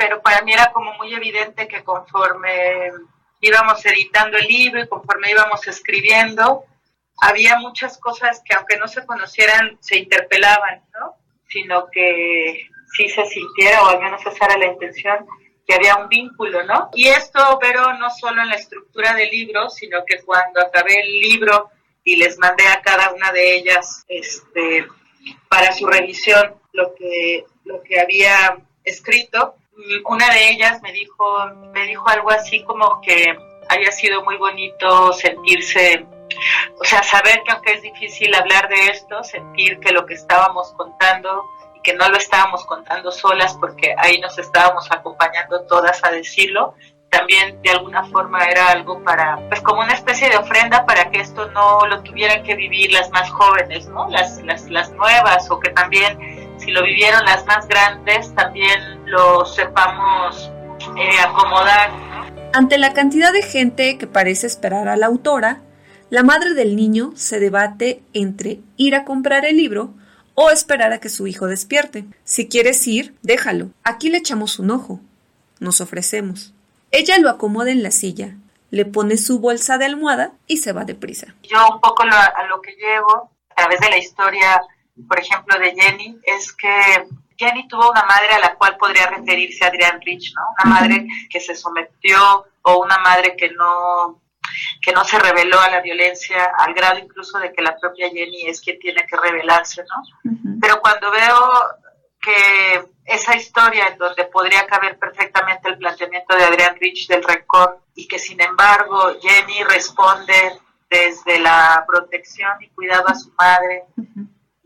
pero 0.00 0.22
para 0.22 0.40
mí 0.40 0.54
era 0.54 0.72
como 0.72 0.94
muy 0.94 1.12
evidente 1.12 1.68
que 1.68 1.84
conforme 1.84 2.90
íbamos 3.38 3.84
editando 3.84 4.38
el 4.38 4.46
libro 4.46 4.82
y 4.82 4.88
conforme 4.88 5.30
íbamos 5.30 5.68
escribiendo, 5.68 6.64
había 7.20 7.58
muchas 7.58 7.98
cosas 7.98 8.40
que 8.42 8.54
aunque 8.54 8.78
no 8.78 8.88
se 8.88 9.04
conocieran, 9.04 9.76
se 9.82 9.98
interpelaban, 9.98 10.82
¿no? 10.98 11.16
Sino 11.46 11.88
que 11.92 12.66
sí 12.96 13.10
se 13.10 13.26
sintiera, 13.26 13.82
o 13.82 13.88
al 13.88 14.00
menos 14.00 14.24
esa 14.24 14.46
era 14.46 14.56
la 14.56 14.72
intención, 14.72 15.26
que 15.66 15.74
había 15.74 15.96
un 15.96 16.08
vínculo, 16.08 16.62
¿no? 16.62 16.88
Y 16.94 17.08
esto, 17.08 17.58
pero 17.60 17.92
no 17.98 18.08
solo 18.08 18.40
en 18.40 18.48
la 18.48 18.56
estructura 18.56 19.12
del 19.12 19.28
libro, 19.28 19.68
sino 19.68 20.02
que 20.06 20.22
cuando 20.22 20.62
acabé 20.62 20.98
el 20.98 21.20
libro 21.20 21.68
y 22.04 22.16
les 22.16 22.38
mandé 22.38 22.66
a 22.68 22.80
cada 22.80 23.12
una 23.12 23.32
de 23.32 23.54
ellas 23.54 24.02
este, 24.08 24.86
para 25.50 25.72
su 25.72 25.86
revisión 25.86 26.54
lo 26.72 26.94
que, 26.94 27.44
lo 27.66 27.82
que 27.82 28.00
había 28.00 28.56
escrito, 28.82 29.56
una 30.06 30.28
de 30.30 30.50
ellas 30.50 30.80
me 30.82 30.92
dijo, 30.92 31.24
me 31.72 31.86
dijo 31.86 32.08
algo 32.08 32.30
así 32.30 32.62
como 32.64 33.00
que 33.00 33.36
había 33.68 33.92
sido 33.92 34.22
muy 34.24 34.36
bonito 34.36 35.12
sentirse, 35.12 36.06
o 36.80 36.84
sea, 36.84 37.02
saber 37.02 37.42
que 37.44 37.52
aunque 37.52 37.72
es 37.74 37.82
difícil 37.82 38.34
hablar 38.34 38.68
de 38.68 38.88
esto, 38.88 39.22
sentir 39.22 39.78
que 39.78 39.92
lo 39.92 40.06
que 40.06 40.14
estábamos 40.14 40.72
contando 40.76 41.44
y 41.76 41.80
que 41.82 41.94
no 41.94 42.08
lo 42.08 42.16
estábamos 42.16 42.64
contando 42.64 43.12
solas 43.12 43.56
porque 43.60 43.94
ahí 43.98 44.20
nos 44.20 44.38
estábamos 44.38 44.90
acompañando 44.90 45.66
todas 45.66 46.02
a 46.04 46.10
decirlo, 46.10 46.74
también 47.10 47.60
de 47.62 47.70
alguna 47.70 48.04
forma 48.04 48.44
era 48.44 48.68
algo 48.68 49.02
para, 49.02 49.36
pues 49.48 49.60
como 49.60 49.80
una 49.80 49.94
especie 49.94 50.30
de 50.30 50.36
ofrenda 50.36 50.86
para 50.86 51.10
que 51.10 51.20
esto 51.20 51.50
no 51.50 51.86
lo 51.86 52.02
tuvieran 52.02 52.42
que 52.44 52.54
vivir 52.54 52.92
las 52.92 53.10
más 53.10 53.28
jóvenes, 53.30 53.86
¿no? 53.88 54.08
Las, 54.08 54.40
las, 54.42 54.68
las 54.70 54.90
nuevas 54.92 55.50
o 55.50 55.58
que 55.58 55.70
también 55.70 56.18
si 56.60 56.70
lo 56.70 56.82
vivieron 56.82 57.24
las 57.24 57.44
más 57.46 57.66
grandes, 57.66 58.34
también 58.34 59.00
lo 59.06 59.44
sepamos 59.46 60.50
eh, 60.96 61.18
acomodar. 61.20 61.90
Ante 62.52 62.78
la 62.78 62.92
cantidad 62.92 63.32
de 63.32 63.42
gente 63.42 63.96
que 63.96 64.06
parece 64.06 64.46
esperar 64.46 64.88
a 64.88 64.96
la 64.96 65.06
autora, 65.06 65.62
la 66.10 66.22
madre 66.22 66.54
del 66.54 66.76
niño 66.76 67.12
se 67.14 67.40
debate 67.40 68.02
entre 68.12 68.60
ir 68.76 68.94
a 68.94 69.04
comprar 69.04 69.44
el 69.46 69.56
libro 69.56 69.94
o 70.34 70.50
esperar 70.50 70.92
a 70.92 70.98
que 70.98 71.08
su 71.08 71.26
hijo 71.26 71.46
despierte. 71.46 72.04
Si 72.24 72.48
quieres 72.48 72.86
ir, 72.86 73.14
déjalo. 73.22 73.70
Aquí 73.84 74.10
le 74.10 74.18
echamos 74.18 74.58
un 74.58 74.70
ojo. 74.70 75.00
Nos 75.60 75.80
ofrecemos. 75.80 76.52
Ella 76.90 77.18
lo 77.18 77.30
acomoda 77.30 77.70
en 77.70 77.82
la 77.82 77.90
silla, 77.90 78.34
le 78.70 78.84
pone 78.84 79.16
su 79.16 79.38
bolsa 79.38 79.78
de 79.78 79.84
almohada 79.84 80.32
y 80.46 80.56
se 80.56 80.72
va 80.72 80.84
deprisa. 80.84 81.34
Yo 81.42 81.58
un 81.72 81.80
poco 81.80 82.02
a 82.02 82.46
lo 82.48 82.60
que 82.60 82.72
llevo 82.72 83.30
a 83.50 83.54
través 83.54 83.80
de 83.80 83.90
la 83.90 83.98
historia 83.98 84.62
por 85.08 85.18
ejemplo, 85.18 85.58
de 85.58 85.74
Jenny, 85.74 86.18
es 86.24 86.52
que 86.52 87.06
Jenny 87.36 87.66
tuvo 87.68 87.90
una 87.90 88.04
madre 88.04 88.34
a 88.34 88.38
la 88.38 88.54
cual 88.54 88.76
podría 88.76 89.06
referirse 89.06 89.64
Adrián 89.64 90.00
Rich, 90.00 90.34
¿no? 90.34 90.42
Una 90.62 90.74
madre 90.74 91.06
que 91.30 91.40
se 91.40 91.54
sometió 91.54 92.46
o 92.62 92.78
una 92.78 92.98
madre 92.98 93.36
que 93.36 93.50
no 93.50 94.20
que 94.82 94.92
no 94.92 95.04
se 95.04 95.18
reveló 95.18 95.60
a 95.60 95.70
la 95.70 95.80
violencia 95.80 96.52
al 96.58 96.74
grado 96.74 96.98
incluso 96.98 97.38
de 97.38 97.52
que 97.52 97.62
la 97.62 97.76
propia 97.78 98.10
Jenny 98.10 98.46
es 98.46 98.60
quien 98.60 98.78
tiene 98.78 99.06
que 99.06 99.16
revelarse, 99.16 99.82
¿no? 99.82 100.32
Pero 100.60 100.80
cuando 100.80 101.10
veo 101.10 101.50
que 102.20 102.84
esa 103.04 103.36
historia 103.36 103.88
en 103.88 103.98
donde 103.98 104.24
podría 104.24 104.66
caber 104.66 104.98
perfectamente 104.98 105.68
el 105.68 105.78
planteamiento 105.78 106.36
de 106.36 106.44
Adrián 106.44 106.76
Rich 106.80 107.08
del 107.08 107.24
rencor 107.24 107.80
y 107.94 108.06
que 108.06 108.18
sin 108.18 108.40
embargo 108.40 109.12
Jenny 109.20 109.62
responde 109.64 110.60
desde 110.88 111.38
la 111.38 111.84
protección 111.86 112.50
y 112.60 112.68
cuidado 112.70 113.08
a 113.08 113.14
su 113.14 113.32
madre, 113.38 113.84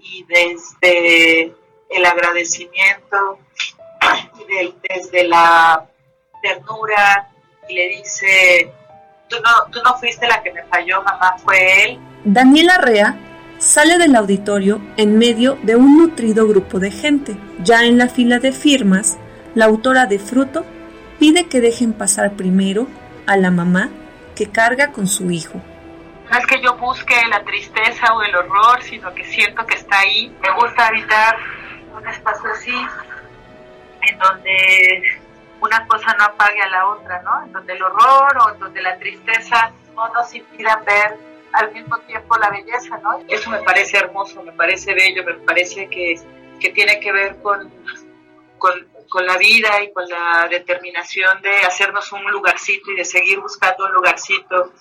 y 0.05 0.25
desde 0.25 1.55
el 1.91 2.05
agradecimiento 2.05 3.39
y 4.39 4.75
desde 4.89 5.25
la 5.25 5.89
ternura 6.43 7.31
y 7.69 7.75
le 7.75 7.89
dice, 7.89 8.71
tú 9.29 9.37
no, 9.43 9.71
tú 9.73 9.81
no 9.83 9.97
fuiste 9.99 10.27
la 10.27 10.43
que 10.43 10.53
me 10.53 10.63
falló, 10.65 11.03
mamá, 11.03 11.37
fue 11.39 11.85
él. 11.85 11.99
Daniela 12.25 12.79
Rea 12.79 13.17
sale 13.59 13.97
del 13.97 14.15
auditorio 14.15 14.81
en 14.97 15.19
medio 15.19 15.59
de 15.63 15.77
un 15.77 15.97
nutrido 15.97 16.47
grupo 16.47 16.79
de 16.79 16.91
gente. 16.91 17.37
Ya 17.63 17.85
en 17.85 17.97
la 17.97 18.09
fila 18.09 18.39
de 18.39 18.53
firmas, 18.53 19.17
la 19.55 19.65
autora 19.67 20.07
de 20.07 20.19
Fruto 20.19 20.65
pide 21.19 21.47
que 21.47 21.61
dejen 21.61 21.95
pasar 21.95 22.33
primero 22.35 22.87
a 23.27 23.37
la 23.37 23.51
mamá 23.51 23.89
que 24.35 24.51
carga 24.51 24.93
con 24.93 25.09
su 25.09 25.31
hijo. 25.31 25.63
No 26.31 26.39
es 26.39 26.47
que 26.47 26.61
yo 26.61 26.75
busque 26.77 27.15
la 27.29 27.45
tristeza 27.45 28.15
o 28.15 28.23
el 28.23 28.35
horror, 28.35 28.83
sino 28.83 29.15
que 29.15 29.25
siento 29.25 29.67
que 29.67 29.75
está 29.75 30.01
ahí. 30.01 30.35
Me 30.41 30.51
gusta 30.53 30.87
habitar 30.87 31.37
un 31.95 32.07
espacio 32.09 32.51
así, 32.51 32.87
en 34.03 34.19
donde 34.19 35.03
una 35.61 35.87
cosa 35.87 36.15
no 36.19 36.25
apague 36.25 36.61
a 36.61 36.69
la 36.69 36.89
otra, 36.89 37.23
¿no? 37.23 37.45
En 37.45 37.53
donde 37.53 37.73
el 37.75 37.83
horror 37.83 38.37
o 38.39 38.53
en 38.53 38.59
donde 38.59 38.83
la 38.83 38.99
tristeza 38.99 39.73
no 39.95 40.09
nos 40.09 40.35
impidan 40.35 40.85
ver 40.85 41.19
al 41.53 41.73
mismo 41.73 41.99
tiempo 42.01 42.37
la 42.37 42.51
belleza, 42.51 42.99
¿no? 42.99 43.19
Eso 43.29 43.51
me 43.51 43.61
parece 43.61 43.99
hermoso, 43.99 44.43
me 44.43 44.53
parece 44.53 44.93
bello, 44.95 45.25
me 45.25 45.35
parece 45.35 45.89
que, 45.89 46.21
que 46.61 46.71
tiene 46.71 46.99
que 47.01 47.13
ver 47.13 47.41
con, 47.43 47.73
con, 48.59 48.73
con, 49.09 49.27
la 49.27 49.37
vida 49.37 49.83
y 49.83 49.93
con 49.93 50.09
la 50.09 50.49
determinación 50.51 51.41
de 51.43 51.51
hacernos 51.65 52.11
un 52.13 52.25
lugarcito 52.31 52.91
y 52.91 52.97
de 52.97 53.05
seguir 53.05 53.41
buscando 53.41 53.87
un 53.87 53.93
lugarcito 53.93 54.73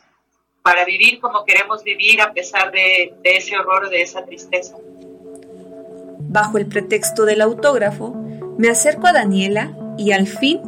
para 0.63 0.85
vivir 0.85 1.19
como 1.19 1.43
queremos 1.43 1.83
vivir 1.83 2.21
a 2.21 2.31
pesar 2.31 2.71
de, 2.71 3.13
ese 3.23 3.57
horror, 3.57 3.89
de 3.89 4.01
esa 4.01 4.23
tristeza. 4.23 4.75
Bajo 6.19 6.57
el 6.57 6.67
pretexto 6.67 7.25
del 7.25 7.41
autógrafo, 7.41 8.15
me 8.57 8.69
acerco 8.69 9.07
a 9.07 9.13
Daniela 9.13 9.77
y 9.97 10.13
al 10.13 10.25
fin 10.25 10.61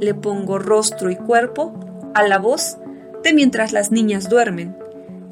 le 0.00 0.14
pongo 0.14 0.58
rostro 0.58 1.10
y 1.10 1.16
cuerpo 1.16 1.78
a 2.14 2.22
la 2.22 2.38
voz 2.38 2.78
de 3.22 3.34
mientras 3.34 3.72
las 3.72 3.92
niñas 3.92 4.30
duermen, 4.30 4.74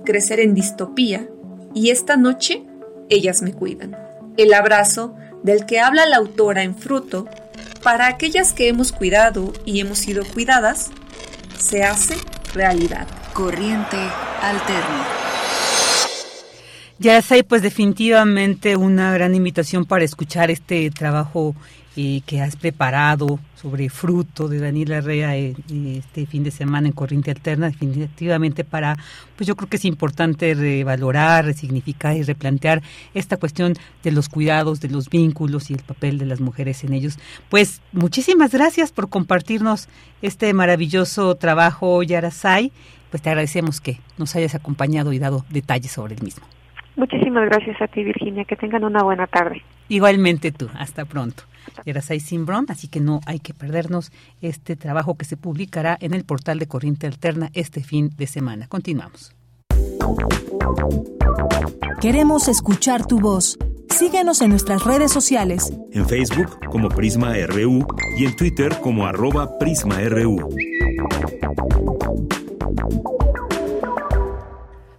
crecer 0.05 0.39
en 0.39 0.55
distopía 0.55 1.27
y 1.75 1.89
esta 1.89 2.19
noche 2.19 2.63
ellas 3.09 3.41
me 3.41 3.55
cuidan. 3.55 3.97
El 4.37 4.53
abrazo 4.53 5.15
del 5.43 5.65
que 5.65 5.81
habla 5.81 6.05
la 6.05 6.19
autora 6.19 6.63
en 6.63 6.77
fruto, 6.77 7.27
para 7.83 8.07
aquellas 8.07 8.53
que 8.53 8.69
hemos 8.69 8.93
cuidado 8.93 9.55
y 9.65 9.81
hemos 9.81 9.99
sido 9.99 10.25
cuidadas, 10.27 10.91
se 11.59 11.85
hace 11.85 12.17
realidad. 12.53 13.09
Corriente 13.33 13.97
Alterna. 14.43 15.07
Ya 16.99 17.23
pues 17.49 17.63
definitivamente 17.63 18.77
una 18.77 19.13
gran 19.13 19.35
invitación 19.35 19.85
para 19.87 20.05
escuchar 20.05 20.51
este 20.51 20.91
trabajo 20.91 21.55
eh, 21.97 22.21
que 22.27 22.41
has 22.41 22.57
preparado 22.57 23.41
sobre 23.61 23.89
fruto 23.89 24.49
de 24.49 24.59
Daniela 24.59 24.99
Herrera 24.99 25.37
eh, 25.37 25.55
este 25.69 26.27
fin 26.27 26.45
de 26.45 26.51
semana 26.51 26.89
en 26.89 26.93
Corriente 26.93 27.31
Alterna, 27.31 27.69
definitivamente 27.71 28.65
para, 28.65 28.97
pues 29.37 29.49
yo 29.49 29.57
creo 29.57 29.69
que 29.69 29.77
es 29.77 29.85
importante 29.85 30.55
revalorar, 30.55 31.47
resignificar 31.47 32.17
y 32.17 32.23
replantear 32.23 32.83
esta 33.15 33.39
cuestión 33.39 33.75
de 34.03 34.13
los 34.13 34.29
cuidados, 34.29 34.81
de 34.81 34.89
los 34.89 35.09
vínculos 35.09 35.71
y 35.71 35.75
el 35.75 35.83
papel 35.83 36.19
de 36.19 36.27
las 36.27 36.41
mujeres 36.41 36.85
en 36.85 36.93
ellos. 36.93 37.19
Pues 37.49 37.81
muchísimas 37.93 38.53
gracias 38.53 38.93
por 38.93 39.09
compartirnos 39.09 39.89
este 40.23 40.53
maravilloso 40.53 41.35
trabajo, 41.35 42.03
Yarasai 42.03 42.73
pues 43.11 43.23
te 43.23 43.29
agradecemos 43.29 43.81
que 43.81 43.99
nos 44.19 44.35
hayas 44.37 44.55
acompañado 44.55 45.13
y 45.13 45.19
dado 45.19 45.45
detalles 45.51 45.93
sobre 45.93 46.15
el 46.15 46.23
mismo. 46.23 46.47
Muchísimas 46.97 47.49
gracias 47.49 47.81
a 47.81 47.89
ti, 47.89 48.05
Virginia. 48.05 48.45
Que 48.45 48.57
tengan 48.57 48.85
una 48.85 49.03
buena 49.03 49.27
tarde. 49.27 49.63
Igualmente 49.89 50.53
tú. 50.53 50.69
Hasta 50.75 51.05
pronto. 51.05 51.45
Eras 51.85 52.11
ahí 52.11 52.21
Simbron, 52.21 52.67
así 52.69 52.89
que 52.89 53.01
no 53.01 53.21
hay 53.27 53.39
que 53.39 53.55
perdernos 53.55 54.13
este 54.41 54.77
trabajo 54.77 55.17
que 55.17 55.25
se 55.25 55.37
publicará 55.37 55.97
en 56.01 56.15
el 56.15 56.25
portal 56.25 56.59
de 56.59 56.67
Corriente 56.67 57.07
Alterna 57.07 57.51
este 57.55 57.83
fin 57.83 58.11
de 58.17 58.27
semana. 58.27 58.67
Continuamos. 58.69 59.35
Queremos 62.01 62.49
escuchar 62.49 63.07
tu 63.07 63.21
voz. 63.21 63.59
Síguenos 63.89 64.41
en 64.41 64.51
nuestras 64.51 64.85
redes 64.85 65.13
sociales. 65.13 65.73
En 65.93 66.09
Facebook 66.09 66.59
como 66.71 66.89
Prisma 66.89 67.35
RU 67.47 67.87
y 68.19 68.25
en 68.25 68.37
Twitter 68.37 68.79
como 68.81 69.07
arroba 69.07 69.59
PrismaRU. 69.59 70.49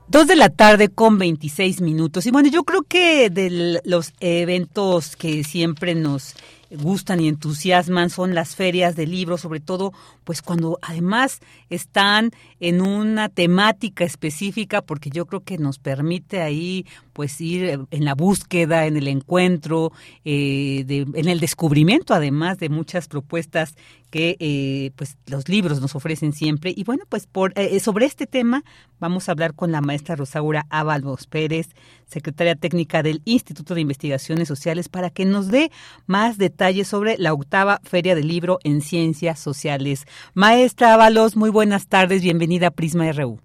Dos 0.07 0.27
de 0.27 0.35
la 0.35 0.49
tarde 0.49 0.89
con 0.89 1.17
26 1.17 1.79
minutos. 1.79 2.25
Y 2.25 2.31
bueno, 2.31 2.49
yo 2.49 2.65
creo 2.65 2.83
que 2.83 3.29
de 3.29 3.79
los 3.85 4.11
eventos 4.19 5.15
que 5.15 5.45
siempre 5.45 5.95
nos 5.95 6.35
gustan 6.69 7.19
y 7.21 7.27
entusiasman 7.27 8.09
son 8.09 8.33
las 8.33 8.55
ferias 8.55 8.95
de 8.95 9.07
libros, 9.07 9.41
sobre 9.41 9.59
todo 9.59 9.93
pues 10.23 10.41
cuando 10.41 10.77
además 10.81 11.39
están 11.69 12.31
en 12.59 12.81
una 12.81 13.29
temática 13.29 14.03
específica, 14.03 14.81
porque 14.81 15.09
yo 15.09 15.25
creo 15.25 15.41
que 15.41 15.57
nos 15.57 15.79
permite 15.79 16.41
ahí 16.41 16.85
pues 17.13 17.39
ir 17.41 17.79
en 17.89 18.05
la 18.05 18.15
búsqueda, 18.15 18.85
en 18.85 18.97
el 18.97 19.07
encuentro, 19.07 19.91
eh, 20.25 20.85
en 20.87 21.27
el 21.27 21.39
descubrimiento 21.39 22.13
además 22.13 22.57
de 22.57 22.69
muchas 22.69 23.07
propuestas 23.07 23.75
que 24.09 24.35
eh, 24.39 24.91
pues 24.97 25.17
los 25.25 25.47
libros 25.47 25.79
nos 25.81 25.95
ofrecen 25.95 26.33
siempre. 26.33 26.73
Y 26.75 26.83
bueno, 26.83 27.05
pues 27.07 27.27
por 27.27 27.53
eh, 27.55 27.79
sobre 27.79 28.05
este 28.05 28.27
tema 28.27 28.63
vamos 28.99 29.27
a 29.27 29.31
hablar 29.31 29.55
con 29.55 29.71
la 29.71 29.81
maestra 29.81 30.15
Rosaura 30.15 30.67
Ábalos 30.69 31.27
Pérez, 31.27 31.69
secretaria 32.05 32.55
técnica 32.55 33.01
del 33.03 33.21
Instituto 33.25 33.73
de 33.73 33.81
Investigaciones 33.81 34.47
Sociales, 34.47 34.89
para 34.89 35.09
que 35.09 35.25
nos 35.25 35.47
dé 35.47 35.71
más 36.05 36.37
detalles 36.37 36.87
sobre 36.89 37.17
la 37.17 37.33
octava 37.33 37.79
Feria 37.83 38.13
del 38.13 38.27
Libro 38.27 38.59
en 38.63 38.81
Ciencias 38.81 39.39
Sociales. 39.39 40.05
Maestra 40.33 40.93
Ábalos, 40.93 41.35
muy 41.35 41.49
buenas 41.49 41.87
tardes, 41.87 42.21
bienvenida 42.21 42.67
a 42.67 42.71
Prisma 42.71 43.11
RU. 43.11 43.39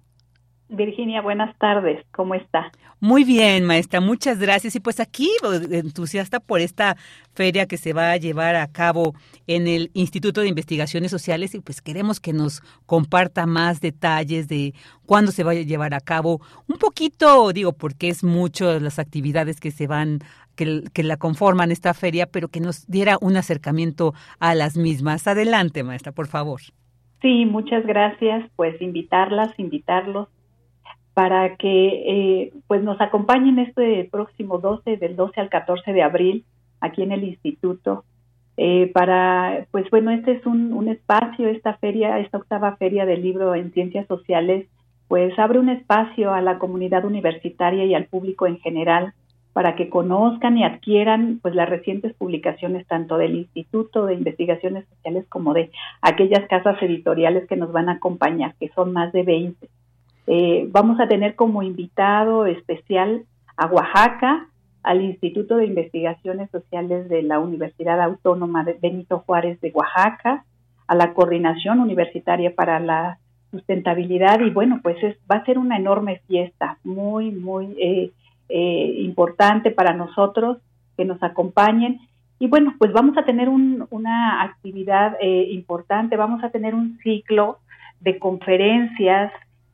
Virginia, 0.69 1.21
buenas 1.21 1.57
tardes, 1.57 2.05
¿cómo 2.11 2.35
está? 2.35 2.71
Muy 2.99 3.23
bien, 3.23 3.63
maestra, 3.63 4.01
muchas 4.01 4.39
gracias. 4.39 4.75
Y 4.75 4.79
pues 4.79 4.99
aquí, 4.99 5.29
entusiasta 5.71 6.39
por 6.39 6.61
esta 6.61 6.97
feria 7.35 7.67
que 7.67 7.77
se 7.77 7.93
va 7.93 8.11
a 8.11 8.17
llevar 8.17 8.55
a 8.55 8.67
cabo 8.67 9.13
en 9.45 9.67
el 9.67 9.91
Instituto 9.93 10.41
de 10.41 10.47
Investigaciones 10.47 11.11
Sociales 11.11 11.53
y 11.53 11.59
pues 11.59 11.79
queremos 11.79 12.19
que 12.19 12.33
nos 12.33 12.61
comparta 12.85 13.45
más 13.45 13.81
detalles 13.81 14.47
de 14.47 14.73
cuándo 15.05 15.31
se 15.31 15.43
va 15.43 15.51
a 15.51 15.55
llevar 15.55 15.93
a 15.93 16.01
cabo. 16.01 16.41
Un 16.67 16.79
poquito, 16.79 17.53
digo, 17.53 17.71
porque 17.71 18.09
es 18.09 18.23
mucho 18.23 18.79
las 18.79 18.97
actividades 18.97 19.59
que 19.59 19.71
se 19.71 19.85
van 19.85 20.19
que, 20.57 20.83
que, 20.93 21.03
la 21.03 21.15
conforman 21.15 21.71
esta 21.71 21.93
feria, 21.93 22.25
pero 22.25 22.49
que 22.49 22.59
nos 22.59 22.85
diera 22.87 23.17
un 23.21 23.37
acercamiento 23.37 24.13
a 24.39 24.55
las 24.55 24.75
mismas. 24.75 25.25
Adelante, 25.27 25.83
maestra, 25.83 26.11
por 26.11 26.27
favor. 26.27 26.59
Sí, 27.21 27.45
muchas 27.45 27.85
gracias. 27.85 28.49
Pues 28.57 28.81
invitarlas, 28.81 29.57
invitarlos 29.57 30.27
para 31.17 31.55
que 31.55 31.87
eh, 31.87 32.53
pues 32.67 32.83
nos 32.83 33.01
acompañen 33.01 33.57
este 33.57 34.07
próximo 34.11 34.59
12, 34.59 34.97
del 34.97 35.15
12 35.15 35.41
al 35.41 35.49
14 35.49 35.91
de 35.91 36.03
abril, 36.03 36.45
aquí 36.79 37.01
en 37.01 37.11
el 37.11 37.23
instituto. 37.23 38.03
Eh, 38.55 38.91
para, 38.93 39.65
pues 39.71 39.89
bueno, 39.89 40.11
este 40.11 40.33
es 40.33 40.45
un, 40.45 40.73
un 40.73 40.89
espacio, 40.89 41.47
esta 41.47 41.75
feria, 41.77 42.19
esta 42.19 42.37
octava 42.37 42.75
feria 42.75 43.07
del 43.07 43.23
libro 43.23 43.55
en 43.55 43.73
ciencias 43.73 44.05
sociales, 44.05 44.67
pues 45.07 45.37
abre 45.39 45.57
un 45.57 45.69
espacio 45.69 46.35
a 46.35 46.41
la 46.41 46.59
comunidad 46.59 47.03
universitaria 47.03 47.85
y 47.85 47.95
al 47.95 48.05
público 48.05 48.45
en 48.45 48.59
general 48.59 49.13
para 49.57 49.75
que 49.75 49.89
conozcan 49.89 50.55
y 50.55 50.63
adquieran 50.63 51.39
pues 51.41 51.55
las 51.55 51.67
recientes 51.67 52.13
publicaciones 52.13 52.85
tanto 52.85 53.17
del 53.17 53.35
Instituto 53.37 54.05
de 54.05 54.13
Investigaciones 54.13 54.85
Sociales 54.87 55.25
como 55.29 55.55
de 55.55 55.71
aquellas 55.99 56.47
casas 56.47 56.79
editoriales 56.79 57.47
que 57.47 57.55
nos 57.55 57.71
van 57.71 57.89
a 57.89 57.93
acompañar, 57.93 58.53
que 58.59 58.69
son 58.75 58.93
más 58.93 59.11
de 59.13 59.23
20. 59.23 59.67
Eh, 60.27 60.67
vamos 60.69 60.99
a 60.99 61.07
tener 61.07 61.33
como 61.33 61.63
invitado 61.63 62.45
especial 62.45 63.23
a 63.55 63.65
Oaxaca, 63.65 64.47
al 64.83 65.01
Instituto 65.01 65.57
de 65.57 65.65
Investigaciones 65.65 66.51
Sociales 66.51 67.09
de 67.09 67.23
la 67.23 67.39
Universidad 67.39 67.99
Autónoma 67.99 68.63
de 68.63 68.73
Benito 68.73 69.23
Juárez 69.25 69.59
de 69.61 69.71
Oaxaca, 69.73 70.45
a 70.85 70.93
la 70.93 71.15
Coordinación 71.15 71.79
Universitaria 71.79 72.53
para 72.53 72.79
la 72.79 73.17
Sustentabilidad 73.49 74.39
y 74.41 74.51
bueno, 74.51 74.81
pues 74.83 75.01
es, 75.01 75.17
va 75.31 75.37
a 75.37 75.45
ser 75.45 75.57
una 75.57 75.77
enorme 75.77 76.21
fiesta, 76.27 76.77
muy, 76.83 77.31
muy 77.31 77.75
eh, 77.81 78.11
eh, 78.49 78.93
importante 78.99 79.71
para 79.71 79.93
nosotros 79.93 80.57
que 80.95 81.05
nos 81.05 81.21
acompañen. 81.23 81.99
Y 82.39 82.47
bueno, 82.47 82.75
pues 82.77 82.91
vamos 82.91 83.17
a 83.17 83.25
tener 83.25 83.49
una 83.49 84.43
actividad 84.43 85.17
importante, 85.21 86.17
vamos 86.17 86.43
a 86.43 86.51
tener 86.51 86.75
un 86.75 86.99
ciclo 86.99 87.57
de 87.99 88.19
conferencias 88.19 89.31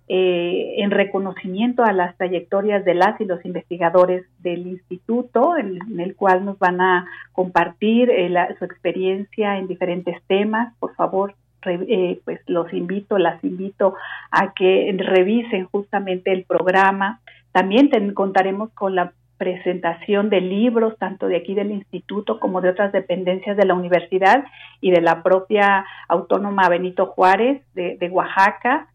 eh, 0.10 0.76
en 0.84 0.91
reconocimiento 0.91 1.82
a 1.84 1.94
las 1.94 2.18
trayectorias 2.18 2.84
de 2.84 2.94
las 2.94 3.20
y 3.22 3.26
los 3.26 3.44
investigadores 3.45 4.26
del 4.40 4.68
instituto, 4.68 5.56
en, 5.56 5.80
el 5.98 6.16
cual 6.18 6.44
nos 6.44 6.60
van 6.60 6.82
a 6.82 7.08
compartir 7.32 8.10
eh, 8.10 8.30
su 8.60 8.66
experiencia 8.66 9.58
en 9.58 9.68
diferentes 9.68 10.22
temas. 10.28 10.74
Por 10.80 10.94
favor, 10.95 11.36
eh, 11.66 12.20
pues 12.26 12.41
los 12.48 12.74
invito, 12.74 13.18
las 13.18 13.41
invito 13.45 13.95
a 14.30 14.54
que 14.54 14.94
revisen 14.98 15.68
justamente 15.68 16.34
el 16.34 16.44
programa. 16.44 17.22
También 17.53 17.89
contaremos 18.13 18.71
con 18.71 18.95
la 18.95 19.13
presentación 19.38 20.30
de 20.30 20.41
libros, 20.41 20.97
tanto 20.97 21.27
de 21.27 21.38
aquí 21.38 21.55
del 21.55 21.71
instituto 21.71 22.39
como 22.39 22.59
de 22.59 22.69
otras 22.69 22.91
dependencias 22.91 23.55
de 23.55 23.65
la 23.65 23.73
universidad 23.73 24.43
y 24.81 24.91
de 24.91 25.01
la 25.01 25.23
propia 25.23 25.85
autónoma 26.09 26.67
Benito 26.67 27.05
Juárez 27.05 27.61
de 27.73 28.09
Oaxaca. 28.11 28.89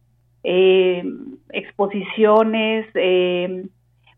Eh, 0.45 1.05
exposiciones, 1.51 2.87
eh, 2.95 3.67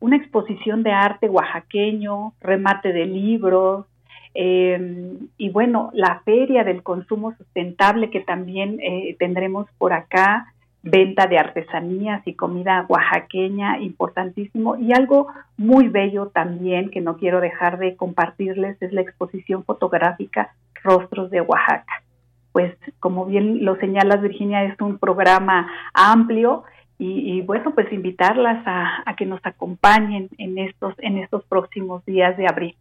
una 0.01 0.17
exposición 0.17 0.83
de 0.83 0.93
arte 0.93 1.29
oaxaqueño, 1.29 2.35
remate 2.41 2.93
de 2.93 3.07
libros, 3.07 3.87
eh, 4.35 5.17
y 5.39 5.51
bueno, 5.51 5.91
la 5.93 6.21
feria 6.25 6.63
del 6.63 6.83
consumo 6.83 7.35
sustentable 7.37 8.11
que 8.11 8.21
también 8.21 8.79
tendremos 9.19 9.67
por 9.77 9.93
acá, 9.93 10.55
venta 10.83 11.27
de 11.27 11.39
artesanías 11.39 12.27
y 12.27 12.35
comida 12.35 12.87
oaxaqueña, 12.89 13.79
importantísimo. 13.79 14.77
Y 14.77 14.93
algo 14.93 15.29
muy 15.57 15.89
bello 15.89 16.29
también 16.29 16.91
que 16.91 17.01
no 17.01 17.17
quiero 17.17 17.41
dejar 17.41 17.79
de 17.79 17.97
compartirles 17.97 18.81
es 18.81 18.93
la 18.93 19.03
exposición 19.03 19.65
fotográfica 19.65 20.55
Rostros 20.83 21.31
de 21.31 21.43
Oaxaca 21.43 22.03
pues 22.53 22.75
como 22.99 23.27
bien 23.27 23.65
lo 23.65 23.77
señalas 23.77 24.23
Virginia, 24.23 24.65
es 24.65 24.81
un 24.81 24.99
programa 24.99 25.71
amplio 25.95 26.65
y, 27.03 27.41
bueno, 27.41 27.73
pues 27.75 27.91
invitarlas 27.95 28.63
a, 28.67 29.03
a, 29.07 29.17
que 29.17 29.25
nos 29.25 29.41
acompañen 29.45 30.29
en 30.37 30.59
estos, 30.59 30.93
en 30.99 31.17
estos 31.17 31.43
próximos 31.45 32.05
días 32.05 32.37
de 32.37 32.47
abril. 32.47 32.77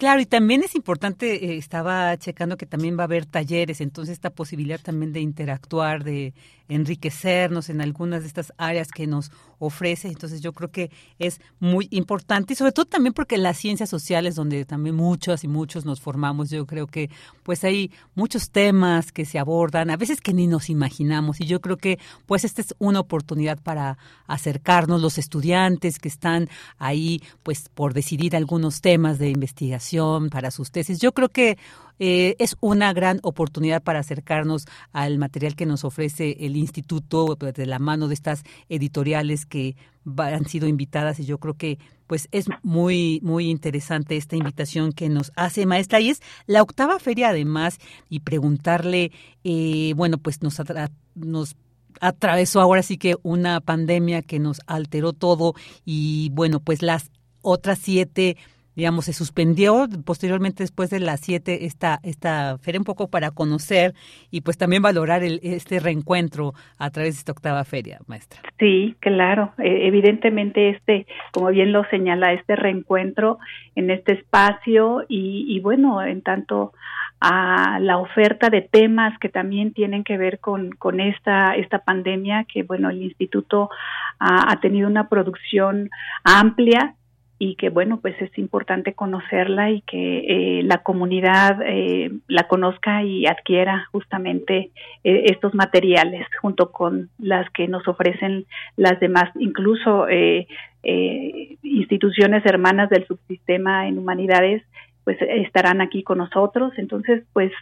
Claro, 0.00 0.22
y 0.22 0.24
también 0.24 0.62
es 0.62 0.74
importante, 0.74 1.44
eh, 1.44 1.58
estaba 1.58 2.16
checando 2.16 2.56
que 2.56 2.64
también 2.64 2.96
va 2.96 3.02
a 3.02 3.04
haber 3.04 3.26
talleres, 3.26 3.82
entonces 3.82 4.14
esta 4.14 4.30
posibilidad 4.30 4.80
también 4.80 5.12
de 5.12 5.20
interactuar, 5.20 6.04
de 6.04 6.32
enriquecernos 6.70 7.68
en 7.68 7.82
algunas 7.82 8.22
de 8.22 8.28
estas 8.28 8.52
áreas 8.56 8.88
que 8.92 9.06
nos 9.06 9.30
ofrece. 9.58 10.08
Entonces 10.08 10.40
yo 10.40 10.52
creo 10.52 10.70
que 10.70 10.90
es 11.18 11.40
muy 11.58 11.88
importante 11.90 12.52
y 12.52 12.56
sobre 12.56 12.72
todo 12.72 12.86
también 12.86 13.12
porque 13.12 13.36
las 13.36 13.58
ciencias 13.58 13.90
sociales 13.90 14.36
donde 14.36 14.64
también 14.64 14.94
muchos 14.94 15.44
y 15.44 15.48
muchos 15.48 15.84
nos 15.84 16.00
formamos, 16.00 16.48
yo 16.48 16.64
creo 16.66 16.86
que 16.86 17.10
pues 17.42 17.64
hay 17.64 17.90
muchos 18.14 18.50
temas 18.50 19.12
que 19.12 19.26
se 19.26 19.38
abordan, 19.38 19.90
a 19.90 19.96
veces 19.96 20.20
que 20.20 20.32
ni 20.32 20.46
nos 20.46 20.70
imaginamos 20.70 21.40
y 21.40 21.44
yo 21.44 21.60
creo 21.60 21.76
que 21.76 21.98
pues 22.24 22.44
esta 22.44 22.62
es 22.62 22.74
una 22.78 23.00
oportunidad 23.00 23.58
para 23.58 23.98
acercarnos 24.28 25.02
los 25.02 25.18
estudiantes 25.18 25.98
que 25.98 26.08
están 26.08 26.48
ahí 26.78 27.20
pues 27.42 27.68
por 27.68 27.92
decidir 27.92 28.36
algunos 28.36 28.80
temas 28.80 29.18
de 29.18 29.28
investigación 29.28 29.89
para 30.30 30.50
sus 30.50 30.70
tesis. 30.70 30.98
Yo 31.00 31.12
creo 31.12 31.28
que 31.28 31.58
eh, 31.98 32.36
es 32.38 32.56
una 32.60 32.92
gran 32.92 33.20
oportunidad 33.22 33.82
para 33.82 34.00
acercarnos 34.00 34.66
al 34.92 35.18
material 35.18 35.54
que 35.54 35.66
nos 35.66 35.84
ofrece 35.84 36.36
el 36.40 36.56
instituto 36.56 37.36
pues, 37.38 37.54
de 37.54 37.66
la 37.66 37.78
mano 37.78 38.08
de 38.08 38.14
estas 38.14 38.42
editoriales 38.68 39.44
que 39.44 39.76
han 40.16 40.46
sido 40.46 40.66
invitadas 40.66 41.20
y 41.20 41.26
yo 41.26 41.38
creo 41.38 41.54
que 41.54 41.78
pues 42.06 42.28
es 42.32 42.46
muy 42.62 43.20
muy 43.22 43.50
interesante 43.50 44.16
esta 44.16 44.34
invitación 44.34 44.92
que 44.92 45.10
nos 45.10 45.30
hace 45.36 45.66
maestra 45.66 46.00
y 46.00 46.08
es 46.08 46.22
la 46.46 46.62
octava 46.62 46.98
feria 46.98 47.28
además 47.28 47.78
y 48.08 48.20
preguntarle 48.20 49.12
eh, 49.44 49.92
bueno 49.94 50.16
pues 50.16 50.42
nos 50.42 50.56
nos 51.14 51.54
atravesó 52.00 52.62
ahora 52.62 52.82
sí 52.82 52.96
que 52.96 53.16
una 53.22 53.60
pandemia 53.60 54.22
que 54.22 54.38
nos 54.38 54.62
alteró 54.66 55.12
todo 55.12 55.54
y 55.84 56.30
bueno 56.30 56.60
pues 56.60 56.80
las 56.80 57.10
otras 57.42 57.78
siete 57.78 58.36
digamos, 58.76 59.06
se 59.06 59.12
suspendió 59.12 59.86
posteriormente 60.04 60.62
después 60.62 60.90
de 60.90 61.00
las 61.00 61.20
siete 61.20 61.66
esta, 61.66 61.98
esta 62.02 62.58
feria 62.58 62.80
un 62.80 62.84
poco 62.84 63.08
para 63.08 63.30
conocer 63.30 63.94
y 64.30 64.42
pues 64.42 64.58
también 64.58 64.82
valorar 64.82 65.22
el, 65.22 65.40
este 65.42 65.80
reencuentro 65.80 66.54
a 66.78 66.90
través 66.90 67.14
de 67.14 67.18
esta 67.18 67.32
octava 67.32 67.64
feria, 67.64 67.98
maestra. 68.06 68.40
Sí, 68.58 68.96
claro. 69.00 69.52
E, 69.58 69.86
evidentemente 69.86 70.70
este, 70.70 71.06
como 71.32 71.48
bien 71.48 71.72
lo 71.72 71.84
señala, 71.90 72.32
este 72.32 72.56
reencuentro 72.56 73.38
en 73.74 73.90
este 73.90 74.12
espacio 74.12 75.04
y, 75.08 75.46
y 75.48 75.60
bueno, 75.60 76.02
en 76.02 76.22
tanto 76.22 76.72
a 77.20 77.78
la 77.80 77.98
oferta 77.98 78.48
de 78.48 78.62
temas 78.62 79.18
que 79.18 79.28
también 79.28 79.74
tienen 79.74 80.04
que 80.04 80.16
ver 80.16 80.40
con, 80.40 80.70
con 80.70 81.00
esta, 81.00 81.54
esta 81.54 81.80
pandemia, 81.80 82.46
que 82.50 82.62
bueno, 82.62 82.88
el 82.88 83.02
instituto 83.02 83.68
ha 84.18 84.58
tenido 84.60 84.86
una 84.86 85.08
producción 85.08 85.88
amplia 86.24 86.94
y 87.40 87.56
que 87.56 87.70
bueno 87.70 87.98
pues 88.00 88.14
es 88.20 88.36
importante 88.38 88.92
conocerla 88.92 89.70
y 89.70 89.80
que 89.80 90.18
eh, 90.28 90.62
la 90.62 90.84
comunidad 90.84 91.58
eh, 91.64 92.12
la 92.28 92.46
conozca 92.46 93.02
y 93.02 93.26
adquiera 93.26 93.88
justamente 93.90 94.70
eh, 95.02 95.24
estos 95.24 95.54
materiales 95.54 96.26
junto 96.40 96.70
con 96.70 97.08
las 97.18 97.50
que 97.50 97.66
nos 97.66 97.88
ofrecen 97.88 98.44
las 98.76 99.00
demás 99.00 99.30
incluso 99.38 100.06
instituciones 101.62 102.46
hermanas 102.46 102.88
del 102.90 103.06
subsistema 103.06 103.88
en 103.88 103.98
humanidades 103.98 104.62
pues 105.04 105.16
estarán 105.20 105.80
aquí 105.80 106.02
con 106.02 106.18
nosotros 106.18 106.72
entonces 106.76 107.24
pues 107.32 107.52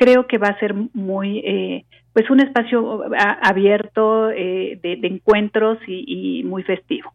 creo 0.00 0.26
que 0.26 0.38
va 0.38 0.48
a 0.48 0.58
ser 0.58 0.74
muy, 0.94 1.40
eh, 1.40 1.84
pues 2.14 2.30
un 2.30 2.40
espacio 2.40 3.02
abierto 3.42 4.30
eh, 4.30 4.78
de, 4.82 4.98
encuentros 5.02 5.76
y, 5.86 6.42
muy 6.44 6.62
festivo. 6.62 7.12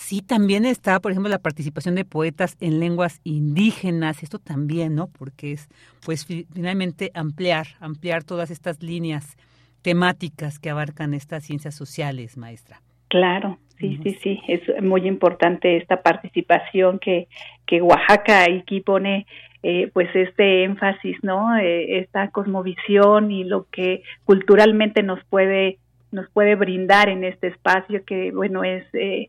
Sí, 0.00 0.22
también 0.22 0.64
está, 0.64 1.00
por 1.00 1.10
ejemplo, 1.10 1.28
la 1.28 1.40
participación 1.40 1.96
de 1.96 2.04
poetas 2.04 2.56
en 2.60 2.78
lenguas 2.78 3.20
indígenas, 3.24 4.22
esto 4.22 4.38
también, 4.38 4.94
¿no? 4.94 5.08
Porque 5.08 5.50
es, 5.50 5.68
pues, 6.06 6.24
finalmente 6.24 7.10
ampliar, 7.14 7.66
ampliar 7.80 8.22
todas 8.22 8.52
estas 8.52 8.80
líneas 8.80 9.36
temáticas 9.82 10.60
que 10.60 10.70
abarcan 10.70 11.14
estas 11.14 11.44
ciencias 11.44 11.74
sociales, 11.74 12.36
maestra. 12.36 12.80
Claro, 13.08 13.58
sí, 13.76 13.98
sí, 14.04 14.16
sí, 14.22 14.40
es 14.46 14.62
muy 14.80 15.06
importante 15.06 15.76
esta 15.76 16.00
participación 16.00 17.00
que, 17.00 17.26
que 17.66 17.82
Oaxaca 17.82 18.44
aquí 18.44 18.80
pone 18.80 19.26
eh, 19.64 19.90
pues 19.92 20.08
este 20.14 20.62
énfasis, 20.62 21.16
¿no? 21.22 21.56
Eh, 21.56 21.98
esta 21.98 22.30
cosmovisión 22.30 23.32
y 23.32 23.42
lo 23.42 23.66
que 23.72 24.04
culturalmente 24.24 25.02
nos 25.02 25.22
puede 25.24 25.78
nos 26.10 26.30
puede 26.30 26.54
brindar 26.54 27.10
en 27.10 27.24
este 27.24 27.48
espacio 27.48 28.02
que 28.04 28.30
bueno 28.30 28.64
es 28.64 28.86
eh, 28.94 29.28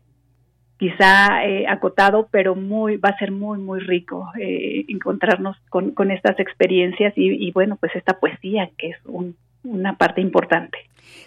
quizá 0.80 1.40
acotado 1.68 2.28
pero 2.32 2.56
muy 2.56 2.96
va 2.96 3.10
a 3.10 3.18
ser 3.18 3.30
muy 3.30 3.58
muy 3.58 3.78
rico 3.80 4.26
encontrarnos 4.36 5.56
con, 5.68 5.92
con 5.92 6.10
estas 6.10 6.40
experiencias 6.40 7.12
y, 7.16 7.46
y, 7.46 7.52
bueno 7.52 7.76
pues 7.76 7.94
esta 7.94 8.18
poesía 8.18 8.70
que 8.76 8.88
es 8.88 8.96
un, 9.04 9.36
una 9.62 9.96
parte 9.96 10.20
importante. 10.20 10.78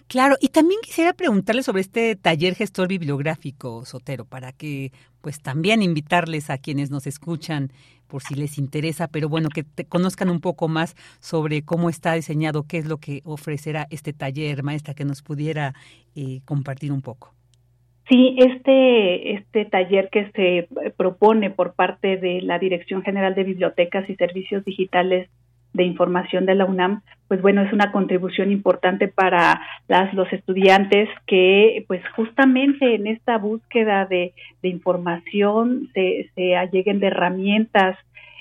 Claro, 0.07 0.35
y 0.39 0.49
también 0.49 0.79
quisiera 0.81 1.13
preguntarle 1.13 1.63
sobre 1.63 1.81
este 1.81 2.15
taller 2.15 2.55
gestor 2.55 2.87
bibliográfico, 2.87 3.85
Sotero, 3.85 4.25
para 4.25 4.51
que 4.51 4.91
pues 5.21 5.41
también 5.41 5.81
invitarles 5.81 6.49
a 6.49 6.57
quienes 6.57 6.89
nos 6.89 7.07
escuchan 7.07 7.71
por 8.07 8.21
si 8.21 8.35
les 8.35 8.57
interesa, 8.57 9.07
pero 9.07 9.29
bueno, 9.29 9.49
que 9.49 9.63
te 9.63 9.85
conozcan 9.85 10.29
un 10.29 10.39
poco 10.39 10.67
más 10.67 10.95
sobre 11.19 11.63
cómo 11.63 11.89
está 11.89 12.13
diseñado, 12.13 12.63
qué 12.67 12.77
es 12.77 12.85
lo 12.85 12.97
que 12.97 13.21
ofrecerá 13.23 13.87
este 13.89 14.13
taller, 14.13 14.63
maestra, 14.63 14.93
que 14.93 15.05
nos 15.05 15.21
pudiera 15.21 15.73
eh, 16.15 16.41
compartir 16.45 16.91
un 16.91 17.01
poco. 17.01 17.33
Sí, 18.09 18.35
este, 18.37 19.33
este 19.33 19.65
taller 19.65 20.09
que 20.09 20.29
se 20.31 20.67
propone 20.97 21.49
por 21.49 21.73
parte 21.73 22.17
de 22.17 22.41
la 22.41 22.59
Dirección 22.59 23.01
General 23.01 23.33
de 23.33 23.45
Bibliotecas 23.45 24.09
y 24.09 24.15
Servicios 24.15 24.65
Digitales 24.65 25.29
de 25.73 25.83
información 25.83 26.45
de 26.45 26.55
la 26.55 26.65
UNAM, 26.65 27.01
pues 27.27 27.41
bueno, 27.41 27.61
es 27.63 27.73
una 27.73 27.91
contribución 27.91 28.51
importante 28.51 29.07
para 29.07 29.59
las, 29.87 30.13
los 30.13 30.31
estudiantes 30.31 31.09
que 31.25 31.83
pues 31.87 32.01
justamente 32.15 32.93
en 32.93 33.07
esta 33.07 33.37
búsqueda 33.39 34.05
de, 34.05 34.33
información 34.61 35.89
se, 35.93 36.29
se 36.35 36.55
alleguen 36.55 36.99
de 36.99 37.07
herramientas 37.07 37.97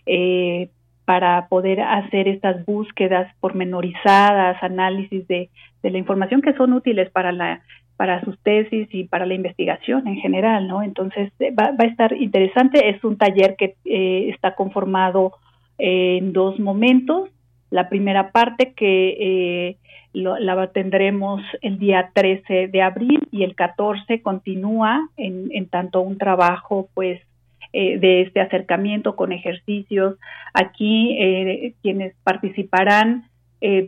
eh, 0.07 0.69
para 1.05 1.49
poder 1.49 1.81
hacer 1.81 2.29
estas 2.29 2.65
búsquedas 2.67 3.35
pormenorizadas, 3.41 4.63
análisis 4.63 5.27
de, 5.27 5.49
de 5.83 5.91
la 5.91 5.99
información 5.99 6.43
que 6.43 6.53
son 6.53 6.75
útiles 6.75 7.11
para 7.11 7.33
la 7.33 7.63
para 8.03 8.21
sus 8.25 8.37
tesis 8.41 8.89
y 8.91 9.05
para 9.05 9.27
la 9.27 9.35
investigación 9.35 10.09
en 10.09 10.17
general, 10.17 10.67
¿no? 10.67 10.83
Entonces 10.83 11.31
va, 11.57 11.71
va 11.71 11.85
a 11.85 11.87
estar 11.87 12.13
interesante. 12.17 12.89
Es 12.89 13.05
un 13.05 13.17
taller 13.17 13.55
que 13.55 13.77
eh, 13.85 14.29
está 14.31 14.57
conformado 14.57 15.35
en 15.79 16.33
dos 16.33 16.59
momentos. 16.59 17.31
La 17.71 17.89
primera 17.89 18.33
parte 18.33 18.73
que 18.73 19.17
eh, 19.21 19.77
la 20.15 20.67
tendremos 20.73 21.43
el 21.61 21.79
día 21.79 22.11
13 22.13 22.67
de 22.67 22.83
abril 22.83 23.21
y 23.31 23.45
el 23.45 23.55
14 23.55 24.21
continúa 24.21 25.09
en, 25.17 25.51
en 25.53 25.69
tanto 25.69 26.01
un 26.01 26.19
trabajo 26.19 26.89
pues 26.95 27.21
eh, 27.73 28.01
de 28.01 28.23
este 28.23 28.41
acercamiento 28.41 29.15
con 29.15 29.31
ejercicios. 29.31 30.17
Aquí 30.55 31.17
eh, 31.21 31.75
quienes 31.83 32.17
participarán 32.25 33.29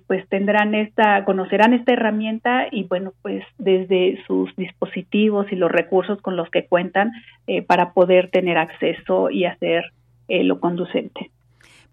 pues 0.06 0.28
tendrán 0.28 0.74
esta, 0.74 1.24
conocerán 1.24 1.74
esta 1.74 1.92
herramienta 1.92 2.68
y 2.70 2.84
bueno, 2.84 3.12
pues 3.22 3.44
desde 3.58 4.22
sus 4.26 4.54
dispositivos 4.56 5.50
y 5.50 5.56
los 5.56 5.70
recursos 5.70 6.20
con 6.22 6.36
los 6.36 6.48
que 6.50 6.66
cuentan 6.66 7.10
para 7.66 7.92
poder 7.92 8.30
tener 8.30 8.56
acceso 8.56 9.30
y 9.30 9.44
hacer 9.44 9.84
lo 10.28 10.60
conducente. 10.60 11.30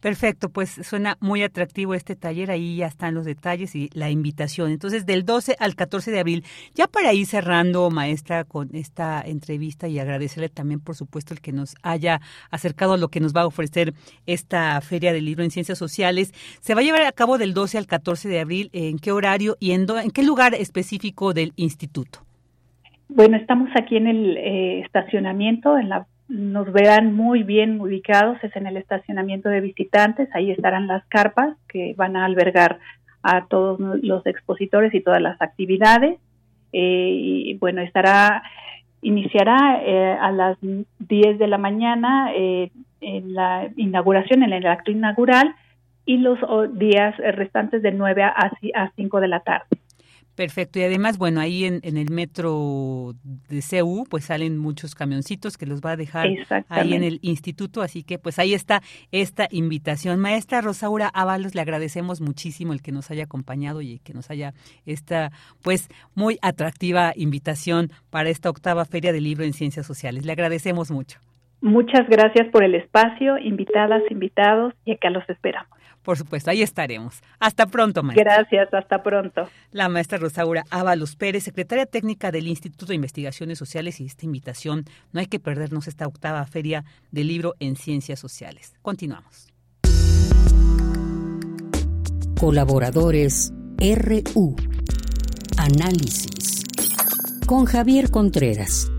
Perfecto, 0.02 0.49
pues 0.49 0.72
suena 0.72 1.15
muy 1.19 1.44
atractivo 1.44 1.94
este 1.94 2.15
taller, 2.15 2.49
ahí 2.49 2.78
ya 2.78 2.88
están 2.88 3.14
los 3.14 3.23
detalles 3.23 3.76
y 3.76 3.90
la 3.94 4.10
invitación. 4.10 4.72
Entonces, 4.72 5.06
del 5.06 5.26
12 5.26 5.56
al 5.60 5.76
14 5.76 6.10
de 6.10 6.19
abril, 6.19 6.44
ya 6.73 6.88
para 6.88 7.14
ir 7.14 7.28
cerrando, 7.28 7.88
maestra, 7.91 8.44
con 8.44 8.69
esta 8.73 9.22
entrevista 9.22 9.88
y 9.88 9.99
agradecerle 9.99 10.49
también, 10.49 10.80
por 10.80 10.95
supuesto, 10.95 11.36
el 11.36 11.40
que 11.40 11.52
nos 11.52 11.76
haya 11.84 12.19
acercado 12.49 12.94
a 12.94 12.98
lo 12.98 13.10
que 13.10 13.19
nos 13.19 13.36
va 13.36 13.41
a 13.41 13.45
ofrecer 13.45 13.94
esta 14.26 14.82
Feria 14.82 15.14
del 15.14 15.26
Libro 15.26 15.44
en 15.44 15.52
Ciencias 15.52 15.78
Sociales. 15.78 16.34
Se 16.61 16.73
va 16.73 16.82
a 16.82 16.84
llevar 16.84 17.03
a 17.03 17.11
cabo 17.11 17.38
del 17.38 17.53
12 17.53 17.78
al 17.78 17.86
14 17.86 18.28
de 18.28 18.40
abril, 18.40 18.69
¿en 18.73 18.98
qué 18.98 19.11
horario 19.11 19.56
y 19.60 19.73
en, 19.73 19.86
en 20.03 20.10
qué 20.10 20.23
lugar 20.23 20.56
específico 20.56 21.34
del 21.36 21.53
instituto? 21.57 22.26
Bueno, 23.07 23.38
estamos 23.38 23.69
aquí 23.80 23.98
en 23.98 24.07
el 24.07 24.38
eh, 24.38 24.80
estacionamiento, 24.80 25.78
en 25.78 25.90
la 25.90 26.07
nos 26.32 26.72
verán 26.72 27.14
muy 27.14 27.44
bien 27.44 27.82
ubicados, 27.82 28.41
es 28.41 28.56
en 28.56 28.66
el 28.66 28.78
estacionamiento 28.78 29.49
de 29.49 29.60
visitantes, 29.60 30.30
ahí 30.34 30.49
estarán 30.49 30.88
las 30.88 31.06
carpas 31.08 31.58
que 31.68 31.94
van 31.98 32.16
a 32.16 32.24
albergar 32.24 32.80
a 33.22 33.45
todos 33.48 33.80
los 34.02 34.26
expositores 34.26 34.94
y 34.94 35.02
todas 35.02 35.22
las 35.22 35.40
actividades. 35.41 36.20
Eh, 36.72 37.58
bueno, 37.60 37.82
estará, 37.82 38.44
iniciará 39.02 39.82
eh, 39.84 40.18
a 40.20 40.32
las 40.32 40.58
10 40.62 41.38
de 41.38 41.48
la 41.48 41.58
mañana 41.58 42.32
eh, 42.34 42.72
en 43.02 43.34
la 43.34 43.70
inauguración, 43.76 44.44
en 44.44 44.53
el 44.53 44.66
acto 44.68 44.90
inaugural, 44.90 45.53
y 46.06 46.18
los 46.18 46.40
días 46.80 47.16
restantes 47.18 47.82
de 47.82 47.91
9 47.91 48.24
a, 48.24 48.52
a 48.76 48.91
5 48.95 49.20
de 49.20 49.28
la 49.28 49.41
tarde. 49.41 49.81
Perfecto, 50.42 50.80
y 50.80 50.82
además, 50.82 51.20
bueno, 51.20 51.40
ahí 51.40 51.66
en, 51.66 51.82
el 51.84 52.10
metro 52.10 53.14
de 53.48 53.62
CEU, 53.62 54.06
pues 54.10 54.26
salen 54.26 54.58
muchos 54.58 54.96
camioncitos 54.96 55.56
que 55.56 55.68
los 55.68 55.82
va 55.82 55.92
a 55.92 55.96
dejar 55.96 56.30
ahí 56.68 56.96
en 56.96 57.04
el 57.04 57.20
instituto, 57.22 57.84
así 57.84 58.02
que 58.02 58.18
pues 58.18 58.40
ahí 58.40 58.56
está 58.56 58.82
esta 59.12 59.48
invitación. 59.52 60.20
Maestra 60.20 60.62
Rosaura 60.62 61.10
Ábalos, 61.14 61.54
le 61.54 61.62
agradecemos 61.62 62.22
muchísimo 62.22 62.74
el 62.74 62.82
que 62.82 62.92
nos 62.92 63.12
haya 63.12 63.26
acompañado 63.26 63.84
y 63.84 64.00
que 64.00 64.16
nos 64.16 64.32
haya 64.32 64.56
esta, 64.88 65.32
pues, 65.62 65.90
muy 66.16 66.40
atractiva 66.42 67.14
invitación 67.16 67.92
para 68.10 68.32
esta 68.32 68.50
octava 68.50 68.84
Feria 68.86 69.14
del 69.14 69.26
Libro 69.26 69.44
en 69.44 69.54
Ciencias 69.54 69.86
Sociales. 69.86 70.26
Le 70.26 70.32
agradecemos 70.32 70.90
mucho. 70.90 71.20
Muchas 71.62 72.10
gracias 72.10 72.48
por 72.48 72.64
el 72.64 72.74
espacio, 72.74 73.38
invitadas, 73.38 74.02
invitados, 74.10 74.74
y 74.86 74.94
acá 74.94 75.12
los 75.12 75.30
esperamos. 75.30 75.81
Por 76.03 76.18
supuesto, 76.18 76.49
ahí 76.49 76.61
estaremos. 76.61 77.22
Hasta 77.40 77.68
pronto, 77.68 78.03
maestra. 78.03 78.36
Gracias, 78.38 78.73
hasta 78.73 79.03
pronto. 79.03 79.48
La 79.72 79.90
maestra 79.90 80.18
Rosaura 80.18 80.64
Ábalos 80.69 81.15
Pérez, 81.15 81.44
secretaria 81.44 81.86
técnica 81.86 82.32
del 82.32 82.48
Instituto 82.48 82.88
de 82.88 82.95
Investigaciones 82.95 83.60
Sociales 83.60 83.99
y 83.99 84.06
esta 84.06 84.26
invitación. 84.26 84.86
No 85.11 85.19
hay 85.19 85.28
que 85.28 85.40
perdernos 85.40 85.88
esta 85.88 86.07
octava 86.07 86.45
feria 86.45 86.84
del 87.11 87.28
libro 87.28 87.53
en 87.60 87.76
ciencias 87.76 88.19
sociales. 88.19 88.73
Continuamos. 88.82 89.52
Colaboradores 92.40 93.53
RU. 93.78 94.56
Análisis. 95.57 96.64
Con 97.45 97.65
Javier 97.65 98.10
Contreras. 98.10 98.91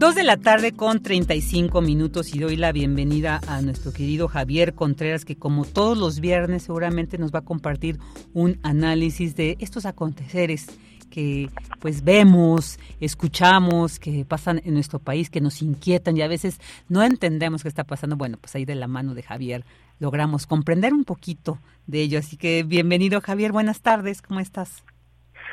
Dos 0.00 0.14
de 0.14 0.24
la 0.24 0.38
tarde 0.38 0.72
con 0.72 1.02
35 1.02 1.82
minutos 1.82 2.34
y 2.34 2.38
doy 2.38 2.56
la 2.56 2.72
bienvenida 2.72 3.38
a 3.46 3.60
nuestro 3.60 3.92
querido 3.92 4.28
Javier 4.28 4.72
Contreras 4.72 5.26
que 5.26 5.36
como 5.36 5.66
todos 5.66 5.98
los 5.98 6.20
viernes 6.20 6.62
seguramente 6.62 7.18
nos 7.18 7.34
va 7.34 7.40
a 7.40 7.44
compartir 7.44 7.98
un 8.32 8.58
análisis 8.62 9.36
de 9.36 9.58
estos 9.60 9.84
aconteceres 9.84 10.68
que 11.10 11.50
pues 11.80 12.02
vemos, 12.02 12.78
escuchamos, 12.98 13.98
que 13.98 14.24
pasan 14.24 14.62
en 14.64 14.72
nuestro 14.72 15.00
país, 15.00 15.28
que 15.28 15.42
nos 15.42 15.60
inquietan 15.60 16.16
y 16.16 16.22
a 16.22 16.28
veces 16.28 16.62
no 16.88 17.02
entendemos 17.02 17.62
qué 17.62 17.68
está 17.68 17.84
pasando. 17.84 18.16
Bueno, 18.16 18.38
pues 18.40 18.54
ahí 18.54 18.64
de 18.64 18.76
la 18.76 18.88
mano 18.88 19.12
de 19.12 19.22
Javier 19.22 19.66
logramos 19.98 20.46
comprender 20.46 20.94
un 20.94 21.04
poquito 21.04 21.58
de 21.86 22.00
ello. 22.00 22.20
Así 22.20 22.38
que 22.38 22.62
bienvenido 22.62 23.20
Javier, 23.20 23.52
buenas 23.52 23.82
tardes, 23.82 24.22
¿cómo 24.22 24.40
estás? 24.40 24.82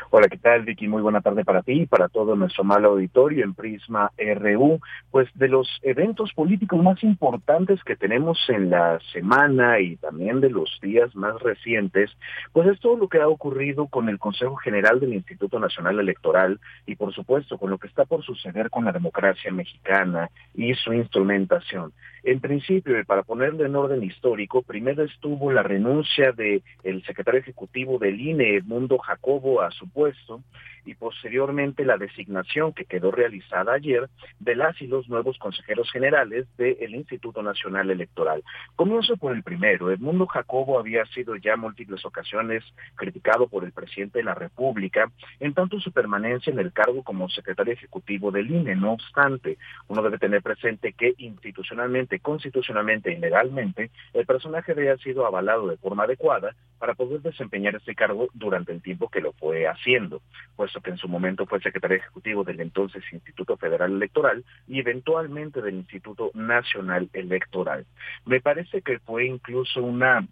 Hola, 0.09 0.27
¿qué 0.29 0.37
tal, 0.37 0.63
Vicky? 0.63 0.87
Muy 0.87 1.01
buena 1.01 1.21
tarde 1.21 1.43
para 1.43 1.61
ti 1.61 1.81
y 1.81 1.85
para 1.85 2.07
todo 2.07 2.35
nuestro 2.35 2.63
mal 2.63 2.85
auditorio 2.85 3.43
en 3.43 3.53
Prisma 3.53 4.11
RU. 4.17 4.79
Pues 5.11 5.27
de 5.35 5.47
los 5.47 5.67
eventos 5.81 6.33
políticos 6.33 6.81
más 6.81 7.03
importantes 7.03 7.83
que 7.83 7.95
tenemos 7.95 8.39
en 8.49 8.69
la 8.69 8.99
semana 9.11 9.79
y 9.79 9.97
también 9.97 10.39
de 10.39 10.49
los 10.49 10.79
días 10.81 11.15
más 11.15 11.41
recientes, 11.41 12.11
pues 12.53 12.67
es 12.67 12.79
todo 12.79 12.97
lo 12.97 13.07
que 13.07 13.19
ha 13.19 13.27
ocurrido 13.27 13.87
con 13.87 14.09
el 14.09 14.19
Consejo 14.19 14.55
General 14.55 14.99
del 14.99 15.13
Instituto 15.13 15.59
Nacional 15.59 15.99
Electoral 15.99 16.59
y 16.85 16.95
por 16.95 17.13
supuesto 17.13 17.57
con 17.57 17.69
lo 17.69 17.77
que 17.77 17.87
está 17.87 18.05
por 18.05 18.23
suceder 18.23 18.69
con 18.69 18.85
la 18.85 18.91
democracia 18.91 19.51
mexicana 19.51 20.29
y 20.53 20.73
su 20.75 20.93
instrumentación. 20.93 21.91
En 22.27 22.41
principio, 22.41 22.93
para 23.05 23.23
ponerlo 23.23 23.65
en 23.65 23.73
orden 23.73 24.03
histórico, 24.03 24.61
primero 24.61 25.01
estuvo 25.01 25.49
la 25.49 25.63
renuncia 25.63 26.33
del 26.33 26.61
el 26.83 27.01
secretario 27.05 27.39
ejecutivo 27.39 27.99
del 27.99 28.19
INE, 28.19 28.57
Edmundo 28.57 28.97
Jacobo, 28.97 29.61
a 29.61 29.71
su 29.71 29.85
supuesto, 29.85 30.43
y 30.87 30.95
posteriormente 30.95 31.85
la 31.85 31.97
designación 31.97 32.73
que 32.73 32.85
quedó 32.85 33.11
realizada 33.11 33.73
ayer 33.73 34.09
de 34.39 34.55
las 34.55 34.81
y 34.81 34.87
los 34.87 35.07
nuevos 35.09 35.37
consejeros 35.37 35.91
generales 35.91 36.47
del 36.57 36.95
Instituto 36.95 37.43
Nacional 37.43 37.91
Electoral. 37.91 38.43
Comienzo 38.75 39.17
por 39.17 39.35
el 39.35 39.43
primero. 39.43 39.91
Edmundo 39.91 40.25
Jacobo 40.27 40.79
había 40.79 41.05
sido 41.07 41.35
ya 41.35 41.57
múltiples 41.57 42.05
ocasiones 42.05 42.63
criticado 42.95 43.47
por 43.47 43.65
el 43.65 43.73
presidente 43.73 44.19
de 44.19 44.25
la 44.25 44.33
República 44.33 45.11
en 45.39 45.53
tanto 45.53 45.79
su 45.79 45.91
permanencia 45.91 46.51
en 46.53 46.59
el 46.59 46.71
cargo 46.71 47.03
como 47.03 47.29
secretario 47.29 47.73
ejecutivo 47.73 48.31
del 48.31 48.49
INE. 48.49 48.75
No 48.75 48.93
obstante, 48.93 49.57
uno 49.89 50.01
debe 50.01 50.17
tener 50.17 50.41
presente 50.41 50.93
que 50.93 51.15
institucionalmente, 51.17 52.16
constitucionalmente 52.19 53.11
y 53.11 53.17
legalmente, 53.17 53.91
el 54.13 54.25
personaje 54.25 54.71
había 54.71 54.97
sido 54.97 55.25
avalado 55.25 55.67
de 55.67 55.77
forma 55.77 56.03
adecuada 56.03 56.55
para 56.79 56.93
poder 56.93 57.21
desempeñar 57.21 57.75
este 57.75 57.95
cargo 57.95 58.29
durante 58.33 58.71
el 58.71 58.81
tiempo 58.81 59.09
que 59.09 59.21
lo 59.21 59.33
fue 59.33 59.67
haciendo, 59.67 60.21
puesto 60.55 60.81
que 60.81 60.91
en 60.91 60.97
su 60.97 61.07
momento 61.07 61.45
fue 61.45 61.61
secretario 61.61 61.97
ejecutivo 61.97 62.43
del 62.43 62.61
entonces 62.61 63.03
Instituto 63.11 63.57
Federal 63.57 63.91
Electoral 63.91 64.43
y 64.67 64.79
eventualmente 64.79 65.61
del 65.61 65.75
Instituto 65.75 66.31
Nacional 66.33 67.09
Electoral. 67.13 67.85
Me 68.25 68.41
parece 68.41 68.81
que 68.81 68.99
fue 68.99 69.25
incluso 69.25 69.83
una 69.83 70.27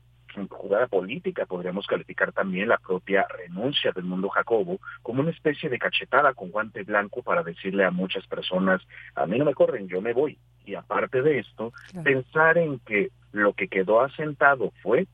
jugada 0.47 0.87
política, 0.87 1.45
podríamos 1.45 1.87
calificar 1.87 2.31
también 2.31 2.69
la 2.69 2.77
propia 2.77 3.25
renuncia 3.27 3.91
del 3.91 4.03
mundo 4.03 4.29
Jacobo 4.29 4.79
como 5.01 5.21
una 5.21 5.31
especie 5.31 5.69
de 5.69 5.79
cachetada 5.79 6.33
con 6.33 6.51
guante 6.51 6.83
blanco 6.83 7.23
para 7.23 7.43
decirle 7.43 7.85
a 7.85 7.91
muchas 7.91 8.25
personas, 8.27 8.81
a 9.15 9.25
mí 9.25 9.37
no 9.39 9.45
me 9.45 9.53
corren, 9.53 9.87
yo 9.87 10.01
me 10.01 10.13
voy. 10.13 10.37
Y 10.65 10.75
aparte 10.75 11.21
de 11.21 11.39
esto, 11.39 11.73
pensar 12.03 12.57
en 12.57 12.79
que 12.79 13.09
lo 13.31 13.53
que 13.53 13.67
quedó 13.67 14.01
asentado 14.01 14.71
fue 14.81 15.07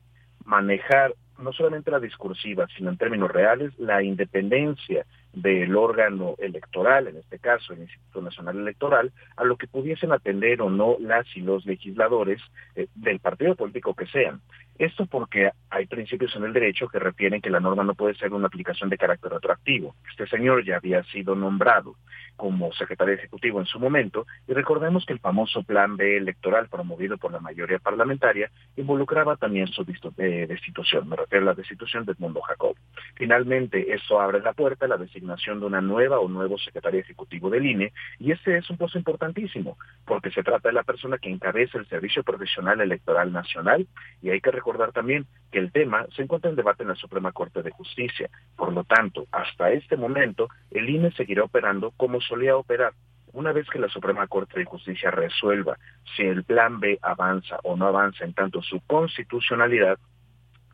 manejar 0.44 1.14
no 1.38 1.52
solamente 1.52 1.90
la 1.90 2.00
discursiva, 2.00 2.66
sino 2.76 2.90
en 2.90 2.96
términos 2.96 3.30
reales, 3.30 3.76
la 3.78 4.02
independencia 4.02 5.04
del 5.32 5.74
órgano 5.76 6.34
electoral, 6.38 7.08
en 7.08 7.16
este 7.16 7.38
caso 7.38 7.72
el 7.72 7.80
Instituto 7.80 8.22
Nacional 8.22 8.58
Electoral, 8.58 9.12
a 9.36 9.44
lo 9.44 9.56
que 9.56 9.66
pudiesen 9.66 10.12
atender 10.12 10.60
o 10.62 10.70
no 10.70 10.96
las 11.00 11.26
y 11.34 11.40
los 11.40 11.64
legisladores 11.66 12.40
eh, 12.74 12.86
del 12.94 13.18
partido 13.18 13.54
político 13.54 13.94
que 13.94 14.06
sean. 14.06 14.40
Esto 14.78 15.06
porque 15.06 15.50
hay 15.70 15.86
principios 15.86 16.34
en 16.34 16.44
el 16.44 16.52
derecho 16.52 16.88
que 16.88 16.98
refieren 16.98 17.40
que 17.40 17.50
la 17.50 17.60
norma 17.60 17.84
no 17.84 17.94
puede 17.94 18.14
ser 18.14 18.32
una 18.32 18.46
aplicación 18.46 18.90
de 18.90 18.98
carácter 18.98 19.32
retroactivo. 19.32 19.94
Este 20.10 20.26
señor 20.26 20.64
ya 20.64 20.76
había 20.76 21.02
sido 21.04 21.34
nombrado 21.34 21.96
como 22.36 22.72
secretario 22.72 23.14
ejecutivo 23.14 23.60
en 23.60 23.66
su 23.66 23.78
momento 23.78 24.26
y 24.48 24.54
recordemos 24.54 25.04
que 25.06 25.12
el 25.12 25.20
famoso 25.20 25.62
plan 25.62 25.96
B 25.96 26.16
electoral 26.16 26.68
promovido 26.68 27.18
por 27.18 27.30
la 27.30 27.40
mayoría 27.40 27.78
parlamentaria 27.78 28.50
involucraba 28.76 29.36
también 29.36 29.68
su 29.68 29.82
eh, 30.16 30.46
destitución, 30.48 31.08
me 31.08 31.16
refiero 31.16 31.44
a 31.44 31.50
la 31.50 31.54
destitución 31.54 32.04
de 32.04 32.12
Edmundo 32.12 32.40
Jacob. 32.40 32.74
Finalmente, 33.14 33.94
eso 33.94 34.20
abre 34.20 34.40
la 34.40 34.54
puerta 34.54 34.86
a 34.86 34.88
la 34.88 34.96
designación 34.96 35.60
de 35.60 35.66
una 35.66 35.80
nueva 35.80 36.18
o 36.18 36.28
nuevo 36.28 36.58
secretario 36.58 37.00
ejecutivo 37.00 37.50
del 37.50 37.66
INE 37.66 37.92
y 38.18 38.32
este 38.32 38.56
es 38.56 38.68
un 38.70 38.78
paso 38.78 38.98
importantísimo 38.98 39.76
porque 40.06 40.30
se 40.30 40.42
trata 40.42 40.70
de 40.70 40.74
la 40.74 40.82
persona 40.82 41.18
que 41.18 41.30
encabeza 41.30 41.78
el 41.78 41.86
Servicio 41.86 42.24
Profesional 42.24 42.80
Electoral 42.80 43.32
Nacional 43.32 43.86
y 44.20 44.30
hay 44.30 44.40
que 44.40 44.50
recordar 44.50 44.71
también 44.92 45.26
que 45.50 45.58
el 45.58 45.72
tema 45.72 46.06
se 46.14 46.22
encuentra 46.22 46.50
en 46.50 46.56
debate 46.56 46.82
en 46.82 46.90
la 46.90 46.94
Suprema 46.94 47.32
Corte 47.32 47.62
de 47.62 47.70
Justicia. 47.70 48.30
Por 48.56 48.72
lo 48.72 48.84
tanto, 48.84 49.26
hasta 49.30 49.70
este 49.70 49.96
momento, 49.96 50.48
el 50.70 50.88
INE 50.88 51.12
seguirá 51.12 51.44
operando 51.44 51.92
como 51.96 52.20
solía 52.20 52.56
operar. 52.56 52.92
Una 53.32 53.52
vez 53.52 53.66
que 53.68 53.78
la 53.78 53.88
Suprema 53.88 54.26
Corte 54.26 54.58
de 54.58 54.64
Justicia 54.66 55.10
resuelva 55.10 55.78
si 56.16 56.22
el 56.22 56.44
plan 56.44 56.80
B 56.80 56.98
avanza 57.00 57.58
o 57.62 57.76
no 57.76 57.86
avanza 57.86 58.24
en 58.24 58.34
tanto 58.34 58.62
su 58.62 58.80
constitucionalidad, 58.86 59.98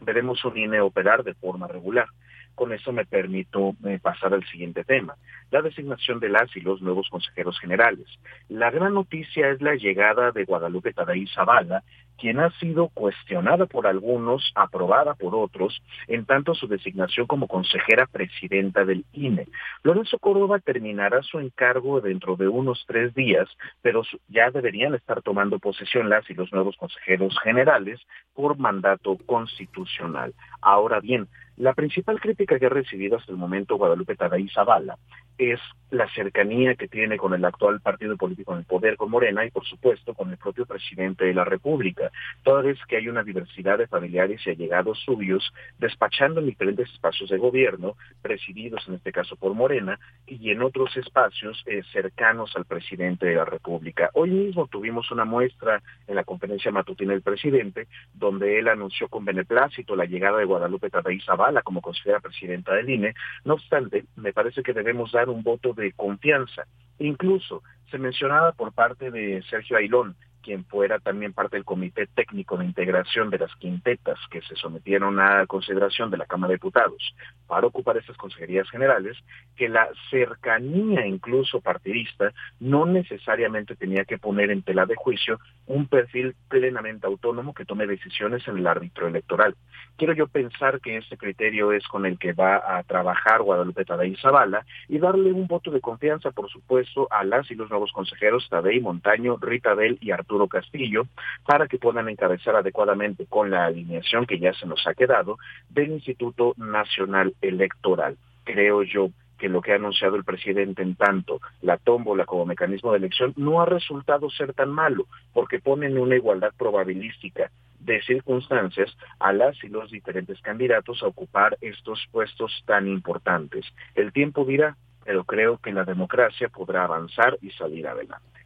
veremos 0.00 0.44
un 0.44 0.56
INE 0.56 0.80
operar 0.80 1.22
de 1.22 1.34
forma 1.34 1.68
regular. 1.68 2.06
Con 2.54 2.72
eso 2.72 2.90
me 2.90 3.06
permito 3.06 3.76
eh, 3.84 4.00
pasar 4.02 4.34
al 4.34 4.44
siguiente 4.46 4.82
tema, 4.82 5.14
la 5.52 5.62
designación 5.62 6.18
de 6.18 6.28
las 6.28 6.54
y 6.56 6.60
los 6.60 6.82
nuevos 6.82 7.08
consejeros 7.08 7.56
generales. 7.60 8.08
La 8.48 8.72
gran 8.72 8.94
noticia 8.94 9.50
es 9.50 9.62
la 9.62 9.76
llegada 9.76 10.32
de 10.32 10.44
Guadalupe 10.44 10.92
Tadaí 10.92 11.28
Zavala, 11.28 11.84
quien 12.18 12.40
ha 12.40 12.50
sido 12.58 12.88
cuestionada 12.88 13.66
por 13.66 13.86
algunos, 13.86 14.52
aprobada 14.54 15.14
por 15.14 15.34
otros, 15.34 15.80
en 16.06 16.26
tanto 16.26 16.54
su 16.54 16.66
designación 16.66 17.26
como 17.26 17.46
consejera 17.46 18.06
presidenta 18.06 18.84
del 18.84 19.04
INE. 19.12 19.46
Lorenzo 19.82 20.18
Córdoba 20.18 20.58
terminará 20.58 21.22
su 21.22 21.38
encargo 21.38 22.00
dentro 22.00 22.36
de 22.36 22.48
unos 22.48 22.84
tres 22.86 23.14
días, 23.14 23.48
pero 23.82 24.02
ya 24.28 24.50
deberían 24.50 24.94
estar 24.94 25.22
tomando 25.22 25.58
posesión 25.58 26.08
las 26.08 26.28
y 26.28 26.34
los 26.34 26.52
nuevos 26.52 26.76
consejeros 26.76 27.38
generales 27.42 28.00
por 28.34 28.58
mandato 28.58 29.16
constitucional. 29.26 30.34
Ahora 30.60 31.00
bien, 31.00 31.28
la 31.56 31.74
principal 31.74 32.20
crítica 32.20 32.58
que 32.58 32.66
ha 32.66 32.70
recibido 32.70 33.16
hasta 33.16 33.32
el 33.32 33.38
momento 33.38 33.76
Guadalupe 33.76 34.16
Tadaí 34.16 34.48
Zavala 34.48 34.96
es 35.38 35.60
la 35.90 36.08
cercanía 36.12 36.74
que 36.74 36.88
tiene 36.88 37.16
con 37.16 37.32
el 37.32 37.44
actual 37.44 37.80
partido 37.80 38.16
político 38.16 38.52
en 38.52 38.58
el 38.58 38.64
poder, 38.64 38.96
con 38.96 39.10
Morena 39.10 39.46
y 39.46 39.50
por 39.50 39.64
supuesto 39.64 40.12
con 40.12 40.30
el 40.30 40.36
propio 40.36 40.66
presidente 40.66 41.24
de 41.24 41.32
la 41.32 41.44
República, 41.44 42.10
toda 42.42 42.60
vez 42.60 42.78
que 42.86 42.96
hay 42.96 43.08
una 43.08 43.22
diversidad 43.22 43.78
de 43.78 43.86
familiares 43.86 44.42
y 44.44 44.50
allegados 44.50 44.98
suyos 45.04 45.50
despachando 45.78 46.40
en 46.40 46.46
diferentes 46.46 46.90
espacios 46.92 47.30
de 47.30 47.38
gobierno, 47.38 47.96
presididos 48.20 48.86
en 48.88 48.94
este 48.94 49.12
caso 49.12 49.36
por 49.36 49.54
Morena, 49.54 49.98
y 50.26 50.50
en 50.50 50.62
otros 50.62 50.94
espacios 50.96 51.62
eh, 51.66 51.82
cercanos 51.92 52.54
al 52.54 52.66
presidente 52.66 53.26
de 53.26 53.36
la 53.36 53.44
República. 53.46 54.10
Hoy 54.12 54.30
mismo 54.30 54.66
tuvimos 54.66 55.10
una 55.10 55.24
muestra 55.24 55.82
en 56.06 56.16
la 56.16 56.24
conferencia 56.24 56.70
matutina 56.70 57.12
del 57.12 57.22
presidente, 57.22 57.86
donde 58.12 58.58
él 58.58 58.68
anunció 58.68 59.08
con 59.08 59.24
beneplácito 59.24 59.96
la 59.96 60.04
llegada 60.04 60.38
de 60.38 60.44
Guadalupe 60.44 60.90
Tadaí 60.90 61.20
Zavala 61.20 61.62
como 61.62 61.80
consejera 61.80 62.20
presidenta 62.20 62.74
del 62.74 62.90
INE. 62.90 63.14
No 63.44 63.54
obstante, 63.54 64.04
me 64.16 64.32
parece 64.32 64.62
que 64.62 64.74
debemos 64.74 65.12
dar 65.12 65.27
un 65.30 65.42
voto 65.42 65.72
de 65.72 65.92
confianza. 65.92 66.66
Incluso 66.98 67.62
se 67.90 67.98
mencionaba 67.98 68.52
por 68.52 68.72
parte 68.72 69.10
de 69.10 69.42
Sergio 69.48 69.76
Ailón 69.76 70.16
quien 70.48 70.64
fuera 70.64 70.98
también 70.98 71.34
parte 71.34 71.56
del 71.56 71.66
Comité 71.66 72.06
Técnico 72.06 72.56
de 72.56 72.64
Integración 72.64 73.28
de 73.28 73.36
las 73.36 73.54
Quintetas 73.56 74.18
que 74.30 74.40
se 74.40 74.56
sometieron 74.56 75.20
a 75.20 75.44
consideración 75.46 76.10
de 76.10 76.16
la 76.16 76.24
Cámara 76.24 76.52
de 76.52 76.54
Diputados 76.54 77.14
para 77.46 77.66
ocupar 77.66 77.98
estas 77.98 78.16
consejerías 78.16 78.66
generales, 78.70 79.18
que 79.56 79.68
la 79.68 79.88
cercanía 80.08 81.06
incluso 81.06 81.60
partidista 81.60 82.32
no 82.60 82.86
necesariamente 82.86 83.76
tenía 83.76 84.06
que 84.06 84.16
poner 84.16 84.50
en 84.50 84.62
tela 84.62 84.86
de 84.86 84.94
juicio 84.94 85.38
un 85.66 85.86
perfil 85.86 86.34
plenamente 86.48 87.06
autónomo 87.06 87.52
que 87.52 87.66
tome 87.66 87.86
decisiones 87.86 88.48
en 88.48 88.56
el 88.56 88.66
árbitro 88.66 89.06
electoral. 89.06 89.54
Quiero 89.98 90.14
yo 90.14 90.28
pensar 90.28 90.80
que 90.80 90.96
este 90.96 91.18
criterio 91.18 91.72
es 91.72 91.86
con 91.88 92.06
el 92.06 92.18
que 92.18 92.32
va 92.32 92.78
a 92.78 92.82
trabajar 92.84 93.42
Guadalupe 93.42 93.84
Tadei 93.84 94.16
Zavala 94.16 94.64
y 94.88 94.98
darle 94.98 95.32
un 95.32 95.46
voto 95.46 95.70
de 95.70 95.82
confianza, 95.82 96.30
por 96.30 96.48
supuesto, 96.48 97.06
a 97.10 97.24
las 97.24 97.50
y 97.50 97.54
los 97.54 97.68
nuevos 97.68 97.92
consejeros 97.92 98.48
Tadei 98.48 98.80
Montaño, 98.80 99.36
Rita 99.38 99.74
Bell 99.74 99.98
y 100.00 100.10
Arturo 100.10 100.37
Castillo 100.46 101.06
para 101.44 101.66
que 101.66 101.78
puedan 101.78 102.08
encabezar 102.08 102.54
adecuadamente 102.54 103.26
con 103.26 103.50
la 103.50 103.66
alineación 103.66 104.26
que 104.26 104.38
ya 104.38 104.52
se 104.52 104.66
nos 104.66 104.86
ha 104.86 104.94
quedado 104.94 105.38
del 105.68 105.90
Instituto 105.90 106.54
Nacional 106.56 107.34
Electoral. 107.40 108.16
Creo 108.44 108.82
yo 108.82 109.10
que 109.38 109.48
lo 109.48 109.62
que 109.62 109.72
ha 109.72 109.76
anunciado 109.76 110.16
el 110.16 110.24
presidente 110.24 110.82
en 110.82 110.96
tanto 110.96 111.40
la 111.62 111.76
tómbola 111.78 112.26
como 112.26 112.44
mecanismo 112.44 112.92
de 112.92 112.98
elección 112.98 113.32
no 113.36 113.62
ha 113.62 113.66
resultado 113.66 114.28
ser 114.30 114.52
tan 114.52 114.70
malo, 114.70 115.06
porque 115.32 115.60
pone 115.60 115.86
en 115.86 115.98
una 115.98 116.16
igualdad 116.16 116.52
probabilística 116.58 117.50
de 117.78 118.02
circunstancias 118.02 118.94
a 119.20 119.32
las 119.32 119.62
y 119.62 119.68
los 119.68 119.90
diferentes 119.90 120.40
candidatos 120.42 121.02
a 121.02 121.06
ocupar 121.06 121.56
estos 121.60 122.04
puestos 122.10 122.62
tan 122.66 122.88
importantes. 122.88 123.64
El 123.94 124.12
tiempo 124.12 124.44
dirá, 124.44 124.76
pero 125.04 125.24
creo 125.24 125.58
que 125.58 125.72
la 125.72 125.84
democracia 125.84 126.48
podrá 126.48 126.84
avanzar 126.84 127.38
y 127.40 127.50
salir 127.52 127.86
adelante. 127.86 128.37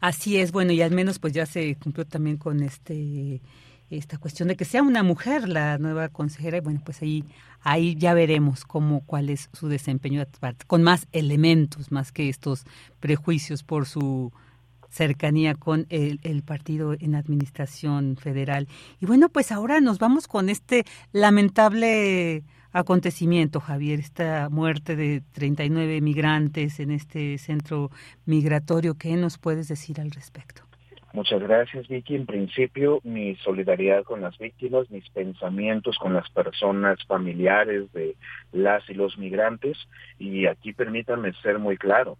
Así 0.00 0.38
es, 0.38 0.52
bueno, 0.52 0.72
y 0.72 0.82
al 0.82 0.92
menos 0.92 1.18
pues 1.18 1.32
ya 1.32 1.46
se 1.46 1.76
cumplió 1.76 2.06
también 2.06 2.36
con 2.36 2.62
este 2.62 3.40
esta 3.88 4.18
cuestión 4.18 4.48
de 4.48 4.56
que 4.56 4.64
sea 4.64 4.82
una 4.82 5.04
mujer 5.04 5.48
la 5.48 5.78
nueva 5.78 6.08
consejera 6.08 6.56
y 6.56 6.60
bueno, 6.60 6.80
pues 6.84 7.02
ahí 7.02 7.24
ahí 7.60 7.94
ya 7.94 8.14
veremos 8.14 8.64
cómo 8.64 9.02
cuál 9.06 9.30
es 9.30 9.48
su 9.52 9.68
desempeño 9.68 10.24
con 10.66 10.82
más 10.82 11.06
elementos, 11.12 11.92
más 11.92 12.10
que 12.10 12.28
estos 12.28 12.64
prejuicios 13.00 13.62
por 13.62 13.86
su 13.86 14.32
cercanía 14.90 15.54
con 15.54 15.86
el, 15.90 16.20
el, 16.22 16.42
partido 16.42 16.94
en 16.98 17.14
administración 17.14 18.16
federal. 18.16 18.66
Y 19.00 19.06
bueno, 19.06 19.28
pues 19.28 19.52
ahora 19.52 19.80
nos 19.80 19.98
vamos 19.98 20.26
con 20.26 20.48
este 20.48 20.84
lamentable 21.12 22.44
acontecimiento, 22.72 23.60
Javier, 23.60 24.00
esta 24.00 24.48
muerte 24.50 24.96
de 24.96 25.22
39 25.32 26.00
migrantes 26.00 26.80
en 26.80 26.90
este 26.90 27.38
centro 27.38 27.90
migratorio. 28.24 28.94
¿Qué 28.94 29.16
nos 29.16 29.38
puedes 29.38 29.68
decir 29.68 30.00
al 30.00 30.10
respecto? 30.10 30.62
Muchas 31.16 31.40
gracias, 31.40 31.88
Vicky. 31.88 32.14
En 32.14 32.26
principio, 32.26 33.00
mi 33.02 33.36
solidaridad 33.36 34.04
con 34.04 34.20
las 34.20 34.36
víctimas, 34.36 34.90
mis 34.90 35.08
pensamientos 35.08 35.96
con 35.96 36.12
las 36.12 36.28
personas 36.28 37.02
familiares 37.06 37.90
de 37.94 38.16
las 38.52 38.88
y 38.90 38.92
los 38.92 39.16
migrantes. 39.16 39.78
Y 40.18 40.44
aquí 40.46 40.74
permítanme 40.74 41.32
ser 41.42 41.58
muy 41.58 41.78
claro. 41.78 42.18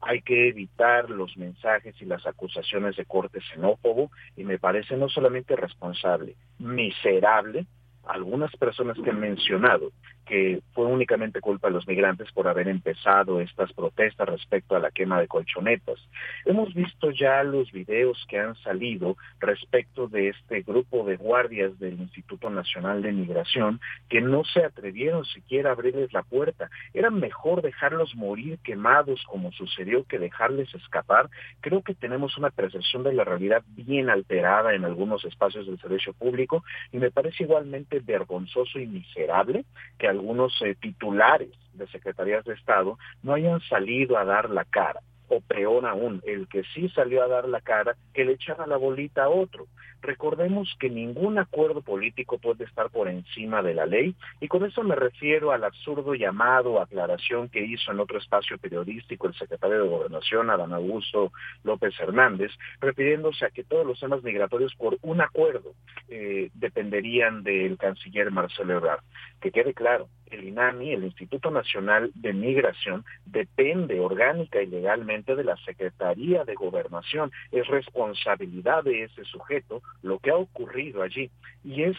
Hay 0.00 0.20
que 0.20 0.48
evitar 0.48 1.10
los 1.10 1.36
mensajes 1.36 1.94
y 2.02 2.06
las 2.06 2.26
acusaciones 2.26 2.96
de 2.96 3.04
corte 3.04 3.38
xenófobo 3.40 4.10
y 4.36 4.42
me 4.42 4.58
parece 4.58 4.96
no 4.96 5.08
solamente 5.08 5.54
responsable, 5.54 6.34
miserable 6.58 7.66
algunas 8.06 8.54
personas 8.56 8.96
que 9.02 9.10
han 9.10 9.20
mencionado 9.20 9.90
que 10.24 10.62
fue 10.72 10.86
únicamente 10.86 11.40
culpa 11.40 11.68
de 11.68 11.74
los 11.74 11.86
migrantes 11.86 12.32
por 12.32 12.48
haber 12.48 12.68
empezado 12.68 13.40
estas 13.40 13.72
protestas 13.72 14.28
respecto 14.28 14.74
a 14.74 14.78
la 14.78 14.90
quema 14.90 15.20
de 15.20 15.28
colchonetas. 15.28 15.98
Hemos 16.44 16.72
visto 16.74 17.10
ya 17.10 17.42
los 17.42 17.70
videos 17.72 18.24
que 18.28 18.38
han 18.38 18.54
salido 18.56 19.16
respecto 19.38 20.08
de 20.08 20.28
este 20.28 20.62
grupo 20.62 21.04
de 21.04 21.16
guardias 21.16 21.78
del 21.78 22.00
Instituto 22.00 22.50
Nacional 22.50 23.02
de 23.02 23.12
Migración 23.12 23.80
que 24.08 24.20
no 24.20 24.44
se 24.44 24.64
atrevieron 24.64 25.24
siquiera 25.26 25.70
a 25.70 25.72
abrirles 25.72 26.12
la 26.12 26.22
puerta. 26.22 26.70
Era 26.92 27.10
mejor 27.10 27.62
dejarlos 27.62 28.14
morir 28.14 28.58
quemados 28.64 29.22
como 29.26 29.52
sucedió 29.52 30.04
que 30.04 30.18
dejarles 30.18 30.74
escapar. 30.74 31.28
Creo 31.60 31.82
que 31.82 31.94
tenemos 31.94 32.38
una 32.38 32.50
percepción 32.50 33.02
de 33.02 33.12
la 33.12 33.24
realidad 33.24 33.62
bien 33.68 34.08
alterada 34.08 34.74
en 34.74 34.84
algunos 34.84 35.24
espacios 35.24 35.66
del 35.66 35.78
servicio 35.80 36.12
público 36.14 36.64
y 36.92 36.98
me 36.98 37.10
parece 37.10 37.44
igualmente 37.44 37.93
vergonzoso 38.00 38.78
y 38.78 38.86
miserable 38.86 39.64
que 39.98 40.08
algunos 40.08 40.52
eh, 40.62 40.74
titulares 40.80 41.50
de 41.72 41.86
secretarías 41.88 42.44
de 42.44 42.54
Estado 42.54 42.98
no 43.22 43.34
hayan 43.34 43.60
salido 43.62 44.16
a 44.16 44.24
dar 44.24 44.50
la 44.50 44.64
cara 44.64 45.00
o 45.36 45.40
peor 45.40 45.86
aún, 45.86 46.22
el 46.26 46.48
que 46.48 46.62
sí 46.74 46.88
salió 46.90 47.22
a 47.22 47.28
dar 47.28 47.48
la 47.48 47.60
cara, 47.60 47.96
que 48.12 48.24
le 48.24 48.32
echara 48.32 48.66
la 48.66 48.76
bolita 48.76 49.24
a 49.24 49.28
otro. 49.28 49.66
Recordemos 50.04 50.76
que 50.78 50.90
ningún 50.90 51.38
acuerdo 51.38 51.80
político 51.80 52.36
puede 52.36 52.64
estar 52.64 52.90
por 52.90 53.08
encima 53.08 53.62
de 53.62 53.72
la 53.72 53.86
ley 53.86 54.14
y 54.38 54.48
con 54.48 54.62
eso 54.64 54.82
me 54.82 54.94
refiero 54.94 55.50
al 55.50 55.64
absurdo 55.64 56.14
llamado, 56.14 56.78
aclaración 56.78 57.48
que 57.48 57.64
hizo 57.64 57.90
en 57.90 58.00
otro 58.00 58.18
espacio 58.18 58.58
periodístico 58.58 59.28
el 59.28 59.34
secretario 59.34 59.82
de 59.82 59.88
Gobernación, 59.88 60.50
Adán 60.50 60.74
Augusto 60.74 61.32
López 61.62 61.98
Hernández, 61.98 62.50
refiriéndose 62.80 63.46
a 63.46 63.50
que 63.50 63.64
todos 63.64 63.86
los 63.86 63.98
temas 63.98 64.22
migratorios 64.22 64.74
por 64.74 64.98
un 65.00 65.22
acuerdo 65.22 65.72
eh, 66.10 66.50
dependerían 66.52 67.42
del 67.42 67.78
canciller 67.78 68.30
Marcelo 68.30 68.74
Ebrard. 68.74 69.00
Que 69.40 69.52
quede 69.52 69.72
claro, 69.72 70.08
el 70.30 70.44
INAMI, 70.44 70.92
el 70.92 71.04
Instituto 71.04 71.50
Nacional 71.50 72.10
de 72.14 72.32
Migración, 72.32 73.04
depende 73.24 74.00
orgánica 74.00 74.62
y 74.62 74.66
legalmente 74.66 75.23
de 75.24 75.44
la 75.44 75.56
Secretaría 75.58 76.44
de 76.44 76.54
Gobernación. 76.54 77.32
Es 77.50 77.66
responsabilidad 77.68 78.84
de 78.84 79.04
ese 79.04 79.24
sujeto 79.24 79.82
lo 80.02 80.18
que 80.18 80.30
ha 80.30 80.36
ocurrido 80.36 81.02
allí. 81.02 81.30
Y 81.64 81.84
es 81.84 81.96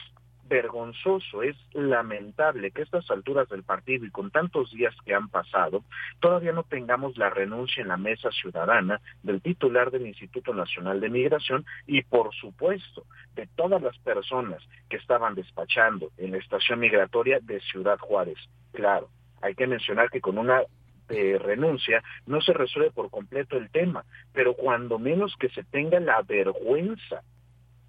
vergonzoso, 0.48 1.42
es 1.42 1.56
lamentable 1.74 2.72
que 2.72 2.82
a 2.82 2.84
estas 2.84 3.10
alturas 3.10 3.50
del 3.50 3.64
partido 3.64 4.06
y 4.06 4.12
con 4.12 4.30
tantos 4.30 4.72
días 4.72 4.96
que 5.04 5.14
han 5.14 5.30
pasado, 5.30 5.84
todavía 6.20 6.52
no 6.52 6.64
tengamos 6.64 7.18
la 7.18 7.30
renuncia 7.30 7.82
en 7.82 7.88
la 7.88 7.98
mesa 7.98 8.30
ciudadana 8.32 9.02
del 9.24 9.42
titular 9.42 9.92
del 9.92 10.06
Instituto 10.06 10.54
Nacional 10.54 11.00
de 11.00 11.10
Migración 11.10 11.66
y 11.88 12.04
por 12.04 12.34
supuesto 12.36 13.06
de 13.34 13.48
todas 13.56 13.82
las 13.82 13.98
personas 14.00 14.62
que 14.90 14.98
estaban 14.98 15.36
despachando 15.36 16.12
en 16.18 16.32
la 16.32 16.38
estación 16.38 16.80
migratoria 16.80 17.40
de 17.42 17.60
Ciudad 17.62 17.98
Juárez. 17.98 18.38
Claro, 18.72 19.10
hay 19.42 19.56
que 19.56 19.68
mencionar 19.68 20.10
que 20.10 20.22
con 20.22 20.38
una 20.38 20.62
eh, 21.10 21.38
renuncia 21.40 22.04
no 22.26 22.42
se 22.42 22.54
resuelve 22.54 22.92
por 22.92 23.10
completo 23.10 23.58
el 23.58 23.70
tema, 23.70 24.06
pero 24.34 24.56
cuando 24.56 25.00
menos 25.00 25.36
que 25.40 25.50
se 25.50 25.64
tenga 25.64 26.00
la 26.00 26.22
vergüenza 26.22 27.22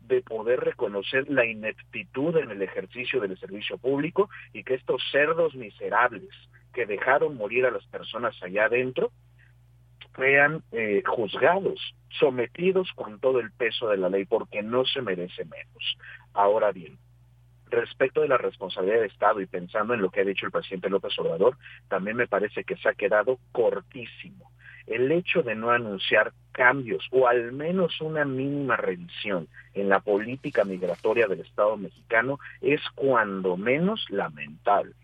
de 0.01 0.23
poder 0.23 0.61
reconocer 0.61 1.29
la 1.29 1.45
ineptitud 1.45 2.37
en 2.37 2.51
el 2.51 2.63
ejercicio 2.63 3.21
del 3.21 3.39
servicio 3.39 3.79
público 3.79 4.29
y 4.53 4.63
que 4.63 4.75
estos 4.75 5.03
cerdos 5.11 5.55
miserables 5.55 6.31
que 6.73 6.87
dejaron 6.87 7.37
morir 7.37 7.67
a 7.67 7.71
las 7.71 7.85
personas 7.87 8.41
allá 8.43 8.67
adentro 8.67 9.11
sean 10.15 10.63
eh, 10.73 11.03
juzgados, 11.07 11.95
sometidos 12.19 12.91
con 12.95 13.21
todo 13.21 13.41
el 13.41 13.51
peso 13.53 13.89
de 13.89 13.99
la 13.99 14.09
ley, 14.09 14.25
porque 14.25 14.63
no 14.63 14.85
se 14.85 15.03
merece 15.03 15.45
menos. 15.45 15.99
Ahora 16.33 16.73
bien, 16.73 16.99
respecto 17.71 18.21
de 18.21 18.29
la 18.29 18.39
responsabilidad 18.39 19.01
de 19.01 19.07
Estado 19.07 19.41
y 19.41 19.47
pensando 19.47 19.95
en 19.95 20.03
lo 20.03 20.11
que 20.11 20.21
ha 20.21 20.25
dicho 20.25 20.47
el 20.47 20.53
presidente 20.53 20.91
López 20.91 21.19
Obrador, 21.19 21.57
también 21.89 22.17
me 22.17 22.29
parece 22.29 22.65
que 22.65 22.77
se 22.77 22.89
ha 22.89 22.95
quedado 22.95 23.39
cortísimo 23.53 24.51
el 24.87 25.11
hecho 25.11 25.43
de 25.43 25.55
no 25.55 25.71
anunciar 25.71 26.33
cambios 26.53 27.07
o 27.11 27.27
al 27.27 27.53
menos 27.53 28.01
una 28.01 28.25
mínima 28.25 28.77
revisión 28.77 29.49
en 29.75 29.89
la 29.89 30.01
política 30.01 30.65
migratoria 30.65 31.27
del 31.27 31.41
Estado 31.41 31.77
mexicano 31.77 32.39
es 32.61 32.81
cuando 32.95 33.57
menos 33.57 34.07
lamentable. 34.11 34.95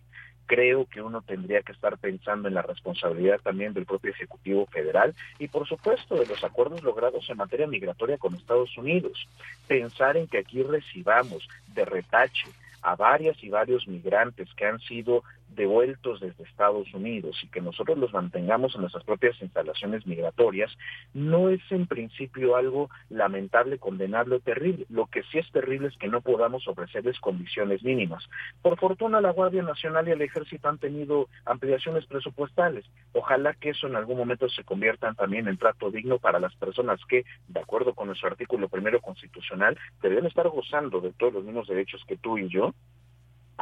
Creo 0.47 0.87
que 0.87 1.01
uno 1.01 1.23
tendría 1.23 1.63
que 1.63 1.73
estar 1.73 1.97
pensando 1.99 2.49
en 2.49 2.55
la 2.55 2.63
responsabilidad 2.63 3.41
también 3.41 3.73
del 3.73 3.87
propio 3.87 4.11
Ejecutivo 4.11 4.67
Federal 4.67 5.15
y 5.39 5.49
por 5.49 5.67
supuesto 5.67 6.17
de 6.17 6.27
los 6.27 6.43
acuerdos 6.45 6.83
logrados 6.83 7.29
en 7.31 7.37
materia 7.37 7.67
migratoria 7.67 8.19
con 8.19 8.35
Estados 8.35 8.77
Unidos. 8.77 9.27
Pensar 9.67 10.17
en 10.17 10.27
que 10.27 10.39
aquí 10.39 10.63
recibamos 10.63 11.49
de 11.69 11.85
retache 11.85 12.49
a 12.83 12.97
varias 12.97 13.43
y 13.43 13.49
varios 13.49 13.87
migrantes 13.87 14.53
que 14.55 14.67
han 14.67 14.81
sido 14.81 15.23
devueltos 15.55 16.21
desde 16.21 16.45
Estados 16.45 16.93
Unidos 16.95 17.39
y 17.43 17.49
que 17.49 17.61
nosotros 17.61 17.99
los 17.99 18.13
mantengamos 18.13 18.75
en 18.75 18.83
nuestras 18.83 19.05
propias 19.05 19.41
instalaciones 19.41 20.07
migratorias, 20.07 20.71
no 21.15 21.49
es 21.49 21.61
en 21.71 21.87
principio 21.87 22.57
algo 22.57 22.91
lamentable, 23.09 23.79
condenable 23.79 24.37
o 24.37 24.41
terrible. 24.41 24.87
Lo 24.89 25.07
que 25.07 25.23
sí 25.25 25.39
es 25.39 25.51
terrible 25.53 25.89
es 25.89 25.97
que 25.97 26.09
no 26.09 26.21
podamos 26.21 26.67
ofrecerles 26.69 27.19
condiciones 27.21 27.83
mínimas. 27.83 28.29
Por 28.63 28.79
fortuna 28.79 29.21
la 29.21 29.33
Guardia 29.33 29.63
Nacional 29.63 30.09
y 30.09 30.13
el 30.13 30.23
Ejército 30.23 30.69
han 30.69 30.79
tenido 30.79 31.29
ampliaciones 31.45 32.07
presupuestales. 32.07 32.85
Ojalá 33.13 33.55
que 33.55 33.71
eso 33.71 33.87
en 33.87 33.97
algún 33.97 34.19
momento 34.19 34.49
se 34.49 34.65
convierta 34.65 35.13
también 35.15 35.49
en 35.49 35.59
trato 35.59 35.91
digno 35.91 36.19
para 36.19 36.41
las 36.41 36.55
personas 36.57 37.01
que, 37.09 37.25
de 37.49 37.61
acuerdo 37.61 37.95
con 37.95 38.09
nuestro 38.09 38.29
artículo 38.29 38.69
primero 38.69 39.01
constitucional, 39.01 39.79
deben 40.03 40.27
estar 40.27 40.49
gozando 40.49 41.01
de 41.01 41.13
todos 41.13 41.33
los 41.35 41.45
mismos 41.45 41.69
derechos 41.69 42.03
que 42.07 42.17
tú 42.17 42.39
y 42.39 42.49
yo, 42.49 42.75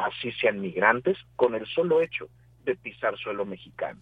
así 0.05 0.31
sean 0.33 0.59
migrantes, 0.59 1.17
con 1.35 1.55
el 1.55 1.65
solo 1.67 2.01
hecho 2.01 2.27
de 2.65 2.75
pisar 2.75 3.17
suelo 3.17 3.45
mexicano. 3.45 4.01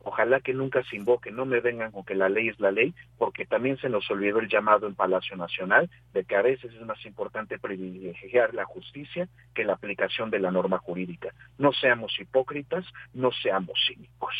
Ojalá 0.00 0.40
que 0.40 0.54
nunca 0.54 0.82
se 0.84 0.96
invoque, 0.96 1.30
no 1.30 1.44
me 1.44 1.60
vengan 1.60 1.90
con 1.90 2.04
que 2.04 2.14
la 2.14 2.28
ley 2.28 2.48
es 2.48 2.58
la 2.60 2.70
ley, 2.70 2.94
porque 3.18 3.44
también 3.44 3.76
se 3.78 3.88
nos 3.88 4.10
olvidó 4.10 4.38
el 4.38 4.48
llamado 4.48 4.86
en 4.86 4.94
Palacio 4.94 5.36
Nacional 5.36 5.90
de 6.14 6.24
que 6.24 6.36
a 6.36 6.42
veces 6.42 6.72
es 6.72 6.86
más 6.86 7.04
importante 7.04 7.58
privilegiar 7.58 8.54
la 8.54 8.64
justicia 8.64 9.28
que 9.54 9.64
la 9.64 9.74
aplicación 9.74 10.30
de 10.30 10.38
la 10.38 10.50
norma 10.50 10.78
jurídica. 10.78 11.34
No 11.58 11.72
seamos 11.72 12.18
hipócritas, 12.18 12.84
no 13.12 13.30
seamos 13.32 13.78
cínicos. 13.86 14.34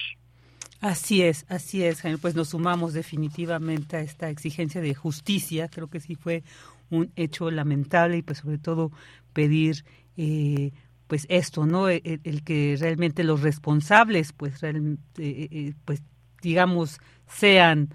Así 0.80 1.22
es, 1.22 1.44
así 1.50 1.84
es, 1.84 2.02
Jaime. 2.02 2.18
Pues 2.18 2.36
nos 2.36 2.50
sumamos 2.50 2.94
definitivamente 2.94 3.96
a 3.96 4.00
esta 4.00 4.30
exigencia 4.30 4.80
de 4.80 4.94
justicia. 4.94 5.68
Creo 5.68 5.88
que 5.88 5.98
sí 5.98 6.14
fue 6.14 6.44
un 6.88 7.12
hecho 7.16 7.50
lamentable 7.50 8.18
y 8.18 8.22
pues 8.22 8.38
sobre 8.38 8.58
todo 8.58 8.92
pedir 9.32 9.84
eh, 10.16 10.70
pues 11.08 11.26
esto, 11.28 11.66
¿no? 11.66 11.88
E, 11.88 12.00
e, 12.04 12.20
el, 12.22 12.44
que 12.44 12.76
realmente 12.78 13.24
los 13.24 13.42
responsables, 13.42 14.32
pues, 14.32 14.62
eh, 14.62 14.96
eh, 15.18 15.74
pues 15.84 16.02
digamos, 16.40 17.00
sean 17.26 17.88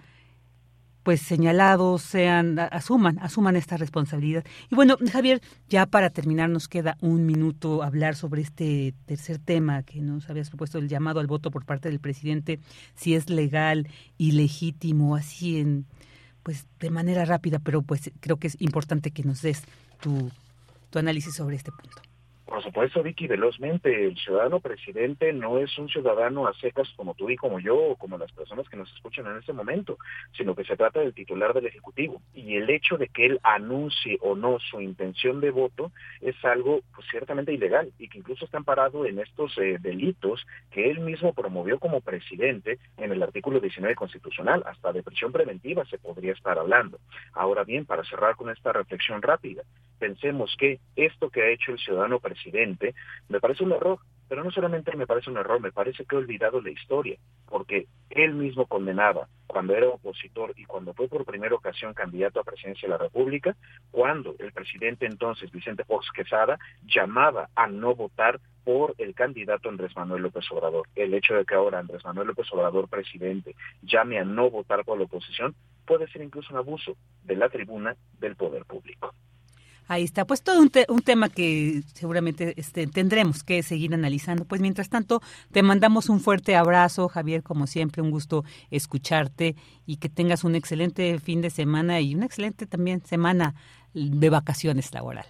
pues 1.04 1.22
señalados, 1.22 2.02
sean, 2.02 2.58
asuman, 2.58 3.20
asuman 3.20 3.58
esta 3.58 3.76
responsabilidad. 3.76 4.46
Y 4.72 4.76
bueno, 4.76 4.98
Javier, 5.12 5.42
ya 5.68 5.86
para 5.86 6.10
terminar 6.10 6.50
nos 6.50 6.70
queda 6.70 6.98
un 7.02 7.26
minuto 7.26 7.84
hablar 7.84 8.16
sobre 8.16 8.42
este 8.42 8.94
tercer 9.06 9.38
tema 9.38 9.84
que 9.84 10.02
nos 10.02 10.30
habías 10.30 10.50
propuesto, 10.50 10.78
el 10.78 10.88
llamado 10.88 11.20
al 11.20 11.28
voto 11.28 11.52
por 11.52 11.66
parte 11.66 11.90
del 11.90 12.00
presidente, 12.00 12.60
si 12.96 13.16
es 13.16 13.30
legal 13.30 13.90
y 14.18 14.32
legítimo, 14.32 15.18
así 15.18 15.60
en, 15.60 15.86
pues 16.42 16.68
de 16.80 16.90
manera 16.90 17.26
rápida, 17.26 17.60
pero 17.60 17.82
pues 17.82 18.10
creo 18.22 18.38
que 18.38 18.48
es 18.48 18.56
importante 18.62 19.12
que 19.12 19.24
nos 19.24 19.42
des 19.42 19.62
tu, 20.00 20.32
tu 20.90 21.00
análisis 21.00 21.36
sobre 21.36 21.58
este 21.58 21.72
punto. 21.74 22.13
Por 22.46 22.62
supuesto, 22.62 23.02
Vicky, 23.02 23.28
velozmente, 23.28 24.06
el 24.06 24.18
ciudadano 24.18 24.60
presidente 24.60 25.32
no 25.32 25.60
es 25.60 25.78
un 25.78 25.88
ciudadano 25.88 26.46
a 26.46 26.54
secas 26.54 26.90
como 26.98 27.16
tú 27.16 27.30
y 27.30 27.38
como 27.38 27.60
yo, 27.60 27.76
o 27.78 27.96
como 27.96 28.18
las 28.18 28.32
personas 28.34 28.68
que 28.68 28.76
nos 28.76 28.92
escuchan 28.94 29.26
en 29.28 29.38
este 29.38 29.54
momento, 29.54 29.98
sino 30.36 30.54
que 30.54 30.66
se 30.66 30.76
trata 30.76 31.00
del 31.00 31.14
titular 31.14 31.54
del 31.54 31.68
Ejecutivo. 31.68 32.22
Y 32.34 32.58
el 32.58 32.70
hecho 32.70 32.98
de 32.98 33.08
que 33.08 33.26
él 33.26 33.40
anuncie 33.44 34.18
o 34.22 34.36
no 34.36 34.60
su 34.60 34.82
intención 34.82 35.40
de 35.40 35.52
voto 35.52 35.92
es 36.20 36.36
algo 36.44 36.82
pues, 36.94 37.08
ciertamente 37.10 37.54
ilegal 37.54 37.92
y 37.98 38.10
que 38.10 38.18
incluso 38.18 38.46
está 38.46 38.58
amparado 38.58 39.06
en 39.06 39.20
estos 39.20 39.58
eh, 39.58 39.78
delitos 39.80 40.46
que 40.70 40.92
él 40.92 41.00
mismo 41.00 41.34
promovió 41.34 41.80
como 41.80 42.02
presidente 42.02 42.78
en 42.98 43.12
el 43.14 43.24
artículo 43.24 43.62
19 43.62 43.96
constitucional. 43.96 44.64
Hasta 44.66 44.92
de 44.92 45.02
prisión 45.02 45.32
preventiva 45.32 45.86
se 45.86 45.98
podría 45.98 46.34
estar 46.34 46.60
hablando. 46.60 47.00
Ahora 47.32 47.64
bien, 47.64 47.86
para 47.86 48.04
cerrar 48.04 48.36
con 48.36 48.50
esta 48.50 48.74
reflexión 48.74 49.22
rápida, 49.22 49.64
pensemos 50.04 50.54
que 50.60 50.82
esto 50.98 51.30
que 51.30 51.42
ha 51.42 51.50
hecho 51.50 51.72
el 51.72 51.80
ciudadano 51.80 52.20
presidente 52.20 52.94
me 53.30 53.40
parece 53.40 53.64
un 53.64 53.72
error, 53.72 54.00
pero 54.28 54.44
no 54.44 54.52
solamente 54.52 54.94
me 54.98 55.08
parece 55.08 55.30
un 55.30 55.38
error, 55.38 55.62
me 55.62 55.72
parece 55.72 56.04
que 56.04 56.14
he 56.14 56.20
olvidado 56.20 56.60
la 56.60 56.72
historia, 56.72 57.18
porque 57.48 57.88
él 58.10 58.34
mismo 58.34 58.66
condenaba 58.66 59.30
cuando 59.48 59.74
era 59.74 59.88
opositor 59.88 60.54
y 60.58 60.66
cuando 60.66 60.94
fue 60.94 61.08
por 61.08 61.24
primera 61.24 61.56
ocasión 61.56 61.94
candidato 61.94 62.42
a 62.42 62.44
presidencia 62.44 62.86
de 62.86 62.96
la 62.96 62.98
República, 62.98 63.56
cuando 63.92 64.36
el 64.40 64.52
presidente 64.52 65.06
entonces, 65.06 65.50
Vicente 65.54 65.86
Fox 65.86 66.08
Quesada, 66.14 66.60
llamaba 66.86 67.48
a 67.56 67.68
no 67.68 67.96
votar 67.96 68.42
por 68.66 68.96
el 68.98 69.16
candidato 69.16 69.70
Andrés 69.70 69.96
Manuel 69.96 70.24
López 70.24 70.44
Obrador. 70.52 70.86
El 70.96 71.14
hecho 71.14 71.34
de 71.34 71.46
que 71.46 71.56
ahora 71.56 71.80
Andrés 71.80 72.04
Manuel 72.04 72.28
López 72.28 72.48
Obrador, 72.52 72.90
presidente, 72.90 73.56
llame 73.82 74.20
a 74.20 74.26
no 74.26 74.50
votar 74.50 74.84
por 74.84 74.98
la 74.98 75.06
oposición, 75.06 75.56
puede 75.86 76.08
ser 76.08 76.24
incluso 76.24 76.52
un 76.52 76.60
abuso 76.60 76.98
de 77.24 77.38
la 77.38 77.48
tribuna 77.48 77.96
del 78.20 78.36
poder 78.36 78.66
público. 78.66 79.14
Ahí 79.94 80.04
está, 80.04 80.26
pues 80.26 80.42
todo 80.42 80.60
un, 80.60 80.72
un 80.90 81.02
tema 81.04 81.30
que 81.30 81.84
seguramente 81.94 82.56
este, 82.58 82.88
tendremos 82.88 83.44
que 83.44 83.62
seguir 83.62 83.94
analizando. 83.94 84.44
Pues 84.44 84.60
mientras 84.60 84.90
tanto, 84.90 85.22
te 85.52 85.62
mandamos 85.62 86.10
un 86.10 86.20
fuerte 86.20 86.56
abrazo, 86.56 87.08
Javier, 87.08 87.44
como 87.44 87.68
siempre, 87.68 88.02
un 88.02 88.10
gusto 88.10 88.44
escucharte 88.72 89.56
y 89.86 89.98
que 89.98 90.10
tengas 90.10 90.44
un 90.44 90.56
excelente 90.56 91.20
fin 91.20 91.42
de 91.42 91.52
semana 91.52 92.02
y 92.02 92.16
una 92.16 92.26
excelente 92.26 92.66
también 92.66 93.06
semana 93.06 93.54
de 93.94 94.30
vacaciones 94.32 94.92
laboral. 94.96 95.28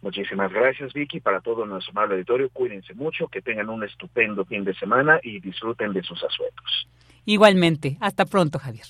Muchísimas 0.00 0.50
gracias, 0.50 0.94
Vicky. 0.94 1.20
Para 1.20 1.42
todo 1.42 1.66
nuestro 1.66 1.90
amable 1.90 2.14
auditorio, 2.14 2.48
cuídense 2.54 2.94
mucho, 2.94 3.28
que 3.28 3.42
tengan 3.42 3.68
un 3.68 3.84
estupendo 3.84 4.46
fin 4.46 4.64
de 4.64 4.74
semana 4.76 5.20
y 5.22 5.40
disfruten 5.40 5.92
de 5.92 6.02
sus 6.02 6.24
asuetos. 6.24 6.88
Igualmente. 7.26 7.98
Hasta 8.00 8.24
pronto, 8.24 8.58
Javier. 8.58 8.86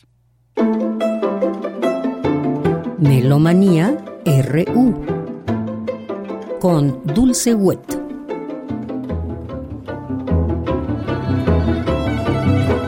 Melomanía 3.01 3.97
RU 4.27 4.95
con 6.59 7.03
Dulce 7.05 7.55
Wet. 7.55 8.01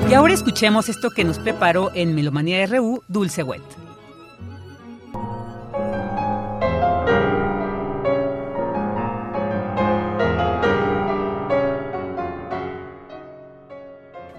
Y 0.08 0.14
ahora 0.14 0.32
escuchemos 0.32 0.88
esto 0.88 1.10
que 1.10 1.24
nos 1.24 1.38
preparó 1.38 1.90
en 1.94 2.14
Melomanía 2.14 2.64
RU 2.64 3.02
Dulce 3.08 3.42
Wet. 3.42 3.62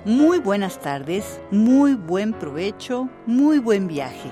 Muy 0.04 0.40
buenas 0.40 0.80
tardes, 0.80 1.40
muy 1.52 1.94
buen 1.94 2.34
provecho, 2.34 3.08
muy 3.28 3.60
buen 3.60 3.88
viaje. 3.88 4.32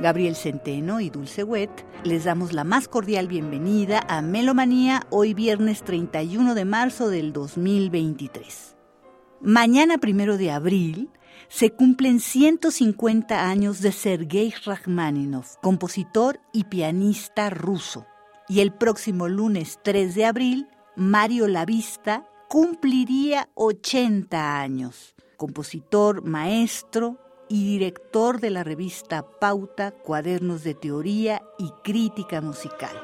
Gabriel 0.00 0.34
Centeno 0.34 1.00
y 1.00 1.10
Dulce 1.10 1.44
Wet 1.44 1.70
les 2.04 2.24
damos 2.24 2.54
la 2.54 2.64
más 2.64 2.88
cordial 2.88 3.28
bienvenida 3.28 4.02
a 4.08 4.22
Melomanía 4.22 5.06
hoy 5.10 5.34
viernes 5.34 5.82
31 5.82 6.54
de 6.54 6.64
marzo 6.64 7.10
del 7.10 7.34
2023. 7.34 8.76
Mañana 9.42 9.98
primero 9.98 10.38
de 10.38 10.52
abril 10.52 11.10
se 11.48 11.70
cumplen 11.70 12.20
150 12.20 13.46
años 13.46 13.82
de 13.82 13.92
Sergei 13.92 14.54
Rachmaninoff, 14.64 15.56
compositor 15.60 16.40
y 16.52 16.64
pianista 16.64 17.50
ruso. 17.50 18.06
Y 18.48 18.60
el 18.60 18.72
próximo 18.72 19.28
lunes 19.28 19.80
3 19.84 20.14
de 20.14 20.24
abril, 20.24 20.68
Mario 20.96 21.46
Lavista 21.46 22.24
cumpliría 22.48 23.50
80 23.54 24.60
años. 24.60 25.14
Compositor, 25.36 26.24
maestro, 26.24 27.18
y 27.50 27.66
director 27.66 28.40
de 28.40 28.50
la 28.50 28.62
revista 28.62 29.26
Pauta, 29.40 29.90
Cuadernos 29.90 30.62
de 30.62 30.74
Teoría 30.74 31.42
y 31.58 31.70
Crítica 31.82 32.40
Musical. 32.40 32.96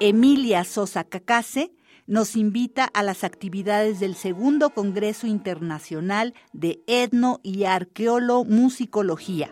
Emilia 0.00 0.64
Sosa 0.64 1.04
Cacase 1.04 1.70
nos 2.08 2.34
invita 2.34 2.84
a 2.84 3.04
las 3.04 3.22
actividades 3.22 4.00
del 4.00 4.16
segundo 4.16 4.70
Congreso 4.70 5.28
Internacional 5.28 6.34
de 6.52 6.82
Etno 6.88 7.38
y 7.44 7.62
Arqueolomusicología 7.64 9.50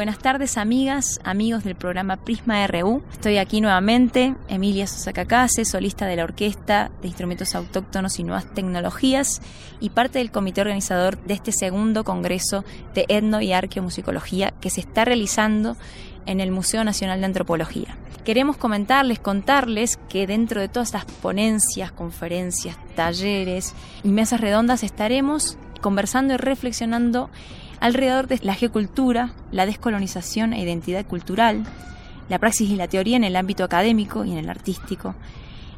Buenas 0.00 0.18
tardes 0.18 0.56
amigas, 0.56 1.20
amigos 1.24 1.62
del 1.62 1.74
programa 1.74 2.16
Prisma 2.16 2.66
RU. 2.66 3.02
Estoy 3.12 3.36
aquí 3.36 3.60
nuevamente, 3.60 4.34
Emilia 4.48 4.86
Sosa 4.86 5.12
Cacase, 5.12 5.66
solista 5.66 6.06
de 6.06 6.16
la 6.16 6.24
Orquesta 6.24 6.90
de 7.02 7.08
Instrumentos 7.08 7.54
Autóctonos 7.54 8.18
y 8.18 8.24
Nuevas 8.24 8.50
Tecnologías 8.54 9.42
y 9.78 9.90
parte 9.90 10.18
del 10.18 10.30
comité 10.30 10.62
organizador 10.62 11.22
de 11.24 11.34
este 11.34 11.52
segundo 11.52 12.02
congreso 12.02 12.64
de 12.94 13.04
etno 13.08 13.42
y 13.42 13.52
arqueomusicología 13.52 14.54
que 14.62 14.70
se 14.70 14.80
está 14.80 15.04
realizando 15.04 15.76
en 16.24 16.40
el 16.40 16.50
Museo 16.50 16.82
Nacional 16.82 17.20
de 17.20 17.26
Antropología. 17.26 17.94
Queremos 18.24 18.56
comentarles, 18.56 19.18
contarles 19.18 19.98
que 20.08 20.26
dentro 20.26 20.62
de 20.62 20.68
todas 20.68 20.94
las 20.94 21.04
ponencias, 21.04 21.92
conferencias, 21.92 22.78
talleres 22.96 23.74
y 24.02 24.08
mesas 24.08 24.40
redondas 24.40 24.82
estaremos 24.82 25.58
conversando 25.82 26.32
y 26.32 26.36
reflexionando 26.38 27.28
alrededor 27.80 28.28
de 28.28 28.38
la 28.42 28.54
geocultura, 28.54 29.32
la 29.50 29.66
descolonización 29.66 30.52
e 30.52 30.62
identidad 30.62 31.04
cultural, 31.06 31.64
la 32.28 32.38
praxis 32.38 32.70
y 32.70 32.76
la 32.76 32.88
teoría 32.88 33.16
en 33.16 33.24
el 33.24 33.36
ámbito 33.36 33.64
académico 33.64 34.24
y 34.24 34.32
en 34.32 34.38
el 34.38 34.48
artístico, 34.48 35.14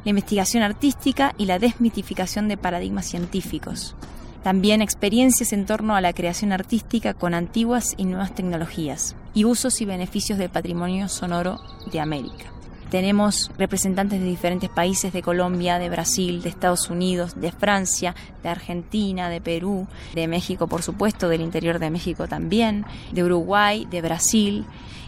la 0.03 0.09
investigación 0.09 0.63
artística 0.63 1.33
y 1.37 1.45
la 1.45 1.59
desmitificación 1.59 2.47
de 2.47 2.57
paradigmas 2.57 3.05
científicos. 3.05 3.95
También 4.43 4.81
experiencias 4.81 5.53
en 5.53 5.65
torno 5.65 5.95
a 5.95 6.01
la 6.01 6.11
creación 6.11 6.51
artística 6.51 7.13
con 7.13 7.33
antiguas 7.33 7.95
y 7.97 8.03
nuevas 8.03 8.35
tecnologías 8.35 9.15
y 9.33 9.45
usos 9.45 9.79
y 9.79 9.85
beneficios 9.85 10.37
del 10.37 10.49
patrimonio 10.49 11.07
sonoro 11.07 11.59
de 11.91 12.01
América. 12.01 12.52
Tenemos 12.93 13.49
representantes 13.57 14.19
de 14.19 14.27
diferentes 14.27 14.69
países, 14.69 15.13
de 15.13 15.23
Colombia, 15.23 15.79
de 15.79 15.89
Brasil, 15.89 16.43
de 16.43 16.49
Estados 16.49 16.91
Unidos, 16.91 17.33
de 17.35 17.51
Francia, 17.51 18.13
de 18.43 18.49
Argentina, 18.49 19.29
de 19.29 19.41
Perú, 19.41 19.87
de 20.13 20.27
México, 20.27 20.67
por 20.67 20.83
supuesto, 20.83 21.27
del 21.27 21.41
interior 21.41 21.79
de 21.79 21.89
México 21.89 22.27
también, 22.27 22.85
de 23.11 23.23
Uruguay, 23.23 23.87
de 23.89 24.03
Brasil. 24.03 24.63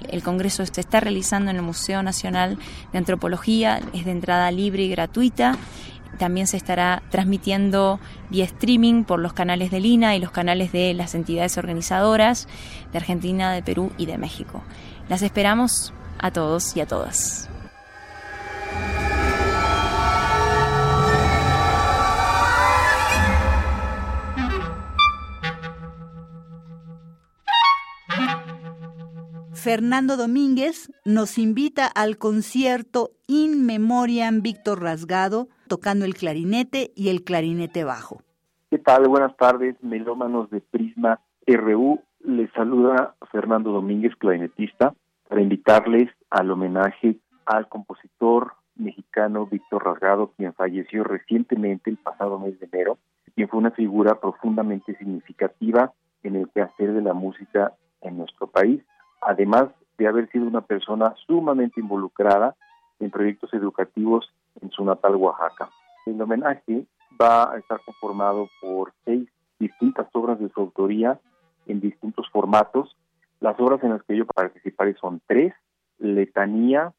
El 0.10 0.24
Congreso 0.24 0.66
se 0.66 0.82
está 0.82 1.00
realizando 1.00 1.52
en 1.52 1.58
el 1.58 1.62
Museo 1.62 2.02
Nacional 2.02 2.58
de 2.92 2.98
Antropología, 2.98 3.80
es 3.94 4.06
de 4.06 4.12
entrada 4.14 4.50
libre 4.50 4.82
y 4.82 4.90
gratuita 4.90 5.56
también 6.18 6.48
se 6.48 6.58
estará 6.58 7.04
transmitiendo 7.12 8.00
vía 8.32 8.46
streaming 8.46 9.04
por 9.04 9.20
los 9.20 9.34
canales 9.34 9.70
de 9.70 9.82
Lina 9.82 10.16
y 10.16 10.20
los 10.20 10.32
canales 10.32 10.72
de 10.72 10.94
las 10.96 11.14
entidades 11.14 11.58
organizadoras 11.60 12.48
de 12.92 12.98
Argentina, 12.98 13.52
de 13.52 13.62
Perú 13.62 13.92
y 13.98 14.08
de 14.08 14.18
México. 14.18 14.64
Las 15.08 15.22
esperamos 15.22 15.94
a 16.18 16.32
todos 16.32 16.76
y 16.78 16.80
a 16.80 16.88
todas. 16.88 17.50
Fernando 29.66 30.16
Domínguez 30.16 30.92
nos 31.06 31.40
invita 31.40 31.88
al 31.88 32.20
concierto 32.20 33.10
In 33.26 33.66
Memoriam 33.66 34.44
Víctor 34.44 34.84
Rasgado, 34.84 35.48
tocando 35.68 36.06
el 36.06 36.14
clarinete 36.14 36.92
y 36.96 37.10
el 37.10 37.24
clarinete 37.24 37.84
bajo. 37.84 38.22
¿Qué 38.70 38.78
tal? 38.78 39.08
Buenas 39.08 39.36
tardes, 39.38 39.76
melómanos 39.82 40.52
de 40.52 40.62
Prisma 40.62 41.20
RU. 41.48 42.00
Les 42.20 42.52
saluda 42.52 43.16
Fernando 43.32 43.72
Domínguez, 43.72 44.16
clarinetista, 44.18 44.94
para 45.28 45.42
invitarles 45.42 46.12
al 46.30 46.52
homenaje 46.52 47.18
al 47.48 47.68
compositor 47.68 48.54
mexicano 48.76 49.48
Víctor 49.48 49.84
Rasgado, 49.84 50.32
quien 50.38 50.54
falleció 50.54 51.04
recientemente 51.04 51.90
el 51.90 51.98
pasado 51.98 52.38
mes 52.38 52.60
de 52.60 52.68
enero, 52.72 53.00
quien 53.34 53.50
fue 53.50 53.58
una 53.58 53.72
figura 53.72 54.20
profundamente 54.20 54.96
significativa 54.98 55.92
en 56.22 56.36
el 56.36 56.50
quehacer 56.50 56.94
de 56.94 57.02
la 57.02 57.16
música 57.16 57.74
en 58.02 58.20
nuestro 58.20 58.46
país 58.46 58.84
además 59.26 59.70
de 59.98 60.08
haber 60.08 60.30
sido 60.32 60.46
una 60.46 60.62
persona 60.62 61.14
sumamente 61.26 61.80
involucrada 61.80 62.56
en 63.00 63.12
proyectos 63.12 63.54
educativos 63.54 64.32
en 64.62 64.72
su 64.72 64.84
natal 64.86 65.16
Oaxaca. 65.16 65.70
El 66.06 66.22
homenaje 66.22 66.86
va 67.22 67.52
a 67.52 67.58
estar 67.58 67.80
conformado 67.86 68.48
por 68.62 68.94
seis 69.04 69.28
distintas 69.60 70.08
obras 70.14 70.40
de 70.40 70.50
su 70.50 70.62
autoría 70.62 71.20
en 71.66 71.80
distintos 71.80 72.30
formatos. 72.30 72.96
Las 73.40 73.60
obras 73.60 73.84
en 73.84 73.92
las 73.92 74.04
que 74.04 74.18
yo 74.18 74.26
participaré 74.26 74.94
son 74.96 75.22
tres, 75.28 75.54
Letanía, 75.98 76.94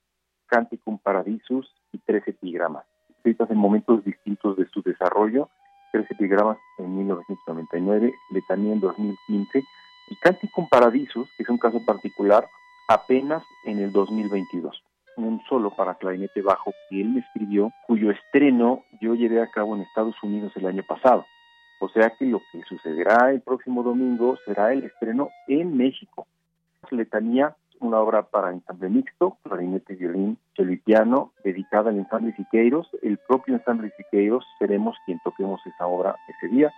Canticum 0.47 0.99
Paradisus 0.99 1.73
y 1.93 1.99
tres 1.99 2.27
epigramas, 2.27 2.85
escritas 3.11 3.51
en 3.51 3.59
momentos 3.59 4.05
distintos 4.05 4.57
de 4.57 4.67
su 4.69 4.83
desarrollo, 4.83 5.49
tres 5.93 6.11
epigramas 6.11 6.59
en 6.79 6.97
1999, 6.97 8.15
Letanía 8.31 8.73
en 8.73 8.81
2015 8.81 9.65
y 10.09 10.17
Canticum 10.17 10.69
Paradisus, 10.69 11.29
que 11.37 11.43
es 11.43 11.49
un 11.49 11.59
caso 11.59 11.85
particular, 11.85 12.49
apenas 12.89 13.43
en 13.65 13.79
el 13.79 13.93
2022. 13.93 14.83
Un 15.17 15.43
solo 15.49 15.71
para 15.71 15.95
clarinete 15.95 16.43
bajo 16.43 16.73
que 16.89 17.01
él 17.01 17.09
me 17.09 17.21
escribió, 17.21 17.73
cuyo 17.87 18.11
estreno 18.11 18.85
yo 19.01 19.15
llevé 19.15 19.43
a 19.43 19.51
cabo 19.51 19.75
en 19.75 19.83
Estados 19.83 20.15
Unidos 20.23 20.53
el 20.57 20.67
año 20.67 20.83
pasado. 20.87 21.25
O 21.81 21.89
sea 21.89 22.11
que 22.19 22.27
lo 22.27 22.41
que 22.53 22.63
sucederá 22.63 23.31
el 23.31 23.41
próximo 23.41 23.83
domingo 23.83 24.39
será 24.45 24.73
el 24.73 24.85
estreno 24.85 25.31
en 25.47 25.77
México. 25.77 26.27
Letanía, 26.91 27.57
una 27.81 27.99
obra 27.99 28.23
para 28.23 28.51
ensamble 28.51 28.89
mixto, 28.89 29.37
clarinete, 29.43 29.95
violín, 29.95 30.39
cello 30.55 30.73
y 30.73 30.79
piano, 30.79 31.33
dedicada 31.45 31.91
al 31.91 31.99
ensamble 31.99 32.35
Siqueiros. 32.35 32.89
El 33.03 33.19
propio 33.19 33.55
ensamble 33.55 33.93
Siqueiros 33.97 34.47
seremos 34.59 34.97
quien 35.05 35.19
toquemos 35.25 35.61
esa 35.67 35.87
obra 35.87 36.17
ese 36.29 36.49
día 36.49 36.73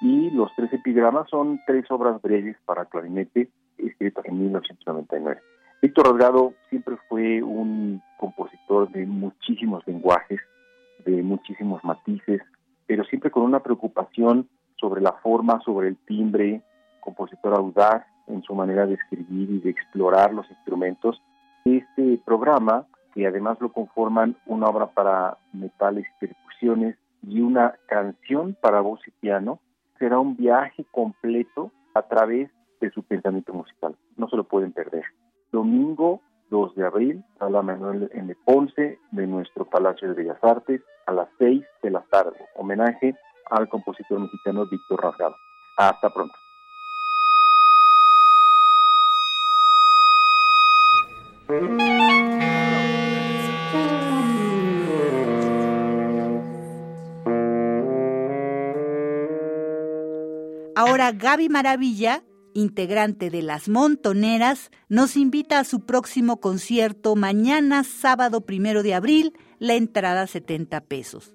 y 0.00 0.30
los 0.30 0.50
tres 0.54 0.72
epigramas 0.72 1.28
son 1.28 1.60
tres 1.66 1.84
obras 1.90 2.20
breves 2.22 2.56
para 2.64 2.84
clarinete 2.84 3.48
escritas 3.78 4.24
en 4.26 4.38
1999. 4.38 5.40
Víctor 5.80 6.08
Rasgado 6.08 6.54
siempre 6.68 6.96
fue 7.08 7.42
un 7.42 8.02
compositor 8.18 8.90
de 8.90 9.06
muchísimos 9.06 9.86
lenguajes, 9.86 10.40
de 11.04 11.22
muchísimos 11.22 11.82
matices, 11.84 12.42
pero 12.86 13.04
siempre 13.04 13.30
con 13.30 13.44
una 13.44 13.60
preocupación 13.60 14.48
sobre 14.76 15.00
la 15.00 15.12
forma, 15.12 15.60
sobre 15.60 15.88
el 15.88 15.96
timbre, 15.98 16.62
compositor 17.00 17.54
audaz 17.54 18.04
en 18.26 18.42
su 18.42 18.54
manera 18.54 18.86
de 18.86 18.94
escribir 18.94 19.50
y 19.50 19.60
de 19.60 19.70
explorar 19.70 20.32
los 20.32 20.48
instrumentos. 20.50 21.20
Este 21.64 22.20
programa, 22.24 22.86
que 23.14 23.26
además 23.26 23.58
lo 23.60 23.72
conforman 23.72 24.36
una 24.46 24.66
obra 24.66 24.86
para 24.88 25.38
metales 25.52 26.06
y 26.06 26.26
percusiones 26.26 26.96
y 27.22 27.40
una 27.40 27.74
canción 27.86 28.56
para 28.60 28.80
voz 28.80 29.00
y 29.06 29.10
piano, 29.12 29.60
será 29.98 30.18
un 30.18 30.36
viaje 30.36 30.84
completo 30.90 31.70
a 31.94 32.02
través 32.02 32.50
de 32.80 32.90
su 32.90 33.02
pensamiento 33.02 33.52
musical. 33.52 33.96
No 34.16 34.28
se 34.28 34.36
lo 34.36 34.44
pueden 34.44 34.72
perder. 34.72 35.04
Domingo 35.52 36.20
2 36.50 36.74
de 36.76 36.86
abril, 36.86 37.24
sala 37.38 37.62
Manuel 37.62 38.10
M. 38.14 38.34
Ponce 38.44 38.98
de 39.10 39.26
nuestro 39.26 39.64
Palacio 39.64 40.08
de 40.08 40.14
Bellas 40.14 40.42
Artes 40.42 40.82
a 41.06 41.12
las 41.12 41.28
6 41.38 41.64
de 41.82 41.90
la 41.90 42.02
tarde. 42.10 42.36
Homenaje 42.56 43.14
al 43.50 43.68
compositor 43.68 44.20
mexicano 44.20 44.66
Víctor 44.66 45.02
Rasgado. 45.02 45.36
Hasta 45.76 46.10
pronto. 46.10 46.34
Ahora 60.78 61.10
Gaby 61.10 61.48
Maravilla, 61.48 62.22
integrante 62.54 63.30
de 63.30 63.42
Las 63.42 63.68
Montoneras, 63.68 64.70
nos 64.88 65.16
invita 65.16 65.58
a 65.58 65.64
su 65.64 65.84
próximo 65.84 66.36
concierto 66.36 67.16
mañana, 67.16 67.82
sábado 67.82 68.42
primero 68.42 68.84
de 68.84 68.94
abril, 68.94 69.32
la 69.58 69.74
entrada 69.74 70.24
70 70.28 70.82
pesos. 70.82 71.34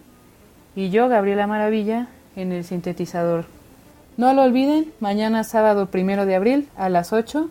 y 0.75 0.89
yo, 0.89 1.09
Gabriela 1.09 1.45
Maravilla, 1.45 2.07
en 2.35 2.51
el 2.51 2.63
sintetizador. 2.63 3.45
No 4.17 4.33
lo 4.33 4.43
olviden, 4.43 4.91
mañana 4.99 5.43
sábado 5.43 5.87
primero 5.87 6.25
de 6.25 6.35
abril 6.35 6.69
a 6.75 6.89
las 6.89 7.13
8 7.13 7.49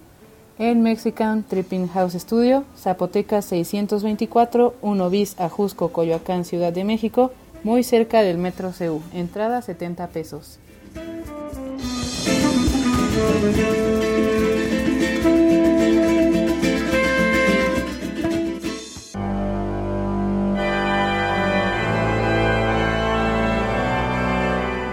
en 0.59 0.83
Mexican 0.83 1.43
Tripping 1.43 1.89
House 1.89 2.15
Studio, 2.15 2.65
Zapoteca 2.77 3.43
624, 3.43 4.75
1 4.81 5.11
bis 5.11 5.39
Ajusco, 5.41 5.89
Coyoacán, 5.93 6.45
Ciudad 6.45 6.73
de 6.73 6.85
México, 6.85 7.33
muy 7.65 7.83
cerca 7.83 8.23
del 8.23 8.39
Metro 8.39 8.73
CU. 8.77 9.03
Entrada 9.13 9.63
70 9.63 10.09
pesos. 10.09 10.59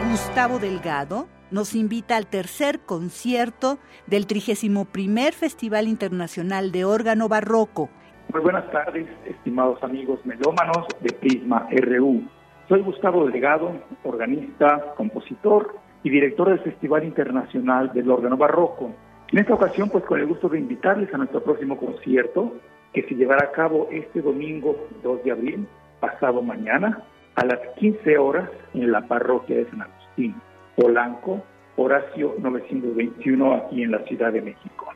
Gustavo 0.10 0.60
Delgado 0.60 1.39
nos 1.52 1.76
invita 1.76 2.18
al 2.18 2.28
tercer 2.28 2.80
concierto 2.82 3.80
del 4.08 4.28
31 4.28 4.88
Festival 5.32 5.88
Internacional 5.88 6.72
de 6.72 6.86
Órgano 6.86 7.28
Barroco. 7.28 7.90
Muy 8.32 8.42
buenas 8.42 8.70
tardes, 8.72 9.08
estimados 9.26 9.82
amigos 9.84 10.20
melómanos 10.26 10.86
de 11.02 11.12
Prisma 11.14 11.68
RU. 11.72 12.22
Soy 12.68 12.82
Gustavo 12.82 13.26
Delgado, 13.26 13.72
organista, 14.04 14.94
compositor 14.96 15.76
y 16.04 16.12
director 16.12 16.50
del 16.50 16.60
Festival 16.60 17.04
Internacional 17.04 17.92
del 17.94 18.12
Órgano 18.12 18.38
Barroco. 18.38 18.92
En 19.32 19.40
esta 19.40 19.56
ocasión, 19.56 19.90
pues 19.90 20.04
con 20.06 20.20
el 20.20 20.28
gusto 20.28 20.50
de 20.50 20.60
invitarles 20.60 21.14
a 21.14 21.18
nuestro 21.18 21.44
próximo 21.44 21.78
concierto, 21.78 22.54
que 22.94 23.04
se 23.04 23.16
llevará 23.16 23.46
a 23.46 23.52
cabo 23.52 23.88
este 23.92 24.22
domingo 24.22 24.76
2 25.04 25.24
de 25.24 25.32
abril, 25.32 25.68
pasado 26.00 26.42
mañana, 26.42 27.04
a 27.36 27.46
las 27.46 27.60
15 27.80 28.18
horas 28.18 28.50
en 28.74 28.92
la 28.92 29.08
parroquia 29.08 29.58
de 29.58 29.70
San 29.70 29.82
Agustín. 29.82 30.36
Polanco, 30.80 31.44
Horacio 31.76 32.36
921, 32.38 33.54
aquí 33.54 33.84
en 33.84 33.92
la 33.92 34.00
Ciudad 34.06 34.32
de 34.32 34.42
México. 34.42 34.88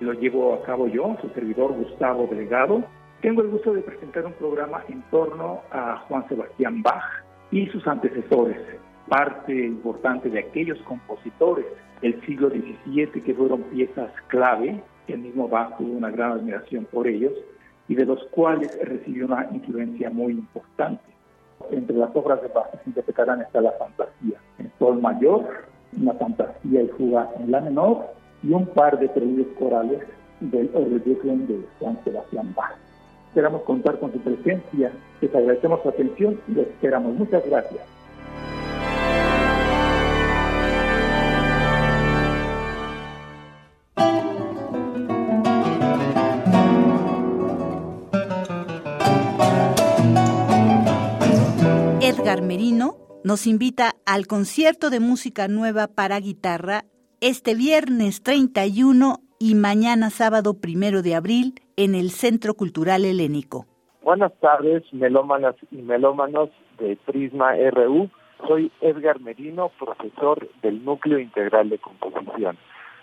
Lo 0.00 0.14
llevo 0.14 0.54
a 0.54 0.62
cabo 0.62 0.88
yo, 0.88 1.14
su 1.20 1.28
servidor 1.30 1.74
Gustavo 1.74 2.26
Delgado. 2.26 2.82
Tengo 3.20 3.42
el 3.42 3.48
gusto 3.48 3.74
de 3.74 3.82
presentar 3.82 4.24
un 4.24 4.32
programa 4.32 4.82
en 4.88 5.02
torno 5.10 5.60
a 5.70 5.98
Juan 6.08 6.26
Sebastián 6.28 6.82
Bach 6.82 7.04
y 7.50 7.66
sus 7.66 7.86
antecesores, 7.86 8.56
parte 9.08 9.52
importante 9.52 10.30
de 10.30 10.38
aquellos 10.38 10.78
compositores 10.82 11.66
del 12.00 12.18
siglo 12.24 12.48
XVII 12.48 13.20
que 13.22 13.34
fueron 13.34 13.62
piezas 13.64 14.10
clave, 14.28 14.82
el 15.06 15.18
mismo 15.18 15.48
Bach 15.48 15.76
tuvo 15.76 15.98
una 15.98 16.10
gran 16.10 16.32
admiración 16.32 16.86
por 16.86 17.06
ellos, 17.06 17.34
y 17.88 17.94
de 17.94 18.06
los 18.06 18.24
cuales 18.30 18.76
recibió 18.82 19.26
una 19.26 19.46
influencia 19.52 20.08
muy 20.08 20.32
importante. 20.32 21.15
Entre 21.70 21.96
las 21.96 22.14
obras 22.14 22.42
de 22.42 22.48
Bach 22.48 22.70
se 22.70 22.90
interpretarán 22.90 23.42
está 23.42 23.60
la 23.60 23.72
fantasía 23.72 24.38
en 24.58 24.70
sol 24.78 25.00
mayor, 25.00 25.44
una 26.00 26.12
fantasía 26.14 26.82
y 26.82 26.88
fuga 26.88 27.30
en 27.38 27.50
la 27.50 27.60
menor 27.60 28.06
y 28.42 28.52
un 28.52 28.66
par 28.66 28.98
de 28.98 29.08
preludios 29.08 29.48
corales 29.58 30.00
del 30.40 30.68
Brooklyn 30.68 31.46
de 31.46 31.64
Juan 31.80 31.98
Sebastián 32.04 32.54
Bach. 32.54 32.76
Esperamos 33.28 33.62
contar 33.62 33.98
con 33.98 34.12
su 34.12 34.20
presencia, 34.20 34.92
les 35.20 35.34
agradecemos 35.34 35.82
su 35.82 35.88
atención 35.88 36.40
y 36.48 36.52
los 36.52 36.66
esperamos. 36.66 37.14
Muchas 37.14 37.44
gracias. 37.46 37.95
Edgar 52.26 52.42
Merino 52.42 52.96
nos 53.22 53.46
invita 53.46 53.92
al 54.04 54.26
concierto 54.26 54.90
de 54.90 54.98
música 54.98 55.46
nueva 55.46 55.86
para 55.86 56.18
guitarra 56.18 56.82
este 57.20 57.54
viernes 57.54 58.24
31 58.24 59.20
y 59.38 59.54
mañana 59.54 60.10
sábado 60.10 60.60
primero 60.60 61.02
de 61.02 61.14
abril 61.14 61.54
en 61.76 61.94
el 61.94 62.10
Centro 62.10 62.54
Cultural 62.54 63.04
Helénico. 63.04 63.66
Buenas 64.02 64.32
tardes, 64.40 64.82
melómanas 64.92 65.54
y 65.70 65.76
melómanos 65.76 66.50
de 66.80 66.98
Prisma 67.06 67.54
RU. 67.70 68.10
Soy 68.48 68.72
Edgar 68.80 69.20
Merino, 69.20 69.70
profesor 69.78 70.48
del 70.62 70.84
Núcleo 70.84 71.20
Integral 71.20 71.70
de 71.70 71.78
Composición. 71.78 72.58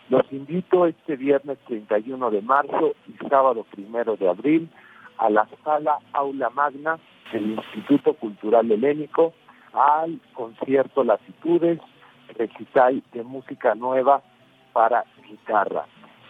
Los 0.09 0.23
invito 0.33 0.85
este 0.85 1.15
viernes 1.15 1.59
31 1.67 2.29
de 2.29 2.41
marzo 2.41 2.91
y 3.07 3.29
sábado 3.29 3.65
primero 3.71 4.17
de 4.17 4.27
abril 4.27 4.69
a 5.23 5.29
la 5.29 5.47
sala 5.63 5.99
Aula 6.11 6.49
Magna 6.49 6.99
del 7.31 7.51
Instituto 7.51 8.13
Cultural 8.13 8.69
Helénico 8.69 9.33
al 9.71 10.19
concierto 10.33 11.03
Latitudes, 11.05 11.79
recital 12.37 13.01
de 13.13 13.23
música 13.23 13.73
nueva 13.73 14.21
para 14.73 15.05
guitarra. 15.29 15.85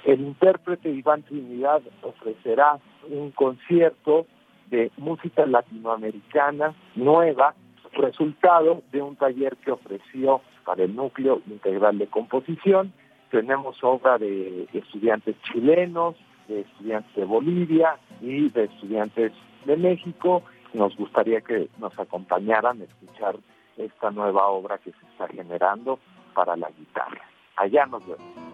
El 0.05 0.21
intérprete 0.21 0.91
Iván 0.91 1.23
Trinidad 1.23 1.81
ofrecerá 2.03 2.77
un 3.09 3.31
concierto 3.31 4.27
de 4.69 4.91
música 4.97 5.47
latinoamericana 5.47 6.75
nueva, 6.95 7.55
resultado 7.93 8.83
de 8.91 9.01
un 9.01 9.15
taller 9.15 9.57
que 9.57 9.71
ofreció 9.71 10.41
para 10.65 10.83
el 10.83 10.95
núcleo 10.95 11.41
integral 11.47 11.97
de 11.97 12.07
composición. 12.07 12.93
Tenemos 13.31 13.83
obra 13.83 14.19
de 14.19 14.67
estudiantes 14.71 15.35
chilenos, 15.51 16.15
de 16.47 16.61
estudiantes 16.61 17.15
de 17.15 17.25
Bolivia 17.25 17.97
y 18.21 18.49
de 18.49 18.65
estudiantes 18.65 19.31
de 19.65 19.77
México. 19.77 20.43
Nos 20.73 20.95
gustaría 20.95 21.41
que 21.41 21.69
nos 21.77 21.97
acompañaran 21.99 22.81
a 22.81 22.83
escuchar 22.85 23.37
esta 23.77 24.11
nueva 24.11 24.47
obra 24.47 24.77
que 24.77 24.91
se 24.91 25.05
está 25.11 25.27
generando 25.27 25.99
para 26.33 26.55
la 26.55 26.69
guitarra. 26.69 27.21
Allá 27.57 27.85
nos 27.85 28.05
vemos. 28.05 28.53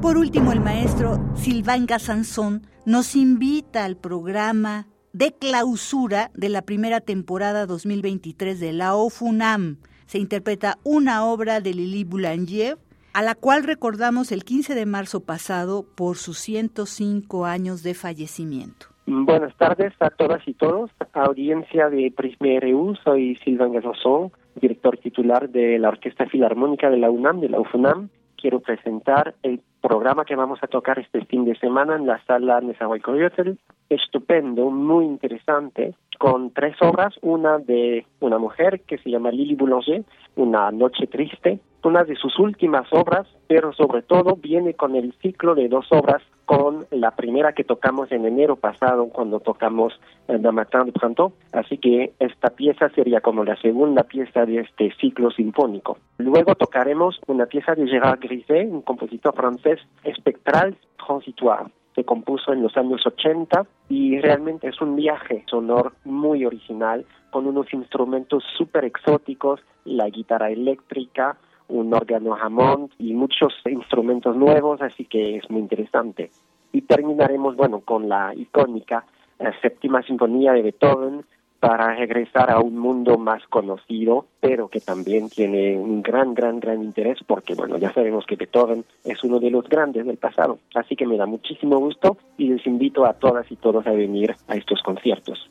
Por 0.00 0.16
último, 0.16 0.52
el 0.52 0.60
maestro 0.60 1.18
Silván 1.34 1.84
Gazanzón 1.84 2.62
nos 2.86 3.14
invita 3.14 3.84
al 3.84 3.96
programa 3.96 4.86
de 5.12 5.32
clausura 5.32 6.30
de 6.34 6.48
la 6.48 6.62
primera 6.62 7.00
temporada 7.00 7.66
2023 7.66 8.60
de 8.60 8.72
la 8.72 8.94
OFUNAM. 8.94 9.78
Se 10.06 10.18
interpreta 10.18 10.78
una 10.84 11.24
obra 11.24 11.60
de 11.60 11.74
Lili 11.74 12.04
Boulanger, 12.04 12.78
a 13.12 13.22
la 13.22 13.34
cual 13.34 13.64
recordamos 13.64 14.32
el 14.32 14.44
15 14.44 14.74
de 14.74 14.86
marzo 14.86 15.20
pasado 15.20 15.84
por 15.96 16.16
sus 16.16 16.38
105 16.38 17.46
años 17.46 17.82
de 17.82 17.94
fallecimiento. 17.94 18.86
Buenas 19.06 19.56
tardes 19.56 19.94
a 20.00 20.10
todas 20.10 20.46
y 20.46 20.52
todos. 20.52 20.90
Audiencia 21.14 21.88
de 21.88 22.12
Prisma 22.14 22.60
RU, 22.60 22.94
soy 23.02 23.36
Silván 23.44 23.72
Gazanzón, 23.72 24.30
director 24.54 24.98
titular 24.98 25.48
de 25.48 25.78
la 25.78 25.88
Orquesta 25.88 26.26
Filarmónica 26.26 26.90
de 26.90 26.98
la 26.98 27.10
UNAM, 27.10 27.40
de 27.40 27.48
la 27.48 27.58
UFUNAM. 27.58 28.10
Quiero 28.36 28.60
presentar 28.60 29.34
el 29.42 29.60
programa 29.80 30.24
que 30.24 30.36
vamos 30.36 30.58
a 30.62 30.66
tocar 30.66 30.98
este 30.98 31.24
fin 31.24 31.44
de 31.44 31.56
semana 31.56 31.96
en 31.96 32.06
la 32.06 32.22
sala 32.24 32.60
Nezahualcóyotl, 32.60 33.52
estupendo, 33.88 34.70
muy 34.70 35.04
interesante, 35.04 35.94
con 36.18 36.50
tres 36.50 36.76
obras, 36.82 37.14
una 37.22 37.58
de 37.58 38.04
una 38.20 38.38
mujer 38.38 38.80
que 38.80 38.98
se 38.98 39.10
llama 39.10 39.30
Lily 39.30 39.54
Boulanger, 39.54 40.04
Una 40.36 40.70
noche 40.70 41.06
triste, 41.06 41.58
una 41.82 42.04
de 42.04 42.16
sus 42.16 42.38
últimas 42.38 42.86
obras, 42.92 43.26
pero 43.46 43.72
sobre 43.72 44.02
todo 44.02 44.36
viene 44.36 44.74
con 44.74 44.94
el 44.94 45.14
ciclo 45.22 45.54
de 45.54 45.68
dos 45.68 45.86
obras, 45.90 46.22
con 46.44 46.86
la 46.90 47.12
primera 47.12 47.52
que 47.52 47.64
tocamos 47.64 48.10
en 48.12 48.24
enero 48.24 48.56
pasado 48.56 49.08
cuando 49.08 49.40
tocamos 49.40 49.98
el 50.28 50.44
eh, 50.44 50.52
Matin 50.52 50.86
de 50.86 50.92
Printemps, 50.92 51.34
así 51.52 51.78
que 51.78 52.12
esta 52.18 52.50
pieza 52.50 52.88
sería 52.90 53.20
como 53.20 53.44
la 53.44 53.56
segunda 53.56 54.02
pieza 54.04 54.44
de 54.44 54.60
este 54.60 54.92
ciclo 55.00 55.30
sinfónico. 55.30 55.98
Luego 56.18 56.54
tocaremos 56.54 57.20
una 57.26 57.46
pieza 57.46 57.74
de 57.74 57.86
Gérard 57.86 58.20
Griset, 58.20 58.70
un 58.70 58.82
compositor 58.82 59.34
francés, 59.34 59.80
espectral 60.04 60.76
transitoire 60.96 61.66
se 61.98 62.04
compuso 62.04 62.52
en 62.52 62.62
los 62.62 62.76
años 62.76 63.04
80 63.04 63.66
y 63.88 64.20
realmente 64.20 64.68
es 64.68 64.80
un 64.80 64.94
viaje 64.94 65.42
sonor 65.50 65.94
muy 66.04 66.46
original 66.46 67.04
con 67.32 67.48
unos 67.48 67.74
instrumentos 67.74 68.44
súper 68.56 68.84
exóticos, 68.84 69.60
la 69.84 70.08
guitarra 70.08 70.48
eléctrica, 70.48 71.36
un 71.66 71.92
órgano 71.92 72.36
Hammond 72.40 72.92
y 72.98 73.14
muchos 73.14 73.52
instrumentos 73.68 74.36
nuevos, 74.36 74.80
así 74.80 75.06
que 75.06 75.38
es 75.38 75.50
muy 75.50 75.60
interesante. 75.60 76.30
Y 76.72 76.82
terminaremos, 76.82 77.56
bueno, 77.56 77.80
con 77.80 78.08
la 78.08 78.32
icónica 78.32 79.04
eh, 79.40 79.50
séptima 79.60 80.00
sinfonía 80.02 80.52
de 80.52 80.62
Beethoven 80.62 81.24
para 81.60 81.94
regresar 81.94 82.50
a 82.50 82.60
un 82.60 82.78
mundo 82.78 83.18
más 83.18 83.42
conocido, 83.48 84.26
pero 84.40 84.68
que 84.68 84.80
también 84.80 85.28
tiene 85.28 85.76
un 85.76 86.02
gran, 86.02 86.34
gran, 86.34 86.60
gran 86.60 86.82
interés, 86.82 87.18
porque, 87.26 87.54
bueno, 87.54 87.78
ya 87.78 87.92
sabemos 87.92 88.24
que 88.26 88.36
Beethoven 88.36 88.84
es 89.04 89.22
uno 89.24 89.40
de 89.40 89.50
los 89.50 89.68
grandes 89.68 90.06
del 90.06 90.18
pasado. 90.18 90.58
Así 90.74 90.94
que 90.94 91.06
me 91.06 91.16
da 91.16 91.26
muchísimo 91.26 91.78
gusto 91.78 92.16
y 92.36 92.48
les 92.48 92.66
invito 92.66 93.04
a 93.04 93.14
todas 93.14 93.50
y 93.50 93.56
todos 93.56 93.86
a 93.86 93.92
venir 93.92 94.34
a 94.46 94.54
estos 94.54 94.82
conciertos. 94.82 95.50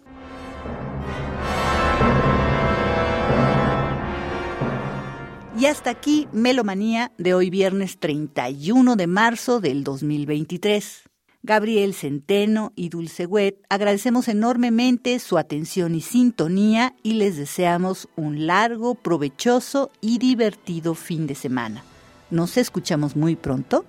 Y 5.60 5.66
hasta 5.66 5.90
aquí 5.90 6.28
Melomanía 6.32 7.12
de 7.18 7.34
hoy 7.34 7.50
viernes 7.50 7.98
31 7.98 8.96
de 8.96 9.08
marzo 9.08 9.60
del 9.60 9.84
2023. 9.84 11.07
Gabriel 11.48 11.96
Centeno 11.96 12.74
y 12.76 12.90
Dulce 12.90 13.26
Wet, 13.26 13.56
agradecemos 13.70 14.28
enormemente 14.28 15.18
su 15.18 15.38
atención 15.38 15.96
y 15.96 16.02
sintonía 16.02 16.94
y 17.04 17.14
les 17.14 17.38
deseamos 17.38 18.10
un 18.18 18.46
largo, 18.46 18.96
provechoso 18.96 19.90
y 20.02 20.20
divertido 20.20 20.94
fin 20.94 21.26
de 21.26 21.36
semana. 21.36 21.84
Nos 22.30 22.58
escuchamos 22.58 23.16
muy 23.16 23.38
pronto. 23.38 23.86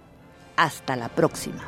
Hasta 0.56 0.94
la 0.94 1.08
próxima. 1.08 1.64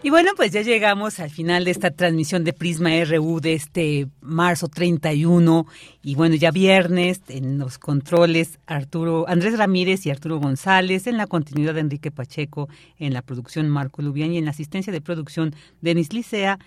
Y 0.00 0.10
bueno, 0.10 0.30
pues 0.36 0.52
ya 0.52 0.62
llegamos 0.62 1.18
al 1.18 1.28
final 1.28 1.64
de 1.64 1.72
esta 1.72 1.90
transmisión 1.90 2.44
de 2.44 2.52
Prisma 2.52 2.90
RU 3.04 3.40
de 3.40 3.54
este 3.54 4.06
marzo 4.20 4.68
31 4.68 5.66
y 6.02 6.14
bueno, 6.14 6.36
ya 6.36 6.52
viernes 6.52 7.20
en 7.28 7.58
los 7.58 7.78
controles 7.78 8.60
Arturo 8.66 9.28
Andrés 9.28 9.58
Ramírez 9.58 10.06
y 10.06 10.10
Arturo 10.10 10.38
González, 10.38 11.08
en 11.08 11.16
la 11.16 11.26
continuidad 11.26 11.74
de 11.74 11.80
Enrique 11.80 12.12
Pacheco, 12.12 12.68
en 13.00 13.12
la 13.12 13.22
producción 13.22 13.68
Marco 13.68 14.00
Lubián 14.00 14.32
y 14.32 14.38
en 14.38 14.44
la 14.44 14.52
asistencia 14.52 14.92
de 14.92 15.00
producción 15.00 15.52
Denis 15.80 16.12
Licea. 16.12 16.60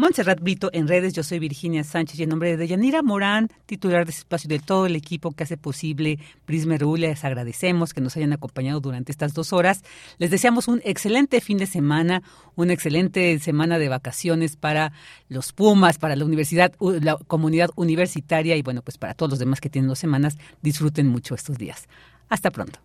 Montserrat 0.00 0.40
Brito 0.40 0.70
en 0.72 0.88
redes, 0.88 1.12
yo 1.12 1.22
soy 1.22 1.38
Virginia 1.38 1.84
Sánchez 1.84 2.18
y 2.18 2.22
en 2.22 2.30
nombre 2.30 2.48
de 2.48 2.56
Deyanira 2.56 3.02
Morán, 3.02 3.48
titular 3.66 4.06
de 4.06 4.12
ese 4.12 4.20
espacio 4.20 4.48
de 4.48 4.58
todo 4.58 4.86
el 4.86 4.96
equipo 4.96 5.32
que 5.32 5.44
hace 5.44 5.58
posible 5.58 6.18
Prisma 6.46 6.78
RU, 6.78 6.96
les 6.96 7.22
agradecemos 7.22 7.92
que 7.92 8.00
nos 8.00 8.16
hayan 8.16 8.32
acompañado 8.32 8.80
durante 8.80 9.12
estas 9.12 9.34
dos 9.34 9.52
horas. 9.52 9.82
Les 10.16 10.30
deseamos 10.30 10.68
un 10.68 10.80
excelente 10.86 11.42
fin 11.42 11.58
de 11.58 11.66
semana, 11.66 12.22
una 12.56 12.72
excelente 12.72 13.38
semana 13.40 13.78
de 13.78 13.90
vacaciones 13.90 14.56
para 14.56 14.92
los 15.28 15.52
Pumas, 15.52 15.98
para 15.98 16.16
la 16.16 16.24
universidad, 16.24 16.72
la 16.80 17.18
comunidad 17.26 17.68
universitaria 17.76 18.56
y 18.56 18.62
bueno, 18.62 18.80
pues 18.80 18.96
para 18.96 19.12
todos 19.12 19.32
los 19.32 19.38
demás 19.38 19.60
que 19.60 19.68
tienen 19.68 19.90
dos 19.90 19.98
semanas, 19.98 20.38
disfruten 20.62 21.08
mucho 21.08 21.34
estos 21.34 21.58
días. 21.58 21.88
Hasta 22.30 22.50
pronto. 22.50 22.78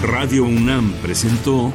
Radio 0.00 0.44
UNAM 0.44 0.90
presentó 1.02 1.74